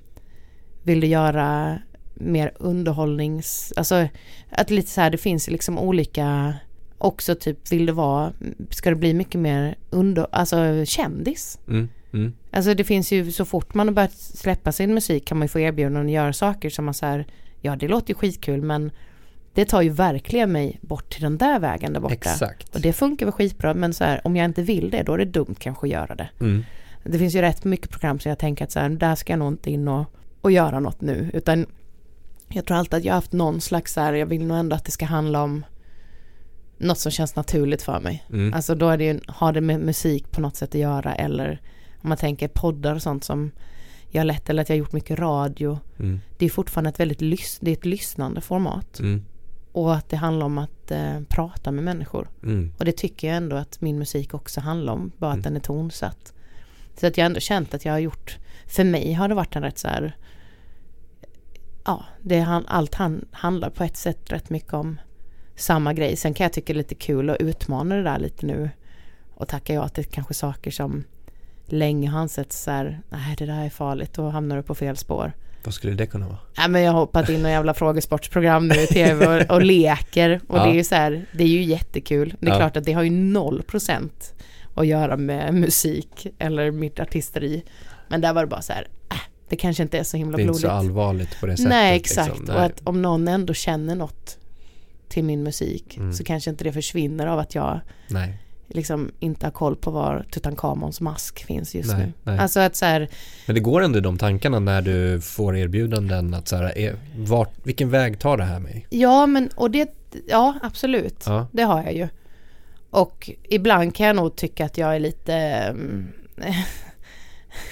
vill 0.83 0.99
du 0.99 1.07
göra 1.07 1.77
mer 2.19 2.51
underhållnings... 2.59 3.73
Alltså 3.75 4.07
att 4.49 4.69
lite 4.69 4.89
så 4.89 5.01
här, 5.01 5.09
det 5.09 5.17
finns 5.17 5.49
liksom 5.49 5.79
olika... 5.79 6.53
Också 6.97 7.35
typ, 7.35 7.71
vill 7.71 7.85
du 7.85 7.93
vara... 7.93 8.33
Ska 8.69 8.89
det 8.89 8.95
bli 8.95 9.13
mycket 9.13 9.41
mer 9.41 9.75
under... 9.89 10.27
Alltså 10.31 10.85
kändis? 10.85 11.59
mm, 11.67 11.89
mm, 12.13 12.33
Alltså 12.51 12.73
det 12.73 12.83
finns 12.83 13.11
ju 13.11 13.31
så 13.31 13.45
fort 13.45 13.73
man 13.73 13.87
har 13.87 13.93
börjat 13.93 14.13
släppa 14.17 14.71
sin 14.71 14.93
musik 14.93 15.25
kan 15.25 15.37
man 15.37 15.45
ju 15.45 15.49
få 15.49 15.59
erbjudanden 15.59 16.05
att 16.05 16.11
göra 16.11 16.33
saker 16.33 16.69
som 16.69 16.85
man 16.85 16.93
så 16.93 17.05
här, 17.05 17.25
ja 17.61 17.75
det 17.75 17.87
låter 17.87 18.09
ju 18.09 18.15
skitkul 18.15 18.61
men 18.61 18.91
det 19.53 19.65
tar 19.65 19.81
ju 19.81 19.89
verkligen 19.89 20.51
mig 20.51 20.79
bort 20.81 21.09
till 21.09 21.21
den 21.21 21.37
där 21.37 21.59
vägen 21.59 21.93
där 21.93 21.99
borta. 21.99 22.13
exakt. 22.13 22.75
Och 22.75 22.81
det 22.81 22.93
funkar 22.93 23.25
väl 23.25 23.33
skitbra 23.33 23.73
men 23.73 23.93
så 23.93 24.03
här, 24.03 24.21
om 24.27 24.35
jag 24.35 24.45
inte 24.45 24.61
vill 24.61 24.89
det 24.89 25.03
då 25.03 25.13
är 25.13 25.17
det 25.17 25.25
dumt 25.25 25.55
kanske 25.59 25.85
att 25.87 25.91
göra 25.91 26.15
det. 26.15 26.29
Mm, 26.39 26.63
Det 27.03 27.17
finns 27.19 27.35
ju 27.35 27.41
rätt 27.41 27.63
mycket 27.63 27.89
program 27.89 28.19
som 28.19 28.29
jag 28.29 28.39
tänker 28.39 28.63
att 28.63 28.71
så 28.71 28.79
här, 28.79 28.89
där 28.89 29.15
ska 29.15 29.33
jag 29.33 29.39
nog 29.39 29.53
inte 29.53 29.71
in 29.71 29.87
och, 29.87 30.05
och 30.41 30.51
göra 30.51 30.79
något 30.79 31.01
nu 31.01 31.29
utan 31.33 31.65
jag 32.49 32.65
tror 32.65 32.77
alltid 32.77 32.93
att 32.93 33.03
jag 33.03 33.13
har 33.13 33.17
haft 33.17 33.31
någon 33.33 33.61
slags 33.61 33.93
så 33.93 34.01
här, 34.01 34.13
jag 34.13 34.25
vill 34.25 34.45
nog 34.45 34.57
ändå 34.57 34.75
att 34.75 34.85
det 34.85 34.91
ska 34.91 35.05
handla 35.05 35.43
om 35.43 35.65
något 36.77 36.97
som 36.99 37.11
känns 37.11 37.35
naturligt 37.35 37.81
för 37.81 37.99
mig. 37.99 38.25
mm, 38.29 38.53
Alltså 38.53 38.75
då 38.75 38.89
är 38.89 38.97
det 38.97 39.03
ju, 39.03 39.19
har 39.27 39.53
det 39.53 39.61
med 39.61 39.79
musik 39.79 40.31
på 40.31 40.41
något 40.41 40.55
sätt 40.55 40.69
att 40.69 40.81
göra 40.81 41.15
eller 41.15 41.61
om 42.01 42.09
man 42.09 42.17
tänker 42.17 42.47
poddar 42.47 42.95
och 42.95 43.01
sånt 43.01 43.23
som 43.23 43.51
jag 44.09 44.19
har 44.19 44.25
lett 44.25 44.49
eller 44.49 44.61
att 44.61 44.69
jag 44.69 44.75
har 44.75 44.79
gjort 44.79 44.91
mycket 44.93 45.19
radio. 45.19 45.79
mm, 45.99 46.19
Det 46.37 46.45
är 46.45 46.49
fortfarande 46.49 46.89
ett 46.89 46.99
väldigt 46.99 47.21
lys, 47.21 47.57
det 47.61 47.71
är 47.71 47.75
ett 47.75 47.85
lyssnande 47.85 48.41
format 48.41 48.99
mm, 48.99 49.25
och 49.71 49.95
att 49.95 50.09
det 50.09 50.17
handlar 50.17 50.45
om 50.45 50.57
att 50.57 50.91
eh, 50.91 51.19
prata 51.29 51.71
med 51.71 51.83
människor. 51.83 52.29
mm, 52.43 52.73
Och 52.79 52.85
det 52.85 52.91
tycker 52.97 53.27
jag 53.27 53.37
ändå 53.37 53.55
att 53.55 53.81
min 53.81 53.99
musik 53.99 54.33
också 54.33 54.61
handlar 54.61 54.93
om, 54.93 55.11
bara 55.17 55.31
att 55.31 55.35
Mm. 55.35 55.43
den 55.43 55.55
är 55.55 55.59
tonsatt. 55.59 56.33
Så 56.99 57.07
att 57.07 57.17
jag 57.17 57.23
har 57.23 57.29
ändå 57.29 57.39
känt 57.39 57.73
att 57.73 57.85
jag 57.85 57.93
har 57.93 57.99
gjort, 57.99 58.37
för 58.67 58.83
mig 58.83 59.13
har 59.13 59.27
det 59.27 59.35
varit 59.35 59.55
en 59.55 59.63
rätt 59.63 59.77
så 59.77 59.87
här, 59.87 60.15
ja, 61.89 62.05
det, 62.21 62.39
han- 62.39 62.65
allt 62.67 62.95
han 62.95 63.25
handlar 63.31 63.69
på 63.69 63.83
ett 63.83 63.97
sätt 63.97 64.31
rätt 64.31 64.49
mycket 64.49 64.73
om 64.73 64.99
samma 65.55 65.93
grej. 65.93 66.15
Sen 66.15 66.33
kan 66.33 66.43
jag 66.43 66.53
tycka 66.53 66.73
det 66.73 66.77
är 66.77 66.83
lite 66.83 66.95
kul 66.95 67.29
att 67.29 67.37
utmana 67.41 67.95
det 67.95 68.03
där 68.03 68.19
lite 68.19 68.45
nu 68.45 68.69
och 69.35 69.47
tacka 69.47 69.73
ja 69.73 69.87
till 69.89 70.05
kanske 70.05 70.33
saker 70.33 70.71
som 70.71 71.03
länge 71.65 72.09
har 72.09 72.19
ansetts 72.19 72.63
så 72.63 72.71
här, 72.71 73.01
nej 73.09 73.35
det 73.37 73.45
där 73.45 73.65
är 73.65 73.69
farligt, 73.69 74.13
då 74.13 74.29
hamnar 74.29 74.57
du 74.57 74.63
på 74.63 74.75
fel 74.75 74.97
spår. 74.97 75.31
Vad 75.63 75.73
skulle 75.73 75.93
det 75.93 76.05
kunna 76.07 76.25
vara? 76.27 76.37
Nej 76.57 76.69
men 76.69 76.81
jag 76.81 76.91
har 76.91 76.99
hoppat 76.99 77.29
in 77.29 77.45
i 77.45 77.49
jävla 77.49 77.73
frågesportsprogram 77.73 78.67
nu 78.67 78.75
i 78.75 78.87
tv 78.87 79.27
och, 79.45 79.55
och 79.55 79.61
leker 79.61 80.41
och 80.47 80.57
Ja. 80.57 80.63
det 80.63 80.69
är 80.69 80.73
ju 80.73 80.83
så 80.83 80.95
här, 80.95 81.25
det 81.33 81.43
är 81.43 81.47
ju 81.47 81.63
jättekul. 81.63 82.35
Det 82.39 82.47
är 82.47 82.51
Ja. 82.51 82.57
klart 82.57 82.77
att 82.77 82.83
det 82.85 82.93
har 82.93 83.03
ju 83.03 83.09
noll 83.09 83.61
procent 83.63 84.33
att 84.75 84.87
göra 84.87 85.17
med 85.17 85.53
musik 85.53 86.27
eller 86.39 86.71
mitt 86.71 86.99
artisteri. 86.99 87.63
Men 88.07 88.21
där 88.21 88.33
var 88.33 88.41
det 88.41 88.47
bara 88.47 88.61
så 88.61 88.73
här, 88.73 88.87
äh, 89.11 89.17
det 89.49 89.55
kanske 89.55 89.83
inte 89.83 89.97
är 89.99 90.03
så 90.03 90.17
himla 90.17 90.37
Det 90.37 90.41
är 90.41 90.43
inte 90.43 90.51
blodigt. 90.51 90.67
så 90.67 90.69
allvarligt 90.71 91.39
på 91.39 91.45
det 91.45 91.57
sättet. 91.57 91.69
Nej 91.69 91.95
exakt, 91.97 92.39
liksom. 92.39 92.55
och 92.55 92.61
att 92.63 92.81
om 92.83 93.01
någon 93.01 93.27
ändå 93.27 93.53
känner 93.53 93.95
något 93.95 94.37
till 95.07 95.23
min 95.23 95.43
musik 95.43 95.97
Mm. 95.97 96.13
så 96.13 96.23
kanske 96.23 96.49
inte 96.49 96.63
det 96.63 96.71
försvinner 96.73 97.27
av 97.27 97.39
att 97.39 97.55
jag 97.55 97.79
Nej, 98.07 98.37
liksom 98.67 99.11
inte 99.19 99.45
har 99.45 99.51
koll 99.51 99.75
på 99.75 99.91
var 99.91 100.25
Tutankhamons 100.31 101.01
mask 101.01 101.45
finns 101.45 101.75
just 101.75 101.91
Nej, 101.91 102.05
nu. 102.05 102.13
nej. 102.23 102.39
Alltså 102.39 102.59
att 102.59 102.75
så 102.75 102.85
här, 102.85 103.09
men 103.45 103.53
det 103.53 103.59
går 103.59 103.81
ändå 103.81 103.97
i 103.97 104.01
de 104.01 104.17
tankarna 104.17 104.59
när 104.59 104.81
du 104.81 105.21
får 105.21 105.57
erbjudanden 105.57 106.33
att 106.33 106.47
så 106.47 106.55
här, 106.55 106.77
är, 106.77 106.95
vart, 107.17 107.53
vilken 107.63 107.89
väg 107.89 108.19
tar 108.19 108.37
det 108.37 108.43
här 108.43 108.59
mig? 108.59 108.85
ja 108.89 109.25
men 109.25 109.49
och 109.55 109.71
det, 109.71 109.89
ja 110.27 110.59
absolut. 110.61 111.23
Ja, 111.25 111.47
Det 111.51 111.63
har 111.63 111.83
jag 111.83 111.93
ju. 111.93 112.07
Och 112.89 113.29
ibland 113.43 113.95
kan 113.95 114.07
jag 114.07 114.15
nog 114.15 114.35
tycka 114.35 114.65
att 114.65 114.77
jag 114.77 114.95
är 114.95 114.99
lite 114.99 115.33
mm, 115.35 116.07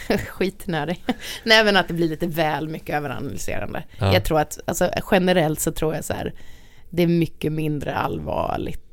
skitnödig. 0.28 1.04
Nej 1.44 1.64
men 1.64 1.78
att 1.78 1.88
det 1.88 1.94
blir 1.94 2.10
lite 2.10 2.28
väl 2.28 2.68
mycket 2.68 2.96
överanalyserande. 2.96 3.84
Ja. 4.00 4.14
Jag 4.14 4.26
tror 4.26 4.40
att, 4.40 4.60
alltså 4.66 4.90
generellt 5.12 5.60
så 5.60 5.72
tror 5.72 5.96
jag 5.96 6.06
så 6.06 6.14
här, 6.14 6.34
det 6.90 7.04
är 7.04 7.08
mycket 7.08 7.52
mindre 7.52 7.96
allvarligt 7.96 8.84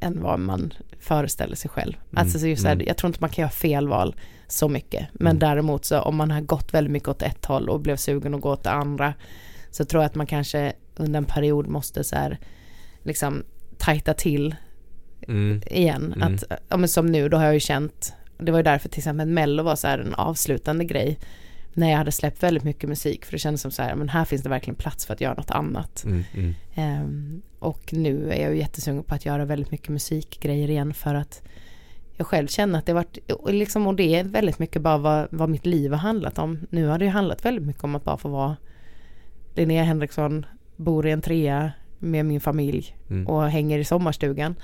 än 0.00 0.22
vad 0.22 0.40
man 0.40 0.72
föreställer 1.00 1.56
sig 1.56 1.70
själv. 1.70 1.94
Alltså 2.14 2.38
så 2.38 2.46
just 2.46 2.62
så 2.62 2.68
här, 2.68 2.74
mm. 2.74 2.86
jag 2.86 2.96
tror 2.96 3.08
inte 3.08 3.20
man 3.20 3.30
kan 3.30 3.42
göra 3.42 3.50
fel 3.50 3.88
val 3.88 4.14
så 4.48 4.68
mycket. 4.68 5.06
Men 5.12 5.30
Mm. 5.30 5.38
däremot 5.38 5.84
så 5.84 6.00
om 6.00 6.16
man 6.16 6.30
har 6.30 6.40
gått 6.40 6.74
väldigt 6.74 6.92
mycket 6.92 7.08
åt 7.08 7.22
ett 7.22 7.44
håll 7.46 7.68
och 7.68 7.80
blev 7.80 7.96
sugen 7.96 8.34
att 8.34 8.40
gå 8.40 8.50
åt 8.50 8.64
det 8.64 8.70
andra 8.70 9.14
så 9.70 9.84
tror 9.84 10.02
jag 10.02 10.08
att 10.08 10.14
man 10.14 10.26
kanske 10.26 10.72
under 10.96 11.18
en 11.18 11.24
period 11.24 11.66
måste 11.66 12.04
så 12.04 12.16
här 12.16 12.38
liksom 13.02 13.42
tajta 13.78 14.14
till 14.14 14.54
mm, 15.28 15.62
igen. 15.66 16.12
Mm. 16.16 16.34
Att, 16.34 16.44
ja, 16.68 16.76
men 16.76 16.88
som 16.88 17.06
nu, 17.06 17.28
då 17.28 17.36
har 17.36 17.44
jag 17.44 17.54
ju 17.54 17.60
känt, 17.60 18.14
det 18.42 18.52
var 18.52 18.58
ju 18.58 18.62
därför 18.62 18.88
till 18.88 19.00
exempel 19.00 19.28
Mello 19.28 19.62
var 19.62 19.76
så 19.76 19.86
här 19.86 19.98
en 19.98 20.14
avslutande 20.14 20.84
grej. 20.84 21.18
När 21.72 21.90
jag 21.90 21.98
hade 21.98 22.12
släppt 22.12 22.42
väldigt 22.42 22.64
mycket 22.64 22.88
musik, 22.88 23.24
för 23.24 23.32
det 23.32 23.38
kändes 23.38 23.60
som 23.60 23.70
så 23.70 23.82
här, 23.82 23.94
men 23.94 24.08
här 24.08 24.24
finns 24.24 24.42
det 24.42 24.48
verkligen 24.48 24.74
plats 24.74 25.06
för 25.06 25.14
att 25.14 25.20
göra 25.20 25.34
något 25.34 25.50
annat. 25.50 26.04
mm, 26.04 26.24
mm, 26.34 26.54
Ehm, 26.74 27.42
och 27.58 27.92
nu 27.92 28.32
är 28.32 28.42
jag 28.42 28.52
ju 28.52 28.58
jättesugen 28.58 29.02
på 29.02 29.14
att 29.14 29.26
göra 29.26 29.44
väldigt 29.44 29.70
mycket 29.70 29.88
musikgrejer 29.88 30.70
igen 30.70 30.94
för 30.94 31.14
att 31.14 31.42
jag 32.16 32.26
själv 32.26 32.46
känner 32.46 32.78
att 32.78 32.86
det 32.86 32.92
varit, 32.92 33.30
och 33.32 33.54
liksom, 33.54 33.86
och 33.86 33.94
det 33.94 34.14
är 34.14 34.24
väldigt 34.24 34.58
mycket 34.58 34.82
bara 34.82 34.98
vad, 34.98 35.28
vad 35.30 35.48
mitt 35.48 35.66
liv 35.66 35.90
har 35.90 35.98
handlat 35.98 36.38
om. 36.38 36.66
Nu 36.70 36.86
har 36.86 36.98
det 36.98 37.04
ju 37.04 37.10
handlat 37.10 37.44
väldigt 37.44 37.66
mycket 37.66 37.84
om 37.84 37.94
att 37.94 38.04
bara 38.04 38.16
få 38.16 38.28
vara 38.28 38.56
Linnea 39.54 39.82
Henriksson, 39.82 40.46
bor 40.76 41.06
i 41.06 41.10
en 41.10 41.22
trea 41.22 41.72
med 41.98 42.26
min 42.26 42.40
familj 42.40 42.96
mm. 43.10 43.26
och 43.26 43.50
hänger 43.50 43.78
i 43.78 43.84
sommarstugan. 43.84 44.54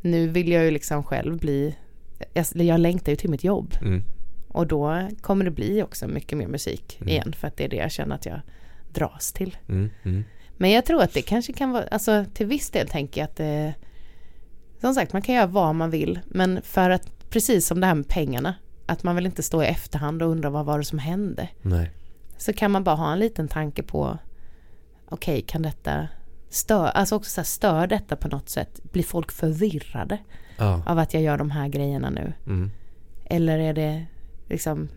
Nu 0.00 0.28
vill 0.28 0.52
jag 0.52 0.64
ju 0.64 0.70
liksom 0.70 1.02
själv 1.02 1.38
bli, 1.38 1.76
jag, 2.34 2.46
jag 2.54 2.80
längtar 2.80 3.12
ju 3.12 3.16
till 3.16 3.30
mitt 3.30 3.44
jobb 3.44 3.74
Mm, 3.82 4.02
och 4.48 4.66
då 4.66 5.08
kommer 5.20 5.44
det 5.44 5.50
bli 5.50 5.82
också 5.82 6.08
mycket 6.08 6.38
mer 6.38 6.46
musik 6.46 6.96
Mm. 7.00 7.08
igen 7.08 7.32
för 7.38 7.48
att 7.48 7.56
det 7.56 7.64
är 7.64 7.68
det 7.68 7.76
jag 7.76 7.90
känner 7.92 8.14
att 8.14 8.26
jag 8.26 8.40
dras 8.92 9.32
till. 9.32 9.56
mm, 9.68 9.90
mm, 10.02 10.24
Men 10.56 10.70
jag 10.70 10.84
tror 10.86 11.02
att 11.02 11.14
det 11.14 11.22
kanske 11.22 11.52
kan 11.52 11.70
vara, 11.72 11.84
alltså 11.90 12.24
till 12.34 12.46
viss 12.46 12.70
del 12.70 12.88
tänker 12.88 13.20
jag 13.20 13.28
att 13.28 13.36
det, 13.36 13.74
som 14.80 14.94
sagt 14.94 15.12
man 15.12 15.22
kan 15.22 15.34
göra 15.34 15.46
vad 15.46 15.74
man 15.74 15.90
vill, 15.90 16.20
men 16.26 16.62
för 16.62 16.90
att, 16.90 17.30
precis 17.30 17.66
som 17.66 17.80
det 17.80 17.86
här 17.86 17.94
med 17.94 18.08
pengarna, 18.08 18.54
att 18.86 19.02
man 19.02 19.16
vill 19.16 19.26
inte 19.26 19.42
stå 19.42 19.62
i 19.62 19.66
efterhand 19.66 20.22
och 20.22 20.28
undra 20.28 20.50
vad 20.50 20.64
var 20.66 20.78
det 20.78 20.84
som 20.84 20.98
hände. 20.98 21.48
nej, 21.62 21.90
Så 22.36 22.52
kan 22.52 22.70
man 22.70 22.84
bara 22.84 22.96
ha 22.96 23.12
en 23.12 23.18
liten 23.18 23.48
tanke 23.48 23.82
på, 23.82 24.18
okej 25.08 25.42
kan 25.42 25.62
detta 25.62 26.08
stör, 26.48 26.86
alltså 26.86 27.16
också 27.16 27.30
så 27.30 27.40
här, 27.40 27.44
stör 27.46 27.86
detta 27.86 28.16
på 28.16 28.28
något 28.28 28.48
sätt? 28.48 28.80
Blir 28.92 29.02
folk 29.02 29.32
förvirrade 29.32 30.18
ja, 30.58 30.82
av 30.86 30.98
att 30.98 31.14
jag 31.14 31.22
gör 31.22 31.38
de 31.38 31.50
här 31.50 31.68
grejerna 31.68 32.10
nu? 32.10 32.32
mm, 32.46 32.70
Eller 33.24 33.58
är 33.58 33.72
det 33.74 34.06
liksom, 34.48 34.88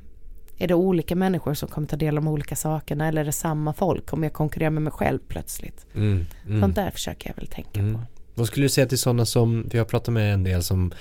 är 0.57 0.67
det 0.67 0.73
olika 0.73 1.15
människor 1.15 1.53
som 1.53 1.69
kommer 1.69 1.87
ta 1.87 1.95
del 1.95 2.17
av 2.17 2.23
de 2.23 2.27
olika 2.31 2.55
sakerna 2.55 3.07
eller 3.07 3.21
är 3.21 3.25
det 3.25 3.31
samma 3.31 3.73
folk? 3.73 4.05
Kommer 4.05 4.25
jag 4.25 4.33
konkurrera 4.33 4.69
med 4.69 4.81
mig 4.83 4.93
själv 4.93 5.19
plötsligt? 5.27 5.85
Mm, 5.95 6.25
mm. 6.47 6.61
Sånt 6.61 6.75
där 6.75 6.91
försöker 6.91 7.29
jag 7.29 7.35
väl 7.35 7.47
tänka 7.47 7.79
Mm. 7.79 7.93
på. 7.93 7.99
Vad 8.35 8.47
skulle 8.47 8.65
du 8.65 8.69
säga 8.69 8.87
till 8.87 8.97
sådana 8.97 9.25
som, 9.25 9.67
för 9.69 9.77
jag 9.77 9.83
har 9.85 9.89
pratat 9.89 10.13
med 10.13 10.33
en 10.33 10.43
del 10.43 10.63
som 10.63 10.93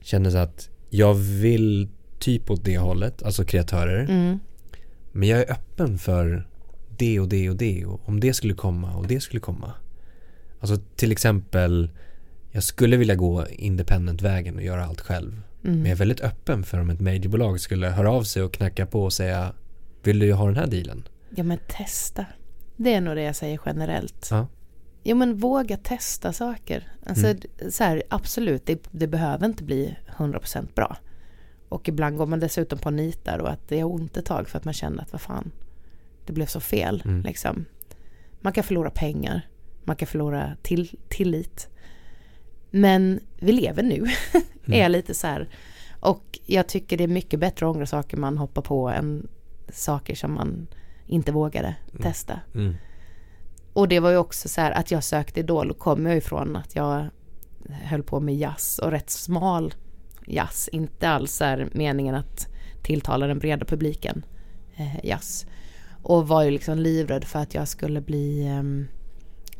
känner 0.00 0.30
så 0.30 0.38
att 0.38 0.68
jag 0.90 1.14
vill 1.14 1.88
typ 2.18 2.50
åt 2.50 2.64
det 2.64 2.78
hållet, 2.78 3.22
alltså 3.22 3.44
kreatörer. 3.44 4.00
Mm. 4.10 4.38
Men 5.12 5.28
jag 5.28 5.40
är 5.40 5.52
öppen 5.52 5.98
för 5.98 6.46
det 6.96 7.20
och 7.20 7.28
det 7.28 7.50
och 7.50 7.56
det 7.56 7.86
och 7.86 8.08
om 8.08 8.20
det 8.20 8.34
skulle 8.34 8.54
komma 8.54 8.94
och 8.96 9.06
det 9.06 9.20
skulle 9.20 9.40
komma. 9.40 9.72
Alltså 10.60 10.76
till 10.96 11.12
exempel, 11.12 11.90
jag 12.50 12.62
skulle 12.62 12.96
vilja 12.96 13.14
gå 13.14 13.46
independent-vägen 13.48 14.56
och 14.56 14.62
göra 14.62 14.84
allt 14.84 15.00
själv. 15.00 15.42
Men 15.60 15.72
jag 15.74 15.80
är 15.80 15.86
Mm. 15.86 15.98
väldigt 15.98 16.20
öppen 16.20 16.64
för 16.64 16.80
om 16.80 16.90
ett 16.90 17.00
majorbolag 17.00 17.60
skulle 17.60 17.86
höra 17.88 18.10
av 18.12 18.22
sig 18.22 18.42
och 18.42 18.52
knacka 18.52 18.86
på 18.86 19.04
och 19.04 19.12
säga 19.12 19.52
Vill 20.02 20.18
du 20.18 20.32
ha 20.32 20.46
den 20.46 20.56
här 20.56 20.66
dealen? 20.66 21.08
Ja 21.36 21.42
men 21.44 21.58
testa. 21.68 22.26
Det 22.76 22.94
är 22.94 23.00
nog 23.00 23.16
det 23.16 23.22
jag 23.22 23.36
säger 23.36 23.60
generellt. 23.66 24.28
Ja. 24.30 24.46
Jo 25.04 25.16
men 25.16 25.36
våga 25.36 25.76
testa 25.76 26.32
saker. 26.32 26.88
Alltså 27.06 27.26
Mm. 27.26 27.40
så 27.70 27.84
här, 27.84 28.02
absolut, 28.10 28.66
det, 28.66 28.82
det 28.90 29.06
behöver 29.06 29.46
inte 29.46 29.64
bli 29.64 29.96
100% 30.16 30.74
bra. 30.74 30.96
Och 31.68 31.88
ibland 31.88 32.16
går 32.16 32.26
man 32.26 32.40
dessutom 32.40 32.78
på 32.78 32.90
nitar 32.90 33.38
och 33.38 33.50
att 33.50 33.68
det 33.68 33.80
är 33.80 33.84
ont 33.84 34.16
ett 34.16 34.24
tag 34.26 34.48
för 34.48 34.58
att 34.58 34.64
man 34.64 34.74
känner 34.74 35.02
att 35.02 35.12
vad 35.12 35.20
fan, 35.20 35.50
det 36.26 36.32
blev 36.32 36.46
så 36.46 36.60
fel. 36.60 37.02
Mm. 37.04 37.22
Liksom. 37.22 37.64
Man 38.40 38.52
kan 38.52 38.64
förlora 38.64 38.90
pengar, 38.90 39.48
man 39.84 39.96
kan 39.96 40.06
förlora 40.06 40.56
till, 40.62 40.98
tillit. 41.08 41.68
Men 42.70 43.20
vi 43.38 43.52
lever 43.52 43.82
nu, 43.82 44.06
är 44.66 44.82
jag 44.82 44.90
lite 44.90 45.14
så 45.14 45.26
här. 45.26 45.48
Och 46.00 46.38
jag 46.46 46.68
tycker 46.68 46.96
det 46.96 47.04
är 47.04 47.08
mycket 47.08 47.40
bättre 47.40 47.66
att 47.66 47.74
ångra 47.74 47.86
saker 47.86 48.16
man 48.16 48.38
hoppar 48.38 48.62
på 48.62 48.88
än 48.88 49.28
saker 49.72 50.14
som 50.14 50.34
man 50.34 50.66
inte 51.06 51.32
vågade 51.32 51.76
testa. 52.02 52.40
Mm. 52.54 52.74
Och 53.72 53.88
det 53.88 54.00
var 54.00 54.10
ju 54.10 54.16
också 54.16 54.48
så 54.48 54.60
här 54.60 54.70
att 54.70 54.90
jag 54.90 55.04
sökte 55.04 55.40
Idol 55.40 55.70
och 55.70 55.78
kom 55.78 56.06
jag 56.06 56.16
ifrån 56.16 56.56
att 56.56 56.76
jag 56.76 57.06
höll 57.68 58.02
på 58.02 58.20
med 58.20 58.36
jazz 58.36 58.78
och 58.78 58.90
rätt 58.90 59.10
smal 59.10 59.74
jazz. 60.26 60.68
Inte 60.72 61.08
alls 61.08 61.32
så 61.32 61.44
här 61.44 61.68
meningen 61.72 62.14
att 62.14 62.48
tilltala 62.82 63.26
den 63.26 63.38
breda 63.38 63.64
publiken 63.64 64.24
eh, 64.76 65.04
jazz. 65.04 65.46
Och 66.02 66.28
var 66.28 66.42
ju 66.42 66.50
liksom 66.50 66.78
livrädd 66.78 67.24
för 67.24 67.38
att 67.38 67.54
jag 67.54 67.68
skulle 67.68 68.00
bli, 68.00 68.46
ehm, 68.46 68.88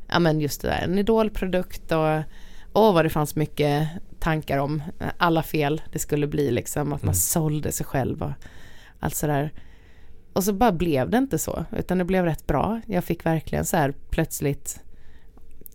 ja 0.08 0.18
men 0.18 0.40
just 0.40 0.62
det 0.62 0.68
där, 0.68 0.82
en 0.82 0.98
idolprodukt 0.98 1.92
och 1.92 2.22
Åh 2.78 2.94
vad 2.94 3.04
det 3.04 3.10
fanns 3.10 3.36
mycket 3.36 3.88
tankar 4.18 4.58
om 4.58 4.82
eh, 5.00 5.08
alla 5.16 5.42
fel 5.42 5.82
det 5.92 5.98
skulle 5.98 6.26
bli 6.26 6.50
liksom, 6.50 6.92
att 6.92 7.02
man 7.02 7.08
Mm. 7.08 7.14
sålde 7.14 7.72
sig 7.72 7.86
själv 7.86 8.22
och 8.22 8.30
allt 9.00 9.14
sådär. 9.14 9.52
Och 10.32 10.44
så 10.44 10.52
bara 10.52 10.72
blev 10.72 11.10
det 11.10 11.18
inte 11.18 11.38
så, 11.38 11.64
utan 11.76 11.98
det 11.98 12.04
blev 12.04 12.24
rätt 12.24 12.46
bra. 12.46 12.80
Jag 12.86 13.04
fick 13.04 13.26
verkligen 13.26 13.64
så 13.64 13.76
här 13.76 13.94
plötsligt, 14.10 14.80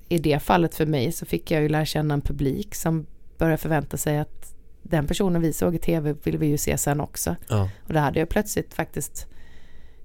i 0.09 0.17
det 0.17 0.39
fallet 0.39 0.75
för 0.75 0.85
mig 0.85 1.11
så 1.11 1.25
fick 1.25 1.51
jag 1.51 1.61
ju 1.61 1.69
lära 1.69 1.85
känna 1.85 2.13
en 2.13 2.21
publik 2.21 2.75
som 2.75 3.05
började 3.37 3.57
förvänta 3.57 3.97
sig 3.97 4.17
att 4.19 4.55
den 4.81 5.07
personen 5.07 5.41
vi 5.41 5.53
såg 5.53 5.75
i 5.75 5.77
tv 5.79 6.15
vill 6.23 6.37
vi 6.37 6.47
ju 6.47 6.57
se 6.57 6.77
sen 6.77 7.01
också. 7.01 7.35
Ja. 7.49 7.69
Och 7.87 7.93
då 7.93 7.99
hade 7.99 8.19
jag 8.19 8.29
plötsligt 8.29 8.73
faktiskt 8.73 9.27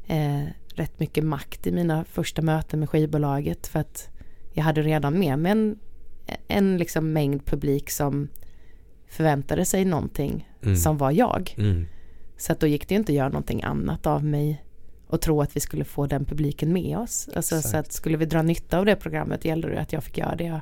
eh, 0.07 0.45
rätt 0.75 1.01
mycket 1.01 1.25
makt 1.25 1.67
i 1.67 1.73
mina 1.73 2.05
första 2.05 2.43
möten 2.43 2.81
med 2.81 2.91
skivbolaget 2.91 3.67
för 3.67 3.79
att 3.81 4.09
jag 4.53 4.65
hade 4.65 4.83
redan 4.83 5.19
med 5.19 5.39
mig 5.39 5.53
en, 5.53 5.79
en 6.49 6.79
liksom 6.79 7.13
mängd 7.13 7.47
publik 7.47 7.91
som 7.91 8.29
förväntade 9.09 9.65
sig 9.65 9.85
någonting 9.85 10.45
Mm. 10.63 10.77
som 10.77 10.97
var 10.99 11.11
jag. 11.11 11.55
Mm. 11.59 11.87
Så 12.37 12.53
att 12.53 12.61
då 12.61 12.67
gick 12.67 12.89
det 12.89 12.95
ju 12.95 12.99
inte 12.99 13.13
att 13.13 13.17
göra 13.17 13.29
någonting 13.29 13.63
annat 13.63 14.07
av 14.07 14.25
mig 14.25 14.65
och 15.07 15.21
tro 15.21 15.43
att 15.43 15.57
vi 15.57 15.61
skulle 15.61 15.85
få 15.85 16.07
den 16.07 16.25
publiken 16.25 16.73
med 16.73 16.99
oss. 16.99 17.29
Alltså, 17.37 17.55
Exakt. 17.57 17.71
så 17.71 17.77
att 17.77 17.93
skulle 17.93 18.17
vi 18.17 18.25
dra 18.25 18.43
nytta 18.43 18.79
av 18.79 18.85
det 18.85 18.97
programmet 18.97 19.45
gällde 19.45 19.69
det 19.69 19.81
att 19.81 19.93
jag 19.93 20.05
fick 20.05 20.19
göra 20.19 20.37
det 20.37 20.45
jag 20.45 20.61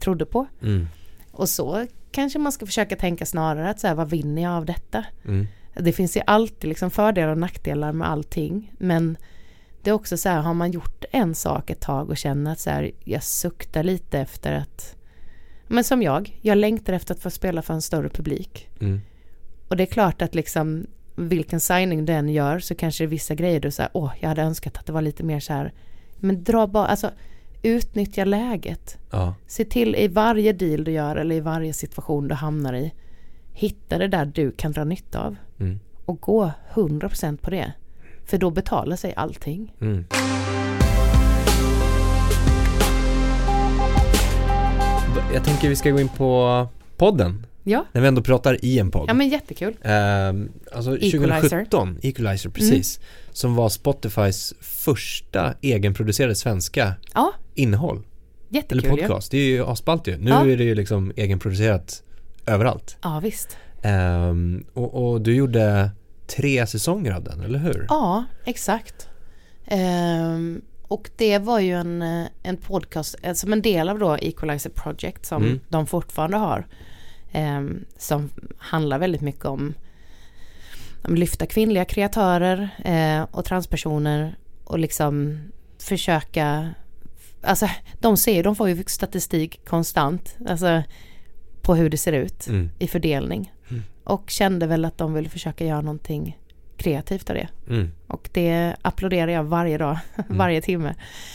trodde 0.00 0.26
på. 0.26 0.46
Mm. 0.62 0.86
Och 1.30 1.48
så 1.48 1.86
kanske 2.10 2.38
man 2.38 2.52
ska 2.52 2.66
försöka 2.66 2.96
tänka 2.96 3.26
snarare 3.26 3.70
att 3.70 3.80
så 3.80 3.86
här, 3.86 3.94
vad 3.94 4.10
vinner 4.10 4.42
jag 4.42 4.52
av 4.52 4.64
detta? 4.64 5.04
Mm. 5.24 5.46
Det 5.76 5.92
finns 5.92 6.16
ju 6.16 6.20
alltid 6.26 6.68
liksom 6.68 6.90
fördelar 6.90 7.28
och 7.28 7.38
nackdelar 7.38 7.92
med 7.92 8.08
allting. 8.10 8.72
Men 8.78 9.16
det 9.84 9.90
är 9.90 9.94
också 9.94 10.16
så 10.16 10.28
här, 10.28 10.40
har 10.40 10.54
man 10.54 10.70
gjort 10.70 11.04
en 11.12 11.34
sak 11.34 11.70
ett 11.70 11.80
tag 11.80 12.10
och 12.10 12.16
känner 12.16 12.52
att 12.52 12.60
så 12.60 12.70
här, 12.70 12.90
jag 13.04 13.22
suktar 13.22 13.82
lite 13.82 14.18
efter 14.18 14.52
att 14.52 14.96
men 15.68 15.84
som 15.84 16.02
jag, 16.02 16.38
jag 16.42 16.58
längtar 16.58 16.92
efter 16.92 17.14
att 17.14 17.20
få 17.20 17.30
spela 17.30 17.62
för 17.62 17.74
en 17.74 17.82
större 17.82 18.08
publik. 18.08 18.68
Mm. 18.80 19.00
Och 19.68 19.76
det 19.76 19.82
är 19.82 19.86
klart 19.86 20.22
att 20.22 20.34
liksom 20.34 20.86
vilken 21.16 21.60
signing 21.60 22.04
den 22.04 22.28
gör 22.28 22.58
så 22.58 22.74
kanske 22.74 23.04
det 23.04 23.06
är 23.06 23.08
vissa 23.08 23.34
grejer 23.34 23.60
du 23.60 23.70
säger, 23.70 23.90
åh, 23.94 24.12
jag 24.20 24.28
hade 24.28 24.42
önskat 24.42 24.78
att 24.78 24.86
det 24.86 24.92
var 24.92 25.02
lite 25.02 25.22
mer 25.24 25.40
så 25.40 25.52
här, 25.52 25.72
men 26.16 26.44
dra 26.44 26.66
bara, 26.66 26.86
alltså 26.86 27.10
utnyttja 27.62 28.24
läget. 28.24 28.98
Ja. 29.10 29.34
Se 29.46 29.64
till 29.64 29.96
i 29.96 30.08
varje 30.08 30.52
deal 30.52 30.84
du 30.84 30.92
gör 30.92 31.16
eller 31.16 31.34
i 31.34 31.40
varje 31.40 31.72
situation 31.72 32.28
du 32.28 32.34
hamnar 32.34 32.74
i, 32.74 32.92
hitta 33.52 33.98
det 33.98 34.08
där 34.08 34.24
du 34.24 34.50
kan 34.50 34.72
dra 34.72 34.84
nytta 34.84 35.20
av 35.20 35.36
Mm. 35.60 35.80
och 36.04 36.20
gå 36.20 36.50
100% 36.74 37.36
på 37.36 37.50
det. 37.50 37.72
För 38.26 38.38
då 38.38 38.50
betalar 38.50 38.96
sig 38.96 39.14
allting. 39.16 39.72
Mm. 39.80 40.04
Jag 45.34 45.44
tänker 45.44 45.68
vi 45.68 45.76
ska 45.76 45.90
gå 45.90 46.00
in 46.00 46.08
på 46.08 46.68
podden. 46.96 47.46
Ja, 47.64 47.84
När 47.92 48.00
vi 48.00 48.08
ändå 48.08 48.22
pratar 48.22 48.64
i 48.64 48.78
en 48.78 48.90
podd. 48.90 49.04
ja 49.08 49.14
men 49.14 49.28
jättekul. 49.28 49.76
Ehm, 49.82 50.48
alltså 50.72 50.96
Equalizer. 50.98 51.40
2017, 51.48 51.98
Equalizer, 52.02 52.50
precis. 52.50 53.00
Som 53.32 53.54
var 53.54 53.68
Spotifys 53.68 54.54
första 54.60 55.54
egenproducerade 55.60 56.34
svenska 56.34 56.94
Ja, 57.14 57.32
innehåll. 57.54 57.96
Eller 57.96 58.04
jättekul 58.62 58.84
ju. 58.84 58.90
podcast. 58.90 59.30
Det 59.30 59.38
är 59.38 59.46
ju 59.46 59.64
asballt 59.66 60.06
ju. 60.08 60.16
Nu 60.16 60.30
Ja. 60.30 60.46
är 60.46 60.56
det 60.56 60.64
ju 60.64 60.74
liksom 60.74 61.12
egenproducerat 61.16 62.02
överallt. 62.46 62.96
Ja, 63.02 63.20
visst. 63.22 63.56
Ehm, 63.82 64.64
och, 64.74 65.12
och 65.12 65.20
du 65.20 65.34
gjorde 65.34 65.90
tre 66.36 66.66
säsonger 66.66 67.12
av 67.12 67.24
den, 67.24 67.40
eller 67.40 67.58
hur? 67.58 67.86
Ja, 67.88 68.24
exakt. 68.44 69.08
Ehm, 69.66 70.62
och 70.82 71.10
det 71.16 71.38
var 71.38 71.60
ju 71.60 71.72
en, 71.74 72.02
en 72.42 72.56
podcast, 72.56 73.16
eh, 73.22 73.34
som 73.34 73.52
en 73.52 73.62
del 73.62 73.88
av 73.88 73.98
då 73.98 74.16
Equalizer 74.16 74.70
Project 74.70 75.26
som 75.26 75.42
Mm. 75.42 75.60
de 75.68 75.86
fortfarande 75.86 76.36
har. 76.36 76.66
ehm, 77.32 77.84
som 77.98 78.30
handlar 78.58 78.98
väldigt 78.98 79.20
mycket 79.20 79.44
om 79.44 79.74
att 81.02 81.18
lyfta 81.18 81.46
kvinnliga 81.46 81.84
kreatörer 81.84 82.68
eh, 82.84 83.22
och 83.30 83.44
transpersoner 83.44 84.36
och 84.64 84.78
liksom 84.78 85.38
försöka, 85.78 86.70
alltså 87.42 87.68
de 88.00 88.16
ser 88.16 88.42
de 88.42 88.56
får 88.56 88.68
ju 88.68 88.84
statistik 88.86 89.60
konstant, 89.68 90.36
alltså 90.48 90.82
på 91.62 91.74
hur 91.74 91.90
det 91.90 91.96
ser 91.96 92.12
ut 92.12 92.46
Mm. 92.48 92.70
i 92.78 92.86
fördelning. 92.88 93.52
Och 94.04 94.30
kände 94.30 94.66
väl 94.66 94.84
att 94.84 94.98
de 94.98 95.14
ville 95.14 95.28
försöka 95.28 95.64
göra 95.64 95.80
någonting 95.80 96.38
kreativt 96.76 97.30
av 97.30 97.36
det. 97.36 97.48
Mm. 97.68 97.90
Och 98.06 98.28
det 98.32 98.76
applåderar 98.82 99.30
jag 99.32 99.44
varje 99.44 99.78
dag, 99.78 99.98
Mm. 100.16 100.38
varje 100.38 100.60
timme. 100.62 100.94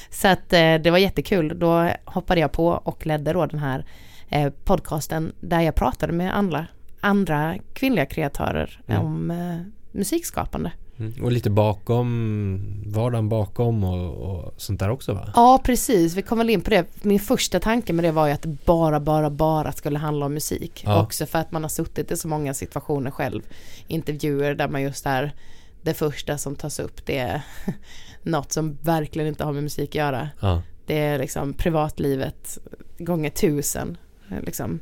Så 0.09 0.27
att 0.27 0.53
eh, 0.53 0.75
det 0.75 0.91
var 0.91 0.97
jättekul. 0.97 1.59
Då 1.59 1.89
hoppade 2.05 2.41
jag 2.41 2.51
på 2.51 2.67
och 2.67 3.05
ledde 3.05 3.33
då 3.33 3.45
den 3.45 3.59
här 3.59 3.85
eh, 4.29 4.49
podcasten 4.63 5.33
där 5.41 5.61
jag 5.61 5.75
pratade 5.75 6.13
med 6.13 6.37
andra, 6.37 6.67
andra 7.01 7.55
kvinnliga 7.73 8.05
kreatörer 8.05 8.81
Mm. 8.87 9.05
om 9.05 9.31
eh, 9.31 9.57
musikskapande. 9.91 10.71
Mm. 10.99 11.23
Och 11.23 11.31
lite 11.31 11.49
bakom, 11.49 12.83
vardagen 12.85 13.29
bakom 13.29 13.83
och, 13.83 14.13
och 14.13 14.53
sånt 14.57 14.79
där 14.79 14.89
också 14.89 15.13
va? 15.13 15.31
Ja, 15.35 15.61
precis. 15.63 16.15
Vi 16.15 16.21
kom 16.21 16.37
väl 16.37 16.49
in 16.49 16.61
på 16.61 16.69
det. 16.69 16.85
Min 17.01 17.19
första 17.19 17.59
tanke 17.59 17.93
med 17.93 18.05
det 18.05 18.11
var 18.11 18.27
ju 18.27 18.33
att 18.33 18.41
det 18.41 18.57
bara, 18.65 18.99
bara, 18.99 19.29
bara 19.29 19.71
skulle 19.71 19.99
handla 19.99 20.25
om 20.25 20.33
musik. 20.33 20.83
Ja. 20.85 21.01
Också 21.01 21.25
för 21.25 21.39
att 21.39 21.51
man 21.51 21.61
har 21.63 21.69
suttit 21.69 22.11
i 22.11 22.17
så 22.17 22.27
många 22.27 22.53
situationer 22.53 23.11
själv. 23.11 23.41
Intervjuer 23.87 24.55
där 24.55 24.67
man 24.67 24.81
just 24.81 25.05
är 25.05 25.35
det 25.81 25.93
första 25.93 26.37
som 26.37 26.55
tas 26.55 26.79
upp. 26.79 27.05
Det 27.05 27.17
är 27.17 27.41
något 28.23 28.51
som 28.51 28.77
verkligen 28.81 29.27
inte 29.27 29.43
har 29.43 29.53
med 29.53 29.63
musik 29.63 29.89
att 29.89 29.95
göra. 29.95 30.29
Ja. 30.39 30.61
Det 30.85 30.99
är 30.99 31.19
liksom 31.19 31.53
privatlivet 31.53 32.57
gånger 32.97 33.29
tusen. 33.29 33.97
Liksom. 34.41 34.79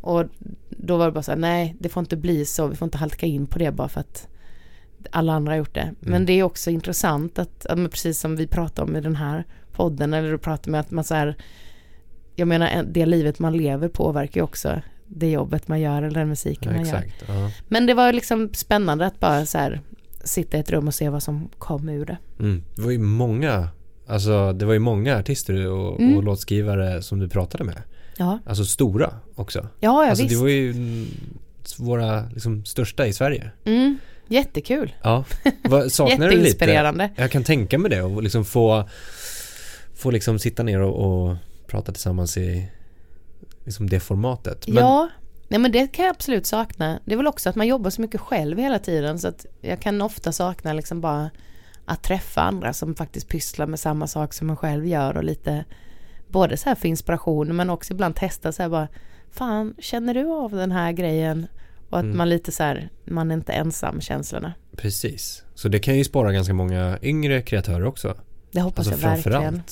Och 0.00 0.24
då 0.70 0.96
var 0.96 1.06
det 1.06 1.12
bara 1.12 1.22
så 1.22 1.30
här, 1.30 1.38
nej 1.38 1.76
det 1.78 1.88
får 1.88 2.00
inte 2.00 2.16
bli 2.16 2.44
så, 2.44 2.66
vi 2.66 2.76
får 2.76 2.86
inte 2.86 2.98
halka 2.98 3.26
in 3.26 3.46
på 3.46 3.58
det 3.58 3.72
bara 3.72 3.88
för 3.88 4.00
att 4.00 4.28
alla 5.10 5.32
andra 5.32 5.52
har 5.52 5.56
gjort 5.58 5.74
det. 5.74 5.94
Men 6.00 6.12
Mm. 6.14 6.26
det 6.26 6.32
är 6.32 6.42
också 6.42 6.70
intressant 6.70 7.38
att, 7.38 7.66
men 7.68 7.88
precis 7.88 8.20
som 8.20 8.36
vi 8.36 8.46
pratar 8.46 8.82
om 8.82 8.96
i 8.96 9.00
den 9.00 9.16
här 9.16 9.44
podden, 9.72 10.14
eller 10.14 10.30
du 10.30 10.38
pratar 10.38 10.70
med 10.70 10.80
att 10.80 10.90
man 10.90 11.04
så 11.04 11.14
här, 11.14 11.36
jag 12.36 12.48
menar 12.48 12.66
en- 12.66 12.92
det 12.92 13.06
livet 13.06 13.38
man 13.38 13.56
lever 13.56 13.88
påverkar 13.88 14.40
ju 14.40 14.44
också 14.44 14.80
det 15.06 15.30
jobbet 15.30 15.68
man 15.68 15.80
gör 15.80 16.02
eller 16.02 16.18
den 16.20 16.28
musiken 16.28 16.72
Ja, 16.72 16.78
man 16.78 16.88
gör. 16.88 16.96
exakt. 16.96 17.24
Ja. 17.28 17.50
Men 17.68 17.86
det 17.86 17.94
var 17.94 18.12
liksom 18.12 18.50
spännande 18.54 19.06
att 19.06 19.20
bara 19.20 19.46
så 19.46 19.58
här 19.58 19.80
sitta 20.24 20.56
i 20.56 20.60
ett 20.60 20.70
rum 20.70 20.86
och 20.88 20.94
se 20.94 21.08
vad 21.08 21.22
som 21.22 21.48
kom 21.58 21.88
ur 21.88 22.06
det. 22.06 22.16
Mm. 22.40 22.62
Det 22.76 22.82
var 22.82 22.90
ju 22.90 22.98
många, 22.98 23.68
alltså 24.06 24.52
det 24.52 24.66
var 24.66 24.72
ju 24.72 24.78
många 24.78 25.18
artister 25.18 25.66
och, 25.66 26.00
Mm. 26.00 26.16
och 26.16 26.22
låtskrivare 26.24 27.02
som 27.02 27.18
du 27.18 27.28
pratade 27.28 27.64
med. 27.64 27.82
Ja, 28.16 28.38
Alltså 28.46 28.64
stora 28.64 29.14
också. 29.34 29.58
ja, 29.58 29.68
ja 29.80 30.08
alltså 30.08 30.24
visst. 30.24 30.34
det 30.34 30.40
var 30.40 30.48
ju 30.48 30.70
mm, 30.70 31.06
våra 31.78 32.28
liksom, 32.28 32.64
största 32.64 33.06
i 33.06 33.12
Sverige. 33.12 33.50
Mm. 33.64 33.98
Jättekul. 34.28 34.94
Ja, 35.02 35.24
vad, 35.62 35.92
saknar 35.92 36.28
du 36.28 36.36
lite? 36.36 37.10
Jag 37.16 37.30
kan 37.30 37.44
tänka 37.44 37.78
mig 37.78 37.90
det 37.90 38.02
och 38.02 38.22
liksom 38.22 38.44
få, 38.44 38.88
få 39.94 40.10
liksom 40.10 40.38
sitta 40.38 40.62
ner 40.62 40.80
och, 40.80 41.26
och 41.28 41.36
prata 41.66 41.92
tillsammans 41.92 42.36
i 42.36 42.68
liksom 43.64 43.90
det 43.90 44.00
formatet. 44.00 44.68
Men, 44.68 44.84
Ja, 44.84 45.08
nej 45.48 45.60
men 45.60 45.72
det 45.72 45.86
kan 45.86 46.04
jag 46.04 46.12
absolut 46.12 46.46
sakna. 46.46 47.00
Det 47.04 47.12
är 47.12 47.16
väl 47.16 47.26
också 47.26 47.50
att 47.50 47.56
man 47.56 47.66
jobbar 47.66 47.90
så 47.90 48.00
mycket 48.00 48.20
själv 48.20 48.58
hela 48.58 48.78
tiden 48.78 49.18
så 49.18 49.28
att 49.28 49.46
jag 49.60 49.80
kan 49.80 50.02
ofta 50.02 50.32
sakna 50.32 50.72
liksom 50.72 51.00
bara 51.00 51.30
att 51.84 52.02
träffa 52.02 52.40
andra 52.40 52.72
som 52.72 52.94
faktiskt 52.94 53.28
pysslar 53.28 53.66
med 53.66 53.80
samma 53.80 54.06
sak 54.06 54.32
som 54.32 54.46
man 54.46 54.56
själv 54.56 54.86
gör 54.86 55.16
och 55.16 55.24
lite 55.24 55.64
både 56.28 56.56
så 56.56 56.68
här 56.68 56.76
för 56.76 56.88
inspiration 56.88 57.56
men 57.56 57.70
också 57.70 57.92
ibland 57.92 58.16
testa 58.16 58.52
så 58.52 58.62
här 58.62 58.68
bara 58.68 58.88
fan 59.30 59.74
känner 59.78 60.14
du 60.14 60.26
av 60.26 60.50
den 60.50 60.72
här 60.72 60.92
grejen 60.92 61.46
och 61.90 61.98
att 61.98 62.04
Mm. 62.04 62.16
man 62.16 62.28
lite 62.28 62.52
så 62.52 62.62
här 62.62 62.88
man 63.04 63.30
är 63.30 63.34
inte 63.34 63.52
ensam 63.52 64.00
känslorna. 64.00 64.52
Precis. 64.76 65.42
Så 65.54 65.68
det 65.68 65.78
kan 65.78 65.96
ju 65.98 66.04
spara 66.04 66.32
ganska 66.32 66.54
många 66.54 66.98
yngre 67.02 67.42
kreatörer 67.42 67.84
också. 67.84 68.14
Det 68.52 68.60
hoppas 68.60 68.88
Alltså 68.88 69.06
jag 69.06 69.10
verkligen. 69.16 69.62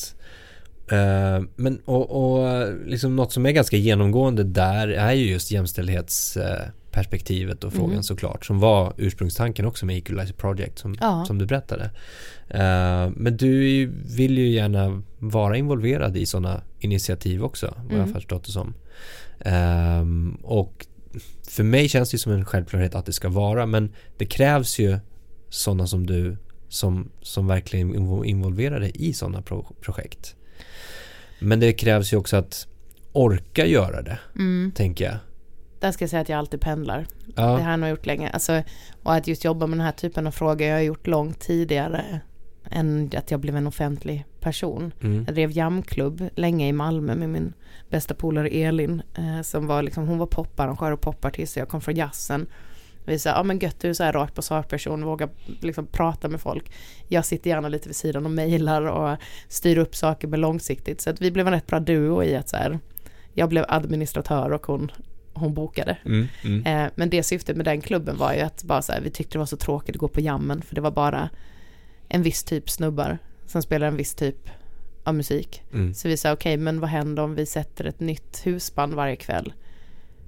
Eh, 0.91 1.41
men 1.57 1.79
och, 1.85 2.35
och 2.35 2.69
liksom 2.87 3.17
något 3.17 3.33
som 3.33 3.47
är 3.47 3.51
ganska 3.51 3.77
genomgående 3.77 4.43
där 4.45 4.89
är 4.89 5.13
ju 5.13 5.31
just 5.31 5.51
jämställdhetsperspektivet 5.51 7.65
och 7.65 7.73
frågan 7.73 7.91
Mm. 7.91 8.03
såklart 8.03 8.47
som 8.47 8.61
var 8.61 8.93
ursprungstanken 8.97 9.67
också 9.67 9.87
med 9.87 9.97
Equalizer 9.97 10.35
Project 10.35 10.79
som, 10.79 10.97
Ja. 11.01 11.25
som 11.27 11.39
du 11.39 11.47
berättade. 11.47 11.85
Eh, 12.49 13.11
men 13.17 13.37
du 13.37 13.87
vill 14.17 14.39
ju 14.39 14.49
gärna 14.49 15.03
vara 15.19 15.57
involverad 15.57 16.17
i 16.17 16.27
sådana 16.27 16.61
initiativ 16.79 17.45
också 17.45 17.67
vad 17.77 17.85
jag 17.85 17.93
Mm. 17.93 18.01
har 18.07 18.13
förstått 18.21 18.45
det 18.45 18.53
som. 18.53 18.75
Ehm, 19.41 20.39
och 20.43 20.87
för 21.49 21.63
mig 21.63 21.89
känns 21.89 22.11
det 22.11 22.19
som 22.19 22.33
en 22.33 22.45
självklarhet 22.45 22.95
att 22.95 23.07
det 23.07 23.13
ska 23.13 23.29
vara 23.29 23.67
men 23.67 23.93
det 24.17 24.27
krävs 24.27 24.79
ju 24.79 24.99
sådana 25.49 25.87
som 25.87 26.07
du 26.07 26.37
som, 26.69 27.11
som 27.23 27.47
verkligen 27.47 27.95
invo- 27.97 28.25
involverade 28.25 28.91
i 29.03 29.13
sådana 29.13 29.43
pro- 29.43 29.75
projekt. 29.81 30.37
Men 31.41 31.61
det 31.61 31.73
krävs 31.73 32.13
ju 32.13 32.17
också 32.17 32.37
att 32.37 32.67
orka 33.13 33.67
göra 33.67 34.03
det, 34.03 34.19
Mm. 34.37 34.73
tänker 34.75 35.05
jag. 35.05 35.17
Där 35.81 35.93
ska 35.93 36.03
jag 36.03 36.11
säga 36.11 36.23
att 36.23 36.29
jag 36.29 36.39
alltid 36.39 36.61
pendlar. 36.61 37.07
Ja, 37.37 37.43
Det 37.57 37.63
har 37.63 37.79
jag 37.79 37.91
gjort 37.91 38.07
länge. 38.07 38.31
Alltså, 38.31 38.63
och 39.03 39.15
att 39.15 39.27
just 39.27 39.45
jobba 39.45 39.67
med 39.67 39.79
den 39.79 39.85
här 39.85 39.93
typen 39.93 40.27
av 40.27 40.31
frågor 40.31 40.63
jag 40.67 40.75
har 40.77 40.83
gjort 40.83 41.07
långt 41.07 41.41
tidigare 41.41 42.21
än 42.73 43.11
att 43.17 43.31
jag 43.31 43.41
blev 43.41 43.57
en 43.57 43.67
offentlig 43.67 44.25
person. 44.41 44.93
mm, 45.03 45.25
Jag 45.27 45.35
drev 45.35 45.51
jamklubb 45.51 46.29
länge 46.35 46.69
i 46.69 46.73
Malmö 46.73 47.15
med 47.15 47.29
min 47.29 47.53
bästa 47.91 48.15
polare 48.15 48.49
Elin 48.49 49.03
eh, 49.15 49.43
som 49.43 49.67
var 49.67 49.83
liksom, 49.83 50.09
hon 50.09 50.19
var 50.19 50.27
poparrangör 50.27 50.93
och 50.93 51.01
popartist 51.01 51.57
och 51.57 51.61
jag 51.61 51.69
kom 51.69 51.81
från 51.81 51.95
jazzen. 51.95 52.47
Vi 53.05 53.19
sa, 53.19 53.31
ja 53.31 53.43
men 53.43 53.59
gött 53.59 53.81
du 53.81 53.89
är 53.89 53.95
så 53.95 54.05
här 54.05 54.13
rakt 54.13 54.35
på 54.35 54.43
sak 54.43 54.69
person, 54.69 55.05
våga 55.05 55.29
liksom 55.61 55.87
prata 55.87 56.29
med 56.29 56.41
folk. 56.41 56.73
Jag 57.09 57.25
sitter 57.25 57.51
gärna 57.51 57.69
lite 57.69 57.89
vid 57.89 57.97
sidan 57.97 58.25
och 58.25 58.31
mejlar 58.31 58.83
och 58.83 59.17
styr 59.49 59.79
upp 59.79 59.95
saker 59.95 60.29
med 60.29 60.39
långsiktigt. 60.39 61.01
Så 61.01 61.11
att 61.11 61.21
vi 61.21 61.31
blev 61.31 61.47
en 61.47 61.53
rätt 61.53 61.67
bra 61.67 61.81
duo 61.81 62.23
i 62.25 62.37
att 62.37 62.49
så 62.49 62.57
här, 62.57 62.79
jag 63.35 63.49
blev 63.49 63.65
administratör 63.69 64.53
och 64.53 64.67
hon, 64.67 64.91
hon 65.35 65.55
bokade. 65.55 65.97
mm, 66.05 66.27
mm, 66.45 66.67
Eh, 66.67 66.91
men 66.95 67.11
det 67.11 67.23
syftet 67.23 67.57
med 67.57 67.67
den 67.67 67.81
klubben 67.81 68.17
var 68.17 68.33
ju 68.33 68.41
att 68.41 68.65
bara 68.65 68.83
så 68.83 68.93
här, 68.93 69.01
vi 69.01 69.11
tyckte 69.11 69.35
det 69.35 69.39
var 69.39 69.47
så 69.47 69.57
tråkigt 69.57 69.97
att 69.97 70.01
gå 70.01 70.09
på 70.09 70.21
jammen 70.21 70.63
för 70.63 70.75
det 70.75 70.81
var 70.81 70.91
bara 70.91 71.31
en 72.15 72.23
viss 72.23 72.45
typ 72.45 72.71
snubbar 72.71 73.19
som 73.47 73.63
spelar 73.63 73.87
en 73.87 73.97
viss 73.97 74.15
typ 74.15 74.51
av 75.05 75.15
musik. 75.15 75.63
mm, 75.73 75.95
Så 75.95 76.09
vi 76.09 76.17
sa 76.17 76.33
okej, 76.33 76.57
men 76.57 76.81
vad 76.81 76.91
händer 76.91 77.23
om 77.23 77.35
vi 77.35 77.47
sätter 77.47 77.85
ett 77.85 78.01
nytt 78.01 78.47
husband 78.47 78.95
varje 78.95 79.17
kväll 79.17 79.53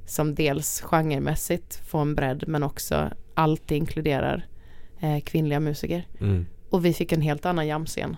som 0.06 0.34
dels 0.34 0.80
genremässigt 0.80 1.74
får 1.86 2.00
en 2.00 2.14
bredd 2.14 2.44
men 2.46 2.62
också 2.62 3.10
alltid 3.34 3.76
inkluderar 3.78 4.46
eh, 5.00 5.20
kvinnliga 5.20 5.60
musiker. 5.60 6.06
mm, 6.20 6.46
Och 6.70 6.84
vi 6.84 6.92
fick 6.94 7.12
en 7.12 7.20
helt 7.20 7.46
annan 7.46 7.66
jamscen 7.66 8.16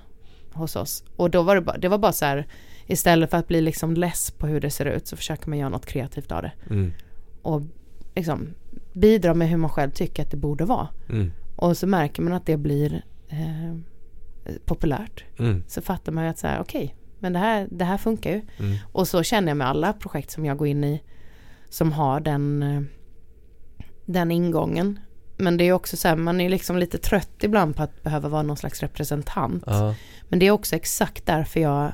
hos 0.52 0.76
oss. 0.76 1.04
Och 1.16 1.30
då 1.30 1.42
var 1.42 1.54
det 1.54 1.60
bara, 1.60 1.78
det 1.78 1.88
var 1.88 1.98
bara 1.98 2.12
så 2.12 2.24
här, 2.24 2.46
istället 2.86 3.30
för 3.30 3.36
att 3.38 3.48
bli 3.48 3.60
liksom 3.60 3.94
less 3.94 4.30
på 4.30 4.46
hur 4.46 4.60
det 4.60 4.70
ser 4.70 4.84
ut 4.86 5.06
så 5.06 5.16
försöker 5.16 5.48
man 5.48 5.58
göra 5.58 5.68
något 5.68 5.86
kreativt 5.86 6.32
av 6.32 6.42
det 6.42 6.52
mm, 6.70 6.92
och 7.42 7.62
liksom 8.14 8.48
bidra 8.92 9.34
med 9.34 9.48
hur 9.48 9.56
man 9.56 9.70
själv 9.70 9.90
tycker 9.90 10.22
att 10.22 10.30
det 10.30 10.36
borde 10.36 10.64
vara. 10.64 10.88
mm, 11.08 11.32
Och 11.56 11.76
så 11.76 11.86
märker 11.86 12.22
man 12.22 12.32
att 12.32 12.46
det 12.46 12.56
blir 12.56 13.04
eh, 13.28 13.74
populärt. 14.64 15.24
mm, 15.38 15.64
Så 15.68 15.82
fattar 15.82 16.12
man 16.12 16.24
ju 16.24 16.30
att 16.30 16.38
så 16.38 16.46
här, 16.46 16.60
okej, 16.60 16.94
men 17.18 17.32
det 17.32 17.38
här, 17.38 17.68
det 17.70 17.84
här 17.84 17.98
funkar 17.98 18.30
ju. 18.30 18.42
mm, 18.58 18.76
Och 18.92 19.08
så 19.08 19.22
känner 19.22 19.48
jag 19.48 19.56
med 19.56 19.66
alla 19.68 19.92
projekt 19.92 20.30
som 20.30 20.44
jag 20.44 20.56
går 20.56 20.68
in 20.68 20.84
i 20.84 21.02
som 21.68 21.92
har 21.92 22.20
den, 22.20 22.62
eh, 22.62 22.82
den 24.04 24.30
ingången. 24.30 24.98
Men 25.36 25.56
det 25.56 25.64
är 25.64 25.72
också 25.72 25.96
så 25.96 26.08
här, 26.08 26.16
man 26.16 26.40
är 26.40 26.48
liksom 26.48 26.78
lite 26.78 26.98
trött 26.98 27.44
ibland 27.44 27.76
på 27.76 27.82
att 27.82 28.02
behöva 28.02 28.28
vara 28.28 28.42
någon 28.42 28.56
slags 28.56 28.80
representant. 28.80 29.64
ja, 29.66 29.94
Men 30.28 30.38
det 30.38 30.46
är 30.46 30.50
också 30.50 30.76
exakt 30.76 31.26
därför 31.26 31.60
jag 31.60 31.92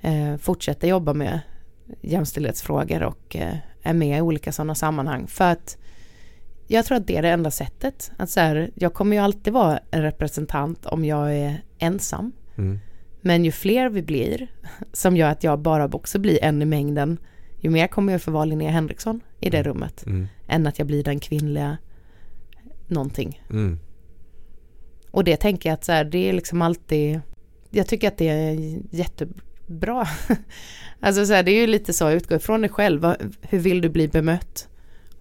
eh, 0.00 0.36
fortsätter 0.36 0.88
jobba 0.88 1.14
med 1.14 1.40
jämställdhetsfrågor 2.00 3.02
och 3.02 3.36
eh, 3.36 3.56
är 3.82 3.92
med 3.94 4.18
i 4.18 4.20
olika 4.20 4.52
sådana 4.52 4.74
sammanhang. 4.74 5.26
För 5.26 5.52
att 5.52 5.78
jag 6.66 6.84
tror 6.84 6.96
att 6.98 7.06
det 7.06 7.16
är 7.16 7.22
det 7.22 7.28
enda 7.30 7.50
sättet. 7.50 8.10
Att 8.16 8.30
så 8.30 8.40
här, 8.40 8.70
jag 8.74 8.94
kommer 8.94 9.16
ju 9.16 9.22
alltid 9.22 9.52
vara 9.52 9.80
en 9.90 10.02
representant 10.02 10.86
om 10.86 11.04
jag 11.04 11.34
är 11.36 11.62
ensam. 11.78 12.32
mm, 12.58 12.78
Men 13.20 13.44
ju 13.44 13.52
fler 13.52 13.88
vi 13.88 14.02
blir, 14.02 14.46
som 14.92 15.16
gör 15.16 15.28
att 15.30 15.44
jag 15.44 15.58
bara 15.58 15.84
också 15.86 16.18
blir 16.18 16.44
en 16.44 16.62
i 16.62 16.64
mängden, 16.64 17.18
ju 17.60 17.70
mer 17.70 17.86
kommer 17.86 18.12
jag 18.12 18.22
få 18.22 18.30
vara 18.30 18.44
Linnea 18.44 18.70
Henriksson 18.70 19.20
i 19.40 19.50
det 19.50 19.58
Mm. 19.58 19.72
rummet. 19.72 20.06
mm, 20.06 20.26
Än 20.48 20.66
att 20.66 20.78
jag 20.78 20.86
blir 20.86 21.04
den 21.04 21.20
kvinnliga 21.20 21.76
någonting. 22.86 23.42
mm, 23.50 23.78
Och 25.10 25.24
det 25.24 25.36
tänker 25.36 25.68
jag 25.68 25.74
att 25.74 25.84
så 25.84 25.92
här, 25.92 26.04
det 26.04 26.28
är 26.28 26.32
liksom 26.32 26.62
alltid, 26.62 27.20
jag 27.70 27.86
tycker 27.86 28.08
att 28.08 28.18
det 28.18 28.28
är 28.28 28.78
jättebra. 28.90 30.06
alltså 31.00 31.26
så 31.26 31.32
här, 31.32 31.42
det 31.42 31.50
är 31.50 31.60
ju 31.60 31.66
lite 31.66 31.92
så, 31.92 32.10
utgå 32.10 32.34
ifrån 32.34 32.60
dig 32.60 32.70
själv, 32.70 33.06
hur 33.40 33.58
vill 33.58 33.80
du 33.80 33.88
bli 33.88 34.08
bemött? 34.08 34.68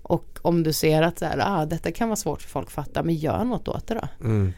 Och 0.07 0.39
om 0.41 0.63
du 0.63 0.73
ser 0.73 1.01
att 1.01 1.19
så 1.19 1.25
här, 1.25 1.39
ah, 1.41 1.65
detta 1.65 1.91
kan 1.91 2.07
vara 2.09 2.15
svårt 2.15 2.41
för 2.41 2.49
folk 2.49 2.67
att 2.67 2.73
fatta, 2.73 3.03
men 3.03 3.15
gör 3.15 3.43
något 3.43 3.67
åt 3.67 3.87
det 3.87 3.93
då. 3.93 4.07
mm, 4.25 4.53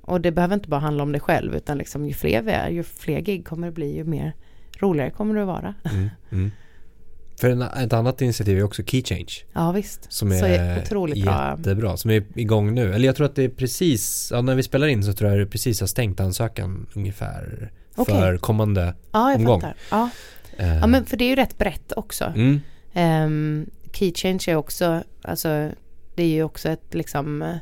Och 0.00 0.20
det 0.20 0.32
behöver 0.32 0.54
inte 0.54 0.68
bara 0.68 0.80
handla 0.80 1.02
om 1.02 1.12
dig 1.12 1.20
själv, 1.20 1.54
utan 1.56 1.78
liksom 1.78 2.06
ju 2.06 2.14
fler 2.14 2.42
vi 2.42 2.52
är, 2.52 2.68
ju 2.70 2.82
fler 2.82 3.20
gig 3.20 3.46
kommer 3.46 3.66
det 3.66 3.72
bli, 3.72 3.96
ju 3.96 4.04
mer 4.04 4.32
roligare 4.78 5.10
kommer 5.10 5.34
det 5.34 5.40
att 5.40 5.46
vara. 5.46 5.74
mm, 5.92 6.08
mm. 6.30 6.50
För 7.40 7.50
en, 7.50 7.62
ett 7.62 7.92
annat 7.92 8.22
initiativ 8.22 8.58
är 8.58 8.62
också 8.62 8.82
Key 8.82 9.02
Change. 9.04 9.30
Ja 9.52 9.72
visst, 9.72 10.12
Som 10.12 10.30
så 10.30 10.44
är 10.44 10.58
är 10.60 10.82
otroligt 10.82 11.24
bra. 11.24 11.56
jättebra. 11.58 11.96
Som 11.96 12.10
är 12.10 12.24
igång 12.34 12.74
nu. 12.74 12.94
Eller 12.94 13.06
jag 13.06 13.16
tror 13.16 13.26
att 13.26 13.34
det 13.34 13.44
är 13.44 13.48
precis, 13.48 14.28
ja, 14.32 14.40
när 14.42 14.54
vi 14.54 14.62
spelar 14.62 14.86
in 14.86 15.04
så 15.04 15.12
tror 15.12 15.30
jag 15.30 15.38
det 15.38 15.46
precis 15.46 15.80
har 15.80 15.86
stängt 15.86 16.20
ansökan 16.20 16.86
ungefär. 16.94 17.70
Okej. 17.96 18.14
För 18.14 18.36
kommande. 18.36 18.94
Ja, 19.12 19.30
jag 19.30 19.38
omgång. 19.40 19.60
fattar. 19.60 19.76
Ja. 19.90 20.10
eh, 20.56 20.76
ja, 20.78 20.86
men 20.86 21.04
för 21.06 21.16
det 21.16 21.24
är 21.24 21.28
ju 21.28 21.36
rätt 21.36 21.58
brett 21.58 21.92
också. 21.96 22.32
Um, 22.94 23.66
key 23.92 24.12
change 24.14 24.44
är 24.48 24.56
också, 24.56 25.02
alltså 25.22 25.70
det 26.14 26.22
är 26.22 26.28
ju 26.28 26.42
också 26.42 26.68
ett 26.68 26.94
liksom 26.94 27.42
eh, 27.42 27.56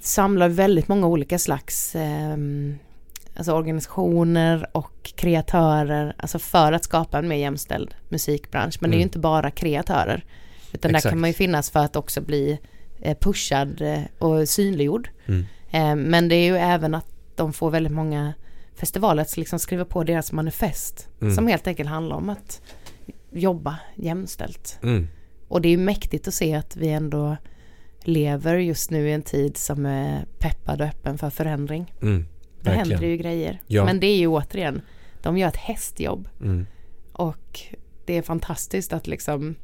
samlar 0.00 0.48
väldigt 0.48 0.88
många 0.88 1.06
olika 1.06 1.38
slags 1.38 1.94
ehm, 1.96 2.78
alltså 3.36 3.52
organisationer 3.52 4.66
och 4.76 5.12
kreatörer, 5.16 6.14
alltså 6.18 6.38
för 6.38 6.72
att 6.72 6.84
skapa 6.84 7.18
en 7.18 7.28
mer 7.28 7.36
jämställd 7.36 7.94
musikbransch. 8.08 8.76
Men 8.80 8.90
det 8.90 8.94
är 8.94 8.98
ju 8.98 9.02
Mm. 9.02 9.08
inte 9.08 9.18
bara 9.18 9.50
kreatörer, 9.50 10.24
utan 10.72 10.92
där 10.92 10.98
Exakt. 10.98 11.10
kan 11.12 11.20
man 11.20 11.30
ju 11.30 11.34
finnas 11.34 11.70
för 11.70 11.80
att 11.80 11.96
också 11.96 12.20
bli 12.20 12.58
eh, 13.00 13.16
pushad 13.20 13.80
eh, 13.80 14.00
och 14.18 14.48
synliggjord. 14.48 15.08
mm, 15.26 15.44
Eh, 15.70 15.96
Men 15.96 16.28
det 16.28 16.34
är 16.36 16.44
ju 16.46 16.56
även 16.56 16.94
att 16.94 17.06
de 17.36 17.52
får 17.52 17.70
väldigt 17.70 17.92
många 17.92 18.32
festivaler 18.74 19.22
att 19.22 19.36
liksom 19.36 19.58
skriva 19.58 19.84
på 19.84 20.04
deras 20.04 20.32
manifest. 20.32 21.08
Mm. 21.20 21.34
Som 21.34 21.46
helt 21.46 21.66
enkelt 21.66 21.88
handlar 21.88 22.16
om 22.16 22.28
att 22.30 22.60
jobba 23.32 23.76
jämställt. 23.94 24.78
mm, 24.82 25.08
Och 25.48 25.60
det 25.60 25.68
är 25.68 25.76
mäktigt 25.78 26.28
att 26.28 26.34
se 26.34 26.54
att 26.54 26.76
vi 26.76 26.88
ändå 26.88 27.36
lever 28.00 28.58
just 28.58 28.90
nu 28.90 29.08
i 29.08 29.12
en 29.12 29.22
tid 29.22 29.56
som 29.56 29.86
är 29.86 30.24
peppad 30.38 30.80
och 30.80 30.86
öppen 30.86 31.18
för 31.18 31.30
förändring. 31.30 31.94
mm, 32.02 32.26
Det 32.62 32.70
händer 32.70 33.06
ju 33.06 33.16
grejer. 33.16 33.60
Ja. 33.66 33.84
Men 33.84 34.00
det 34.00 34.06
är 34.06 34.16
ju 34.16 34.26
återigen, 34.26 34.82
de 35.22 35.38
gör 35.38 35.48
ett 35.48 35.56
hästjobb. 35.56 36.28
mm, 36.42 36.66
Och 37.12 37.60
det 38.04 38.14
är 38.14 38.22
fantastiskt 38.22 38.92
att 38.92 39.06
liksom 39.06 39.54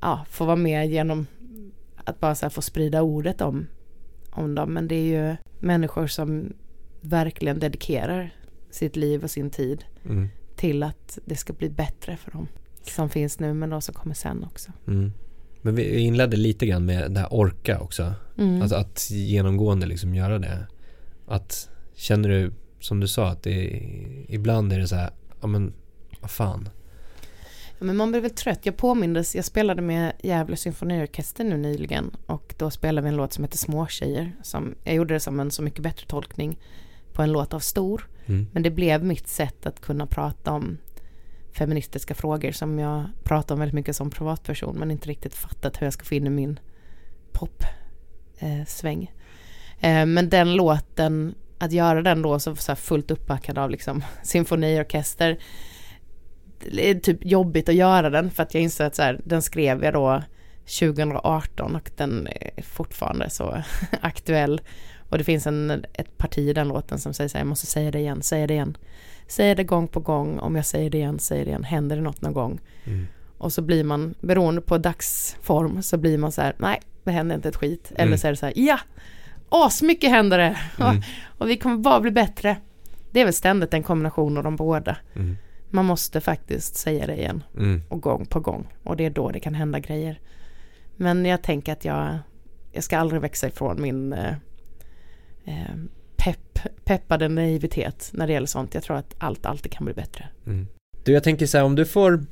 ja, 0.00 0.24
få 0.28 0.44
vara 0.44 0.56
med 0.56 0.90
genom 0.90 1.26
att 2.04 2.20
bara 2.20 2.34
så 2.34 2.50
få 2.50 2.62
sprida 2.62 3.02
ordet 3.02 3.40
om, 3.40 3.66
om 4.30 4.54
dem. 4.54 4.72
Men 4.72 4.88
det 4.88 4.94
är 4.94 5.28
ju 5.30 5.36
människor 5.60 6.06
som 6.06 6.52
verkligen 7.00 7.58
dedikerar 7.58 8.34
sitt 8.70 8.96
liv 8.96 9.24
och 9.24 9.30
sin 9.30 9.50
tid 9.50 9.84
mm, 10.04 10.28
till 10.56 10.82
att 10.82 11.18
det 11.24 11.36
ska 11.36 11.52
bli 11.52 11.70
bättre 11.70 12.16
för 12.16 12.30
dem 12.30 12.48
som 12.90 13.08
finns 13.08 13.40
nu 13.40 13.54
men 13.54 13.70
de 13.70 13.82
som 13.82 13.94
kommer 13.94 14.14
sen 14.14 14.44
också. 14.44 14.72
mm. 14.86 15.12
Men 15.64 15.74
vi 15.74 15.98
inledde 15.98 16.36
lite 16.36 16.66
grann 16.66 16.84
med 16.84 17.10
det 17.10 17.20
här 17.20 17.34
orka 17.34 17.80
också. 17.80 18.14
Mm. 18.38 18.62
Alltså 18.62 18.76
att 18.76 19.10
genomgående 19.10 19.86
liksom 19.86 20.14
göra 20.14 20.38
det. 20.38 20.66
Att 21.26 21.68
känner 21.94 22.28
du, 22.28 22.52
som 22.80 23.00
du 23.00 23.08
sa, 23.08 23.28
att 23.28 23.42
det 23.42 23.50
är, 23.50 24.24
ibland 24.28 24.72
är 24.72 24.78
det 24.78 24.88
så 24.88 24.96
här, 24.96 25.10
ja 25.40 25.46
men 25.46 25.72
vad 26.20 26.30
fan. 26.30 26.68
Men 27.78 27.96
man 27.96 28.10
blir 28.10 28.20
väl 28.20 28.30
trött. 28.30 28.66
Jag 28.66 28.76
påmindes, 28.76 29.34
jag 29.34 29.44
spelade 29.44 29.82
med 29.82 30.12
Gävle 30.22 30.56
symfoniorkester 30.56 31.44
nu 31.44 31.56
nyligen 31.56 32.10
och 32.26 32.54
då 32.58 32.70
spelade 32.70 33.04
vi 33.04 33.08
en 33.08 33.16
låt 33.16 33.32
som 33.32 33.44
heter 33.44 33.58
Småtjejer. 33.58 34.32
Som, 34.42 34.74
jag 34.84 34.94
gjorde 34.94 35.14
det 35.14 35.20
som 35.20 35.40
en 35.40 35.50
Så 35.50 35.62
mycket 35.62 35.82
bättre 35.82 36.06
tolkning 36.06 36.58
på 37.12 37.22
en 37.22 37.32
låt 37.32 37.54
av 37.54 37.60
Stor. 37.60 38.08
Mm. 38.26 38.46
Men 38.52 38.62
det 38.62 38.70
blev 38.70 39.04
mitt 39.04 39.28
sätt 39.28 39.66
att 39.66 39.80
kunna 39.80 40.06
prata 40.06 40.52
om 40.52 40.78
feministiska 41.52 42.14
frågor 42.14 42.52
som 42.52 42.78
jag 42.78 43.04
pratar 43.22 43.54
om 43.54 43.58
väldigt 43.58 43.74
mycket 43.74 43.96
som 43.96 44.10
privatperson 44.10 44.78
men 44.78 44.90
inte 44.90 45.08
riktigt 45.08 45.34
fattat 45.34 45.80
hur 45.80 45.86
jag 45.86 45.92
ska 45.92 46.04
få 46.04 46.14
in 46.14 46.26
i 46.26 46.30
min 46.30 46.60
popsväng. 47.32 49.12
Eh, 49.80 50.00
eh, 50.00 50.06
men 50.06 50.28
den 50.28 50.54
låten, 50.54 51.34
att 51.58 51.72
göra 51.72 52.02
den 52.02 52.22
då 52.22 52.38
så, 52.38 52.56
så 52.56 52.76
fullt 52.76 53.10
uppbackad 53.10 53.58
av 53.58 53.70
liksom 53.70 54.04
symfoniorkester 54.22 55.38
det 56.70 56.90
är 56.90 56.94
typ 56.94 57.24
jobbigt 57.24 57.68
att 57.68 57.74
göra 57.74 58.10
den 58.10 58.30
för 58.30 58.42
att 58.42 58.54
jag 58.54 58.62
inser 58.62 58.84
att 58.84 58.94
så 58.94 59.02
här, 59.02 59.20
den 59.24 59.42
skrev 59.42 59.84
jag 59.84 59.94
då 59.94 60.22
2018 60.80 61.76
och 61.76 61.90
den 61.96 62.26
är 62.26 62.62
fortfarande 62.62 63.30
så 63.30 63.62
aktuell. 64.00 64.60
Och 65.08 65.18
det 65.18 65.24
finns 65.24 65.46
en, 65.46 65.84
ett 65.92 66.18
parti 66.18 66.38
i 66.38 66.52
den 66.52 66.68
låten 66.68 66.98
som 66.98 67.14
säger 67.14 67.28
så 67.28 67.38
här, 67.38 67.40
jag 67.40 67.48
måste 67.48 67.66
säga 67.66 67.90
det 67.90 67.98
igen, 67.98 68.22
säga 68.22 68.46
det 68.46 68.54
igen. 68.54 68.76
Säger 69.32 69.54
det 69.56 69.64
gång 69.64 69.88
på 69.88 70.00
gång, 70.00 70.38
om 70.38 70.56
jag 70.56 70.66
säger 70.66 70.90
det 70.90 70.98
igen, 70.98 71.18
säger 71.18 71.44
det 71.44 71.48
igen, 71.48 71.64
händer 71.64 71.96
det 71.96 72.02
något 72.02 72.22
någon 72.22 72.32
gång? 72.32 72.60
Mm. 72.84 73.06
Och 73.38 73.52
så 73.52 73.62
blir 73.62 73.84
man, 73.84 74.14
beroende 74.20 74.60
på 74.60 74.78
dagsform, 74.78 75.82
så 75.82 75.96
blir 75.96 76.18
man 76.18 76.32
så 76.32 76.42
här, 76.42 76.54
nej, 76.58 76.80
det 77.04 77.10
händer 77.10 77.34
inte 77.36 77.48
ett 77.48 77.56
skit. 77.56 77.92
Eller 77.94 78.06
Mm. 78.06 78.18
så 78.18 78.26
är 78.26 78.30
det 78.30 78.36
så 78.36 78.46
här, 78.46 78.52
ja, 78.56 78.78
asmycket 79.48 80.10
händer 80.10 80.38
det. 80.38 80.56
Mm. 80.80 80.96
Och, 80.98 81.04
och 81.38 81.50
vi 81.50 81.56
kommer 81.56 81.76
bara 81.76 82.00
bli 82.00 82.10
bättre. 82.10 82.56
Det 83.10 83.20
är 83.20 83.24
väl 83.24 83.34
ständigt 83.34 83.74
en 83.74 83.82
kombination 83.82 84.36
av 84.38 84.44
de 84.44 84.56
båda. 84.56 84.96
Mm. 85.14 85.36
Man 85.70 85.84
måste 85.84 86.20
faktiskt 86.20 86.76
säga 86.76 87.06
det 87.06 87.16
igen 87.16 87.42
Mm. 87.56 87.82
och 87.88 88.00
gång 88.02 88.26
på 88.26 88.40
gång. 88.40 88.66
Och 88.84 88.96
det 88.96 89.04
är 89.06 89.10
då 89.10 89.30
det 89.30 89.40
kan 89.40 89.54
hända 89.54 89.78
grejer. 89.78 90.20
Men 90.96 91.24
jag 91.24 91.42
tänker 91.42 91.72
att 91.72 91.84
jag, 91.84 92.18
jag 92.72 92.84
ska 92.84 92.98
aldrig 92.98 93.20
växa 93.20 93.46
ifrån 93.48 93.82
min 93.82 94.12
eh, 94.12 94.34
eh, 95.44 95.74
pepp, 96.24 96.58
peppade 96.84 97.28
naivitet 97.28 98.10
när 98.12 98.26
det 98.26 98.32
gäller 98.32 98.46
sånt. 98.46 98.74
Jag 98.74 98.82
tror 98.82 98.96
att 98.96 99.14
allt 99.18 99.46
alltid 99.46 99.72
kan 99.72 99.84
bli 99.84 99.94
bättre. 99.94 100.28
Mm. 100.46 100.66
Du, 101.04 101.12
jag 101.12 101.24
tänker 101.24 101.46
så 101.46 101.58
här, 101.58 101.64
om 101.64 101.74
du 101.74 101.84
får 101.84 102.24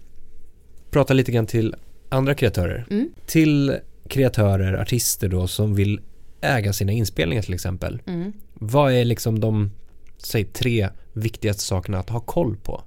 prata 0.91 1.15
lite 1.15 1.33
grann 1.33 1.47
till 1.47 1.75
andra 2.09 2.35
kreatörer. 2.35 2.87
Mm. 2.91 3.09
Till 3.27 3.77
kreatörer, 4.09 4.75
artister 4.75 5.29
då 5.29 5.47
som 5.49 5.75
vill 5.75 6.01
äga 6.41 6.73
sina 6.73 6.93
inspelningar 6.93 7.43
till 7.43 7.55
exempel. 7.55 8.03
Mm. 8.07 8.33
Vad 8.55 8.93
är 8.93 9.05
liksom 9.05 9.41
de, 9.41 9.71
säg 10.19 10.45
tre 10.45 10.89
viktigaste 11.12 11.62
sakerna 11.62 11.99
att 11.99 12.11
ha 12.11 12.21
koll 12.21 12.57
på 12.57 12.83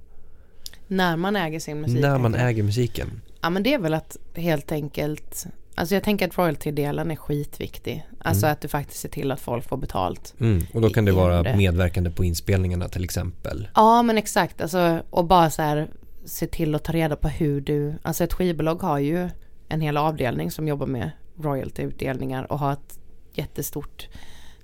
När 0.86 1.16
man 1.16 1.36
äger 1.36 1.60
sin 1.60 1.80
musik. 1.80 2.00
när 2.00 2.18
man 2.18 2.34
äger 2.34 2.62
musiken? 2.62 3.20
Ja 3.40 3.50
men 3.50 3.62
det 3.62 3.74
är 3.74 3.78
väl 3.78 3.94
att 3.94 4.16
helt 4.34 4.72
enkelt 4.72 5.46
Alltså 5.74 5.94
jag 5.94 6.04
tänker 6.04 6.28
att 6.28 6.34
royalty-delen 6.38 7.10
är 7.10 7.16
skitviktig. 7.16 8.06
Alltså 8.18 8.46
Mm. 8.46 8.52
att 8.52 8.60
du 8.60 8.68
faktiskt 8.68 9.00
ser 9.00 9.08
till 9.08 9.32
att 9.32 9.40
folk 9.40 9.68
får 9.68 9.76
betalt. 9.76 10.34
Mm. 10.40 10.66
Och 10.74 10.80
då 10.80 10.90
kan 10.90 11.04
det 11.04 11.12
vara 11.12 11.42
det. 11.42 11.56
medverkande 11.56 12.10
på 12.10 12.24
inspelningarna 12.24 12.88
till 12.88 13.04
exempel. 13.04 13.68
Ja 13.74 14.02
men 14.02 14.18
exakt, 14.18 14.60
alltså 14.60 15.02
och 15.10 15.24
bara 15.24 15.50
så 15.50 15.62
här 15.62 15.88
se 16.24 16.46
till 16.46 16.74
att 16.74 16.84
ta 16.84 16.92
reda 16.92 17.16
på 17.16 17.28
hur 17.28 17.60
du, 17.60 17.94
alltså 18.02 18.24
ett 18.24 18.32
skivbolag 18.32 18.82
har 18.82 18.98
ju 18.98 19.28
en 19.68 19.80
hel 19.80 19.96
avdelning 19.96 20.50
som 20.50 20.68
jobbar 20.68 20.86
med 20.86 21.10
royalty-utdelningar 21.36 22.52
och 22.52 22.58
har 22.58 22.72
ett 22.72 22.98
jättestort 23.32 24.08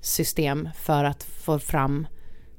system 0.00 0.68
för 0.76 1.04
att 1.04 1.22
få 1.22 1.58
fram 1.58 2.06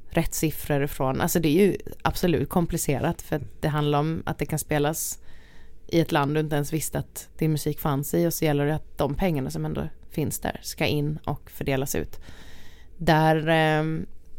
rätt 0.09 0.33
siffror 0.33 0.83
ifrån, 0.83 1.21
alltså 1.21 1.39
det 1.39 1.47
är 1.49 1.65
ju 1.65 1.77
absolut 2.01 2.49
komplicerat 2.49 3.21
för 3.21 3.41
det 3.59 3.67
handlar 3.67 3.99
om 3.99 4.23
att 4.25 4.37
det 4.39 4.45
kan 4.45 4.59
spelas 4.59 5.19
i 5.91 5.99
ett 5.99 6.11
land 6.11 6.35
du 6.35 6.39
inte 6.39 6.55
ens 6.55 6.73
visste 6.73 6.99
att 6.99 7.29
din 7.37 7.51
musik 7.51 7.79
fanns 7.79 8.13
i 8.13 8.27
och 8.27 8.33
så 8.33 8.45
gäller 8.45 8.65
det 8.65 8.75
att 8.75 8.97
de 8.97 9.15
pengarna 9.15 9.49
som 9.49 9.65
ändå 9.65 9.87
finns 10.09 10.39
där 10.39 10.59
ska 10.63 10.85
in 10.85 11.19
och 11.25 11.51
fördelas 11.51 11.95
ut. 11.95 12.19
Där 12.97 13.47
eh, 13.49 13.83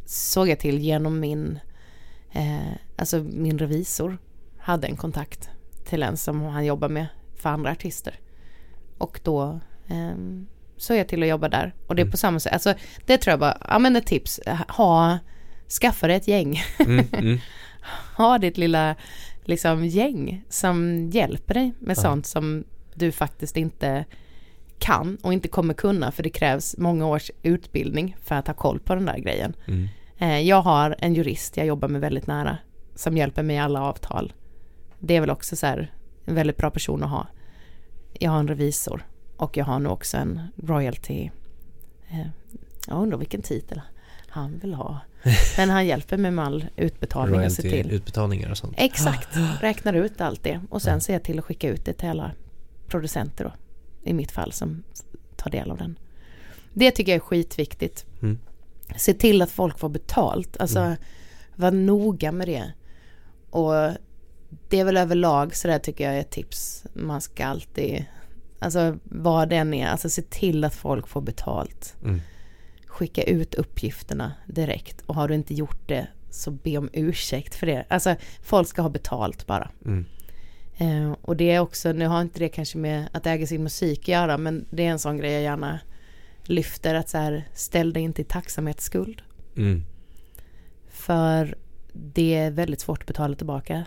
såg 0.07 0.49
jag 0.49 0.59
till 0.59 0.79
genom 0.79 1.21
min, 1.21 1.59
eh, 2.33 2.73
alltså 2.97 3.19
min 3.19 3.59
revisor 3.59 4.19
hade 4.59 4.87
en 4.87 4.97
kontakt 4.97 5.51
till 5.85 6.03
en 6.03 6.17
som 6.17 6.43
han 6.43 6.65
jobbar 6.65 6.89
med 6.89 7.07
för 7.37 7.49
andra 7.49 7.71
artister. 7.71 8.19
Och 8.99 9.21
då 9.23 9.61
eh, 9.89 10.17
såg 10.77 10.97
jag 10.97 11.09
till 11.09 11.23
att 11.23 11.29
jobba 11.29 11.49
där. 11.49 11.75
Och 11.87 11.95
det 11.95 12.03
är 12.03 12.11
på 12.11 12.17
samma 12.17 12.41
sätt, 12.41 12.53
alltså 12.53 12.75
det 13.07 13.19
tror 13.19 13.33
jag 13.33 13.41
bara, 13.41 13.59
ja 13.69 13.79
men 13.79 13.97
ett 13.97 14.07
tips, 14.07 14.41
ha, 14.69 15.19
skaffa 15.81 16.07
dig 16.07 16.17
ett 16.17 16.29
gäng. 16.29 16.63
Mm. 16.79 17.07
Mm. 17.13 17.39
ha 18.17 18.39
ditt 18.39 18.59
lilla 18.59 18.97
liksom 19.45 19.87
gäng 19.87 20.45
som 20.49 21.09
hjälper 21.11 21.55
dig 21.55 21.73
med 21.79 21.97
Ja. 21.97 22.01
sånt 22.03 22.27
som 22.27 22.65
du 22.95 23.13
faktiskt 23.13 23.57
inte 23.57 24.05
kan 24.79 25.17
och 25.23 25.33
inte 25.33 25.49
kommer 25.49 25.75
kunna 25.75 26.13
för 26.13 26.23
det 26.23 26.31
krävs 26.31 26.77
många 26.79 27.07
års 27.07 27.31
utbildning 27.43 28.17
för 28.23 28.35
att 28.35 28.47
ha 28.47 28.55
koll 28.55 28.81
på 28.81 28.95
den 28.95 29.05
där 29.07 29.19
grejen. 29.19 29.57
Mm. 29.67 29.89
Eh, 30.19 30.41
Jag 30.41 30.63
har 30.63 30.97
en 30.99 31.15
jurist 31.15 31.57
jag 31.57 31.67
jobbar 31.67 31.89
med 31.89 32.01
väldigt 32.01 32.27
nära 32.27 32.59
som 32.95 33.17
hjälper 33.17 33.43
mig 33.43 33.57
i 33.57 33.59
alla 33.59 33.83
avtal. 33.83 34.33
Det 34.99 35.17
är 35.17 35.21
väl 35.21 35.31
också 35.31 35.57
så 35.57 35.67
här 35.67 35.93
en 36.25 36.35
väldigt 36.35 36.57
bra 36.57 36.71
person 36.71 37.03
att 37.03 37.11
ha. 37.11 37.27
Jag 38.13 38.31
har 38.31 38.39
en 38.39 38.49
revisor 38.49 39.07
och 39.37 39.57
jag 39.57 39.65
har 39.65 39.79
nu 39.79 39.89
också 39.89 40.17
en 40.17 40.41
royalty. 40.57 41.31
eh, 42.11 42.27
Jag 42.89 43.03
undrar 43.03 43.19
vilken 43.19 43.43
titel 43.43 43.81
han 44.33 44.59
vill 44.59 44.75
ha. 44.75 45.01
Men 45.57 45.71
han 45.71 45.87
hjälper 45.87 46.17
mig 46.17 46.31
med 46.31 46.45
all 46.45 46.67
utbetalning 46.77 47.51
ser 47.51 47.63
till. 47.63 47.71
Royalty-utbetalningar 47.73 48.51
och 48.51 48.59
sånt. 48.59 48.75
Exakt, 48.79 49.29
räknar 49.61 49.93
ut 49.93 50.21
allt 50.21 50.43
det 50.45 50.61
och 50.71 50.83
sen 50.83 50.95
Ja. 50.95 51.01
ser 51.01 51.13
jag 51.13 51.23
till 51.25 51.39
att 51.39 51.45
skicka 51.45 51.69
ut 51.69 51.85
det 51.85 51.93
till 51.93 52.09
alla 52.09 52.31
producenter 52.87 53.45
då. 53.45 53.53
I 54.11 54.13
mitt 54.13 54.33
fall 54.33 54.53
som 54.53 54.83
tar 55.37 55.51
del 55.51 55.71
av 55.71 55.77
den. 55.79 55.99
Det 56.75 56.91
tycker 56.91 57.13
jag 57.13 57.17
är 57.17 57.21
skitviktigt. 57.21 58.07
Mm. 58.23 58.39
Se 58.97 59.15
till 59.15 59.43
att 59.43 59.51
folk 59.51 59.79
får 59.79 59.89
betalt. 59.89 60.57
Alltså 60.61 60.79
Mm. 60.79 60.97
var 61.57 61.71
noga 61.71 62.33
med 62.33 62.49
det. 62.49 62.73
Och 63.51 63.73
det 64.69 64.81
är 64.81 64.85
väl 64.85 64.97
överlag 64.97 65.57
så 65.57 65.69
där 65.69 65.79
tycker 65.79 66.05
jag 66.05 66.15
är 66.17 66.21
ett 66.21 66.31
tips. 66.31 66.85
Man 66.95 67.21
ska 67.21 67.47
alltid, 67.47 68.05
alltså 68.59 68.99
vad 69.05 69.49
det 69.49 69.57
än 69.57 69.75
är, 69.75 69.87
alltså 69.87 70.11
se 70.11 70.23
till 70.23 70.65
att 70.65 70.75
folk 70.75 71.09
får 71.09 71.21
betalt. 71.21 71.95
Mm. 72.05 72.21
Skicka 72.93 73.23
ut 73.23 73.55
uppgifterna 73.55 74.33
direkt 74.47 75.03
och 75.07 75.15
har 75.15 75.29
du 75.29 75.35
inte 75.35 75.55
gjort 75.55 75.89
det 75.89 76.07
så 76.31 76.51
be 76.51 76.79
om 76.79 76.91
ursäkt 76.93 77.55
för 77.55 77.67
det. 77.67 77.85
Alltså 77.89 78.17
folk 78.43 78.69
ska 78.69 78.83
ha 78.83 78.89
betalt 78.89 79.47
bara. 79.47 79.71
Mm. 79.85 80.05
Eh, 80.77 81.17
och 81.23 81.37
det 81.37 81.51
är 81.51 81.61
också, 81.61 81.93
nu 81.93 82.07
har 82.07 82.21
inte 82.21 82.39
det 82.39 82.49
kanske 82.49 82.79
med 82.79 83.09
att 83.13 83.27
äga 83.27 83.47
sin 83.47 83.63
musik 83.63 84.01
att 84.01 84.09
göra, 84.09 84.39
men 84.39 84.67
det 84.71 84.87
är 84.87 84.91
en 84.91 84.99
sån 84.99 85.17
grej 85.17 85.33
jag 85.33 85.43
gärna 85.43 85.81
lyfter 86.43 86.95
att 86.95 87.09
så 87.09 87.19
här, 87.19 87.49
ställ 87.55 87.93
dig 87.93 88.03
inte 88.03 88.23
i 88.23 88.25
tacksamhetsskuld. 88.25 89.23
Mm. 89.57 89.83
För 90.89 91.57
det 91.93 92.35
är 92.35 92.51
väldigt 92.51 92.81
svårt 92.81 93.03
att 93.03 93.07
betala 93.07 93.35
tillbaka. 93.35 93.85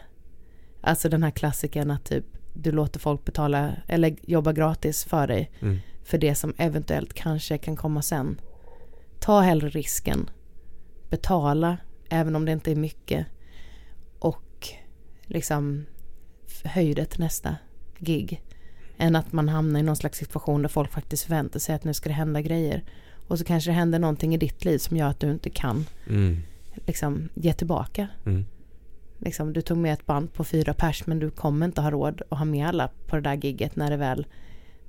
Alltså 0.81 1.09
den 1.09 1.23
här 1.23 1.31
klassiken 1.31 1.91
att 1.91 2.05
typ 2.05 2.25
du 2.53 2.71
låter 2.71 2.99
folk 2.99 3.25
betala 3.25 3.71
eller 3.87 4.15
jobba 4.21 4.53
gratis 4.53 5.03
för 5.03 5.27
dig 5.27 5.51
Mm. 5.59 5.79
för 6.03 6.17
det 6.17 6.35
som 6.35 6.53
eventuellt 6.57 7.13
kanske 7.13 7.57
kan 7.57 7.75
komma 7.75 8.01
sen. 8.01 8.41
Ta 9.25 9.41
hellre 9.41 9.69
risken. 9.69 10.29
Betala 11.09 11.77
även 12.09 12.35
om 12.35 12.45
det 12.45 12.51
inte 12.51 12.71
är 12.71 12.75
mycket. 12.75 13.25
Och 14.19 14.67
liksom 15.25 15.85
höj 16.63 16.93
det 16.93 17.05
till 17.05 17.19
nästa 17.19 17.55
gig. 17.99 18.41
Än 18.97 19.15
att 19.15 19.31
man 19.31 19.49
hamnar 19.49 19.79
i 19.79 19.83
någon 19.83 19.95
slags 19.95 20.17
situation 20.17 20.61
där 20.61 20.69
folk 20.69 20.91
faktiskt 20.91 21.23
förväntar 21.23 21.59
sig 21.59 21.75
att 21.75 21.83
nu 21.83 21.93
ska 21.93 22.09
det 22.09 22.15
hända 22.15 22.41
grejer. 22.41 22.83
Och 23.27 23.39
så 23.39 23.45
kanske 23.45 23.69
det 23.69 23.75
händer 23.75 23.99
någonting 23.99 24.35
i 24.35 24.37
ditt 24.37 24.65
liv 24.65 24.77
som 24.77 24.97
gör 24.97 25.07
att 25.07 25.19
du 25.19 25.31
inte 25.31 25.49
kan 25.49 25.85
Mm. 26.07 26.37
liksom 26.75 27.29
ge 27.33 27.53
tillbaka. 27.53 28.07
Mm. 28.25 28.45
Liksom, 29.19 29.53
du 29.53 29.61
tog 29.61 29.77
med 29.77 29.93
ett 29.93 30.05
band 30.05 30.33
på 30.33 30.43
fyra 30.43 30.73
pers 30.73 31.07
men 31.07 31.19
du 31.19 31.29
kommer 31.29 31.65
inte 31.65 31.81
ha 31.81 31.91
råd 31.91 32.21
att 32.29 32.37
ha 32.37 32.45
med 32.45 32.67
alla 32.67 32.89
på 33.07 33.15
det 33.15 33.21
där 33.21 33.33
gigget 33.45 33.75
när 33.75 33.89
det 33.91 33.97
väl 33.97 34.27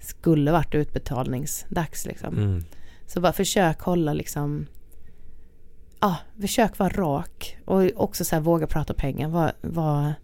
skulle 0.01 0.53
varit 0.53 0.75
utbetalningsdags 0.75 2.07
liksom. 2.07 2.39
Mm. 2.39 2.65
Så 3.07 3.21
bara 3.21 3.33
försök 3.33 3.81
hålla 3.81 4.13
liksom 4.13 4.67
Ja, 6.01 6.17
försök 6.41 6.79
vara 6.79 6.89
rak 6.89 7.59
och 7.65 7.83
också 7.97 8.25
så 8.25 8.37
här 8.37 8.43
våga 8.43 8.67
prata 8.67 8.95
pengar, 8.95 9.29
var, 9.29 9.53
var, 9.61 10.15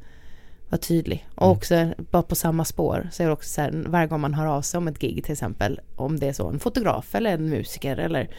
var 0.68 0.78
tydlig. 0.78 1.26
Och 1.34 1.46
Mm. 1.46 1.56
också 1.56 2.04
bara 2.10 2.22
på 2.22 2.34
samma 2.34 2.64
spår 2.64 3.09
så 3.12 3.22
är 3.22 3.26
det 3.26 3.32
också 3.32 3.48
så 3.48 3.60
här 3.60 3.84
varje 3.86 4.06
gång 4.06 4.20
man 4.20 4.34
hör 4.34 4.46
av 4.46 4.62
sig 4.62 4.78
om 4.78 4.88
ett 4.88 4.98
gig 4.98 5.24
till 5.24 5.32
exempel 5.32 5.80
om 5.96 6.18
det 6.18 6.28
är 6.28 6.32
så 6.32 6.48
en 6.48 6.60
fotograf 6.60 7.14
eller 7.14 7.34
en 7.34 7.48
musiker 7.48 7.96
eller 7.96 8.30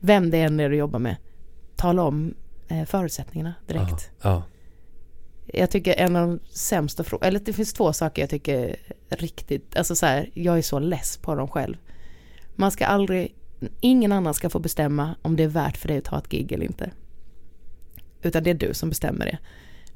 vem 0.00 0.30
det 0.30 0.40
än 0.42 0.60
är 0.60 0.68
du 0.70 0.76
jobbar 0.76 0.98
med. 0.98 1.16
Tala 1.76 2.02
om 2.02 2.34
eh, 2.68 2.84
förutsättningarna 2.84 3.54
direkt. 3.66 4.10
Ja. 4.22 4.30
ja. 4.30 4.42
Jag 5.46 5.70
tycker 5.70 5.94
en 5.94 6.16
av 6.16 6.28
de 6.28 6.38
sämsta 6.50 7.04
frågorna, 7.04 7.28
eller 7.28 7.40
det 7.40 7.52
finns 7.52 7.72
två 7.72 7.92
saker 7.92 8.22
jag 8.22 8.30
tycker 8.30 8.76
riktigt, 9.08 9.76
alltså 9.76 9.94
så 9.96 10.06
här, 10.06 10.30
jag 10.34 10.58
är 10.58 10.62
så 10.62 10.78
less 10.78 11.16
på 11.16 11.34
dem 11.34 11.48
själv. 11.48 11.76
Man 12.54 12.70
ska 12.70 12.86
aldrig, 12.86 13.34
ingen 13.80 14.12
annan 14.12 14.34
ska 14.34 14.50
få 14.50 14.58
bestämma 14.58 15.14
om 15.22 15.36
det 15.36 15.42
är 15.42 15.48
värt 15.48 15.76
för 15.76 15.88
dig 15.88 15.98
att 15.98 16.04
ta 16.04 16.18
ett 16.18 16.28
gig 16.28 16.52
eller 16.52 16.66
inte. 16.66 16.90
Utan 18.22 18.42
det 18.42 18.50
är 18.50 18.54
du 18.54 18.74
som 18.74 18.88
bestämmer 18.88 19.26
det. 19.26 19.38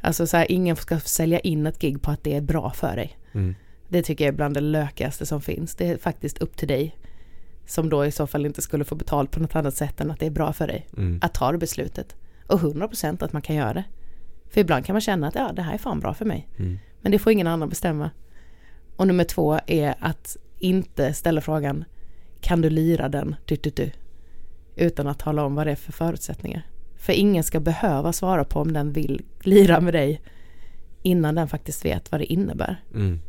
Alltså 0.01 0.27
så 0.27 0.37
här, 0.37 0.53
ingen 0.53 0.77
ska 0.77 1.01
sälja 1.01 1.39
in 1.39 1.67
ett 1.67 1.79
gig 1.79 2.03
på 2.03 2.11
att 2.11 2.25
det 2.25 2.35
är 2.35 2.41
bra 2.41 2.71
för 2.71 2.97
dig. 2.97 3.19
Mm. 3.33 3.55
Det 3.89 4.03
tycker 4.03 4.25
jag 4.25 4.33
är 4.33 4.37
bland 4.37 4.55
det 4.55 4.61
lökigaste 4.61 5.27
som 5.27 5.41
finns. 5.41 5.75
Det 5.75 5.87
är 5.87 5.97
faktiskt 5.97 6.39
upp 6.39 6.57
till 6.57 6.69
dig. 6.69 6.97
Som 7.67 7.89
då 7.89 8.07
i 8.07 8.11
så 8.11 8.27
fall 8.27 8.47
inte 8.47 8.63
skulle 8.63 8.85
få 8.85 8.95
betalt 8.95 9.31
på 9.31 9.41
något 9.41 9.57
annat 9.57 9.77
sätt 9.77 10.01
än 10.01 10.11
att 10.11 10.21
det 10.21 10.27
är 10.27 10.31
bra 10.31 10.53
för 10.53 10.67
dig. 10.67 10.87
Mm. 10.97 11.19
Att 11.23 11.35
ta 11.35 11.53
det 11.53 11.59
beslutet. 11.59 12.17
Och 12.47 12.61
100% 12.61 13.25
att 13.25 13.33
man 13.33 13.43
kan 13.43 13.57
göra 13.57 13.75
det. 13.75 13.85
För 14.51 14.61
ibland 14.61 14.87
kan 14.87 14.95
man 14.95 15.01
känna 15.01 15.29
att 15.29 15.35
ja, 15.35 15.53
det 15.53 15.63
här 15.63 15.75
är 15.75 15.79
fan 15.79 16.01
bra 16.01 16.15
för 16.15 16.25
mig. 16.25 16.49
Mm. 16.59 16.79
Men 17.01 17.13
det 17.13 17.19
får 17.19 17.33
ingen 17.33 17.47
annan 17.47 17.69
bestämma. 17.69 18.11
Och 18.97 19.07
nummer 19.07 19.25
två 19.25 19.61
är 19.67 19.95
att 20.01 20.37
inte 20.59 21.15
ställa 21.15 21.41
frågan 21.41 21.85
Kan 22.41 22.61
du 22.61 22.71
lira 22.71 23.09
den? 23.09 23.37
Du, 23.45 23.57
du, 23.57 23.71
du, 23.71 23.91
utan 24.77 25.07
att 25.07 25.19
tala 25.19 25.45
om 25.45 25.55
vad 25.55 25.67
det 25.67 25.71
är 25.71 25.77
för 25.77 25.93
förutsättningar. 25.93 26.63
För 26.97 27.13
ingen 27.13 27.45
ska 27.45 27.61
behöva 27.61 28.13
svara 28.13 28.45
på 28.45 28.61
om 28.61 28.73
den 28.73 28.93
vill 28.93 29.23
lira 29.41 29.81
med 29.81 29.95
dig 29.95 30.21
innan 31.03 31.35
den 31.35 31.49
faktiskt 31.49 31.85
vet 31.85 32.13
vad 32.13 32.21
det 32.21 32.33
innebär. 32.33 32.83
Mm. 32.95 33.21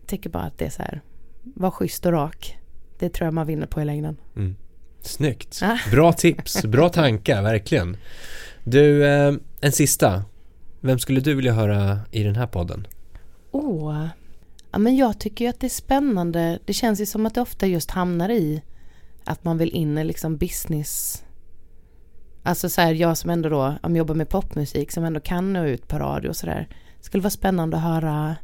Jag 0.00 0.08
tycker 0.08 0.30
bara 0.30 0.42
att 0.42 0.58
det 0.58 0.66
är 0.66 0.70
så 0.70 0.82
här, 0.82 1.00
var 1.42 1.70
schysst 1.70 2.06
och 2.06 2.12
rak. 2.12 2.58
Det 2.98 3.08
tror 3.08 3.26
jag 3.26 3.34
man 3.34 3.46
vinner 3.46 3.66
på 3.66 3.82
i 3.82 3.84
längden. 3.84 4.16
Mm. 4.36 4.56
Snyggt. 5.00 5.60
Bra 5.90 6.12
tips, 6.12 6.64
bra 6.64 6.88
tankar, 6.88 7.42
verkligen. 7.42 7.96
Du, 8.64 9.06
eh, 9.06 9.34
en 9.60 9.72
sista. 9.72 10.24
Vem 10.80 10.98
skulle 10.98 11.20
du 11.20 11.34
vilja 11.34 11.52
höra 11.52 12.00
i 12.10 12.22
den 12.22 12.36
här 12.36 12.46
podden? 12.46 12.86
Åh, 13.50 14.06
ja, 14.76 14.80
men 14.80 14.96
jag 14.96 15.18
tycker 15.18 15.44
ju 15.44 15.48
att 15.48 15.60
det 15.60 15.66
är 15.66 15.68
spännande. 15.68 16.58
Det 16.64 16.72
känns 16.72 17.00
ju 17.00 17.06
som 17.06 17.26
att 17.26 17.34
det 17.34 17.40
ofta 17.40 17.66
just 17.66 17.90
hamnar 17.90 18.28
i 18.28 18.62
att 19.24 19.44
man 19.44 19.58
vill 19.58 19.70
in 19.70 19.98
i 19.98 20.04
liksom 20.04 20.36
business. 20.36 21.24
Alltså 22.42 22.68
så 22.68 22.80
här, 22.80 22.94
jag 22.94 23.18
som 23.18 23.30
ändå 23.30 23.48
då 23.48 23.74
om 23.82 23.96
jobbar 23.96 24.14
med 24.14 24.28
popmusik 24.28 24.92
som 24.92 25.04
ändå 25.04 25.20
kan 25.20 25.52
nå 25.52 25.64
ut 25.64 25.88
på 25.88 25.98
radio 25.98 26.28
och 26.28 26.36
sådär. 26.36 26.68
Skulle 27.00 27.22
vara 27.22 27.30
spännande 27.30 27.76
att 27.76 27.82
höra 27.82 28.36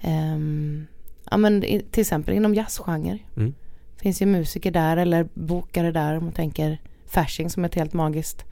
ehm, 0.00 0.86
ja 1.30 1.36
men 1.36 1.60
till 1.60 2.00
exempel 2.00 2.34
inom 2.34 2.54
jazzgenre. 2.54 3.18
Mm. 3.36 3.54
Finns 3.96 4.22
ju 4.22 4.26
musiker 4.26 4.70
där 4.70 4.96
eller 4.96 5.28
bokare 5.34 5.92
där 5.92 6.16
om 6.16 6.24
man 6.24 6.32
tänker 6.32 6.80
Fasching 7.06 7.50
som 7.50 7.64
ett 7.64 7.74
helt 7.74 7.92
magiskt 7.92 8.44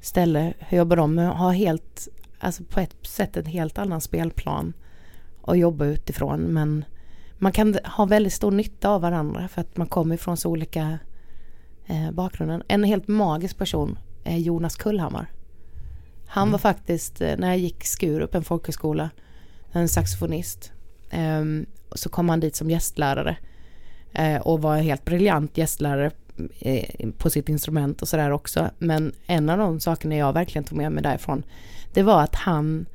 ställe. 0.00 0.54
Hur 0.58 0.78
jobbar 0.78 0.96
de 0.96 1.14
med 1.14 1.30
att 1.30 1.38
ha 1.38 1.50
helt, 1.50 2.08
alltså 2.38 2.64
på 2.64 2.80
ett 2.80 2.96
sätt 3.02 3.36
en 3.36 3.46
helt 3.46 3.78
annan 3.78 4.00
spelplan 4.00 4.72
och 5.42 5.56
jobba 5.56 5.84
utifrån 5.84 6.40
men 6.40 6.84
man 7.38 7.52
kan 7.52 7.78
ha 7.84 8.04
väldigt 8.04 8.32
stor 8.32 8.50
nytta 8.50 8.88
av 8.88 9.00
varandra 9.00 9.48
för 9.48 9.60
att 9.60 9.76
man 9.76 9.86
kommer 9.86 10.14
ifrån 10.14 10.36
så 10.36 10.50
olika 10.50 10.98
eh, 11.86 12.10
bakgrunden. 12.10 12.62
En 12.68 12.84
helt 12.84 13.08
magisk 13.08 13.58
person 13.58 13.98
är 14.24 14.36
Jonas 14.36 14.76
Kullhammar. 14.76 15.30
Han 16.26 16.50
var 16.50 16.58
faktiskt, 16.58 17.20
eh, 17.20 17.36
när 17.38 17.48
jag 17.48 17.58
gick 17.58 17.84
Skurup, 17.84 18.34
en 18.34 18.44
folkhögskola, 18.44 19.10
en 19.72 19.88
saxofonist, 19.88 20.72
ehm, 21.10 21.66
så 21.92 22.08
kom 22.08 22.28
han 22.28 22.40
dit 22.40 22.56
som 22.56 22.70
gästlärare 22.70 23.36
eh, 24.12 24.36
och 24.36 24.62
var 24.62 24.76
en 24.76 24.82
helt 24.82 25.04
briljant 25.04 25.58
gästlärare 25.58 26.10
eh, 26.60 27.10
på 27.18 27.30
sitt 27.30 27.48
instrument 27.48 28.02
och 28.02 28.08
sådär 28.08 28.30
också. 28.30 28.70
Men 28.78 29.12
en 29.26 29.50
av 29.50 29.58
de 29.58 29.80
sakerna 29.80 30.16
jag 30.16 30.32
verkligen 30.32 30.64
tog 30.64 30.78
med 30.78 30.92
mig 30.92 31.02
därifrån, 31.02 31.42
det 31.92 32.02
var 32.02 32.22
att 32.22 32.34
han, 32.34 32.86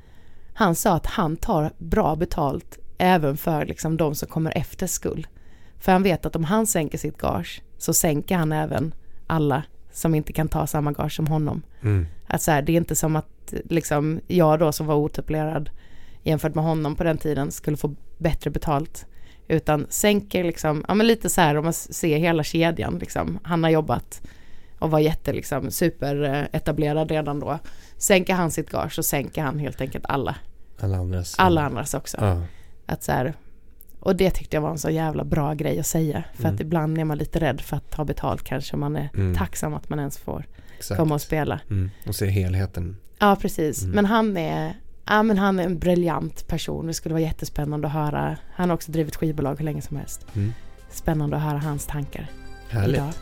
han 0.53 0.75
sa 0.75 0.95
att 0.95 1.05
han 1.05 1.37
tar 1.37 1.71
bra 1.77 2.15
betalt 2.15 2.77
även 2.97 3.37
för 3.37 3.65
liksom 3.65 3.97
de 3.97 4.15
som 4.15 4.27
kommer 4.27 4.57
efter 4.57 4.87
skull. 4.87 5.27
För 5.79 5.91
han 5.91 6.03
vet 6.03 6.25
att 6.25 6.35
om 6.35 6.43
han 6.43 6.67
sänker 6.67 6.97
sitt 6.97 7.17
gage 7.17 7.61
så 7.77 7.93
sänker 7.93 8.35
han 8.35 8.51
även 8.51 8.93
alla 9.27 9.63
som 9.91 10.15
inte 10.15 10.33
kan 10.33 10.47
ta 10.47 10.67
samma 10.67 10.91
gage 10.91 11.15
som 11.15 11.27
honom. 11.27 11.61
Mm. 11.81 12.07
Att 12.27 12.41
så 12.41 12.51
här, 12.51 12.61
det 12.61 12.71
är 12.71 12.77
inte 12.77 12.95
som 12.95 13.15
att 13.15 13.53
liksom, 13.69 14.19
jag 14.27 14.59
då 14.59 14.71
som 14.71 14.85
var 14.85 14.95
otupplerad 14.95 15.69
jämfört 16.23 16.55
med 16.55 16.63
honom 16.63 16.95
på 16.95 17.03
den 17.03 17.17
tiden 17.17 17.51
skulle 17.51 17.77
få 17.77 17.95
bättre 18.17 18.49
betalt. 18.49 19.05
Utan 19.47 19.85
sänker 19.89 20.43
liksom, 20.43 20.85
ja 20.87 20.93
men 20.93 21.07
lite 21.07 21.29
så 21.29 21.41
här 21.41 21.55
om 21.55 21.63
man 21.63 21.73
ser 21.73 22.17
hela 22.17 22.43
kedjan 22.43 22.97
liksom. 22.97 23.39
Han 23.43 23.63
har 23.63 23.71
jobbat 23.71 24.21
och 24.83 24.91
var 24.91 24.99
jätte 24.99 25.33
liksom 25.33 25.71
superetablerad 25.71 27.11
redan 27.11 27.39
då. 27.39 27.59
Sänker 27.97 28.33
han 28.33 28.51
sitt 28.51 28.69
gage 28.69 28.93
så 28.93 29.03
sänker 29.03 29.41
han 29.43 29.59
helt 29.59 29.81
enkelt 29.81 30.05
alla. 30.07 30.35
Alla 30.79 30.97
andras. 30.97 31.35
Alla 31.37 31.61
andras 31.61 31.93
också. 31.93 32.17
Ja. 32.21 32.41
Att 32.85 33.03
så 33.03 33.11
här, 33.11 33.33
och 33.99 34.15
det 34.15 34.29
tyckte 34.31 34.57
jag 34.57 34.61
var 34.61 34.69
en 34.71 34.77
så 34.77 34.89
jävla 34.89 35.23
bra 35.23 35.53
grej 35.53 35.79
att 35.79 35.85
säga. 35.87 36.23
För 36.33 36.43
Mm. 36.43 36.55
att 36.55 36.61
ibland 36.61 36.97
är 36.97 37.03
man 37.03 37.17
lite 37.17 37.39
rädd 37.39 37.61
för 37.61 37.77
att 37.77 37.89
ta 37.89 38.05
betalt 38.05 38.43
kanske. 38.43 38.75
Man 38.77 38.95
är 38.95 39.09
Mm. 39.13 39.35
tacksam 39.35 39.73
att 39.73 39.89
man 39.89 39.99
ens 39.99 40.17
får 40.17 40.45
Exakt. 40.77 40.99
komma 40.99 41.15
och 41.15 41.21
spela. 41.21 41.59
Mm. 41.69 41.91
Och 42.07 42.15
se 42.15 42.25
helheten. 42.29 42.97
Ja, 43.19 43.35
precis. 43.41 43.81
Mm. 43.83 43.95
Men 43.95 44.05
han 44.05 44.37
är, 44.37 44.73
ja, 45.05 45.23
men 45.23 45.37
han 45.37 45.59
är 45.59 45.63
en 45.63 45.79
briljant 45.79 46.47
person. 46.47 46.87
Det 46.87 46.93
skulle 46.93 47.13
vara 47.13 47.23
jättespännande 47.23 47.87
att 47.87 47.93
höra. 47.93 48.37
Han 48.53 48.69
har 48.69 48.75
också 48.75 48.91
drivit 48.91 49.15
skivbolag 49.15 49.55
hur 49.57 49.65
länge 49.65 49.81
som 49.81 49.97
helst. 49.97 50.25
Mm. 50.35 50.53
Spännande 50.89 51.35
att 51.37 51.43
höra 51.43 51.57
hans 51.57 51.85
tankar 51.85 52.27
Härligt. 52.69 52.95
idag. 52.97 53.13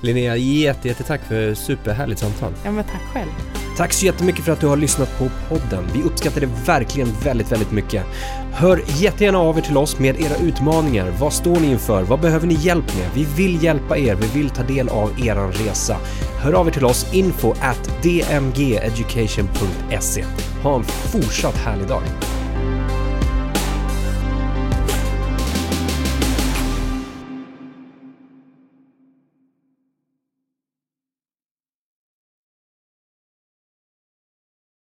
Linnea, 0.00 0.36
jätte, 0.36 0.88
jättetack 0.88 1.20
för 1.28 1.54
superhärligt 1.54 2.20
samtal. 2.20 2.52
Ja, 2.64 2.70
men 2.70 2.84
tack 2.84 3.02
själv. 3.12 3.30
Tack 3.76 3.92
så 3.92 4.06
jättemycket 4.06 4.44
för 4.44 4.52
att 4.52 4.60
du 4.60 4.66
har 4.66 4.76
lyssnat 4.76 5.18
på 5.18 5.28
podden. 5.48 5.84
Vi 5.94 6.02
uppskattar 6.02 6.40
det 6.40 6.48
verkligen 6.66 7.08
väldigt, 7.24 7.52
väldigt 7.52 7.70
mycket. 7.70 8.04
Hör 8.52 8.82
jättegärna 8.86 9.38
av 9.38 9.58
er 9.58 9.62
till 9.62 9.76
oss 9.76 9.98
med 9.98 10.20
era 10.20 10.36
utmaningar. 10.36 11.12
Vad 11.20 11.32
står 11.32 11.60
ni 11.60 11.70
inför? 11.70 12.02
Vad 12.02 12.20
behöver 12.20 12.46
ni 12.46 12.54
hjälp 12.54 12.96
med? 12.98 13.10
Vi 13.14 13.26
vill 13.36 13.64
hjälpa 13.64 13.98
er. 13.98 14.14
Vi 14.14 14.26
vill 14.38 14.50
ta 14.50 14.62
del 14.62 14.88
av 14.88 15.26
eran 15.26 15.52
resa. 15.52 15.96
Hör 16.42 16.52
av 16.52 16.68
er 16.68 16.72
till 16.72 16.84
oss 16.84 17.14
info 17.14 17.54
at 17.60 17.90
dmgeducation.se. 18.02 20.24
Ha 20.62 20.76
en 20.76 20.84
fortsatt 20.84 21.56
härlig 21.56 21.88
dag. 21.88 22.02